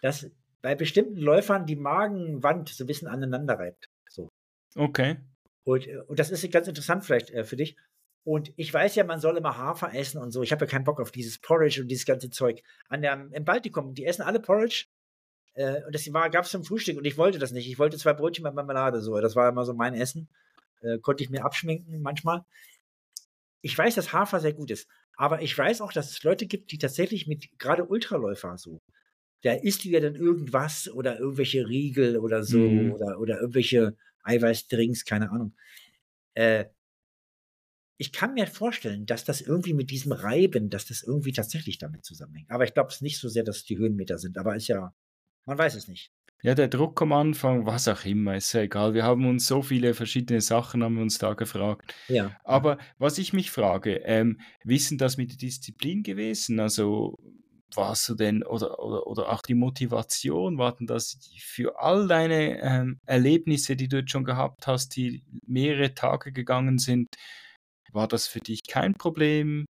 dass 0.00 0.30
bei 0.62 0.74
bestimmten 0.74 1.18
Läufern 1.18 1.66
die 1.66 1.76
Magenwand 1.76 2.68
so 2.68 2.84
ein 2.84 2.86
bisschen 2.86 3.08
aneinander 3.08 3.58
reibt. 3.58 3.88
So. 4.08 4.28
Okay. 4.74 5.18
Und, 5.64 5.86
äh, 5.86 5.98
und 6.06 6.18
das 6.18 6.30
ist 6.30 6.50
ganz 6.50 6.68
interessant 6.68 7.04
vielleicht 7.04 7.30
äh, 7.30 7.44
für 7.44 7.56
dich. 7.56 7.76
Und 8.24 8.52
ich 8.56 8.72
weiß 8.72 8.94
ja, 8.94 9.04
man 9.04 9.20
soll 9.20 9.36
immer 9.36 9.58
Hafer 9.58 9.94
essen 9.94 10.18
und 10.18 10.30
so. 10.30 10.42
Ich 10.42 10.52
habe 10.52 10.64
ja 10.64 10.70
keinen 10.70 10.84
Bock 10.84 11.00
auf 11.00 11.10
dieses 11.10 11.40
Porridge 11.40 11.82
und 11.82 11.88
dieses 11.88 12.06
ganze 12.06 12.30
Zeug. 12.30 12.62
An 12.88 13.02
der, 13.02 13.28
Im 13.32 13.44
Baltikum, 13.44 13.94
die 13.94 14.06
essen 14.06 14.22
alle 14.22 14.38
Porridge. 14.38 14.86
Äh, 15.54 15.84
und 15.84 15.94
das 15.94 16.04
gab 16.12 16.44
es 16.44 16.50
zum 16.50 16.64
Frühstück 16.64 16.96
und 16.96 17.04
ich 17.04 17.18
wollte 17.18 17.38
das 17.38 17.50
nicht. 17.50 17.68
Ich 17.68 17.78
wollte 17.78 17.98
zwei 17.98 18.12
Brötchen 18.12 18.44
mit 18.44 18.54
Marmelade. 18.54 19.00
So. 19.02 19.20
Das 19.20 19.34
war 19.34 19.48
immer 19.48 19.64
so 19.64 19.74
mein 19.74 19.94
Essen. 19.94 20.28
Äh, 20.82 20.98
konnte 20.98 21.22
ich 21.22 21.30
mir 21.30 21.44
abschminken 21.44 22.02
manchmal. 22.02 22.44
ich 23.60 23.76
weiß, 23.78 23.94
dass 23.94 24.12
Hafer 24.12 24.40
sehr 24.40 24.52
gut 24.52 24.70
ist, 24.70 24.88
aber 25.16 25.42
ich 25.42 25.56
weiß 25.56 25.80
auch, 25.80 25.92
dass 25.92 26.10
es 26.10 26.22
Leute 26.24 26.46
gibt, 26.46 26.72
die 26.72 26.78
tatsächlich 26.78 27.26
mit 27.28 27.48
gerade 27.58 27.84
Ultraläufer 27.84 28.58
so, 28.58 28.80
da 29.42 29.52
isst 29.52 29.84
du 29.84 29.88
ja 29.88 30.00
dann 30.00 30.14
irgendwas 30.14 30.88
oder 30.88 31.18
irgendwelche 31.18 31.68
Riegel 31.68 32.18
oder 32.18 32.42
so 32.44 32.58
Mhm. 32.58 32.92
oder, 32.92 33.20
oder 33.20 33.40
irgendwelche 33.40 33.96
Eiweißdrinks, 34.22 35.04
keine 35.04 35.30
Ahnung. 35.30 35.54
Äh, 36.34 36.66
ich 37.98 38.12
kann 38.12 38.34
mir 38.34 38.46
vorstellen, 38.46 39.06
dass 39.06 39.24
das 39.24 39.40
irgendwie 39.40 39.74
mit 39.74 39.90
diesem 39.90 40.12
Reiben, 40.12 40.70
dass 40.70 40.86
das 40.86 41.02
irgendwie 41.02 41.32
tatsächlich 41.32 41.78
damit 41.78 42.04
zusammenhängt. 42.04 42.50
Aber 42.50 42.64
ich 42.64 42.74
glaube 42.74 42.88
es 42.90 43.00
nicht 43.00 43.18
so 43.18 43.28
sehr, 43.28 43.44
dass 43.44 43.58
es 43.58 43.64
die 43.64 43.78
Höhenmeter 43.78 44.18
sind. 44.18 44.38
Aber 44.38 44.56
ist 44.56 44.68
ja, 44.68 44.94
man 45.44 45.58
weiß 45.58 45.74
es 45.76 45.86
nicht. 45.88 46.10
Ja, 46.42 46.56
der 46.56 46.66
Druck 46.66 47.00
am 47.00 47.12
Anfang, 47.12 47.66
was 47.66 47.86
auch 47.86 48.04
immer, 48.04 48.36
ist 48.36 48.52
ja 48.52 48.62
egal. 48.62 48.94
Wir 48.94 49.04
haben 49.04 49.26
uns 49.26 49.46
so 49.46 49.62
viele 49.62 49.94
verschiedene 49.94 50.40
Sachen 50.40 50.82
haben 50.82 50.96
wir 50.96 51.02
uns 51.02 51.18
da 51.18 51.34
gefragt. 51.34 51.94
Ja. 52.08 52.36
Aber 52.42 52.78
was 52.98 53.18
ich 53.18 53.32
mich 53.32 53.52
frage, 53.52 54.00
ähm, 54.04 54.40
denn 54.64 54.98
das 54.98 55.16
mit 55.16 55.30
der 55.30 55.38
Disziplin 55.38 56.02
gewesen? 56.02 56.58
Also 56.58 57.16
warst 57.76 58.08
du 58.08 58.14
denn 58.14 58.42
oder, 58.42 58.78
oder, 58.78 59.06
oder 59.06 59.32
auch 59.32 59.42
die 59.42 59.54
Motivation, 59.54 60.58
war 60.58 60.76
denn 60.76 60.86
das 60.86 61.18
für 61.38 61.80
all 61.80 62.06
deine 62.08 62.60
ähm, 62.60 62.98
Erlebnisse, 63.06 63.76
die 63.76 63.88
du 63.88 63.98
jetzt 63.98 64.10
schon 64.10 64.24
gehabt 64.24 64.66
hast, 64.66 64.96
die 64.96 65.22
mehrere 65.46 65.94
Tage 65.94 66.32
gegangen 66.32 66.78
sind, 66.78 67.08
war 67.92 68.08
das 68.08 68.26
für 68.26 68.40
dich 68.40 68.60
kein 68.66 68.94
Problem? 68.94 69.66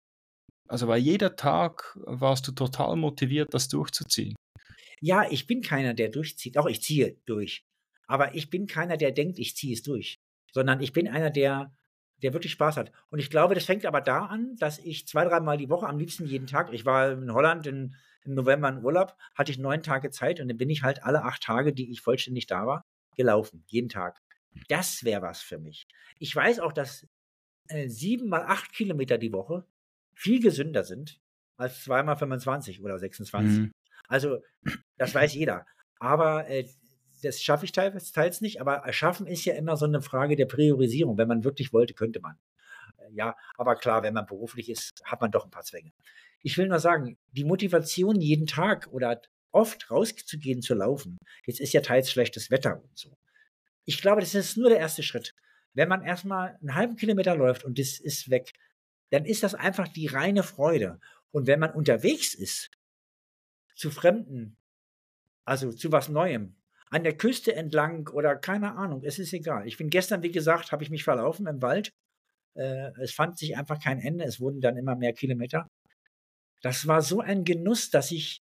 Also 0.67 0.87
war 0.87 0.97
jeder 0.97 1.35
Tag, 1.35 1.97
warst 2.05 2.47
du 2.47 2.53
total 2.53 2.95
motiviert, 2.95 3.53
das 3.53 3.67
durchzuziehen? 3.67 4.35
Ja, 5.01 5.29
ich 5.29 5.47
bin 5.47 5.61
keiner, 5.61 5.93
der 5.93 6.09
durchzieht. 6.09 6.57
Auch 6.57 6.67
ich 6.67 6.81
ziehe 6.81 7.17
durch. 7.25 7.63
Aber 8.07 8.35
ich 8.35 8.49
bin 8.49 8.67
keiner, 8.67 8.97
der 8.97 9.11
denkt, 9.11 9.39
ich 9.39 9.55
ziehe 9.55 9.73
es 9.73 9.81
durch. 9.81 10.19
Sondern 10.53 10.79
ich 10.81 10.93
bin 10.93 11.07
einer, 11.07 11.31
der, 11.31 11.75
der 12.21 12.33
wirklich 12.33 12.51
Spaß 12.51 12.77
hat. 12.77 12.91
Und 13.09 13.19
ich 13.19 13.29
glaube, 13.29 13.55
das 13.55 13.65
fängt 13.65 13.85
aber 13.85 14.01
da 14.01 14.25
an, 14.25 14.55
dass 14.57 14.79
ich 14.79 15.07
zwei, 15.07 15.25
dreimal 15.25 15.57
die 15.57 15.69
Woche, 15.69 15.87
am 15.87 15.97
liebsten 15.97 16.25
jeden 16.25 16.47
Tag, 16.47 16.71
ich 16.73 16.85
war 16.85 17.11
in 17.11 17.33
Holland 17.33 17.67
in, 17.67 17.95
im 18.23 18.35
November 18.35 18.69
in 18.69 18.83
Urlaub, 18.83 19.15
hatte 19.35 19.51
ich 19.51 19.57
neun 19.57 19.83
Tage 19.83 20.11
Zeit 20.11 20.39
und 20.39 20.47
dann 20.47 20.57
bin 20.57 20.69
ich 20.69 20.83
halt 20.83 21.03
alle 21.03 21.23
acht 21.23 21.43
Tage, 21.43 21.73
die 21.73 21.91
ich 21.91 22.01
vollständig 22.01 22.47
da 22.47 22.67
war, 22.67 22.85
gelaufen. 23.15 23.63
Jeden 23.67 23.89
Tag. 23.89 24.19
Das 24.67 25.03
wäre 25.03 25.21
was 25.21 25.41
für 25.41 25.59
mich. 25.59 25.87
Ich 26.19 26.35
weiß 26.35 26.59
auch, 26.59 26.73
dass 26.73 27.07
äh, 27.67 27.87
sieben 27.87 28.29
mal 28.29 28.43
acht 28.43 28.73
Kilometer 28.73 29.17
die 29.17 29.33
Woche 29.33 29.65
viel 30.13 30.41
gesünder 30.41 30.83
sind 30.83 31.19
als 31.57 31.83
zweimal 31.83 32.17
25 32.17 32.81
oder 32.81 32.97
26. 32.97 33.59
Mhm. 33.59 33.71
Also, 34.07 34.39
das 34.97 35.13
weiß 35.13 35.33
jeder. 35.35 35.65
Aber 35.99 36.49
äh, 36.49 36.67
das 37.21 37.41
schaffe 37.41 37.65
ich 37.65 37.71
teils, 37.71 38.11
teils 38.11 38.41
nicht. 38.41 38.61
Aber 38.61 38.83
schaffen 38.93 39.27
ist 39.27 39.45
ja 39.45 39.53
immer 39.53 39.77
so 39.77 39.85
eine 39.85 40.01
Frage 40.01 40.35
der 40.35 40.45
Priorisierung. 40.45 41.17
Wenn 41.17 41.27
man 41.27 41.43
wirklich 41.43 41.73
wollte, 41.73 41.93
könnte 41.93 42.19
man. 42.19 42.37
Äh, 42.97 43.11
ja, 43.13 43.35
aber 43.57 43.75
klar, 43.75 44.03
wenn 44.03 44.13
man 44.13 44.25
beruflich 44.25 44.69
ist, 44.69 45.01
hat 45.05 45.21
man 45.21 45.31
doch 45.31 45.45
ein 45.45 45.51
paar 45.51 45.63
Zwänge. 45.63 45.91
Ich 46.43 46.57
will 46.57 46.67
nur 46.67 46.79
sagen, 46.79 47.17
die 47.31 47.43
Motivation, 47.43 48.19
jeden 48.19 48.47
Tag 48.47 48.87
oder 48.91 49.21
oft 49.51 49.91
rauszugehen, 49.91 50.61
zu 50.61 50.73
laufen, 50.73 51.17
jetzt 51.45 51.59
ist 51.59 51.73
ja 51.73 51.81
teils 51.81 52.09
schlechtes 52.09 52.49
Wetter 52.51 52.81
und 52.81 52.97
so. 52.97 53.17
Ich 53.85 54.01
glaube, 54.01 54.21
das 54.21 54.33
ist 54.33 54.57
nur 54.57 54.69
der 54.69 54.79
erste 54.79 55.03
Schritt. 55.03 55.33
Wenn 55.73 55.89
man 55.89 56.03
erstmal 56.03 56.57
einen 56.61 56.75
halben 56.75 56.95
Kilometer 56.95 57.35
läuft 57.35 57.63
und 57.63 57.79
das 57.79 57.99
ist 57.99 58.29
weg, 58.29 58.53
dann 59.11 59.25
ist 59.25 59.43
das 59.43 59.55
einfach 59.55 59.87
die 59.87 60.07
reine 60.07 60.43
Freude. 60.43 60.99
Und 61.31 61.47
wenn 61.47 61.59
man 61.59 61.71
unterwegs 61.71 62.33
ist, 62.33 62.71
zu 63.75 63.89
Fremden, 63.89 64.57
also 65.45 65.71
zu 65.71 65.91
was 65.91 66.09
Neuem, 66.09 66.55
an 66.91 67.03
der 67.03 67.15
Küste 67.17 67.55
entlang 67.55 68.09
oder 68.09 68.35
keine 68.35 68.75
Ahnung, 68.75 69.03
es 69.03 69.17
ist 69.17 69.33
egal. 69.33 69.65
Ich 69.65 69.77
bin 69.77 69.89
gestern, 69.89 70.23
wie 70.23 70.31
gesagt, 70.31 70.71
habe 70.71 70.83
ich 70.83 70.89
mich 70.89 71.05
verlaufen 71.05 71.47
im 71.47 71.61
Wald. 71.61 71.93
Äh, 72.53 72.91
es 73.01 73.13
fand 73.13 73.37
sich 73.37 73.57
einfach 73.57 73.81
kein 73.81 73.99
Ende. 73.99 74.25
Es 74.25 74.41
wurden 74.41 74.59
dann 74.59 74.77
immer 74.77 74.95
mehr 74.95 75.13
Kilometer. 75.13 75.67
Das 76.61 76.87
war 76.87 77.01
so 77.01 77.21
ein 77.21 77.45
Genuss, 77.45 77.89
dass 77.89 78.11
ich 78.11 78.41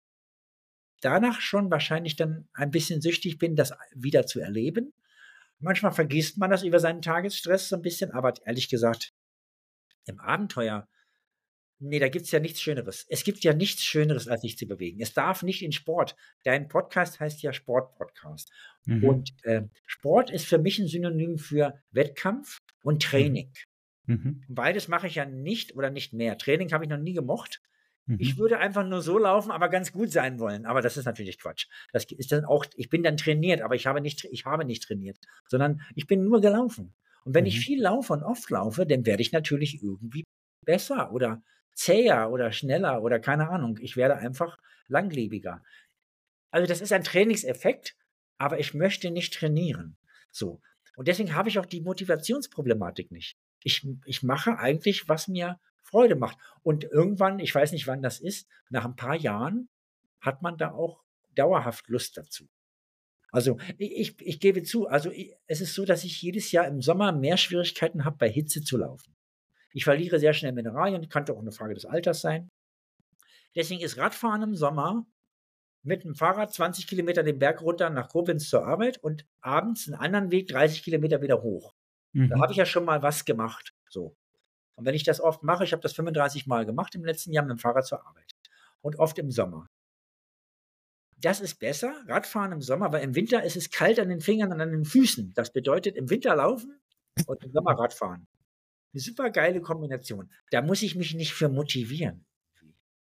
danach 1.02 1.40
schon 1.40 1.70
wahrscheinlich 1.70 2.16
dann 2.16 2.48
ein 2.54 2.70
bisschen 2.70 3.02
süchtig 3.02 3.38
bin, 3.38 3.54
das 3.54 3.72
wieder 3.94 4.26
zu 4.26 4.40
erleben. 4.40 4.92
Manchmal 5.60 5.92
vergisst 5.92 6.38
man 6.38 6.50
das 6.50 6.62
über 6.62 6.80
seinen 6.80 7.02
Tagesstress 7.02 7.68
so 7.68 7.76
ein 7.76 7.82
bisschen, 7.82 8.12
aber 8.12 8.32
ehrlich 8.46 8.70
gesagt, 8.70 9.12
im 10.06 10.20
Abenteuer, 10.20 10.88
nee, 11.78 11.98
da 11.98 12.08
gibt 12.08 12.24
es 12.26 12.30
ja 12.30 12.40
nichts 12.40 12.60
Schöneres. 12.60 13.06
Es 13.08 13.24
gibt 13.24 13.44
ja 13.44 13.52
nichts 13.54 13.82
Schöneres, 13.84 14.28
als 14.28 14.42
sich 14.42 14.56
zu 14.58 14.66
bewegen. 14.66 15.00
Es 15.00 15.12
darf 15.14 15.42
nicht 15.42 15.62
in 15.62 15.72
Sport. 15.72 16.16
Dein 16.44 16.68
Podcast 16.68 17.20
heißt 17.20 17.42
ja 17.42 17.52
Sport-Podcast. 17.52 18.50
Mhm. 18.86 19.04
Und 19.04 19.32
äh, 19.44 19.62
Sport 19.86 20.30
ist 20.30 20.46
für 20.46 20.58
mich 20.58 20.78
ein 20.78 20.88
Synonym 20.88 21.38
für 21.38 21.80
Wettkampf 21.90 22.58
und 22.82 23.02
Training. 23.02 23.52
Mhm. 24.06 24.42
Beides 24.48 24.88
mache 24.88 25.06
ich 25.06 25.16
ja 25.16 25.24
nicht 25.24 25.76
oder 25.76 25.90
nicht 25.90 26.12
mehr. 26.12 26.38
Training 26.38 26.72
habe 26.72 26.84
ich 26.84 26.90
noch 26.90 26.98
nie 26.98 27.12
gemocht. 27.14 27.60
Ich 28.18 28.36
Mhm. 28.36 28.38
würde 28.38 28.56
einfach 28.58 28.86
nur 28.86 29.02
so 29.02 29.18
laufen, 29.18 29.50
aber 29.50 29.68
ganz 29.68 29.92
gut 29.92 30.10
sein 30.10 30.38
wollen. 30.38 30.64
Aber 30.64 30.80
das 30.80 30.96
ist 30.96 31.04
natürlich 31.04 31.38
Quatsch. 31.38 31.66
Das 31.92 32.04
ist 32.04 32.32
dann 32.32 32.46
auch, 32.46 32.64
ich 32.74 32.88
bin 32.88 33.02
dann 33.02 33.18
trainiert, 33.18 33.60
aber 33.60 33.74
ich 33.74 33.86
habe 33.86 34.00
nicht, 34.00 34.24
ich 34.30 34.46
habe 34.46 34.64
nicht 34.64 34.82
trainiert, 34.82 35.18
sondern 35.46 35.82
ich 35.94 36.06
bin 36.06 36.24
nur 36.24 36.40
gelaufen. 36.40 36.94
Und 37.24 37.34
wenn 37.34 37.44
ich 37.44 37.56
Mhm. 37.56 37.60
viel 37.60 37.82
laufe 37.82 38.14
und 38.14 38.22
oft 38.22 38.48
laufe, 38.48 38.86
dann 38.86 39.04
werde 39.04 39.20
ich 39.20 39.32
natürlich 39.32 39.82
irgendwie 39.82 40.24
besser 40.64 41.12
oder 41.12 41.42
zäher 41.78 42.30
oder 42.32 42.50
schneller 42.50 43.02
oder 43.02 43.20
keine 43.20 43.48
Ahnung. 43.48 43.78
Ich 43.80 43.96
werde 43.96 44.16
einfach 44.16 44.58
langlebiger. 44.88 45.62
Also 46.50 46.66
das 46.66 46.80
ist 46.80 46.92
ein 46.92 47.04
Trainingseffekt, 47.04 47.94
aber 48.36 48.58
ich 48.58 48.74
möchte 48.74 49.12
nicht 49.12 49.32
trainieren. 49.32 49.96
So. 50.32 50.60
Und 50.96 51.06
deswegen 51.06 51.34
habe 51.36 51.48
ich 51.48 51.58
auch 51.58 51.66
die 51.66 51.80
Motivationsproblematik 51.80 53.12
nicht. 53.12 53.38
Ich, 53.62 53.86
ich 54.06 54.24
mache 54.24 54.58
eigentlich, 54.58 55.08
was 55.08 55.28
mir 55.28 55.60
Freude 55.84 56.16
macht. 56.16 56.36
Und 56.62 56.82
irgendwann, 56.82 57.38
ich 57.38 57.54
weiß 57.54 57.70
nicht, 57.70 57.86
wann 57.86 58.02
das 58.02 58.18
ist, 58.18 58.48
nach 58.70 58.84
ein 58.84 58.96
paar 58.96 59.14
Jahren 59.14 59.68
hat 60.20 60.42
man 60.42 60.58
da 60.58 60.72
auch 60.72 61.04
dauerhaft 61.36 61.88
Lust 61.88 62.16
dazu. 62.16 62.48
Also 63.30 63.58
ich, 63.76 64.20
ich 64.20 64.40
gebe 64.40 64.64
zu, 64.64 64.88
also 64.88 65.12
ich, 65.12 65.32
es 65.46 65.60
ist 65.60 65.74
so, 65.74 65.84
dass 65.84 66.02
ich 66.02 66.20
jedes 66.20 66.50
Jahr 66.50 66.66
im 66.66 66.82
Sommer 66.82 67.12
mehr 67.12 67.36
Schwierigkeiten 67.36 68.04
habe, 68.04 68.16
bei 68.16 68.28
Hitze 68.28 68.62
zu 68.62 68.78
laufen. 68.78 69.14
Ich 69.78 69.84
verliere 69.84 70.18
sehr 70.18 70.32
schnell 70.32 70.50
Mineralien, 70.50 71.08
könnte 71.08 71.32
auch 71.32 71.38
eine 71.38 71.52
Frage 71.52 71.72
des 71.74 71.84
Alters 71.86 72.20
sein. 72.20 72.50
Deswegen 73.54 73.80
ist 73.80 73.96
Radfahren 73.96 74.42
im 74.42 74.56
Sommer 74.56 75.06
mit 75.84 76.02
dem 76.02 76.16
Fahrrad 76.16 76.52
20 76.52 76.88
Kilometer 76.88 77.22
den 77.22 77.38
Berg 77.38 77.62
runter 77.62 77.88
nach 77.88 78.08
Koblenz 78.08 78.48
zur 78.50 78.66
Arbeit 78.66 78.98
und 78.98 79.24
abends 79.40 79.86
einen 79.86 79.94
anderen 79.94 80.32
Weg 80.32 80.48
30 80.48 80.82
Kilometer 80.82 81.22
wieder 81.22 81.42
hoch. 81.42 81.74
Da 82.12 82.22
Mhm. 82.36 82.42
habe 82.42 82.50
ich 82.50 82.58
ja 82.58 82.66
schon 82.66 82.84
mal 82.84 83.02
was 83.02 83.24
gemacht. 83.24 83.72
So. 83.88 84.16
Und 84.74 84.84
wenn 84.84 84.96
ich 84.96 85.04
das 85.04 85.20
oft 85.20 85.44
mache, 85.44 85.62
ich 85.62 85.70
habe 85.70 85.80
das 85.82 85.92
35 85.92 86.48
Mal 86.48 86.66
gemacht 86.66 86.96
im 86.96 87.04
letzten 87.04 87.32
Jahr 87.32 87.44
mit 87.44 87.52
dem 87.52 87.58
Fahrrad 87.60 87.86
zur 87.86 88.04
Arbeit. 88.04 88.32
Und 88.80 88.96
oft 88.98 89.16
im 89.20 89.30
Sommer. 89.30 89.68
Das 91.18 91.40
ist 91.40 91.60
besser, 91.60 91.94
Radfahren 92.08 92.50
im 92.50 92.62
Sommer, 92.62 92.92
weil 92.92 93.04
im 93.04 93.14
Winter 93.14 93.44
ist 93.44 93.56
es 93.56 93.70
kalt 93.70 94.00
an 94.00 94.08
den 94.08 94.20
Fingern 94.20 94.52
und 94.52 94.60
an 94.60 94.72
den 94.72 94.84
Füßen. 94.84 95.34
Das 95.34 95.52
bedeutet 95.52 95.94
im 95.94 96.10
Winter 96.10 96.34
laufen 96.34 96.80
und 97.28 97.44
im 97.44 97.52
Sommer 97.52 97.78
Radfahren. 97.78 98.26
Eine 98.92 99.00
super 99.00 99.30
geile 99.30 99.60
Kombination. 99.60 100.30
Da 100.50 100.62
muss 100.62 100.82
ich 100.82 100.94
mich 100.94 101.14
nicht 101.14 101.32
für 101.34 101.48
motivieren. 101.48 102.24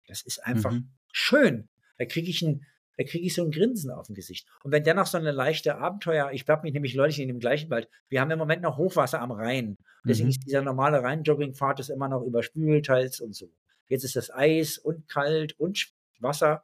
Das 0.08 0.22
ist 0.22 0.40
einfach 0.46 0.72
Mhm. 0.72 0.90
schön. 1.12 1.70
Da 1.98 2.06
kriege 2.06 2.30
ich 2.30 2.42
ein, 2.42 2.66
da 2.98 3.04
kriege 3.04 3.26
ich 3.26 3.34
so 3.34 3.44
ein 3.44 3.52
Grinsen 3.52 3.90
auf 3.92 4.08
dem 4.08 4.16
Gesicht. 4.16 4.48
Und 4.64 4.72
wenn 4.72 4.84
dann 4.84 4.98
noch 4.98 5.08
so 5.08 5.18
eine 5.18 5.32
leichte 5.32 5.78
Abenteuer, 5.78 6.32
ich 6.32 6.48
habe 6.48 6.64
mich 6.64 6.74
nämlich 6.74 6.96
neulich 6.96 7.20
in 7.20 7.28
dem 7.28 7.40
gleichen 7.40 7.70
Wald, 7.70 7.90
wir 8.10 8.22
haben 8.22 8.32
im 8.32 8.40
Moment 8.40 8.62
noch 8.62 8.78
Hochwasser 8.78 9.22
am 9.22 9.32
Rhein. 9.32 9.78
Deswegen 10.04 10.28
Mhm. 10.28 10.32
ist 10.32 10.46
dieser 10.46 10.62
normale 10.62 11.02
Rhein-Joggingpfad 11.02 11.80
ist 11.80 11.90
immer 11.90 12.08
noch 12.10 12.24
überspült 12.24 12.86
teils 12.86 13.20
und 13.20 13.34
so. 13.36 13.52
Jetzt 13.88 14.04
ist 14.04 14.16
das 14.16 14.32
Eis 14.32 14.78
und 14.78 15.08
kalt 15.08 15.60
und 15.60 15.92
Wasser. 16.20 16.64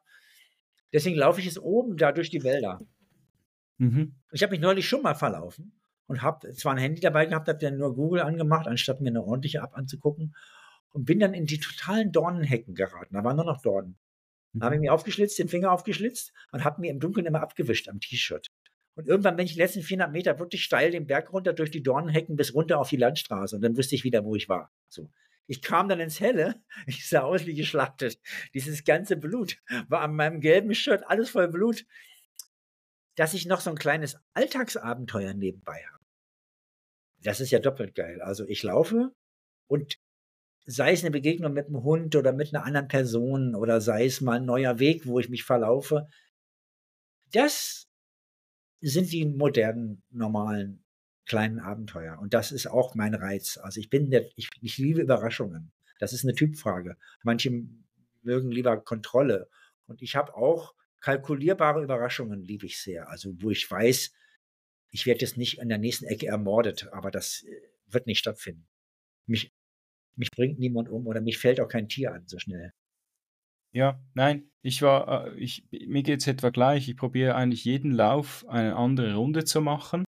Deswegen 0.93 1.17
laufe 1.17 1.39
ich 1.39 1.45
jetzt 1.45 1.59
oben 1.59 1.97
da 1.97 2.11
durch 2.11 2.29
die 2.29 2.43
Wälder. 2.43 2.81
Mhm. 3.77 4.15
Ich 4.31 4.43
habe 4.43 4.51
mich 4.51 4.59
neulich 4.61 4.87
schon 4.87 5.01
mal 5.01 5.15
verlaufen 5.15 5.73
und 6.07 6.21
habe 6.21 6.51
zwar 6.53 6.73
ein 6.73 6.77
Handy 6.79 7.01
dabei 7.01 7.25
gehabt, 7.25 7.47
habe 7.47 7.59
dann 7.59 7.77
nur 7.77 7.93
Google 7.95 8.21
angemacht, 8.21 8.67
anstatt 8.67 9.01
mir 9.01 9.09
eine 9.09 9.23
ordentliche 9.23 9.59
App 9.59 9.75
anzugucken 9.77 10.35
und 10.91 11.05
bin 11.05 11.19
dann 11.19 11.33
in 11.33 11.45
die 11.45 11.59
totalen 11.59 12.11
Dornenhecken 12.11 12.73
geraten. 12.75 13.13
Da 13.13 13.23
waren 13.23 13.35
nur 13.35 13.45
noch 13.45 13.61
Dornen. 13.61 13.97
Da 14.53 14.65
habe 14.65 14.75
ich 14.75 14.79
Mhm. 14.79 14.85
mir 14.85 14.93
aufgeschlitzt, 14.93 15.37
den 15.37 15.49
Finger 15.49 15.71
aufgeschlitzt 15.71 16.33
und 16.51 16.63
habe 16.63 16.81
mir 16.81 16.89
im 16.91 16.99
Dunkeln 16.99 17.25
immer 17.27 17.41
abgewischt 17.41 17.89
am 17.89 17.99
T-Shirt. 17.99 18.47
Und 18.95 19.07
irgendwann 19.07 19.35
bin 19.35 19.45
ich 19.45 19.53
die 19.53 19.59
letzten 19.59 19.83
400 19.83 20.11
Meter 20.11 20.39
wirklich 20.39 20.63
steil 20.63 20.89
den 20.89 21.05
Berg 21.05 21.31
runter 21.31 21.53
durch 21.53 21.69
die 21.69 21.83
Dornenhecken 21.83 22.35
bis 22.35 22.55
runter 22.55 22.79
auf 22.79 22.89
die 22.89 22.97
Landstraße 22.97 23.55
und 23.57 23.61
dann 23.61 23.77
wusste 23.77 23.93
ich 23.93 24.03
wieder, 24.03 24.25
wo 24.25 24.35
ich 24.35 24.49
war. 24.49 24.71
So. 24.87 25.11
Ich 25.45 25.61
kam 25.61 25.87
dann 25.87 25.99
ins 25.99 26.19
Helle, 26.19 26.55
ich 26.87 27.07
sah 27.07 27.21
aus 27.21 27.45
wie 27.45 27.53
geschlachtet. 27.53 28.19
Dieses 28.55 28.83
ganze 28.85 29.17
Blut 29.17 29.57
war 29.87 30.01
an 30.01 30.15
meinem 30.15 30.41
gelben 30.41 30.73
Shirt 30.73 31.03
alles 31.05 31.29
voll 31.29 31.47
Blut, 31.49 31.85
dass 33.15 33.33
ich 33.33 33.45
noch 33.45 33.61
so 33.61 33.69
ein 33.69 33.77
kleines 33.77 34.17
Alltagsabenteuer 34.33 35.33
nebenbei 35.33 35.83
habe. 35.91 35.96
Das 37.23 37.39
ist 37.39 37.51
ja 37.51 37.59
doppelt 37.59 37.95
geil. 37.95 38.21
Also 38.21 38.47
ich 38.47 38.63
laufe 38.63 39.11
und 39.67 39.97
sei 40.65 40.91
es 40.91 41.01
eine 41.01 41.11
Begegnung 41.11 41.53
mit 41.53 41.67
einem 41.67 41.83
Hund 41.83 42.15
oder 42.15 42.33
mit 42.33 42.53
einer 42.53 42.65
anderen 42.65 42.87
Person 42.87 43.55
oder 43.55 43.81
sei 43.81 44.05
es 44.05 44.21
mal 44.21 44.37
ein 44.37 44.45
neuer 44.45 44.79
Weg, 44.79 45.07
wo 45.07 45.19
ich 45.19 45.29
mich 45.29 45.43
verlaufe. 45.43 46.07
Das 47.31 47.87
sind 48.81 49.11
die 49.11 49.25
modernen, 49.25 50.03
normalen 50.09 50.83
kleinen 51.25 51.59
Abenteuer. 51.59 52.19
Und 52.19 52.33
das 52.33 52.51
ist 52.51 52.67
auch 52.67 52.95
mein 52.95 53.13
Reiz. 53.13 53.57
Also 53.57 53.79
ich 53.79 53.89
bin 53.89 54.09
der, 54.09 54.29
ich, 54.35 54.49
ich 54.61 54.77
liebe 54.77 55.01
Überraschungen. 55.01 55.71
Das 55.99 56.13
ist 56.13 56.23
eine 56.23 56.33
Typfrage. 56.33 56.97
Manche 57.23 57.51
mögen 58.21 58.51
lieber 58.51 58.77
Kontrolle. 58.77 59.49
Und 59.87 60.01
ich 60.01 60.15
habe 60.15 60.35
auch 60.35 60.73
kalkulierbare 60.99 61.83
Überraschungen, 61.83 62.43
liebe 62.43 62.65
ich 62.65 62.81
sehr. 62.81 63.09
Also 63.09 63.33
wo 63.41 63.49
ich 63.49 63.69
weiß, 63.69 64.11
ich 64.91 65.05
werde 65.05 65.21
jetzt 65.21 65.37
nicht 65.37 65.59
in 65.59 65.69
der 65.69 65.77
nächsten 65.77 66.05
Ecke 66.05 66.27
ermordet, 66.27 66.87
aber 66.91 67.11
das 67.11 67.43
äh, 67.43 67.61
wird 67.87 68.07
nicht 68.07 68.19
stattfinden. 68.19 68.67
Mich, 69.27 69.51
mich 70.15 70.31
bringt 70.31 70.59
niemand 70.59 70.89
um 70.89 71.07
oder 71.07 71.21
mich 71.21 71.37
fällt 71.37 71.59
auch 71.59 71.67
kein 71.67 71.89
Tier 71.89 72.13
an 72.13 72.27
so 72.27 72.39
schnell. 72.39 72.71
Ja, 73.73 74.01
nein, 74.13 74.49
ich 74.61 74.81
war, 74.81 75.27
äh, 75.27 75.37
ich, 75.37 75.67
mir 75.71 76.03
geht 76.03 76.21
es 76.21 76.27
etwa 76.27 76.49
gleich. 76.49 76.89
Ich 76.89 76.97
probiere 76.97 77.35
eigentlich 77.35 77.65
jeden 77.65 77.91
Lauf 77.91 78.45
eine 78.47 78.75
andere 78.75 79.15
Runde 79.15 79.45
zu 79.45 79.61
machen. 79.61 80.06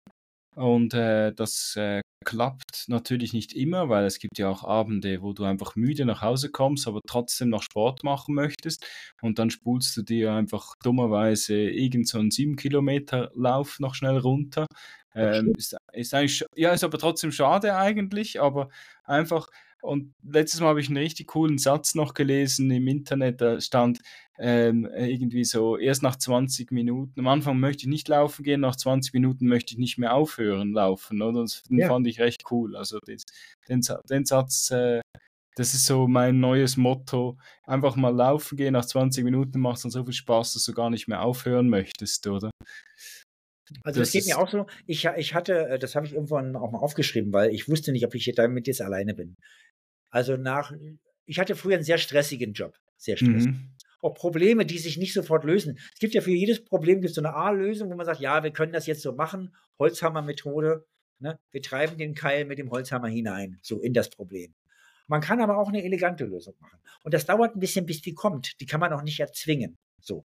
Und 0.55 0.93
äh, 0.93 1.33
das 1.33 1.75
äh, 1.77 2.01
klappt 2.25 2.85
natürlich 2.87 3.33
nicht 3.33 3.53
immer, 3.53 3.89
weil 3.89 4.05
es 4.05 4.19
gibt 4.19 4.37
ja 4.37 4.49
auch 4.49 4.63
Abende, 4.63 5.21
wo 5.21 5.33
du 5.33 5.43
einfach 5.43 5.75
müde 5.75 6.05
nach 6.05 6.21
Hause 6.21 6.49
kommst, 6.51 6.87
aber 6.87 6.99
trotzdem 7.07 7.49
noch 7.49 7.63
Sport 7.63 8.03
machen 8.03 8.35
möchtest. 8.35 8.85
Und 9.21 9.39
dann 9.39 9.49
spulst 9.49 9.95
du 9.97 10.01
dir 10.01 10.33
einfach 10.33 10.75
dummerweise 10.83 11.55
irgend 11.55 12.07
so 12.07 12.19
einen 12.19 12.31
7 12.31 12.57
Kilometer 12.57 13.31
Lauf 13.33 13.79
noch 13.79 13.95
schnell 13.95 14.17
runter. 14.17 14.65
Ähm, 15.13 15.53
ist, 15.57 15.75
ist 15.93 16.13
eigentlich, 16.13 16.45
ja, 16.55 16.71
ist 16.71 16.83
aber 16.83 16.97
trotzdem 16.97 17.31
schade 17.31 17.75
eigentlich, 17.75 18.41
aber 18.41 18.69
einfach, 19.03 19.47
und 19.81 20.13
letztes 20.23 20.59
Mal 20.59 20.67
habe 20.67 20.81
ich 20.81 20.87
einen 20.87 20.97
richtig 20.97 21.27
coolen 21.27 21.57
Satz 21.57 21.95
noch 21.95 22.13
gelesen 22.13 22.69
im 22.71 22.87
Internet, 22.87 23.41
da 23.41 23.59
stand 23.59 23.99
ähm, 24.37 24.89
irgendwie 24.95 25.43
so, 25.43 25.77
erst 25.77 26.03
nach 26.03 26.15
20 26.15 26.71
Minuten, 26.71 27.19
am 27.19 27.27
Anfang 27.27 27.59
möchte 27.59 27.83
ich 27.83 27.87
nicht 27.87 28.07
laufen 28.07 28.43
gehen, 28.43 28.61
nach 28.61 28.75
20 28.75 29.13
Minuten 29.13 29.47
möchte 29.47 29.73
ich 29.73 29.79
nicht 29.79 29.97
mehr 29.97 30.13
aufhören 30.13 30.73
laufen, 30.73 31.21
oder? 31.21 31.41
Das 31.41 31.63
den 31.63 31.77
ja. 31.77 31.87
fand 31.87 32.07
ich 32.07 32.19
recht 32.19 32.45
cool. 32.51 32.75
Also 32.75 32.99
das, 33.05 33.23
den, 33.69 33.81
den 34.09 34.25
Satz, 34.25 34.71
äh, 34.71 35.01
das 35.55 35.73
ist 35.73 35.85
so 35.85 36.07
mein 36.07 36.39
neues 36.39 36.77
Motto. 36.77 37.37
Einfach 37.65 37.95
mal 37.95 38.15
laufen 38.15 38.57
gehen, 38.57 38.73
nach 38.73 38.85
20 38.85 39.23
Minuten 39.23 39.59
macht 39.59 39.77
es 39.77 39.81
dann 39.83 39.91
so 39.91 40.03
viel 40.03 40.13
Spaß, 40.13 40.53
dass 40.53 40.63
du 40.63 40.73
gar 40.73 40.89
nicht 40.89 41.07
mehr 41.07 41.21
aufhören 41.21 41.69
möchtest, 41.69 42.25
oder? 42.27 42.49
Also 43.83 43.99
das, 43.99 44.11
das 44.11 44.11
geht 44.11 44.25
mir 44.25 44.39
auch 44.39 44.49
so. 44.49 44.65
Ich, 44.85 45.05
ich 45.05 45.33
hatte, 45.33 45.67
äh, 45.69 45.79
das 45.79 45.95
habe 45.95 46.05
ich 46.05 46.13
irgendwann 46.13 46.55
auch 46.55 46.71
mal 46.71 46.79
aufgeschrieben, 46.79 47.33
weil 47.33 47.53
ich 47.53 47.67
wusste 47.69 47.91
nicht, 47.91 48.05
ob 48.05 48.15
ich 48.15 48.31
damit 48.35 48.67
jetzt 48.67 48.81
alleine 48.81 49.13
bin. 49.13 49.35
Also 50.09 50.37
nach, 50.37 50.73
ich 51.25 51.39
hatte 51.39 51.55
früher 51.55 51.75
einen 51.75 51.83
sehr 51.83 51.97
stressigen 51.97 52.53
Job. 52.53 52.75
Sehr 52.97 53.17
stressig. 53.17 53.51
Mhm. 53.51 53.71
Auch 54.01 54.13
Probleme, 54.13 54.65
die 54.65 54.79
sich 54.79 54.97
nicht 54.97 55.13
sofort 55.13 55.43
lösen. 55.43 55.77
Es 55.93 55.99
gibt 55.99 56.13
ja 56.13 56.21
für 56.21 56.31
jedes 56.31 56.63
Problem 56.63 57.01
gibt 57.01 57.13
so 57.13 57.21
eine 57.21 57.33
A-Lösung, 57.33 57.89
wo 57.91 57.95
man 57.95 58.05
sagt, 58.05 58.19
ja, 58.19 58.43
wir 58.43 58.51
können 58.51 58.73
das 58.73 58.87
jetzt 58.87 59.01
so 59.01 59.13
machen. 59.13 59.55
Holzhammer-Methode. 59.79 60.85
Ne? 61.19 61.39
Wir 61.51 61.61
treiben 61.61 61.97
den 61.97 62.15
Keil 62.15 62.45
mit 62.45 62.57
dem 62.57 62.71
Holzhammer 62.71 63.07
hinein, 63.07 63.59
so 63.61 63.79
in 63.79 63.93
das 63.93 64.09
Problem. 64.09 64.55
Man 65.07 65.21
kann 65.21 65.41
aber 65.41 65.57
auch 65.57 65.67
eine 65.67 65.83
elegante 65.83 66.25
Lösung 66.25 66.55
machen. 66.59 66.79
Und 67.03 67.13
das 67.13 67.25
dauert 67.25 67.55
ein 67.55 67.59
bisschen, 67.59 67.85
bis 67.85 68.01
die 68.01 68.13
kommt. 68.13 68.59
Die 68.59 68.65
kann 68.65 68.79
man 68.79 68.93
auch 68.93 69.03
nicht 69.03 69.19
erzwingen. 69.19 69.77
So. 69.99 70.25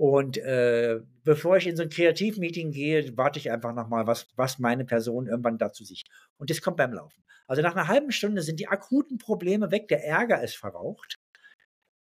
Und 0.00 0.38
äh, 0.38 1.00
bevor 1.24 1.58
ich 1.58 1.66
in 1.66 1.76
so 1.76 1.82
ein 1.82 1.90
Kreativmeeting 1.90 2.72
gehe, 2.72 3.18
warte 3.18 3.38
ich 3.38 3.50
einfach 3.50 3.74
nochmal, 3.74 4.06
was, 4.06 4.28
was 4.34 4.58
meine 4.58 4.86
Person 4.86 5.26
irgendwann 5.26 5.58
dazu 5.58 5.84
sich. 5.84 6.04
Und 6.38 6.48
das 6.48 6.62
kommt 6.62 6.78
beim 6.78 6.94
Laufen. 6.94 7.22
Also 7.46 7.60
nach 7.60 7.76
einer 7.76 7.86
halben 7.86 8.10
Stunde 8.10 8.40
sind 8.40 8.60
die 8.60 8.68
akuten 8.68 9.18
Probleme 9.18 9.70
weg, 9.70 9.88
der 9.88 10.02
Ärger 10.02 10.42
ist 10.42 10.56
verraucht, 10.56 11.18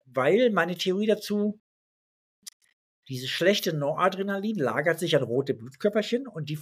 weil 0.04 0.50
meine 0.50 0.76
Theorie 0.76 1.06
dazu, 1.06 1.60
dieses 3.06 3.30
schlechte 3.30 3.72
Noradrenalin 3.72 4.58
lagert 4.58 4.98
sich 4.98 5.14
an 5.14 5.22
rote 5.22 5.54
Blutkörperchen 5.54 6.26
und 6.26 6.48
die 6.50 6.58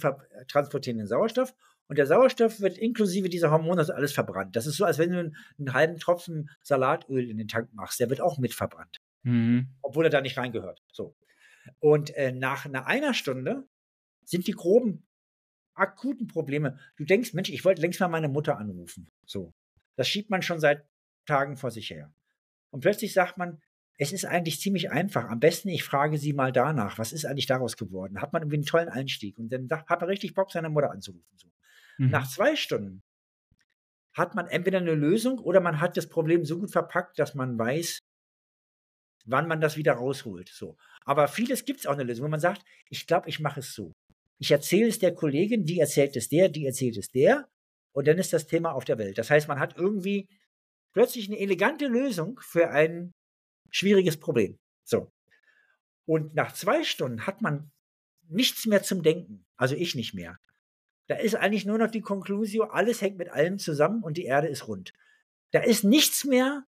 transportieren 0.47 0.99
den 0.99 1.07
Sauerstoff. 1.07 1.55
Und 1.87 1.97
der 1.97 2.05
Sauerstoff 2.05 2.59
wird 2.59 2.77
inklusive 2.77 3.29
dieser 3.29 3.49
Hormone 3.49 3.79
also 3.79 3.93
alles 3.93 4.13
verbrannt. 4.13 4.55
Das 4.55 4.67
ist 4.67 4.77
so, 4.77 4.85
als 4.85 4.99
wenn 4.99 5.09
du 5.09 5.31
einen 5.57 5.73
halben 5.73 5.97
Tropfen 5.97 6.51
Salatöl 6.61 7.27
in 7.27 7.39
den 7.39 7.47
Tank 7.47 7.73
machst. 7.73 7.99
Der 7.99 8.11
wird 8.11 8.21
auch 8.21 8.37
mit 8.37 8.53
verbrannt. 8.53 9.01
Mhm. 9.25 9.75
Obwohl 9.81 10.05
er 10.05 10.11
da 10.11 10.21
nicht 10.21 10.37
reingehört. 10.37 10.81
So. 10.91 11.17
Und 11.79 12.15
äh, 12.15 12.31
nach 12.31 12.65
einer, 12.65 12.85
einer 12.85 13.13
Stunde 13.13 13.67
sind 14.23 14.47
die 14.47 14.53
groben 14.53 15.07
akuten 15.73 16.27
Probleme. 16.27 16.79
Du 16.95 17.05
denkst, 17.05 17.33
Mensch, 17.33 17.49
ich 17.49 17.65
wollte 17.65 17.81
längst 17.81 17.99
mal 17.99 18.07
meine 18.07 18.29
Mutter 18.29 18.57
anrufen. 18.57 19.11
So. 19.25 19.53
Das 19.95 20.07
schiebt 20.07 20.29
man 20.29 20.41
schon 20.41 20.59
seit 20.59 20.87
Tagen 21.25 21.57
vor 21.57 21.71
sich 21.71 21.89
her. 21.89 22.13
Und 22.69 22.81
plötzlich 22.81 23.13
sagt 23.13 23.37
man, 23.37 23.61
es 23.97 24.11
ist 24.11 24.25
eigentlich 24.25 24.59
ziemlich 24.59 24.91
einfach. 24.91 25.25
Am 25.25 25.39
besten, 25.39 25.69
ich 25.69 25.83
frage 25.83 26.17
sie 26.17 26.33
mal 26.33 26.51
danach, 26.51 26.99
was 26.99 27.13
ist 27.13 27.25
eigentlich 27.25 27.45
daraus 27.47 27.77
geworden? 27.77 28.21
Hat 28.21 28.31
man 28.31 28.43
irgendwie 28.43 28.57
einen 28.57 28.65
tollen 28.65 28.89
Einstieg 28.89 29.39
und 29.39 29.49
dann 29.49 29.69
hat 29.69 30.01
man 30.01 30.09
richtig 30.09 30.33
Bock, 30.33 30.51
seine 30.51 30.69
Mutter 30.69 30.91
anzurufen. 30.91 31.37
So. 31.37 31.47
Mhm. 31.97 32.09
Nach 32.09 32.29
zwei 32.29 32.55
Stunden 32.55 33.01
hat 34.13 34.35
man 34.35 34.47
entweder 34.47 34.77
eine 34.79 34.93
Lösung 34.93 35.39
oder 35.39 35.61
man 35.61 35.79
hat 35.79 35.97
das 35.97 36.07
Problem 36.07 36.45
so 36.45 36.59
gut 36.59 36.71
verpackt, 36.71 37.17
dass 37.17 37.35
man 37.35 37.57
weiß, 37.57 38.01
wann 39.25 39.47
man 39.47 39.61
das 39.61 39.77
wieder 39.77 39.93
rausholt. 39.93 40.49
So. 40.49 40.77
Aber 41.03 41.27
vieles 41.27 41.65
gibt 41.65 41.81
es 41.81 41.85
auch 41.87 41.93
eine 41.93 42.03
Lösung, 42.03 42.25
wo 42.25 42.29
man 42.29 42.39
sagt, 42.39 42.63
ich 42.89 43.05
glaube, 43.07 43.29
ich 43.29 43.39
mache 43.39 43.59
es 43.59 43.73
so. 43.73 43.93
Ich 44.37 44.51
erzähle 44.51 44.87
es 44.87 44.99
der 44.99 45.13
Kollegin, 45.13 45.65
die 45.65 45.79
erzählt 45.79 46.15
es 46.15 46.29
der, 46.29 46.49
die 46.49 46.65
erzählt 46.65 46.97
es 46.97 47.09
der, 47.09 47.47
und 47.93 48.07
dann 48.07 48.17
ist 48.17 48.33
das 48.33 48.45
Thema 48.45 48.73
auf 48.73 48.83
der 48.83 48.97
Welt. 48.97 49.17
Das 49.17 49.29
heißt, 49.29 49.47
man 49.47 49.59
hat 49.59 49.77
irgendwie 49.77 50.27
plötzlich 50.93 51.27
eine 51.27 51.39
elegante 51.39 51.87
Lösung 51.87 52.39
für 52.41 52.69
ein 52.69 53.13
schwieriges 53.71 54.17
Problem. 54.17 54.57
So. 54.83 55.11
Und 56.05 56.35
nach 56.35 56.53
zwei 56.53 56.83
Stunden 56.83 57.25
hat 57.25 57.41
man 57.41 57.71
nichts 58.27 58.65
mehr 58.65 58.83
zum 58.83 59.01
Denken. 59.01 59.45
Also 59.55 59.75
ich 59.75 59.95
nicht 59.95 60.13
mehr. 60.13 60.37
Da 61.07 61.15
ist 61.15 61.35
eigentlich 61.35 61.65
nur 61.65 61.77
noch 61.77 61.89
die 61.89 62.01
Konklusio, 62.01 62.65
alles 62.65 63.01
hängt 63.01 63.17
mit 63.17 63.29
allem 63.29 63.59
zusammen 63.59 64.03
und 64.03 64.17
die 64.17 64.25
Erde 64.25 64.47
ist 64.47 64.67
rund. 64.67 64.91
Da 65.51 65.61
ist 65.61 65.83
nichts 65.83 66.25
mehr, 66.25 66.65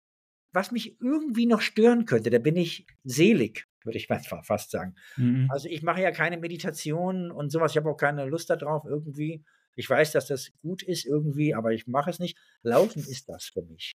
was 0.51 0.71
mich 0.71 0.99
irgendwie 1.01 1.45
noch 1.45 1.61
stören 1.61 2.05
könnte, 2.05 2.29
da 2.29 2.39
bin 2.39 2.55
ich 2.55 2.85
selig, 3.03 3.67
würde 3.83 3.97
ich 3.97 4.07
fast 4.43 4.71
sagen. 4.71 4.95
Mhm. 5.17 5.47
Also 5.49 5.69
ich 5.69 5.81
mache 5.83 6.01
ja 6.01 6.11
keine 6.11 6.37
Meditation 6.37 7.31
und 7.31 7.51
sowas, 7.51 7.71
ich 7.71 7.77
habe 7.77 7.89
auch 7.89 7.97
keine 7.97 8.25
Lust 8.25 8.49
darauf 8.49 8.85
irgendwie. 8.85 9.43
Ich 9.75 9.89
weiß, 9.89 10.11
dass 10.11 10.27
das 10.27 10.51
gut 10.61 10.83
ist 10.83 11.05
irgendwie, 11.05 11.55
aber 11.55 11.71
ich 11.71 11.87
mache 11.87 12.09
es 12.09 12.19
nicht. 12.19 12.37
Laufen 12.61 12.99
ist 12.99 13.29
das 13.29 13.45
für 13.45 13.61
mich. 13.61 13.93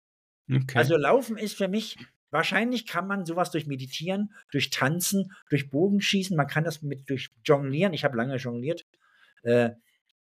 Okay. 0.51 0.77
Also 0.77 0.97
Laufen 0.97 1.39
ist 1.39 1.57
für 1.57 1.69
mich, 1.69 1.97
wahrscheinlich 2.31 2.87
kann 2.87 3.07
man 3.07 3.25
sowas 3.25 3.51
durch 3.51 3.67
Meditieren, 3.67 4.35
durch 4.51 4.71
Tanzen, 4.71 5.33
durch 5.49 5.71
Bogenschießen, 5.71 6.37
man 6.37 6.47
kann 6.47 6.65
das 6.65 6.83
mit 6.83 7.09
durch 7.09 7.31
Jonglieren, 7.45 7.95
ich 7.95 8.05
habe 8.05 8.17
lange 8.17 8.37
jongliert, 8.37 8.87
äh, 9.43 9.71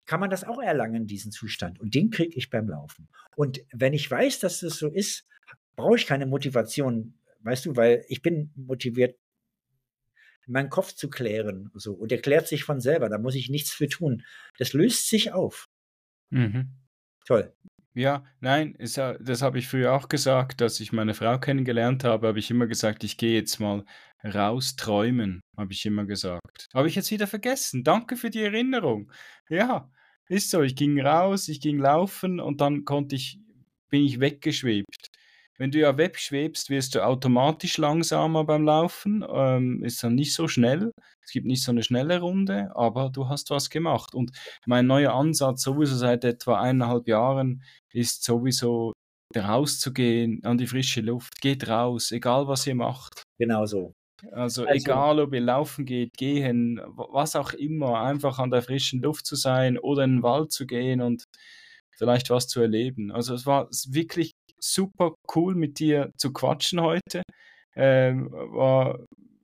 kann 0.05 0.19
man 0.19 0.29
das 0.29 0.43
auch 0.43 0.61
erlangen, 0.61 1.07
diesen 1.07 1.31
Zustand. 1.31 1.79
Und 1.79 1.95
den 1.95 2.09
kriege 2.09 2.35
ich 2.35 2.49
beim 2.49 2.67
Laufen. 2.67 3.07
Und 3.35 3.61
wenn 3.71 3.93
ich 3.93 4.09
weiß, 4.09 4.39
dass 4.39 4.59
das 4.59 4.77
so 4.77 4.89
ist, 4.89 5.27
brauche 5.75 5.95
ich 5.95 6.05
keine 6.05 6.25
Motivation, 6.25 7.13
weißt 7.41 7.65
du, 7.65 7.75
weil 7.75 8.05
ich 8.07 8.21
bin 8.21 8.51
motiviert, 8.55 9.17
meinen 10.47 10.69
Kopf 10.69 10.93
zu 10.93 11.09
klären. 11.09 11.71
So. 11.73 11.93
Und 11.93 12.11
der 12.11 12.21
klärt 12.21 12.47
sich 12.47 12.63
von 12.63 12.81
selber, 12.81 13.09
da 13.09 13.17
muss 13.17 13.35
ich 13.35 13.49
nichts 13.49 13.71
für 13.71 13.87
tun. 13.87 14.23
Das 14.57 14.73
löst 14.73 15.09
sich 15.09 15.31
auf. 15.31 15.69
Mhm. 16.29 16.69
Toll. 17.25 17.53
Ja, 17.95 18.25
nein, 18.39 18.73
ist 18.75 18.97
das 18.97 19.43
habe 19.43 19.59
ich 19.59 19.67
früher 19.67 19.93
auch 19.93 20.09
gesagt, 20.09 20.61
dass 20.61 20.79
ich 20.79 20.91
meine 20.91 21.13
Frau 21.13 21.39
kennengelernt 21.39 22.03
habe, 22.03 22.27
habe 22.27 22.39
ich 22.39 22.49
immer 22.49 22.65
gesagt, 22.65 23.03
ich 23.03 23.17
gehe 23.17 23.35
jetzt 23.35 23.59
mal 23.59 23.85
raus 24.23 24.75
träumen, 24.75 25.41
habe 25.55 25.73
ich 25.73 25.85
immer 25.85 26.05
gesagt. 26.05 26.67
Habe 26.73 26.87
ich 26.87 26.95
jetzt 26.95 27.11
wieder 27.11 27.27
vergessen. 27.27 27.83
Danke 27.83 28.15
für 28.15 28.31
die 28.31 28.41
Erinnerung. 28.41 29.11
Ja, 29.47 29.91
ist 30.27 30.49
so. 30.49 30.63
Ich 30.63 30.75
ging 30.75 30.99
raus, 30.99 31.47
ich 31.49 31.61
ging 31.61 31.77
laufen 31.77 32.39
und 32.39 32.61
dann 32.61 32.83
konnte 32.83 33.15
ich, 33.15 33.39
bin 33.89 34.03
ich 34.03 34.19
weggeschwebt. 34.19 35.11
Wenn 35.57 35.71
du 35.71 35.79
ja 35.79 35.97
wegschwebst, 35.97 36.69
wirst 36.69 36.95
du 36.95 37.05
automatisch 37.05 37.77
langsamer 37.77 38.43
beim 38.43 38.63
Laufen, 38.65 39.23
ähm, 39.31 39.83
ist 39.83 40.03
dann 40.03 40.15
nicht 40.15 40.33
so 40.33 40.47
schnell. 40.47 40.91
Es 41.21 41.31
gibt 41.31 41.45
nicht 41.45 41.63
so 41.63 41.71
eine 41.71 41.83
schnelle 41.83 42.19
Runde, 42.19 42.71
aber 42.75 43.09
du 43.09 43.29
hast 43.29 43.49
was 43.51 43.69
gemacht. 43.69 44.15
Und 44.15 44.31
mein 44.65 44.87
neuer 44.87 45.13
Ansatz, 45.13 45.61
sowieso 45.61 45.95
seit 45.95 46.23
etwa 46.23 46.59
eineinhalb 46.59 47.07
Jahren, 47.07 47.63
ist 47.91 48.23
sowieso 48.23 48.93
rauszugehen 49.35 50.43
an 50.43 50.57
die 50.57 50.67
frische 50.67 51.01
Luft. 51.01 51.39
Geht 51.41 51.67
raus, 51.67 52.11
egal 52.11 52.47
was 52.47 52.65
ihr 52.67 52.75
macht. 52.75 53.23
Genau 53.37 53.65
so. 53.65 53.93
Also, 54.31 54.65
also 54.65 54.67
egal, 54.67 55.19
ob 55.19 55.33
ihr 55.33 55.41
laufen 55.41 55.85
geht, 55.85 56.13
gehen, 56.17 56.79
was 56.95 57.35
auch 57.35 57.53
immer, 57.53 58.01
einfach 58.01 58.39
an 58.39 58.51
der 58.51 58.61
frischen 58.61 59.01
Luft 59.01 59.25
zu 59.25 59.35
sein 59.35 59.77
oder 59.77 60.03
in 60.03 60.17
den 60.17 60.23
Wald 60.23 60.51
zu 60.51 60.65
gehen 60.65 61.01
und 61.01 61.25
vielleicht 61.91 62.29
was 62.29 62.47
zu 62.47 62.61
erleben. 62.61 63.11
Also 63.11 63.33
es 63.33 63.45
war 63.45 63.69
wirklich 63.87 64.33
super 64.63 65.15
cool 65.35 65.55
mit 65.55 65.79
dir 65.79 66.11
zu 66.17 66.33
quatschen 66.33 66.81
heute. 66.81 67.23
Ähm, 67.75 68.29
war, 68.31 68.99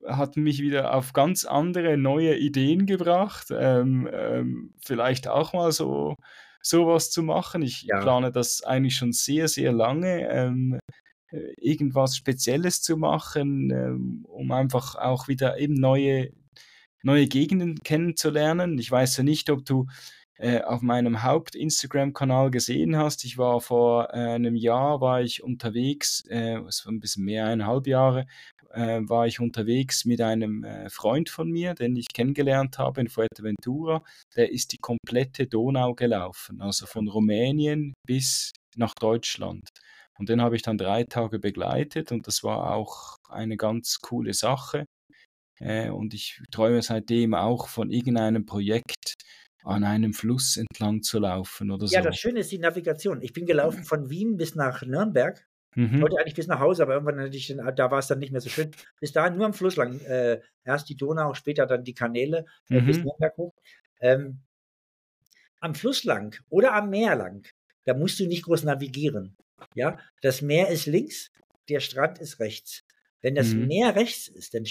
hat 0.06 0.36
mich 0.36 0.62
wieder 0.62 0.94
auf 0.94 1.12
ganz 1.12 1.44
andere 1.44 1.96
neue 1.96 2.36
Ideen 2.36 2.86
gebracht. 2.86 3.48
Ähm, 3.50 4.08
ähm, 4.12 4.74
vielleicht 4.80 5.28
auch 5.28 5.52
mal 5.52 5.72
so 5.72 6.16
sowas 6.62 7.10
zu 7.10 7.22
machen. 7.22 7.62
Ich 7.62 7.82
ja. 7.82 8.00
plane 8.00 8.30
das 8.32 8.62
eigentlich 8.62 8.96
schon 8.96 9.12
sehr, 9.12 9.48
sehr 9.48 9.72
lange. 9.72 10.28
Ähm, 10.30 10.78
äh, 11.32 11.52
irgendwas 11.58 12.16
Spezielles 12.16 12.82
zu 12.82 12.96
machen, 12.96 13.70
ähm, 13.70 14.24
um 14.28 14.50
einfach 14.52 14.96
auch 14.96 15.28
wieder 15.28 15.58
eben 15.58 15.74
neue, 15.74 16.32
neue 17.02 17.26
Gegenden 17.26 17.82
kennenzulernen. 17.82 18.78
Ich 18.78 18.90
weiß 18.90 19.18
ja 19.18 19.22
nicht, 19.22 19.50
ob 19.50 19.64
du 19.64 19.86
äh, 20.40 20.62
auf 20.62 20.80
meinem 20.80 21.22
Haupt-Instagram-Kanal 21.22 22.50
gesehen 22.50 22.96
hast. 22.96 23.26
Ich 23.26 23.36
war 23.36 23.60
vor 23.60 24.08
äh, 24.14 24.16
einem 24.16 24.56
Jahr, 24.56 25.02
war 25.02 25.20
ich 25.20 25.42
unterwegs, 25.42 26.24
äh, 26.30 26.56
es 26.60 26.86
war 26.86 26.92
ein 26.94 27.00
bisschen 27.00 27.26
mehr, 27.26 27.44
eineinhalb 27.44 27.86
Jahre, 27.86 28.26
war 28.72 29.26
ich 29.26 29.40
unterwegs 29.40 30.04
mit 30.04 30.20
einem 30.20 30.64
Freund 30.90 31.28
von 31.28 31.50
mir, 31.50 31.74
den 31.74 31.96
ich 31.96 32.06
kennengelernt 32.14 32.78
habe 32.78 33.00
in 33.00 33.08
Fuerteventura. 33.08 34.04
Der 34.36 34.52
ist 34.52 34.70
die 34.70 34.78
komplette 34.78 35.48
Donau 35.48 35.92
gelaufen, 35.96 36.60
also 36.60 36.86
von 36.86 37.08
Rumänien 37.08 37.94
bis 38.06 38.52
nach 38.76 38.94
Deutschland. 38.94 39.68
Und 40.20 40.28
den 40.28 40.40
habe 40.40 40.54
ich 40.54 40.62
dann 40.62 40.78
drei 40.78 41.02
Tage 41.02 41.40
begleitet 41.40 42.12
und 42.12 42.28
das 42.28 42.44
war 42.44 42.72
auch 42.72 43.16
eine 43.28 43.56
ganz 43.56 43.98
coole 43.98 44.34
Sache. 44.34 44.86
Und 45.58 46.14
ich 46.14 46.40
träume 46.52 46.80
seitdem 46.80 47.34
auch 47.34 47.66
von 47.66 47.90
irgendeinem 47.90 48.46
Projekt, 48.46 49.14
an 49.64 49.84
einem 49.84 50.12
Fluss 50.14 50.56
entlang 50.56 51.02
zu 51.02 51.18
laufen 51.18 51.70
oder 51.70 51.86
Ja, 51.86 52.00
so. 52.02 52.08
das 52.08 52.16
Schöne 52.18 52.40
ist 52.40 52.50
die 52.52 52.58
Navigation. 52.58 53.22
Ich 53.22 53.32
bin 53.32 53.46
gelaufen 53.46 53.84
von 53.84 54.08
Wien 54.10 54.36
bis 54.36 54.54
nach 54.54 54.82
Nürnberg. 54.82 55.46
Ich 55.76 55.82
Mhm. 55.82 56.00
wollte 56.02 56.16
eigentlich 56.18 56.34
bis 56.34 56.48
nach 56.48 56.58
Hause, 56.60 56.82
aber 56.82 56.94
irgendwann 56.94 57.20
hatte 57.20 57.36
ich 57.36 57.46
den, 57.46 57.58
da 57.76 57.90
war 57.90 57.98
es 58.00 58.08
dann 58.08 58.18
nicht 58.18 58.32
mehr 58.32 58.40
so 58.40 58.48
schön. 58.50 58.72
Bis 59.00 59.12
dahin 59.12 59.36
nur 59.36 59.46
am 59.46 59.54
Fluss 59.54 59.76
lang. 59.76 60.00
Äh, 60.00 60.40
erst 60.64 60.88
die 60.88 60.96
Donau, 60.96 61.34
später 61.34 61.66
dann 61.66 61.84
die 61.84 61.94
Kanäle 61.94 62.44
äh, 62.70 62.80
bis 62.80 62.98
Mhm. 62.98 63.04
Nürnberg 63.04 63.36
hoch. 63.36 63.54
Ähm, 64.00 64.40
am 65.60 65.74
Fluss 65.74 66.04
lang 66.04 66.36
oder 66.48 66.72
am 66.74 66.90
Meer 66.90 67.16
lang, 67.16 67.46
da 67.84 67.94
musst 67.94 68.18
du 68.20 68.26
nicht 68.26 68.44
groß 68.44 68.64
navigieren. 68.64 69.36
Ja, 69.74 69.98
das 70.22 70.42
Meer 70.42 70.68
ist 70.68 70.86
links, 70.86 71.30
der 71.68 71.80
Strand 71.80 72.18
ist 72.18 72.40
rechts. 72.40 72.82
Wenn 73.20 73.34
das 73.34 73.54
Mhm. 73.54 73.66
Meer 73.66 73.94
rechts 73.94 74.28
ist, 74.28 74.54
dann, 74.54 74.64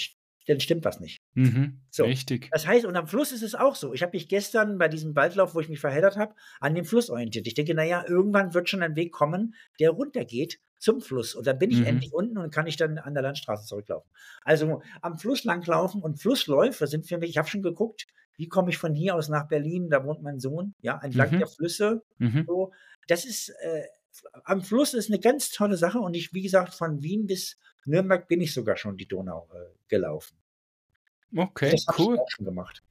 dann 0.46 0.60
stimmt 0.60 0.84
was 0.84 1.00
nicht. 1.00 1.19
Mhm. 1.34 1.80
So. 1.90 2.04
Richtig. 2.04 2.48
Das 2.52 2.66
heißt, 2.66 2.84
und 2.84 2.96
am 2.96 3.06
Fluss 3.06 3.30
ist 3.32 3.42
es 3.42 3.54
auch 3.54 3.76
so. 3.76 3.94
Ich 3.94 4.02
habe 4.02 4.12
mich 4.16 4.28
gestern 4.28 4.78
bei 4.78 4.88
diesem 4.88 5.14
Waldlauf, 5.14 5.54
wo 5.54 5.60
ich 5.60 5.68
mich 5.68 5.80
verheddert 5.80 6.16
habe, 6.16 6.34
an 6.60 6.74
dem 6.74 6.84
Fluss 6.84 7.08
orientiert. 7.10 7.46
Ich 7.46 7.54
denke, 7.54 7.74
naja, 7.74 8.04
irgendwann 8.06 8.52
wird 8.54 8.68
schon 8.68 8.82
ein 8.82 8.96
Weg 8.96 9.12
kommen, 9.12 9.54
der 9.78 9.90
runtergeht 9.90 10.58
zum 10.78 11.00
Fluss. 11.00 11.34
Und 11.34 11.46
dann 11.46 11.58
bin 11.58 11.70
ich 11.70 11.80
Mhm. 11.80 11.86
endlich 11.86 12.12
unten 12.12 12.38
und 12.38 12.52
kann 12.52 12.66
ich 12.66 12.76
dann 12.76 12.98
an 12.98 13.14
der 13.14 13.22
Landstraße 13.22 13.66
zurücklaufen. 13.66 14.10
Also 14.42 14.82
am 15.02 15.18
Fluss 15.18 15.44
langlaufen 15.44 16.02
und 16.02 16.20
Flussläufe 16.20 16.86
sind 16.86 17.06
für 17.06 17.18
mich, 17.18 17.30
ich 17.30 17.38
habe 17.38 17.48
schon 17.48 17.62
geguckt, 17.62 18.06
wie 18.36 18.48
komme 18.48 18.70
ich 18.70 18.78
von 18.78 18.94
hier 18.94 19.14
aus 19.14 19.28
nach 19.28 19.46
Berlin, 19.48 19.90
da 19.90 20.02
wohnt 20.04 20.22
mein 20.22 20.40
Sohn, 20.40 20.74
ja, 20.80 20.98
entlang 21.02 21.30
Mhm. 21.32 21.38
der 21.38 21.46
Flüsse. 21.48 22.02
Mhm. 22.18 22.44
So, 22.46 22.72
das 23.06 23.24
ist, 23.26 23.50
äh, 23.60 23.82
am 24.44 24.62
Fluss 24.62 24.94
ist 24.94 25.10
eine 25.10 25.20
ganz 25.20 25.50
tolle 25.50 25.76
Sache 25.76 26.00
und 26.00 26.14
ich, 26.14 26.32
wie 26.32 26.42
gesagt, 26.42 26.74
von 26.74 27.02
Wien 27.02 27.26
bis 27.26 27.58
Nürnberg 27.84 28.26
bin 28.28 28.40
ich 28.40 28.54
sogar 28.54 28.76
schon 28.76 28.96
die 28.96 29.06
Donau 29.06 29.48
äh, 29.52 29.58
gelaufen. 29.88 30.36
Okay, 31.36 31.70
das 31.70 31.86
cool. 31.98 32.14
ich 32.14 32.20
auch 32.20 32.30
schon 32.30 32.44
gemacht. 32.46 32.82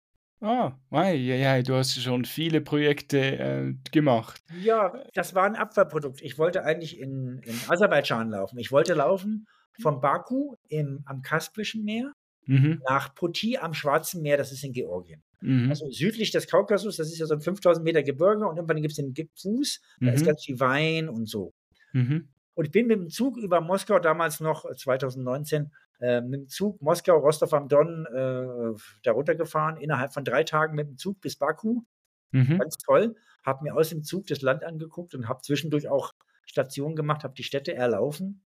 Ah, 0.42 0.72
ei, 0.92 1.16
ei, 1.34 1.46
ei, 1.50 1.62
du 1.64 1.74
hast 1.76 2.02
schon 2.02 2.24
viele 2.24 2.62
Projekte 2.62 3.18
äh, 3.20 3.74
gemacht. 3.92 4.42
Ja, 4.62 4.94
das 5.14 5.36
war 5.36 5.44
ein 5.44 5.56
Abfallprodukt. 5.58 6.22
Ich 6.22 6.38
wollte 6.38 6.64
eigentlich 6.64 6.98
in, 6.98 7.40
in 7.40 7.60
Aserbaidschan 7.68 8.30
laufen. 8.30 8.58
Ich 8.58 8.72
wollte 8.72 8.94
laufen 8.94 9.48
von 9.82 10.00
Baku 10.00 10.56
im, 10.70 11.02
am 11.06 11.22
Kaspischen 11.22 11.84
Meer 11.84 12.14
Mhm. 12.46 12.82
nach 12.90 13.14
Poti 13.14 13.58
am 13.60 13.76
Schwarzen 13.76 14.24
Meer, 14.24 14.36
das 14.36 14.52
ist 14.52 14.64
in 14.64 14.74
Georgien. 14.74 15.22
Mhm. 15.42 15.70
Also 15.70 15.88
südlich 15.92 16.32
des 16.32 16.48
Kaukasus, 16.48 16.98
das 16.98 17.12
ist 17.12 17.20
ja 17.20 17.28
so 17.28 17.36
ein 17.36 17.42
5000 17.42 17.84
Meter 17.84 18.02
Gebirge 18.02 18.48
und 18.48 18.56
irgendwann 18.56 18.82
gibt 18.82 18.94
es 18.94 18.96
den 18.96 19.14
Fuß, 19.36 19.80
da 20.00 20.12
ist 20.12 20.22
Mhm. 20.22 20.26
ganz 20.26 20.44
viel 20.46 20.60
Wein 20.60 21.10
und 21.10 21.28
so. 21.30 21.54
Mhm. 21.94 22.28
Und 22.56 22.66
ich 22.66 22.72
bin 22.72 22.88
mit 22.88 22.98
dem 22.98 23.10
Zug 23.10 23.38
über 23.38 23.62
Moskau, 23.62 24.00
damals 24.00 24.40
noch 24.40 24.66
äh, 24.66 24.76
2019, 24.76 25.72
äh, 26.00 26.22
mit 26.22 26.42
dem 26.42 26.48
Zug 26.48 26.82
Moskau, 26.82 27.18
Rostov 27.18 27.54
am 27.54 27.68
Don, 27.68 28.06
äh, 28.06 28.80
da 29.04 29.12
runtergefahren, 29.12 29.78
innerhalb 29.78 30.14
von 30.14 30.24
drei 30.24 30.44
Tagen 30.44 30.76
mit 30.76 30.88
dem 30.88 30.98
Zug 30.98 31.20
bis 31.22 31.36
Baku. 31.36 31.84
Mhm. 32.32 32.60
Ganz 32.60 32.78
toll. 32.78 33.16
Habe 33.44 33.64
mir 33.64 33.76
aus 33.76 33.90
dem 33.90 34.04
Zug 34.04 34.28
das 34.28 34.42
Land 34.42 34.64
angeguckt 34.64 35.16
und 35.16 35.28
habe 35.28 35.42
zwischendurch 35.42 35.90
auch 35.90 36.14
Stationen 36.46 36.96
gemacht, 36.96 37.24
habe 37.24 37.34
die 37.34 37.44
Städte 37.44 37.74
erlaufen 37.74 38.44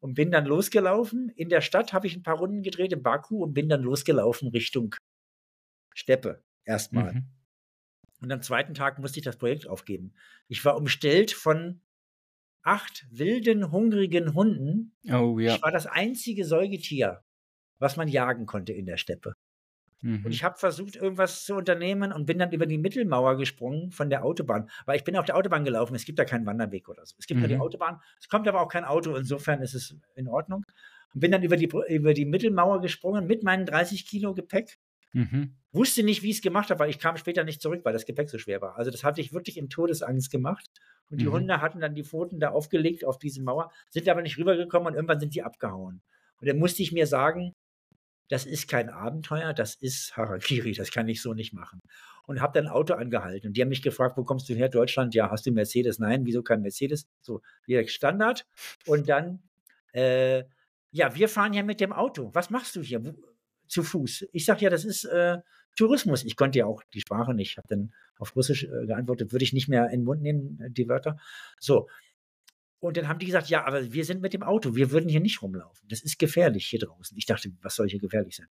und 0.00 0.14
bin 0.14 0.30
dann 0.30 0.44
losgelaufen. 0.44 1.28
In 1.30 1.48
der 1.48 1.60
Stadt 1.60 1.92
habe 1.92 2.06
ich 2.06 2.16
ein 2.16 2.22
paar 2.22 2.38
Runden 2.38 2.62
gedreht 2.62 2.92
in 2.92 3.02
Baku 3.02 3.42
und 3.42 3.54
bin 3.54 3.68
dann 3.68 3.82
losgelaufen 3.82 4.48
Richtung 4.48 4.94
Steppe 5.94 6.42
erstmal. 6.64 7.14
Mhm. 7.14 7.26
Und 8.20 8.32
am 8.32 8.42
zweiten 8.42 8.74
Tag 8.74 8.98
musste 8.98 9.20
ich 9.20 9.24
das 9.24 9.36
Projekt 9.36 9.68
aufgeben. 9.68 10.14
Ich 10.48 10.64
war 10.64 10.76
umstellt 10.76 11.30
von 11.30 11.80
acht 12.68 13.06
wilden, 13.10 13.70
hungrigen 13.72 14.34
Hunden. 14.34 14.94
Oh 15.10 15.38
ja. 15.38 15.54
Ich 15.56 15.62
war 15.62 15.72
das 15.72 15.86
einzige 15.86 16.44
Säugetier, 16.44 17.22
was 17.78 17.96
man 17.96 18.08
jagen 18.08 18.46
konnte 18.46 18.72
in 18.72 18.86
der 18.86 18.96
Steppe. 18.98 19.34
Und 20.00 20.24
Mhm. 20.24 20.30
ich 20.30 20.44
habe 20.44 20.56
versucht, 20.58 20.94
irgendwas 20.94 21.44
zu 21.44 21.56
unternehmen 21.56 22.12
und 22.12 22.26
bin 22.26 22.38
dann 22.38 22.52
über 22.52 22.66
die 22.66 22.78
Mittelmauer 22.78 23.36
gesprungen 23.36 23.90
von 23.90 24.10
der 24.10 24.24
Autobahn, 24.24 24.70
weil 24.86 24.96
ich 24.96 25.02
bin 25.04 25.16
auf 25.16 25.24
der 25.24 25.36
Autobahn 25.36 25.64
gelaufen. 25.64 25.96
Es 25.96 26.04
gibt 26.04 26.20
da 26.20 26.24
keinen 26.24 26.46
Wanderweg 26.46 26.88
oder 26.88 27.04
so. 27.04 27.16
Es 27.18 27.26
gibt 27.26 27.40
nur 27.40 27.48
die 27.48 27.56
Mhm. 27.56 27.62
Autobahn. 27.62 28.00
Es 28.20 28.28
kommt 28.28 28.46
aber 28.46 28.60
auch 28.60 28.68
kein 28.68 28.84
Auto. 28.84 29.16
Insofern 29.16 29.60
ist 29.60 29.74
es 29.74 29.96
in 30.14 30.28
Ordnung. 30.28 30.64
Und 31.14 31.20
bin 31.20 31.32
dann 31.32 31.42
über 31.42 31.56
die, 31.56 31.68
über 31.88 32.14
die 32.14 32.26
Mittelmauer 32.26 32.80
gesprungen 32.80 33.26
mit 33.26 33.42
meinen 33.42 33.66
30 33.66 34.06
Kilo 34.06 34.34
Gepäck. 34.34 34.78
Mhm. 35.12 35.54
Wusste 35.72 36.02
nicht, 36.02 36.22
wie 36.22 36.30
ich 36.30 36.36
es 36.36 36.42
gemacht 36.42 36.70
habe, 36.70 36.80
weil 36.80 36.90
ich 36.90 36.98
kam 36.98 37.16
später 37.16 37.44
nicht 37.44 37.60
zurück, 37.60 37.80
weil 37.84 37.92
das 37.92 38.06
Gepäck 38.06 38.30
so 38.30 38.38
schwer 38.38 38.60
war. 38.60 38.76
Also 38.76 38.90
das 38.90 39.04
hatte 39.04 39.20
ich 39.20 39.32
wirklich 39.32 39.56
in 39.56 39.68
Todesangst 39.68 40.30
gemacht. 40.30 40.68
Und 41.10 41.20
die 41.20 41.26
Mhm. 41.26 41.32
Hunde 41.32 41.60
hatten 41.60 41.80
dann 41.80 41.94
die 41.94 42.04
Pfoten 42.04 42.40
da 42.40 42.50
aufgelegt 42.50 43.04
auf 43.04 43.18
diese 43.18 43.42
Mauer, 43.42 43.70
sind 43.90 44.08
aber 44.08 44.22
nicht 44.22 44.38
rübergekommen 44.38 44.88
und 44.88 44.94
irgendwann 44.94 45.20
sind 45.20 45.32
sie 45.32 45.42
abgehauen. 45.42 46.02
Und 46.40 46.48
dann 46.48 46.58
musste 46.58 46.82
ich 46.82 46.92
mir 46.92 47.06
sagen, 47.06 47.54
das 48.28 48.44
ist 48.44 48.68
kein 48.68 48.90
Abenteuer, 48.90 49.54
das 49.54 49.74
ist 49.74 50.16
Harakiri, 50.16 50.72
das 50.72 50.90
kann 50.90 51.08
ich 51.08 51.22
so 51.22 51.32
nicht 51.32 51.54
machen. 51.54 51.80
Und 52.26 52.42
habe 52.42 52.52
dann 52.52 52.66
ein 52.66 52.72
Auto 52.72 52.92
angehalten. 52.94 53.48
Und 53.48 53.56
die 53.56 53.62
haben 53.62 53.70
mich 53.70 53.80
gefragt, 53.80 54.18
wo 54.18 54.24
kommst 54.24 54.48
du 54.50 54.54
her? 54.54 54.68
Deutschland? 54.68 55.14
Ja, 55.14 55.30
hast 55.30 55.46
du 55.46 55.50
Mercedes? 55.50 55.98
Nein, 55.98 56.26
wieso 56.26 56.42
kein 56.42 56.60
Mercedes? 56.60 57.08
So, 57.22 57.40
wie 57.64 57.88
Standard. 57.88 58.46
Und 58.86 59.08
dann, 59.08 59.42
äh, 59.92 60.44
ja, 60.90 61.14
wir 61.14 61.28
fahren 61.30 61.54
ja 61.54 61.62
mit 61.62 61.80
dem 61.80 61.92
Auto. 61.92 62.30
Was 62.34 62.50
machst 62.50 62.76
du 62.76 62.82
hier? 62.82 63.14
Zu 63.68 63.82
Fuß. 63.82 64.26
Ich 64.32 64.44
sage 64.44 64.62
ja, 64.62 64.70
das 64.70 64.84
ist 64.84 65.04
äh, 65.04 65.38
Tourismus. 65.76 66.24
Ich 66.24 66.36
konnte 66.36 66.58
ja 66.58 66.66
auch 66.66 66.82
die 66.94 67.00
Sprache 67.00 67.34
nicht. 67.34 67.52
Ich 67.52 67.56
habe 67.58 67.68
dann 67.68 67.92
auf 68.18 68.34
Russisch 68.34 68.64
äh, 68.64 68.86
geantwortet, 68.86 69.32
würde 69.32 69.44
ich 69.44 69.52
nicht 69.52 69.68
mehr 69.68 69.86
in 69.86 70.00
den 70.00 70.04
Mund 70.04 70.22
nehmen, 70.22 70.58
äh, 70.60 70.70
die 70.70 70.88
Wörter. 70.88 71.18
So. 71.60 71.88
Und 72.80 72.96
dann 72.96 73.08
haben 73.08 73.18
die 73.18 73.26
gesagt, 73.26 73.48
ja, 73.48 73.64
aber 73.66 73.92
wir 73.92 74.04
sind 74.04 74.22
mit 74.22 74.32
dem 74.32 74.42
Auto, 74.42 74.76
wir 74.76 74.90
würden 74.92 75.08
hier 75.08 75.20
nicht 75.20 75.42
rumlaufen. 75.42 75.88
Das 75.88 76.00
ist 76.00 76.18
gefährlich 76.18 76.66
hier 76.66 76.78
draußen. 76.78 77.16
Ich 77.18 77.26
dachte, 77.26 77.50
was 77.60 77.74
soll 77.74 77.88
hier 77.88 77.98
gefährlich 77.98 78.36
sein? 78.36 78.46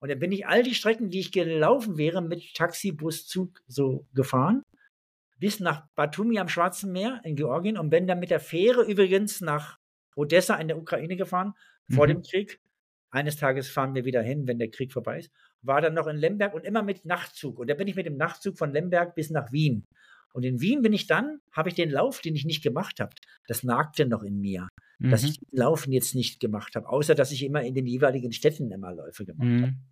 Und 0.00 0.08
dann 0.08 0.18
bin 0.18 0.32
ich 0.32 0.46
all 0.46 0.62
die 0.62 0.74
Strecken, 0.74 1.10
die 1.10 1.20
ich 1.20 1.30
gelaufen 1.30 1.96
wäre, 1.98 2.20
mit 2.22 2.54
Taxi, 2.54 2.90
Bus, 2.90 3.26
Zug 3.26 3.60
so 3.68 4.06
gefahren, 4.14 4.62
bis 5.38 5.60
nach 5.60 5.86
Batumi 5.94 6.38
am 6.38 6.48
Schwarzen 6.48 6.90
Meer 6.90 7.20
in 7.22 7.36
Georgien 7.36 7.76
und 7.78 7.90
bin 7.90 8.06
dann 8.06 8.18
mit 8.18 8.30
der 8.30 8.40
Fähre 8.40 8.82
übrigens 8.82 9.40
nach 9.40 9.78
Odessa 10.16 10.56
in 10.56 10.68
der 10.68 10.78
Ukraine 10.78 11.16
gefahren, 11.16 11.52
vor 11.90 12.06
Mhm. 12.06 12.10
dem 12.10 12.22
Krieg. 12.22 12.60
Eines 13.10 13.36
Tages 13.36 13.68
fahren 13.68 13.94
wir 13.94 14.04
wieder 14.04 14.22
hin, 14.22 14.46
wenn 14.46 14.58
der 14.58 14.70
Krieg 14.70 14.92
vorbei 14.92 15.18
ist. 15.18 15.30
War 15.62 15.80
dann 15.80 15.94
noch 15.94 16.06
in 16.06 16.16
Lemberg 16.16 16.54
und 16.54 16.64
immer 16.64 16.82
mit 16.82 17.04
Nachtzug. 17.04 17.58
Und 17.58 17.68
da 17.68 17.74
bin 17.74 17.88
ich 17.88 17.96
mit 17.96 18.06
dem 18.06 18.16
Nachtzug 18.16 18.56
von 18.56 18.72
Lemberg 18.72 19.14
bis 19.14 19.30
nach 19.30 19.50
Wien. 19.52 19.84
Und 20.32 20.44
in 20.44 20.60
Wien 20.60 20.82
bin 20.82 20.92
ich 20.92 21.08
dann, 21.08 21.40
habe 21.52 21.68
ich 21.70 21.74
den 21.74 21.90
Lauf, 21.90 22.20
den 22.20 22.36
ich 22.36 22.44
nicht 22.44 22.62
gemacht 22.62 23.00
habe, 23.00 23.10
das 23.48 23.64
nagte 23.64 24.06
noch 24.06 24.22
in 24.22 24.38
mir, 24.40 24.68
dass 25.00 25.22
Mhm. 25.22 25.28
ich 25.28 25.38
den 25.40 25.58
Laufen 25.58 25.92
jetzt 25.92 26.14
nicht 26.14 26.38
gemacht 26.38 26.76
habe, 26.76 26.88
außer 26.88 27.16
dass 27.16 27.32
ich 27.32 27.42
immer 27.42 27.62
in 27.62 27.74
den 27.74 27.86
jeweiligen 27.86 28.30
Städten 28.32 28.70
immer 28.70 28.94
Läufe 28.94 29.24
gemacht 29.24 29.48
habe. 29.48 29.72
Mhm. 29.72 29.82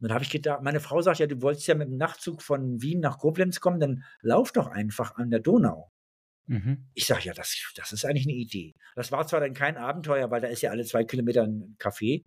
Dann 0.00 0.12
habe 0.12 0.24
ich 0.24 0.30
gedacht, 0.30 0.62
meine 0.62 0.80
Frau 0.80 1.00
sagt 1.00 1.20
ja, 1.20 1.26
du 1.26 1.40
wolltest 1.40 1.66
ja 1.68 1.74
mit 1.74 1.88
dem 1.88 1.96
Nachtzug 1.96 2.42
von 2.42 2.82
Wien 2.82 3.00
nach 3.00 3.18
Koblenz 3.18 3.60
kommen, 3.60 3.80
dann 3.80 4.04
lauf 4.20 4.52
doch 4.52 4.66
einfach 4.66 5.14
an 5.16 5.30
der 5.30 5.40
Donau. 5.40 5.90
Mhm. 6.46 6.86
Ich 6.94 7.06
sage, 7.06 7.24
ja, 7.24 7.32
das, 7.32 7.56
das 7.74 7.92
ist 7.92 8.04
eigentlich 8.04 8.26
eine 8.26 8.36
Idee. 8.36 8.74
Das 8.94 9.10
war 9.12 9.26
zwar 9.26 9.40
dann 9.40 9.54
kein 9.54 9.76
Abenteuer, 9.76 10.30
weil 10.30 10.40
da 10.40 10.48
ist 10.48 10.62
ja 10.62 10.70
alle 10.70 10.84
zwei 10.84 11.04
Kilometer 11.04 11.42
ein 11.42 11.76
Café, 11.78 12.24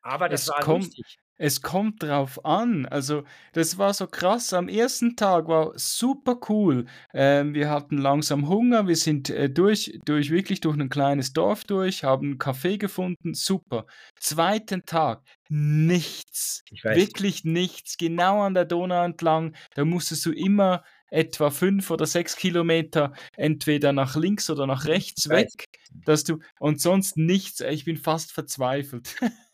aber 0.00 0.28
das 0.28 0.42
Es 0.42 0.48
war 0.48 0.60
kommt- 0.60 0.84
lustig. 0.86 1.18
Es 1.40 1.62
kommt 1.62 2.02
drauf 2.02 2.44
an. 2.44 2.84
Also, 2.86 3.22
das 3.52 3.78
war 3.78 3.94
so 3.94 4.08
krass. 4.08 4.52
Am 4.52 4.68
ersten 4.68 5.14
Tag 5.14 5.46
war 5.46 5.70
super 5.76 6.36
cool. 6.48 6.86
Ähm, 7.14 7.54
wir 7.54 7.70
hatten 7.70 7.96
langsam 7.98 8.48
Hunger. 8.48 8.88
Wir 8.88 8.96
sind 8.96 9.30
äh, 9.30 9.48
durch, 9.48 10.00
durch, 10.04 10.30
wirklich 10.30 10.60
durch 10.60 10.76
ein 10.76 10.88
kleines 10.88 11.32
Dorf 11.34 11.62
durch, 11.62 12.02
haben 12.02 12.26
einen 12.30 12.38
Café 12.38 12.76
gefunden. 12.76 13.34
Super. 13.34 13.86
Zweiten 14.18 14.84
Tag, 14.84 15.22
nichts. 15.48 16.64
Wirklich 16.82 17.44
nichts. 17.44 17.96
Genau 17.98 18.42
an 18.42 18.54
der 18.54 18.64
Donau 18.64 19.04
entlang. 19.04 19.54
Da 19.76 19.84
musstest 19.84 20.26
du 20.26 20.32
immer 20.32 20.82
etwa 21.10 21.50
fünf 21.50 21.90
oder 21.90 22.06
sechs 22.06 22.36
Kilometer 22.36 23.12
entweder 23.36 23.92
nach 23.92 24.16
links 24.16 24.50
oder 24.50 24.66
nach 24.66 24.86
rechts 24.86 25.28
weg, 25.28 25.64
dass 26.04 26.24
du 26.24 26.38
und 26.58 26.80
sonst 26.80 27.16
nichts. 27.16 27.60
Ich 27.60 27.84
bin 27.84 27.96
fast 27.96 28.32
verzweifelt. 28.32 29.16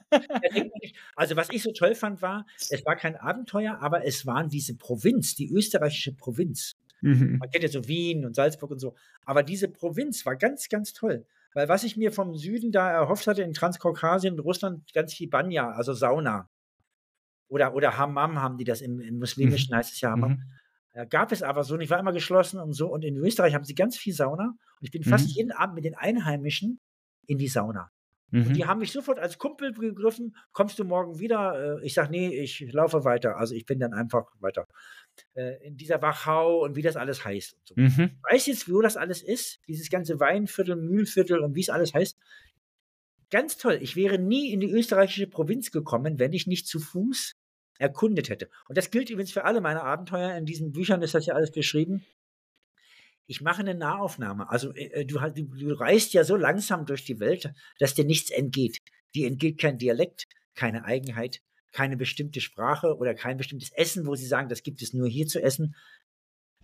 Also 1.17 1.35
was 1.35 1.51
ich 1.51 1.63
so 1.63 1.73
toll 1.73 1.97
fand, 1.97 2.23
war, 2.23 2.47
es 2.71 2.85
war 2.85 2.95
kein 2.95 3.17
Abenteuer, 3.17 3.79
aber 3.81 4.07
es 4.07 4.27
waren 4.27 4.49
diese 4.49 4.77
Provinz, 4.77 5.35
die 5.35 5.51
österreichische 5.53 6.13
Provinz. 6.15 6.77
Mhm. 7.01 7.39
Man 7.39 7.51
kennt 7.51 7.65
ja 7.65 7.71
so 7.71 7.87
Wien 7.89 8.25
und 8.25 8.35
Salzburg 8.37 8.71
und 8.71 8.79
so. 8.79 8.95
Aber 9.25 9.43
diese 9.43 9.69
Provinz 9.69 10.25
war 10.25 10.37
ganz, 10.37 10.69
ganz 10.69 10.93
toll. 10.93 11.27
Weil 11.53 11.69
was 11.69 11.85
ich 11.85 11.97
mir 11.97 12.13
vom 12.13 12.35
Süden 12.35 12.73
da 12.73 12.91
erhofft 12.91 13.27
hatte, 13.27 13.43
in 13.43 13.53
Transkaukasien, 13.53 14.39
Russland, 14.39 14.93
ganz 14.93 15.15
viel 15.15 15.29
Banya, 15.29 15.71
also 15.71 15.93
Sauna. 15.93 16.49
Oder, 17.49 17.75
oder 17.75 17.97
Hammam 17.97 18.41
haben 18.41 18.57
die 18.57 18.65
das 18.65 18.81
im, 18.81 19.01
im 19.01 19.19
Muslimischen, 19.19 19.75
heißt 19.75 19.93
es 19.93 20.01
ja 20.01 20.11
Hammam. 20.11 20.33
Mhm. 20.33 20.43
Äh, 20.95 21.07
gab 21.07 21.31
es 21.33 21.43
aber 21.43 21.63
so 21.65 21.77
nicht, 21.77 21.91
war 21.91 21.99
immer 22.01 22.13
geschlossen 22.13 22.59
und 22.61 22.73
so. 22.73 22.89
Und 22.89 23.05
in 23.05 23.17
Österreich 23.17 23.55
haben 23.55 23.65
sie 23.65 23.75
ganz 23.75 23.97
viel 23.99 24.15
Sauna. 24.15 24.45
Und 24.49 24.57
ich 24.81 24.91
bin 24.91 25.03
fast 25.05 25.27
Mhm. 25.29 25.33
jeden 25.35 25.53
Abend 25.53 25.75
mit 25.75 25.85
den 25.85 25.95
Einheimischen 25.95 26.81
in 27.27 27.37
die 27.39 27.49
Sauna. 27.49 27.91
Und 28.33 28.49
Mhm. 28.49 28.53
die 28.55 28.65
haben 28.67 28.79
mich 28.81 28.91
sofort 28.91 29.19
als 29.19 29.39
Kumpel 29.39 29.73
begriffen. 29.73 30.35
Kommst 30.53 30.79
du 30.79 30.85
morgen 30.85 31.19
wieder? 31.21 31.79
Äh, 31.81 31.85
Ich 31.87 31.95
sage, 31.95 32.11
nee, 32.11 32.29
ich 32.41 32.61
laufe 32.73 33.05
weiter. 33.05 33.37
Also 33.37 33.55
ich 33.55 33.67
bin 33.67 33.79
dann 33.79 33.93
einfach 33.93 34.25
weiter. 34.41 34.67
Äh, 35.35 35.65
In 35.67 35.77
dieser 35.77 36.01
Wachau 36.03 36.63
und 36.65 36.75
wie 36.77 36.83
das 36.83 36.97
alles 36.97 37.25
heißt. 37.25 37.55
Und 37.55 37.67
so. 37.69 37.75
Mhm. 37.77 38.11
Ich 38.27 38.33
weiß 38.33 38.47
jetzt, 38.47 38.73
wo 38.73 38.81
das 38.81 38.97
alles 38.97 39.23
ist. 39.23 39.61
Dieses 39.69 39.91
ganze 39.91 40.19
Weinviertel, 40.21 40.75
Mühlviertel 40.77 41.41
und 41.41 41.55
wie 41.55 41.61
es 41.61 41.71
alles 41.71 41.93
heißt. 41.95 42.17
Ganz 43.31 43.57
toll. 43.57 43.79
Ich 43.81 43.97
wäre 43.97 44.19
nie 44.19 44.53
in 44.53 44.61
die 44.61 44.71
österreichische 44.71 45.27
Provinz 45.27 45.71
gekommen, 45.71 46.19
wenn 46.19 46.33
ich 46.33 46.47
nicht 46.47 46.67
zu 46.69 46.79
Fuß 46.79 47.35
erkundet 47.79 48.29
hätte. 48.29 48.49
Und 48.69 48.79
das 48.79 48.91
gilt 48.91 49.11
übrigens 49.11 49.33
für 49.33 49.45
alle 49.45 49.61
meine 49.61 49.83
Abenteuer. 49.83 50.37
In 50.37 50.47
diesen 50.47 50.73
Büchern 50.73 51.03
ist 51.03 51.15
das 51.15 51.27
ja 51.27 51.35
alles 51.35 51.51
beschrieben. 51.51 52.05
Ich 53.27 53.41
mache 53.41 53.61
eine 53.61 53.75
Nahaufnahme. 53.75 54.51
Also 54.51 54.73
äh, 54.75 55.05
du, 55.07 55.21
hast- 55.21 55.37
du, 55.39 55.45
du 55.45 55.73
reist 55.73 56.13
ja 56.13 56.25
so 56.25 56.37
langsam 56.37 56.85
durch 56.87 57.05
die 57.05 57.21
Welt, 57.21 57.53
dass 57.79 57.95
dir 57.95 58.05
nichts 58.05 58.31
entgeht. 58.31 58.79
Dir 59.15 59.27
entgeht 59.27 59.59
kein 59.59 59.79
Dialekt, 59.79 60.27
keine 60.55 60.85
Eigenheit, 60.85 61.41
keine 61.73 61.97
bestimmte 61.97 62.41
Sprache 62.41 62.97
oder 62.97 63.15
kein 63.15 63.37
bestimmtes 63.39 63.71
Essen, 63.73 64.07
wo 64.07 64.15
sie 64.15 64.27
sagen, 64.27 64.49
das 64.49 64.63
gibt 64.63 64.83
es 64.83 64.93
nur 64.93 65.09
hier 65.09 65.27
zu 65.27 65.43
essen. 65.43 65.75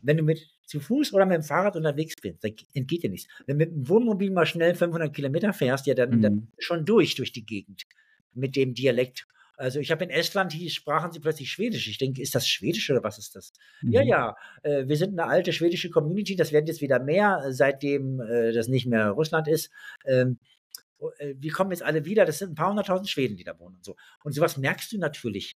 Wenn 0.03 0.17
du 0.17 0.23
mit 0.23 0.49
zu 0.65 0.81
Fuß 0.81 1.13
oder 1.13 1.27
mit 1.27 1.35
dem 1.37 1.43
Fahrrad 1.43 1.77
unterwegs 1.77 2.15
bist, 2.21 2.43
dann 2.45 2.53
entgeht 2.75 3.03
dir 3.03 3.11
nichts. 3.11 3.29
Wenn 3.47 3.59
du 3.59 3.65
mit 3.67 3.75
dem 3.75 3.89
Wohnmobil 3.89 4.31
mal 4.31 4.47
schnell 4.47 4.75
500 4.75 5.15
Kilometer 5.15 5.53
fährst, 5.53 5.87
ja, 5.87 5.95
dann, 5.95 6.23
dann 6.23 6.35
Mhm. 6.35 6.49
schon 6.59 6.85
durch 6.85 7.15
durch 7.17 7.33
die 7.33 7.45
Gegend 7.45 7.85
mit 8.33 8.55
dem 8.57 8.75
Dialekt. 8.75 9.27
Also 9.61 9.79
ich 9.79 9.91
habe 9.91 10.05
in 10.05 10.11
Estland, 10.11 10.53
hier 10.53 10.71
sprachen 10.71 11.13
sie 11.13 11.21
plötzlich 11.21 11.51
Schwedisch. 11.53 11.87
Ich 11.89 11.99
denke, 11.99 12.23
ist 12.23 12.35
das 12.35 12.49
Schwedisch 12.49 12.91
oder 12.91 13.03
was 13.05 13.19
ist 13.19 13.37
das? 13.37 13.53
Ja, 13.83 14.03
Mhm. 14.03 14.09
ja, 14.09 14.37
äh, 14.63 14.89
wir 14.89 14.97
sind 14.97 15.11
eine 15.19 15.29
alte 15.31 15.53
schwedische 15.53 15.91
Community, 15.91 16.35
das 16.37 16.53
werden 16.53 16.67
jetzt 16.67 16.81
wieder 16.81 16.99
mehr, 16.99 17.45
seitdem 17.51 18.21
äh, 18.21 18.53
das 18.53 18.69
nicht 18.69 18.87
mehr 18.87 19.11
Russland 19.11 19.49
ist. 19.49 19.71
Ähm, 20.07 20.39
o- 20.99 21.11
äh, 21.19 21.35
wir 21.39 21.53
kommen 21.53 21.73
jetzt 21.73 21.83
alle 21.83 22.05
wieder, 22.07 22.25
das 22.25 22.39
sind 22.39 22.53
ein 22.53 22.55
paar 22.55 22.71
hunderttausend 22.71 23.09
Schweden, 23.11 23.37
die 23.37 23.45
da 23.45 23.59
wohnen 23.59 23.77
und 23.77 23.85
so. 23.85 23.97
Und 24.25 24.33
sowas 24.33 24.57
merkst 24.57 24.93
du 24.93 24.99
natürlich, 24.99 25.53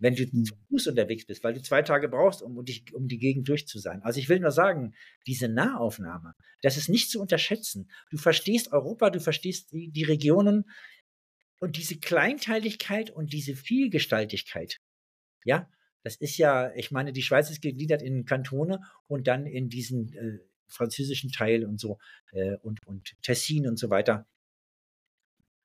wenn 0.00 0.14
du 0.14 0.24
Mhm. 0.32 0.44
zu 0.44 0.54
Fuß 0.70 0.86
unterwegs 0.88 1.26
bist, 1.26 1.44
weil 1.44 1.54
du 1.54 1.60
zwei 1.62 1.82
Tage 1.82 2.08
brauchst, 2.08 2.42
um, 2.42 2.56
um, 2.56 2.64
dich, 2.64 2.94
um 2.94 3.08
die 3.08 3.18
Gegend 3.18 3.48
durch 3.48 3.66
zu 3.66 3.78
sein. 3.78 4.00
Also 4.02 4.18
ich 4.20 4.28
will 4.28 4.40
nur 4.40 4.50
sagen, 4.52 4.94
diese 5.26 5.48
Nahaufnahme, 5.48 6.34
das 6.62 6.76
ist 6.76 6.88
nicht 6.88 7.10
zu 7.10 7.20
unterschätzen. 7.20 7.90
Du 8.10 8.16
verstehst 8.16 8.72
Europa, 8.72 9.10
du 9.10 9.20
verstehst 9.20 9.72
die, 9.72 9.90
die 9.90 10.04
Regionen 10.04 10.64
und 11.60 11.76
diese 11.76 11.98
Kleinteiligkeit 11.98 13.10
und 13.10 13.32
diese 13.32 13.54
Vielgestaltigkeit. 13.54 14.80
Ja, 15.44 15.70
das 16.02 16.16
ist 16.16 16.38
ja, 16.38 16.72
ich 16.74 16.90
meine, 16.90 17.12
die 17.12 17.22
Schweiz 17.22 17.50
ist 17.50 17.62
gegliedert 17.62 18.02
in 18.02 18.24
Kantone 18.24 18.80
und 19.06 19.26
dann 19.26 19.46
in 19.46 19.68
diesen 19.68 20.12
äh, 20.14 20.38
französischen 20.66 21.30
Teil 21.30 21.64
und 21.64 21.78
so 21.78 21.98
äh, 22.32 22.56
und, 22.62 22.84
und 22.86 23.14
Tessin 23.22 23.66
und 23.68 23.78
so 23.78 23.90
weiter. 23.90 24.26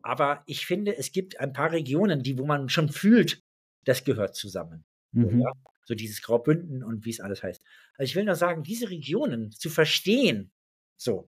Aber 0.01 0.43
ich 0.45 0.65
finde, 0.65 0.95
es 0.95 1.11
gibt 1.11 1.39
ein 1.39 1.53
paar 1.53 1.71
Regionen, 1.71 2.21
die, 2.21 2.37
wo 2.37 2.45
man 2.45 2.69
schon 2.69 2.89
fühlt, 2.89 3.41
das 3.85 4.03
gehört 4.03 4.35
zusammen. 4.35 4.85
Mhm. 5.11 5.41
ja? 5.41 5.51
so 5.85 5.93
dieses 5.93 6.21
Graubünden 6.21 6.83
und 6.83 7.05
wie 7.05 7.11
es 7.11 7.19
alles 7.19 7.43
heißt. 7.43 7.63
Also 7.97 8.09
ich 8.09 8.15
will 8.15 8.25
nur 8.25 8.35
sagen, 8.35 8.63
diese 8.63 8.89
Regionen 8.89 9.51
zu 9.51 9.69
verstehen, 9.69 10.51
so. 10.97 11.29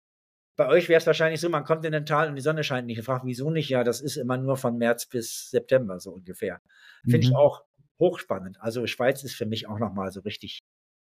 Bei 0.56 0.68
euch 0.68 0.88
wäre 0.88 0.98
es 0.98 1.06
wahrscheinlich 1.06 1.40
so, 1.40 1.48
man 1.50 1.64
kommt 1.64 1.84
in 1.84 1.94
ein 1.94 2.06
Tal 2.06 2.28
und 2.28 2.34
die 2.36 2.40
Sonne 2.42 2.64
scheint 2.64 2.86
nicht. 2.86 2.98
Ich 2.98 3.04
frage, 3.04 3.26
wieso 3.26 3.50
nicht? 3.50 3.68
Ja, 3.68 3.84
das 3.84 4.00
ist 4.00 4.16
immer 4.16 4.38
nur 4.38 4.56
von 4.56 4.78
März 4.78 5.06
bis 5.06 5.50
September, 5.50 6.00
so 6.00 6.12
ungefähr. 6.12 6.60
Finde 7.04 7.20
ich 7.26 7.30
Mhm. 7.30 7.36
auch 7.36 7.62
hochspannend. 7.98 8.60
Also 8.60 8.86
Schweiz 8.86 9.22
ist 9.22 9.34
für 9.34 9.46
mich 9.46 9.68
auch 9.68 9.78
nochmal 9.78 10.10
so 10.12 10.20
richtig. 10.20 10.60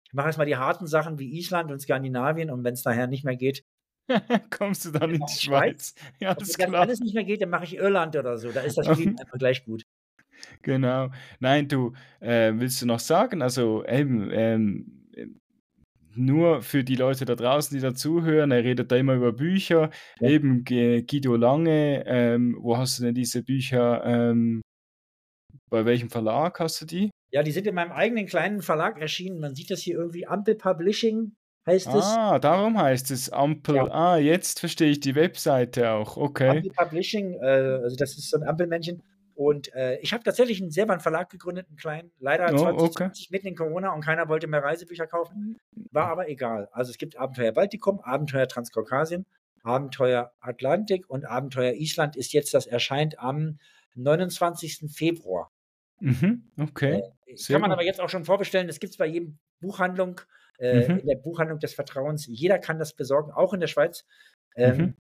Ich 0.07 0.15
mache 0.15 0.27
erstmal 0.27 0.47
die 0.47 0.57
harten 0.57 0.87
Sachen 0.87 1.19
wie 1.19 1.37
Island 1.39 1.71
und 1.71 1.81
Skandinavien 1.81 2.51
und 2.51 2.65
wenn 2.65 2.75
es 2.75 2.85
nachher 2.85 3.07
nicht 3.07 3.25
mehr 3.25 3.37
geht, 3.37 3.65
Kommst 4.51 4.87
du 4.87 4.91
dann 4.91 5.11
in 5.11 5.21
die 5.27 5.33
Schweiz. 5.39 5.95
Ja, 6.19 6.31
alles 6.31 6.59
wenn 6.59 6.73
das 6.73 6.81
alles 6.81 7.01
nicht 7.01 7.15
mehr 7.15 7.25
geht, 7.25 7.43
dann 7.43 7.51
mache 7.51 7.65
ich 7.65 7.77
Irland 7.77 8.17
oder 8.17 8.39
so. 8.39 8.51
Da 8.51 8.61
ist 8.63 8.79
das 8.79 8.87
Fliegen 8.87 9.19
einfach 9.21 9.39
gleich 9.39 9.65
gut. 9.67 9.83
Genau. 10.63 11.11
Nein, 11.41 11.69
du, 11.69 11.93
äh, 12.21 12.53
willst 12.55 12.81
du 12.81 12.87
noch 12.87 13.01
sagen, 13.01 13.43
also 13.43 13.85
eben, 13.85 14.31
ähm, 14.31 15.09
nur 16.19 16.63
für 16.63 16.85
die 16.85 16.97
Leute 16.97 17.25
da 17.25 17.35
draußen, 17.35 17.77
die 17.77 17.83
da 17.83 17.95
zuhören, 17.95 18.51
er 18.51 18.65
redet 18.65 18.91
da 18.93 18.97
immer 18.97 19.15
über 19.15 19.33
Bücher, 19.33 19.91
Ja. 20.21 20.29
eben 20.29 20.65
Guido 20.65 21.37
Lange, 21.37 22.05
ähm, 22.07 22.57
wo 22.61 22.77
hast 22.77 22.99
du 22.99 23.05
denn 23.05 23.15
diese 23.15 23.43
Bücher, 23.43 24.03
ähm, 24.05 24.61
bei 25.71 25.85
welchem 25.85 26.11
Verlag 26.11 26.61
hast 26.61 26.81
du 26.81 26.87
die? 26.87 27.11
Ja, 27.31 27.43
die 27.43 27.51
sind 27.53 27.67
in 27.67 27.75
meinem 27.75 27.93
eigenen 27.93 28.27
kleinen 28.27 28.63
Verlag 28.63 29.01
erschienen. 29.01 29.39
Man 29.41 29.55
sieht 29.55 29.71
das 29.71 29.81
hier 29.81 29.97
irgendwie, 29.97 30.27
Ampel 30.27 30.55
Publishing 30.55 31.33
heißt 31.67 31.89
es. 31.89 32.05
Ah, 32.05 32.39
darum 32.39 32.79
heißt 32.81 33.11
es 33.11 33.31
Ampel. 33.31 33.77
Ja. 33.77 33.85
Ah, 33.91 34.17
jetzt 34.17 34.61
verstehe 34.61 34.89
ich 34.91 35.01
die 35.01 35.15
Webseite 35.15 35.91
auch. 35.91 36.17
Okay. 36.17 36.49
Ampel 36.49 36.71
Publishing, 36.75 37.35
äh, 37.35 37.47
also 37.83 37.97
das 37.97 38.17
ist 38.17 38.31
so 38.31 38.39
ein 38.39 38.45
Ampelmännchen. 38.49 39.03
Und 39.39 39.73
äh, 39.73 40.01
ich 40.01 40.13
habe 40.13 40.25
tatsächlich 40.25 40.61
einen, 40.61 40.73
selber 40.73 40.95
einen 40.95 41.01
Verlag 41.01 41.31
gegründet, 41.31 41.69
einen 41.69 41.77
kleinen, 41.77 42.11
leider 42.19 42.47
Oh, 42.47 42.57
okay. 42.67 42.79
2020 42.95 43.31
mitten 43.31 43.47
in 43.47 43.55
Corona 43.55 43.95
und 43.95 44.01
keiner 44.05 44.29
wollte 44.29 44.49
mehr 44.49 44.65
Reisebücher 44.65 45.07
kaufen. 45.07 45.57
War 45.93 46.09
aber 46.09 46.29
egal. 46.29 46.69
Also 46.73 46.91
es 46.91 46.99
gibt 46.99 47.17
Abenteuer 47.17 47.53
Baltikum, 47.53 48.01
Abenteuer 48.01 48.49
Transkaukasien, 48.49 49.27
Abenteuer 49.63 50.33
Atlantik 50.41 51.09
und 51.09 51.25
Abenteuer 51.25 51.75
Island 51.75 52.17
ist 52.17 52.33
jetzt, 52.33 52.53
das 52.53 52.67
erscheint 52.67 53.21
am 53.21 53.61
29. 53.95 54.91
Februar. 54.93 55.53
Mhm, 56.01 56.51
okay. 56.59 57.03
Äh, 57.27 57.37
kann 57.47 57.61
man 57.61 57.71
gut. 57.71 57.75
aber 57.75 57.85
jetzt 57.85 58.01
auch 58.01 58.09
schon 58.09 58.25
vorbestellen. 58.25 58.67
Das 58.67 58.81
gibt 58.81 58.91
es 58.93 58.97
bei 58.97 59.07
jedem 59.07 59.39
Buchhandlung, 59.61 60.21
äh, 60.59 60.89
Mhm. 60.89 60.99
in 60.99 61.07
der 61.07 61.17
Buchhandlung 61.17 61.61
des 61.61 61.75
Vertrauens. 61.75 62.27
Jeder 62.27 62.59
kann 62.59 62.81
das 62.81 62.93
besorgen, 62.93 63.31
auch 63.31 63.55
in 63.55 63.61
der 63.61 63.69
Schweiz. 63.69 64.05
Ähm, 64.57 64.77
Mhm. 64.77 64.95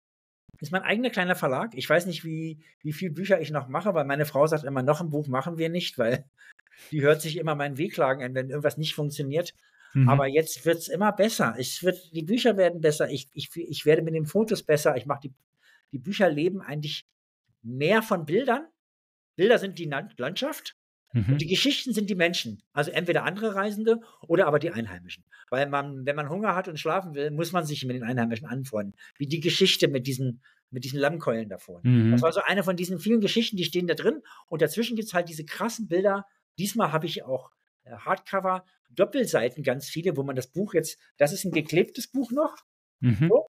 Ist 0.64 0.72
mein 0.72 0.82
eigener 0.82 1.10
kleiner 1.10 1.34
Verlag. 1.34 1.72
Ich 1.74 1.88
weiß 1.88 2.06
nicht, 2.06 2.24
wie, 2.24 2.58
wie 2.82 2.94
viele 2.94 3.12
Bücher 3.12 3.38
ich 3.40 3.50
noch 3.50 3.68
mache, 3.68 3.92
weil 3.92 4.06
meine 4.06 4.24
Frau 4.24 4.46
sagt 4.46 4.64
immer, 4.64 4.82
noch 4.82 5.02
ein 5.02 5.10
Buch 5.10 5.28
machen 5.28 5.58
wir 5.58 5.68
nicht, 5.68 5.98
weil 5.98 6.24
die 6.90 7.02
hört 7.02 7.20
sich 7.20 7.36
immer 7.36 7.54
meinen 7.54 7.76
Wehklagen 7.76 8.24
an, 8.24 8.34
wenn 8.34 8.48
irgendwas 8.48 8.78
nicht 8.78 8.94
funktioniert. 8.94 9.52
Mhm. 9.92 10.08
Aber 10.08 10.26
jetzt 10.26 10.64
wird 10.64 10.78
es 10.78 10.88
immer 10.88 11.12
besser. 11.12 11.54
Es 11.58 11.82
wird, 11.82 12.14
die 12.14 12.22
Bücher 12.22 12.56
werden 12.56 12.80
besser. 12.80 13.10
Ich, 13.10 13.28
ich, 13.34 13.50
ich 13.54 13.84
werde 13.84 14.00
mit 14.00 14.14
den 14.14 14.24
Fotos 14.26 14.62
besser. 14.62 14.96
Ich 14.96 15.04
mache 15.04 15.20
die, 15.24 15.34
die 15.92 15.98
Bücher 15.98 16.30
leben 16.30 16.62
eigentlich 16.62 17.06
mehr 17.62 18.00
von 18.00 18.24
Bildern. 18.24 18.66
Bilder 19.36 19.58
sind 19.58 19.78
die 19.78 19.84
Land- 19.84 20.18
Landschaft 20.18 20.76
Mhm. 21.14 21.34
und 21.34 21.40
die 21.40 21.46
Geschichten 21.46 21.92
sind 21.92 22.10
die 22.10 22.16
Menschen. 22.16 22.60
Also 22.72 22.90
entweder 22.90 23.22
andere 23.22 23.54
Reisende 23.54 24.00
oder 24.26 24.46
aber 24.48 24.58
die 24.58 24.72
Einheimischen. 24.72 25.24
Weil 25.48 25.68
man, 25.68 26.04
wenn 26.04 26.16
man 26.16 26.28
Hunger 26.28 26.56
hat 26.56 26.66
und 26.66 26.78
schlafen 26.80 27.14
will, 27.14 27.30
muss 27.30 27.52
man 27.52 27.64
sich 27.64 27.84
mit 27.86 27.94
den 27.94 28.02
Einheimischen 28.02 28.48
anfreunden. 28.48 28.94
Wie 29.16 29.28
die 29.28 29.38
Geschichte 29.40 29.86
mit 29.86 30.08
diesen, 30.08 30.42
mit 30.70 30.84
diesen 30.84 30.98
Lammkeulen 30.98 31.48
davor. 31.48 31.80
Mhm. 31.84 32.10
Das 32.12 32.22
war 32.22 32.32
so 32.32 32.40
eine 32.40 32.64
von 32.64 32.76
diesen 32.76 32.98
vielen 32.98 33.20
Geschichten, 33.20 33.56
die 33.56 33.64
stehen 33.64 33.86
da 33.86 33.94
drin. 33.94 34.22
Und 34.46 34.62
dazwischen 34.62 34.96
gibt 34.96 35.08
es 35.08 35.14
halt 35.14 35.28
diese 35.28 35.44
krassen 35.44 35.88
Bilder. 35.88 36.26
Diesmal 36.58 36.92
habe 36.92 37.06
ich 37.06 37.22
auch 37.24 37.50
äh, 37.84 37.92
Hardcover, 37.96 38.64
Doppelseiten, 38.90 39.62
ganz 39.62 39.88
viele, 39.88 40.16
wo 40.16 40.22
man 40.22 40.36
das 40.36 40.48
Buch 40.48 40.74
jetzt, 40.74 40.98
das 41.16 41.32
ist 41.32 41.44
ein 41.44 41.52
geklebtes 41.52 42.08
Buch 42.08 42.30
noch. 42.30 42.56
Mhm. 43.00 43.28
So. 43.28 43.46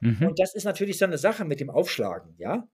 Mhm. 0.00 0.26
Und 0.28 0.38
das 0.38 0.54
ist 0.54 0.64
natürlich 0.64 0.98
so 0.98 1.04
eine 1.04 1.18
Sache 1.18 1.44
mit 1.44 1.60
dem 1.60 1.70
Aufschlagen, 1.70 2.34
ja. 2.38 2.68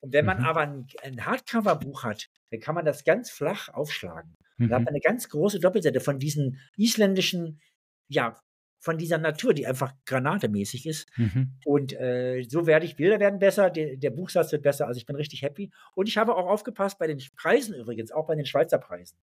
Und 0.00 0.12
wenn 0.12 0.24
man 0.26 0.38
Mhm. 0.38 0.44
aber 0.44 0.60
ein, 0.60 0.86
ein 1.02 1.24
Hardcover-Buch 1.24 2.04
hat, 2.04 2.28
dann 2.50 2.60
kann 2.60 2.74
man 2.74 2.84
das 2.84 3.04
ganz 3.04 3.30
flach 3.30 3.68
aufschlagen. 3.70 4.34
Und 4.58 4.68
da 4.68 4.76
hat 4.76 4.80
Mhm. 4.82 4.84
man 4.84 4.94
eine 4.94 5.00
ganz 5.00 5.28
große 5.28 5.60
Doppelseite 5.60 6.00
von 6.00 6.18
diesen 6.18 6.60
isländischen, 6.76 7.60
ja, 8.08 8.40
von 8.84 8.98
dieser 8.98 9.16
Natur, 9.16 9.54
die 9.54 9.66
einfach 9.66 9.94
granatemäßig 10.04 10.86
ist. 10.86 11.08
Mhm. 11.16 11.52
Und 11.64 11.94
äh, 11.94 12.42
so 12.46 12.66
werde 12.66 12.84
ich, 12.84 12.96
Bilder 12.96 13.18
werden 13.18 13.38
besser, 13.38 13.70
der, 13.70 13.96
der 13.96 14.10
Buchsatz 14.10 14.52
wird 14.52 14.62
besser, 14.62 14.86
also 14.86 14.98
ich 14.98 15.06
bin 15.06 15.16
richtig 15.16 15.40
happy. 15.40 15.72
Und 15.94 16.06
ich 16.06 16.18
habe 16.18 16.36
auch 16.36 16.46
aufgepasst 16.50 16.98
bei 16.98 17.06
den 17.06 17.18
Preisen 17.34 17.74
übrigens, 17.74 18.12
auch 18.12 18.26
bei 18.26 18.34
den 18.34 18.44
Schweizer 18.44 18.76
Preisen. 18.76 19.16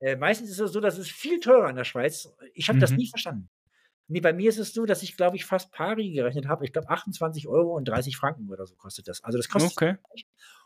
Äh, 0.00 0.16
meistens 0.16 0.50
ist 0.50 0.60
es 0.60 0.70
so, 0.72 0.80
dass 0.80 0.98
es 0.98 1.08
viel 1.08 1.40
teurer 1.40 1.70
in 1.70 1.76
der 1.76 1.84
Schweiz. 1.84 2.28
Ich 2.52 2.68
habe 2.68 2.78
das 2.78 2.90
Mhm. 2.90 2.96
nie 2.98 3.08
verstanden. 3.08 3.48
Nee, 4.06 4.20
bei 4.20 4.34
mir 4.34 4.50
ist 4.50 4.58
es 4.58 4.74
so, 4.74 4.84
dass 4.84 5.02
ich, 5.02 5.16
glaube 5.16 5.36
ich, 5.36 5.46
fast 5.46 5.72
pari 5.72 6.10
gerechnet 6.12 6.46
habe. 6.46 6.66
Ich 6.66 6.74
glaube, 6.74 6.90
28 6.90 7.48
Euro 7.48 7.74
und 7.74 7.88
30 7.88 8.18
Franken 8.18 8.50
oder 8.50 8.66
so 8.66 8.74
kostet 8.76 9.08
das. 9.08 9.24
Also 9.24 9.38
das 9.38 9.48
kostet 9.48 9.72
Okay. 9.72 9.96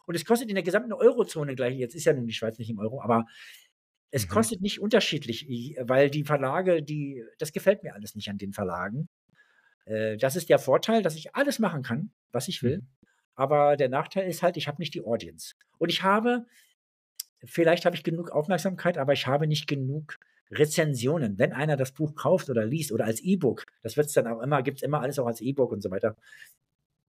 und 0.06 0.16
es 0.16 0.24
kostet 0.24 0.48
in 0.48 0.56
der 0.56 0.64
gesamten 0.64 0.92
Eurozone 0.92 1.54
gleich. 1.54 1.76
Jetzt 1.78 1.94
ist 1.94 2.04
ja 2.04 2.12
nun 2.14 2.26
die 2.26 2.32
Schweiz 2.32 2.58
nicht 2.58 2.68
im 2.70 2.80
Euro, 2.80 3.00
aber 3.00 3.26
es 4.10 4.26
Mhm. 4.26 4.30
kostet 4.30 4.60
nicht 4.60 4.80
unterschiedlich, 4.80 5.46
weil 5.80 6.10
die 6.10 6.24
Verlage, 6.24 6.82
die, 6.82 7.24
das 7.38 7.52
gefällt 7.52 7.82
mir 7.82 7.94
alles 7.94 8.14
nicht 8.14 8.28
an 8.30 8.38
den 8.38 8.52
Verlagen. 8.52 9.08
Äh, 9.84 10.16
das 10.16 10.36
ist 10.36 10.48
der 10.48 10.58
Vorteil, 10.58 11.02
dass 11.02 11.16
ich 11.16 11.34
alles 11.34 11.58
machen 11.58 11.82
kann, 11.82 12.10
was 12.32 12.48
ich 12.48 12.62
will. 12.62 12.78
Mhm. 12.78 12.86
Aber 13.34 13.76
der 13.76 13.88
Nachteil 13.88 14.28
ist 14.28 14.42
halt, 14.42 14.56
ich 14.56 14.66
habe 14.66 14.80
nicht 14.80 14.94
die 14.94 15.04
Audience. 15.04 15.54
Und 15.78 15.90
ich 15.90 16.02
habe, 16.02 16.46
vielleicht 17.44 17.84
habe 17.84 17.94
ich 17.94 18.02
genug 18.02 18.30
Aufmerksamkeit, 18.30 18.98
aber 18.98 19.12
ich 19.12 19.26
habe 19.26 19.46
nicht 19.46 19.68
genug 19.68 20.18
Rezensionen. 20.50 21.38
Wenn 21.38 21.52
einer 21.52 21.76
das 21.76 21.92
Buch 21.92 22.14
kauft 22.14 22.50
oder 22.50 22.64
liest 22.64 22.90
oder 22.90 23.04
als 23.04 23.20
E-Book, 23.20 23.66
das 23.82 23.96
wird 23.96 24.06
es 24.06 24.14
dann 24.14 24.26
auch 24.26 24.40
immer, 24.40 24.62
gibt 24.62 24.78
es 24.78 24.82
immer 24.82 25.00
alles 25.00 25.18
auch 25.18 25.26
als 25.26 25.40
E-Book 25.40 25.70
und 25.72 25.82
so 25.82 25.90
weiter. 25.90 26.16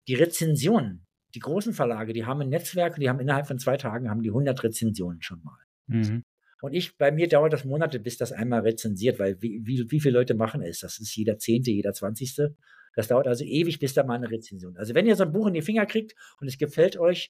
Die 0.07 0.15
Rezensionen, 0.15 1.05
die 1.33 1.39
großen 1.39 1.73
Verlage, 1.73 2.13
die 2.13 2.25
haben 2.25 2.41
ein 2.41 2.49
Netzwerk, 2.49 2.95
die 2.97 3.09
haben 3.09 3.19
innerhalb 3.19 3.47
von 3.47 3.59
zwei 3.59 3.77
Tagen 3.77 4.09
haben 4.09 4.21
die 4.21 4.29
100 4.29 4.61
Rezensionen 4.63 5.21
schon 5.21 5.41
mal. 5.43 5.57
Mhm. 5.87 6.23
Und 6.61 6.73
ich, 6.73 6.97
bei 6.97 7.11
mir 7.11 7.27
dauert 7.27 7.53
das 7.53 7.65
Monate, 7.65 7.99
bis 7.99 8.17
das 8.17 8.31
einmal 8.31 8.61
rezensiert, 8.61 9.19
weil 9.19 9.41
wie, 9.41 9.61
wie, 9.63 9.89
wie 9.89 9.99
viele 9.99 10.17
Leute 10.17 10.33
machen 10.33 10.61
es? 10.61 10.79
Das 10.79 10.99
ist 10.99 11.15
jeder 11.15 11.37
Zehnte, 11.37 11.71
jeder 11.71 11.93
Zwanzigste. 11.93 12.55
Das 12.95 13.07
dauert 13.07 13.27
also 13.27 13.45
ewig, 13.45 13.79
bis 13.79 13.93
da 13.93 14.03
mal 14.03 14.15
eine 14.15 14.29
Rezension. 14.29 14.75
Also 14.77 14.93
wenn 14.93 15.05
ihr 15.05 15.15
so 15.15 15.23
ein 15.23 15.31
Buch 15.31 15.47
in 15.47 15.53
die 15.53 15.61
Finger 15.61 15.85
kriegt 15.85 16.15
und 16.41 16.47
es 16.47 16.57
gefällt 16.57 16.97
euch, 16.97 17.31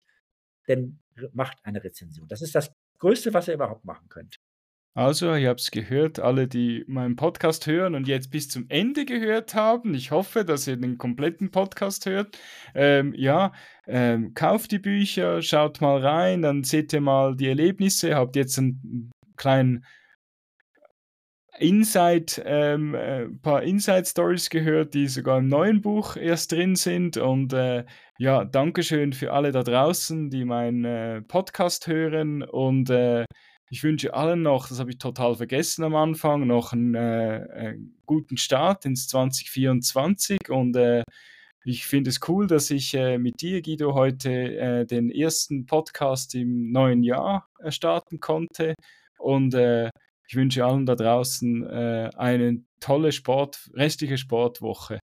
dann 0.67 0.99
macht 1.33 1.57
eine 1.63 1.83
Rezension. 1.83 2.27
Das 2.27 2.41
ist 2.41 2.55
das 2.55 2.71
Größte, 2.99 3.33
was 3.33 3.47
ihr 3.47 3.55
überhaupt 3.55 3.85
machen 3.85 4.07
könnt. 4.09 4.39
Also, 4.97 5.35
ihr 5.35 5.49
habt 5.49 5.59
es 5.59 5.69
gehört, 5.69 6.17
alle, 6.17 6.47
die 6.47 6.83
meinen 6.87 7.15
Podcast 7.15 7.67
hören 7.67 7.93
und 7.93 8.07
jetzt 8.07 8.31
bis 8.31 8.49
zum 8.49 8.65
Ende 8.67 9.05
gehört 9.05 9.53
haben. 9.53 9.93
Ich 9.93 10.09
hoffe, 10.09 10.43
dass 10.43 10.65
ihr 10.65 10.75
den 10.75 10.97
kompletten 10.97 11.51
Podcast 11.51 12.07
hört. 12.07 12.39
Ähm, 12.73 13.13
ja, 13.15 13.53
ähm, 13.85 14.33
kauft 14.33 14.71
die 14.71 14.79
Bücher, 14.79 15.43
schaut 15.43 15.81
mal 15.81 16.03
rein, 16.03 16.41
dann 16.41 16.63
seht 16.63 16.93
ihr 16.93 17.01
mal 17.01 17.35
die 17.35 17.47
Erlebnisse, 17.47 18.15
habt 18.15 18.35
jetzt 18.35 18.57
einen 18.57 19.11
kleinen 19.37 19.85
Inside, 21.59 22.43
ähm, 22.45 22.93
äh, 22.93 23.27
paar 23.41 23.63
Inside-Stories 23.63 24.49
gehört, 24.49 24.93
die 24.93 25.07
sogar 25.07 25.39
im 25.39 25.47
neuen 25.47 25.81
Buch 25.81 26.15
erst 26.15 26.51
drin 26.51 26.75
sind. 26.75 27.17
Und 27.17 27.53
äh, 27.53 27.85
ja, 28.19 28.45
Dankeschön 28.45 29.13
für 29.13 29.33
alle 29.33 29.51
da 29.51 29.63
draußen, 29.63 30.29
die 30.29 30.45
meinen 30.45 30.85
äh, 30.85 31.21
Podcast 31.21 31.87
hören. 31.87 32.43
Und 32.43 32.91
äh, 32.91 33.25
ich 33.69 33.83
wünsche 33.83 34.13
allen 34.13 34.43
noch, 34.43 34.69
das 34.69 34.79
habe 34.79 34.91
ich 34.91 34.97
total 34.97 35.35
vergessen 35.35 35.83
am 35.83 35.95
Anfang, 35.95 36.45
noch 36.47 36.73
einen, 36.73 36.95
äh, 36.95 37.47
einen 37.53 37.97
guten 38.05 38.37
Start 38.37 38.85
ins 38.85 39.07
2024 39.07 40.49
und 40.49 40.75
äh, 40.77 41.03
ich 41.65 41.85
finde 41.85 42.09
es 42.09 42.21
cool, 42.29 42.47
dass 42.47 42.71
ich 42.71 42.93
äh, 42.93 43.17
mit 43.17 43.41
dir, 43.41 43.61
Guido, 43.61 43.93
heute 43.93 44.31
äh, 44.31 44.85
den 44.85 45.11
ersten 45.11 45.65
Podcast 45.65 46.33
im 46.33 46.71
neuen 46.71 47.03
Jahr 47.03 47.49
äh, 47.59 47.71
starten 47.71 48.21
konnte 48.21 48.73
und 49.19 49.53
äh, 49.53 49.89
ich 50.27 50.35
wünsche 50.35 50.65
allen 50.65 50.85
da 50.85 50.95
draußen 50.95 51.65
eine 51.67 52.61
tolle 52.81 53.11
Sport, 53.11 53.69
restliche 53.73 54.17
Sportwoche. 54.17 54.99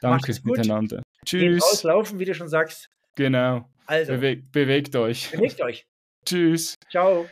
Danke 0.00 0.34
miteinander. 0.42 1.02
Tschüss. 1.24 1.40
Geht 1.40 1.62
rauslaufen, 1.62 2.18
wie 2.18 2.24
du 2.24 2.34
schon 2.34 2.48
sagst. 2.48 2.88
Genau. 3.14 3.68
Also. 3.86 4.14
Bewe 4.14 4.42
bewegt 4.50 4.96
euch. 4.96 5.30
Bewegt 5.30 5.60
euch. 5.60 5.86
Tschüss. 6.26 6.74
Ciao. 6.90 7.26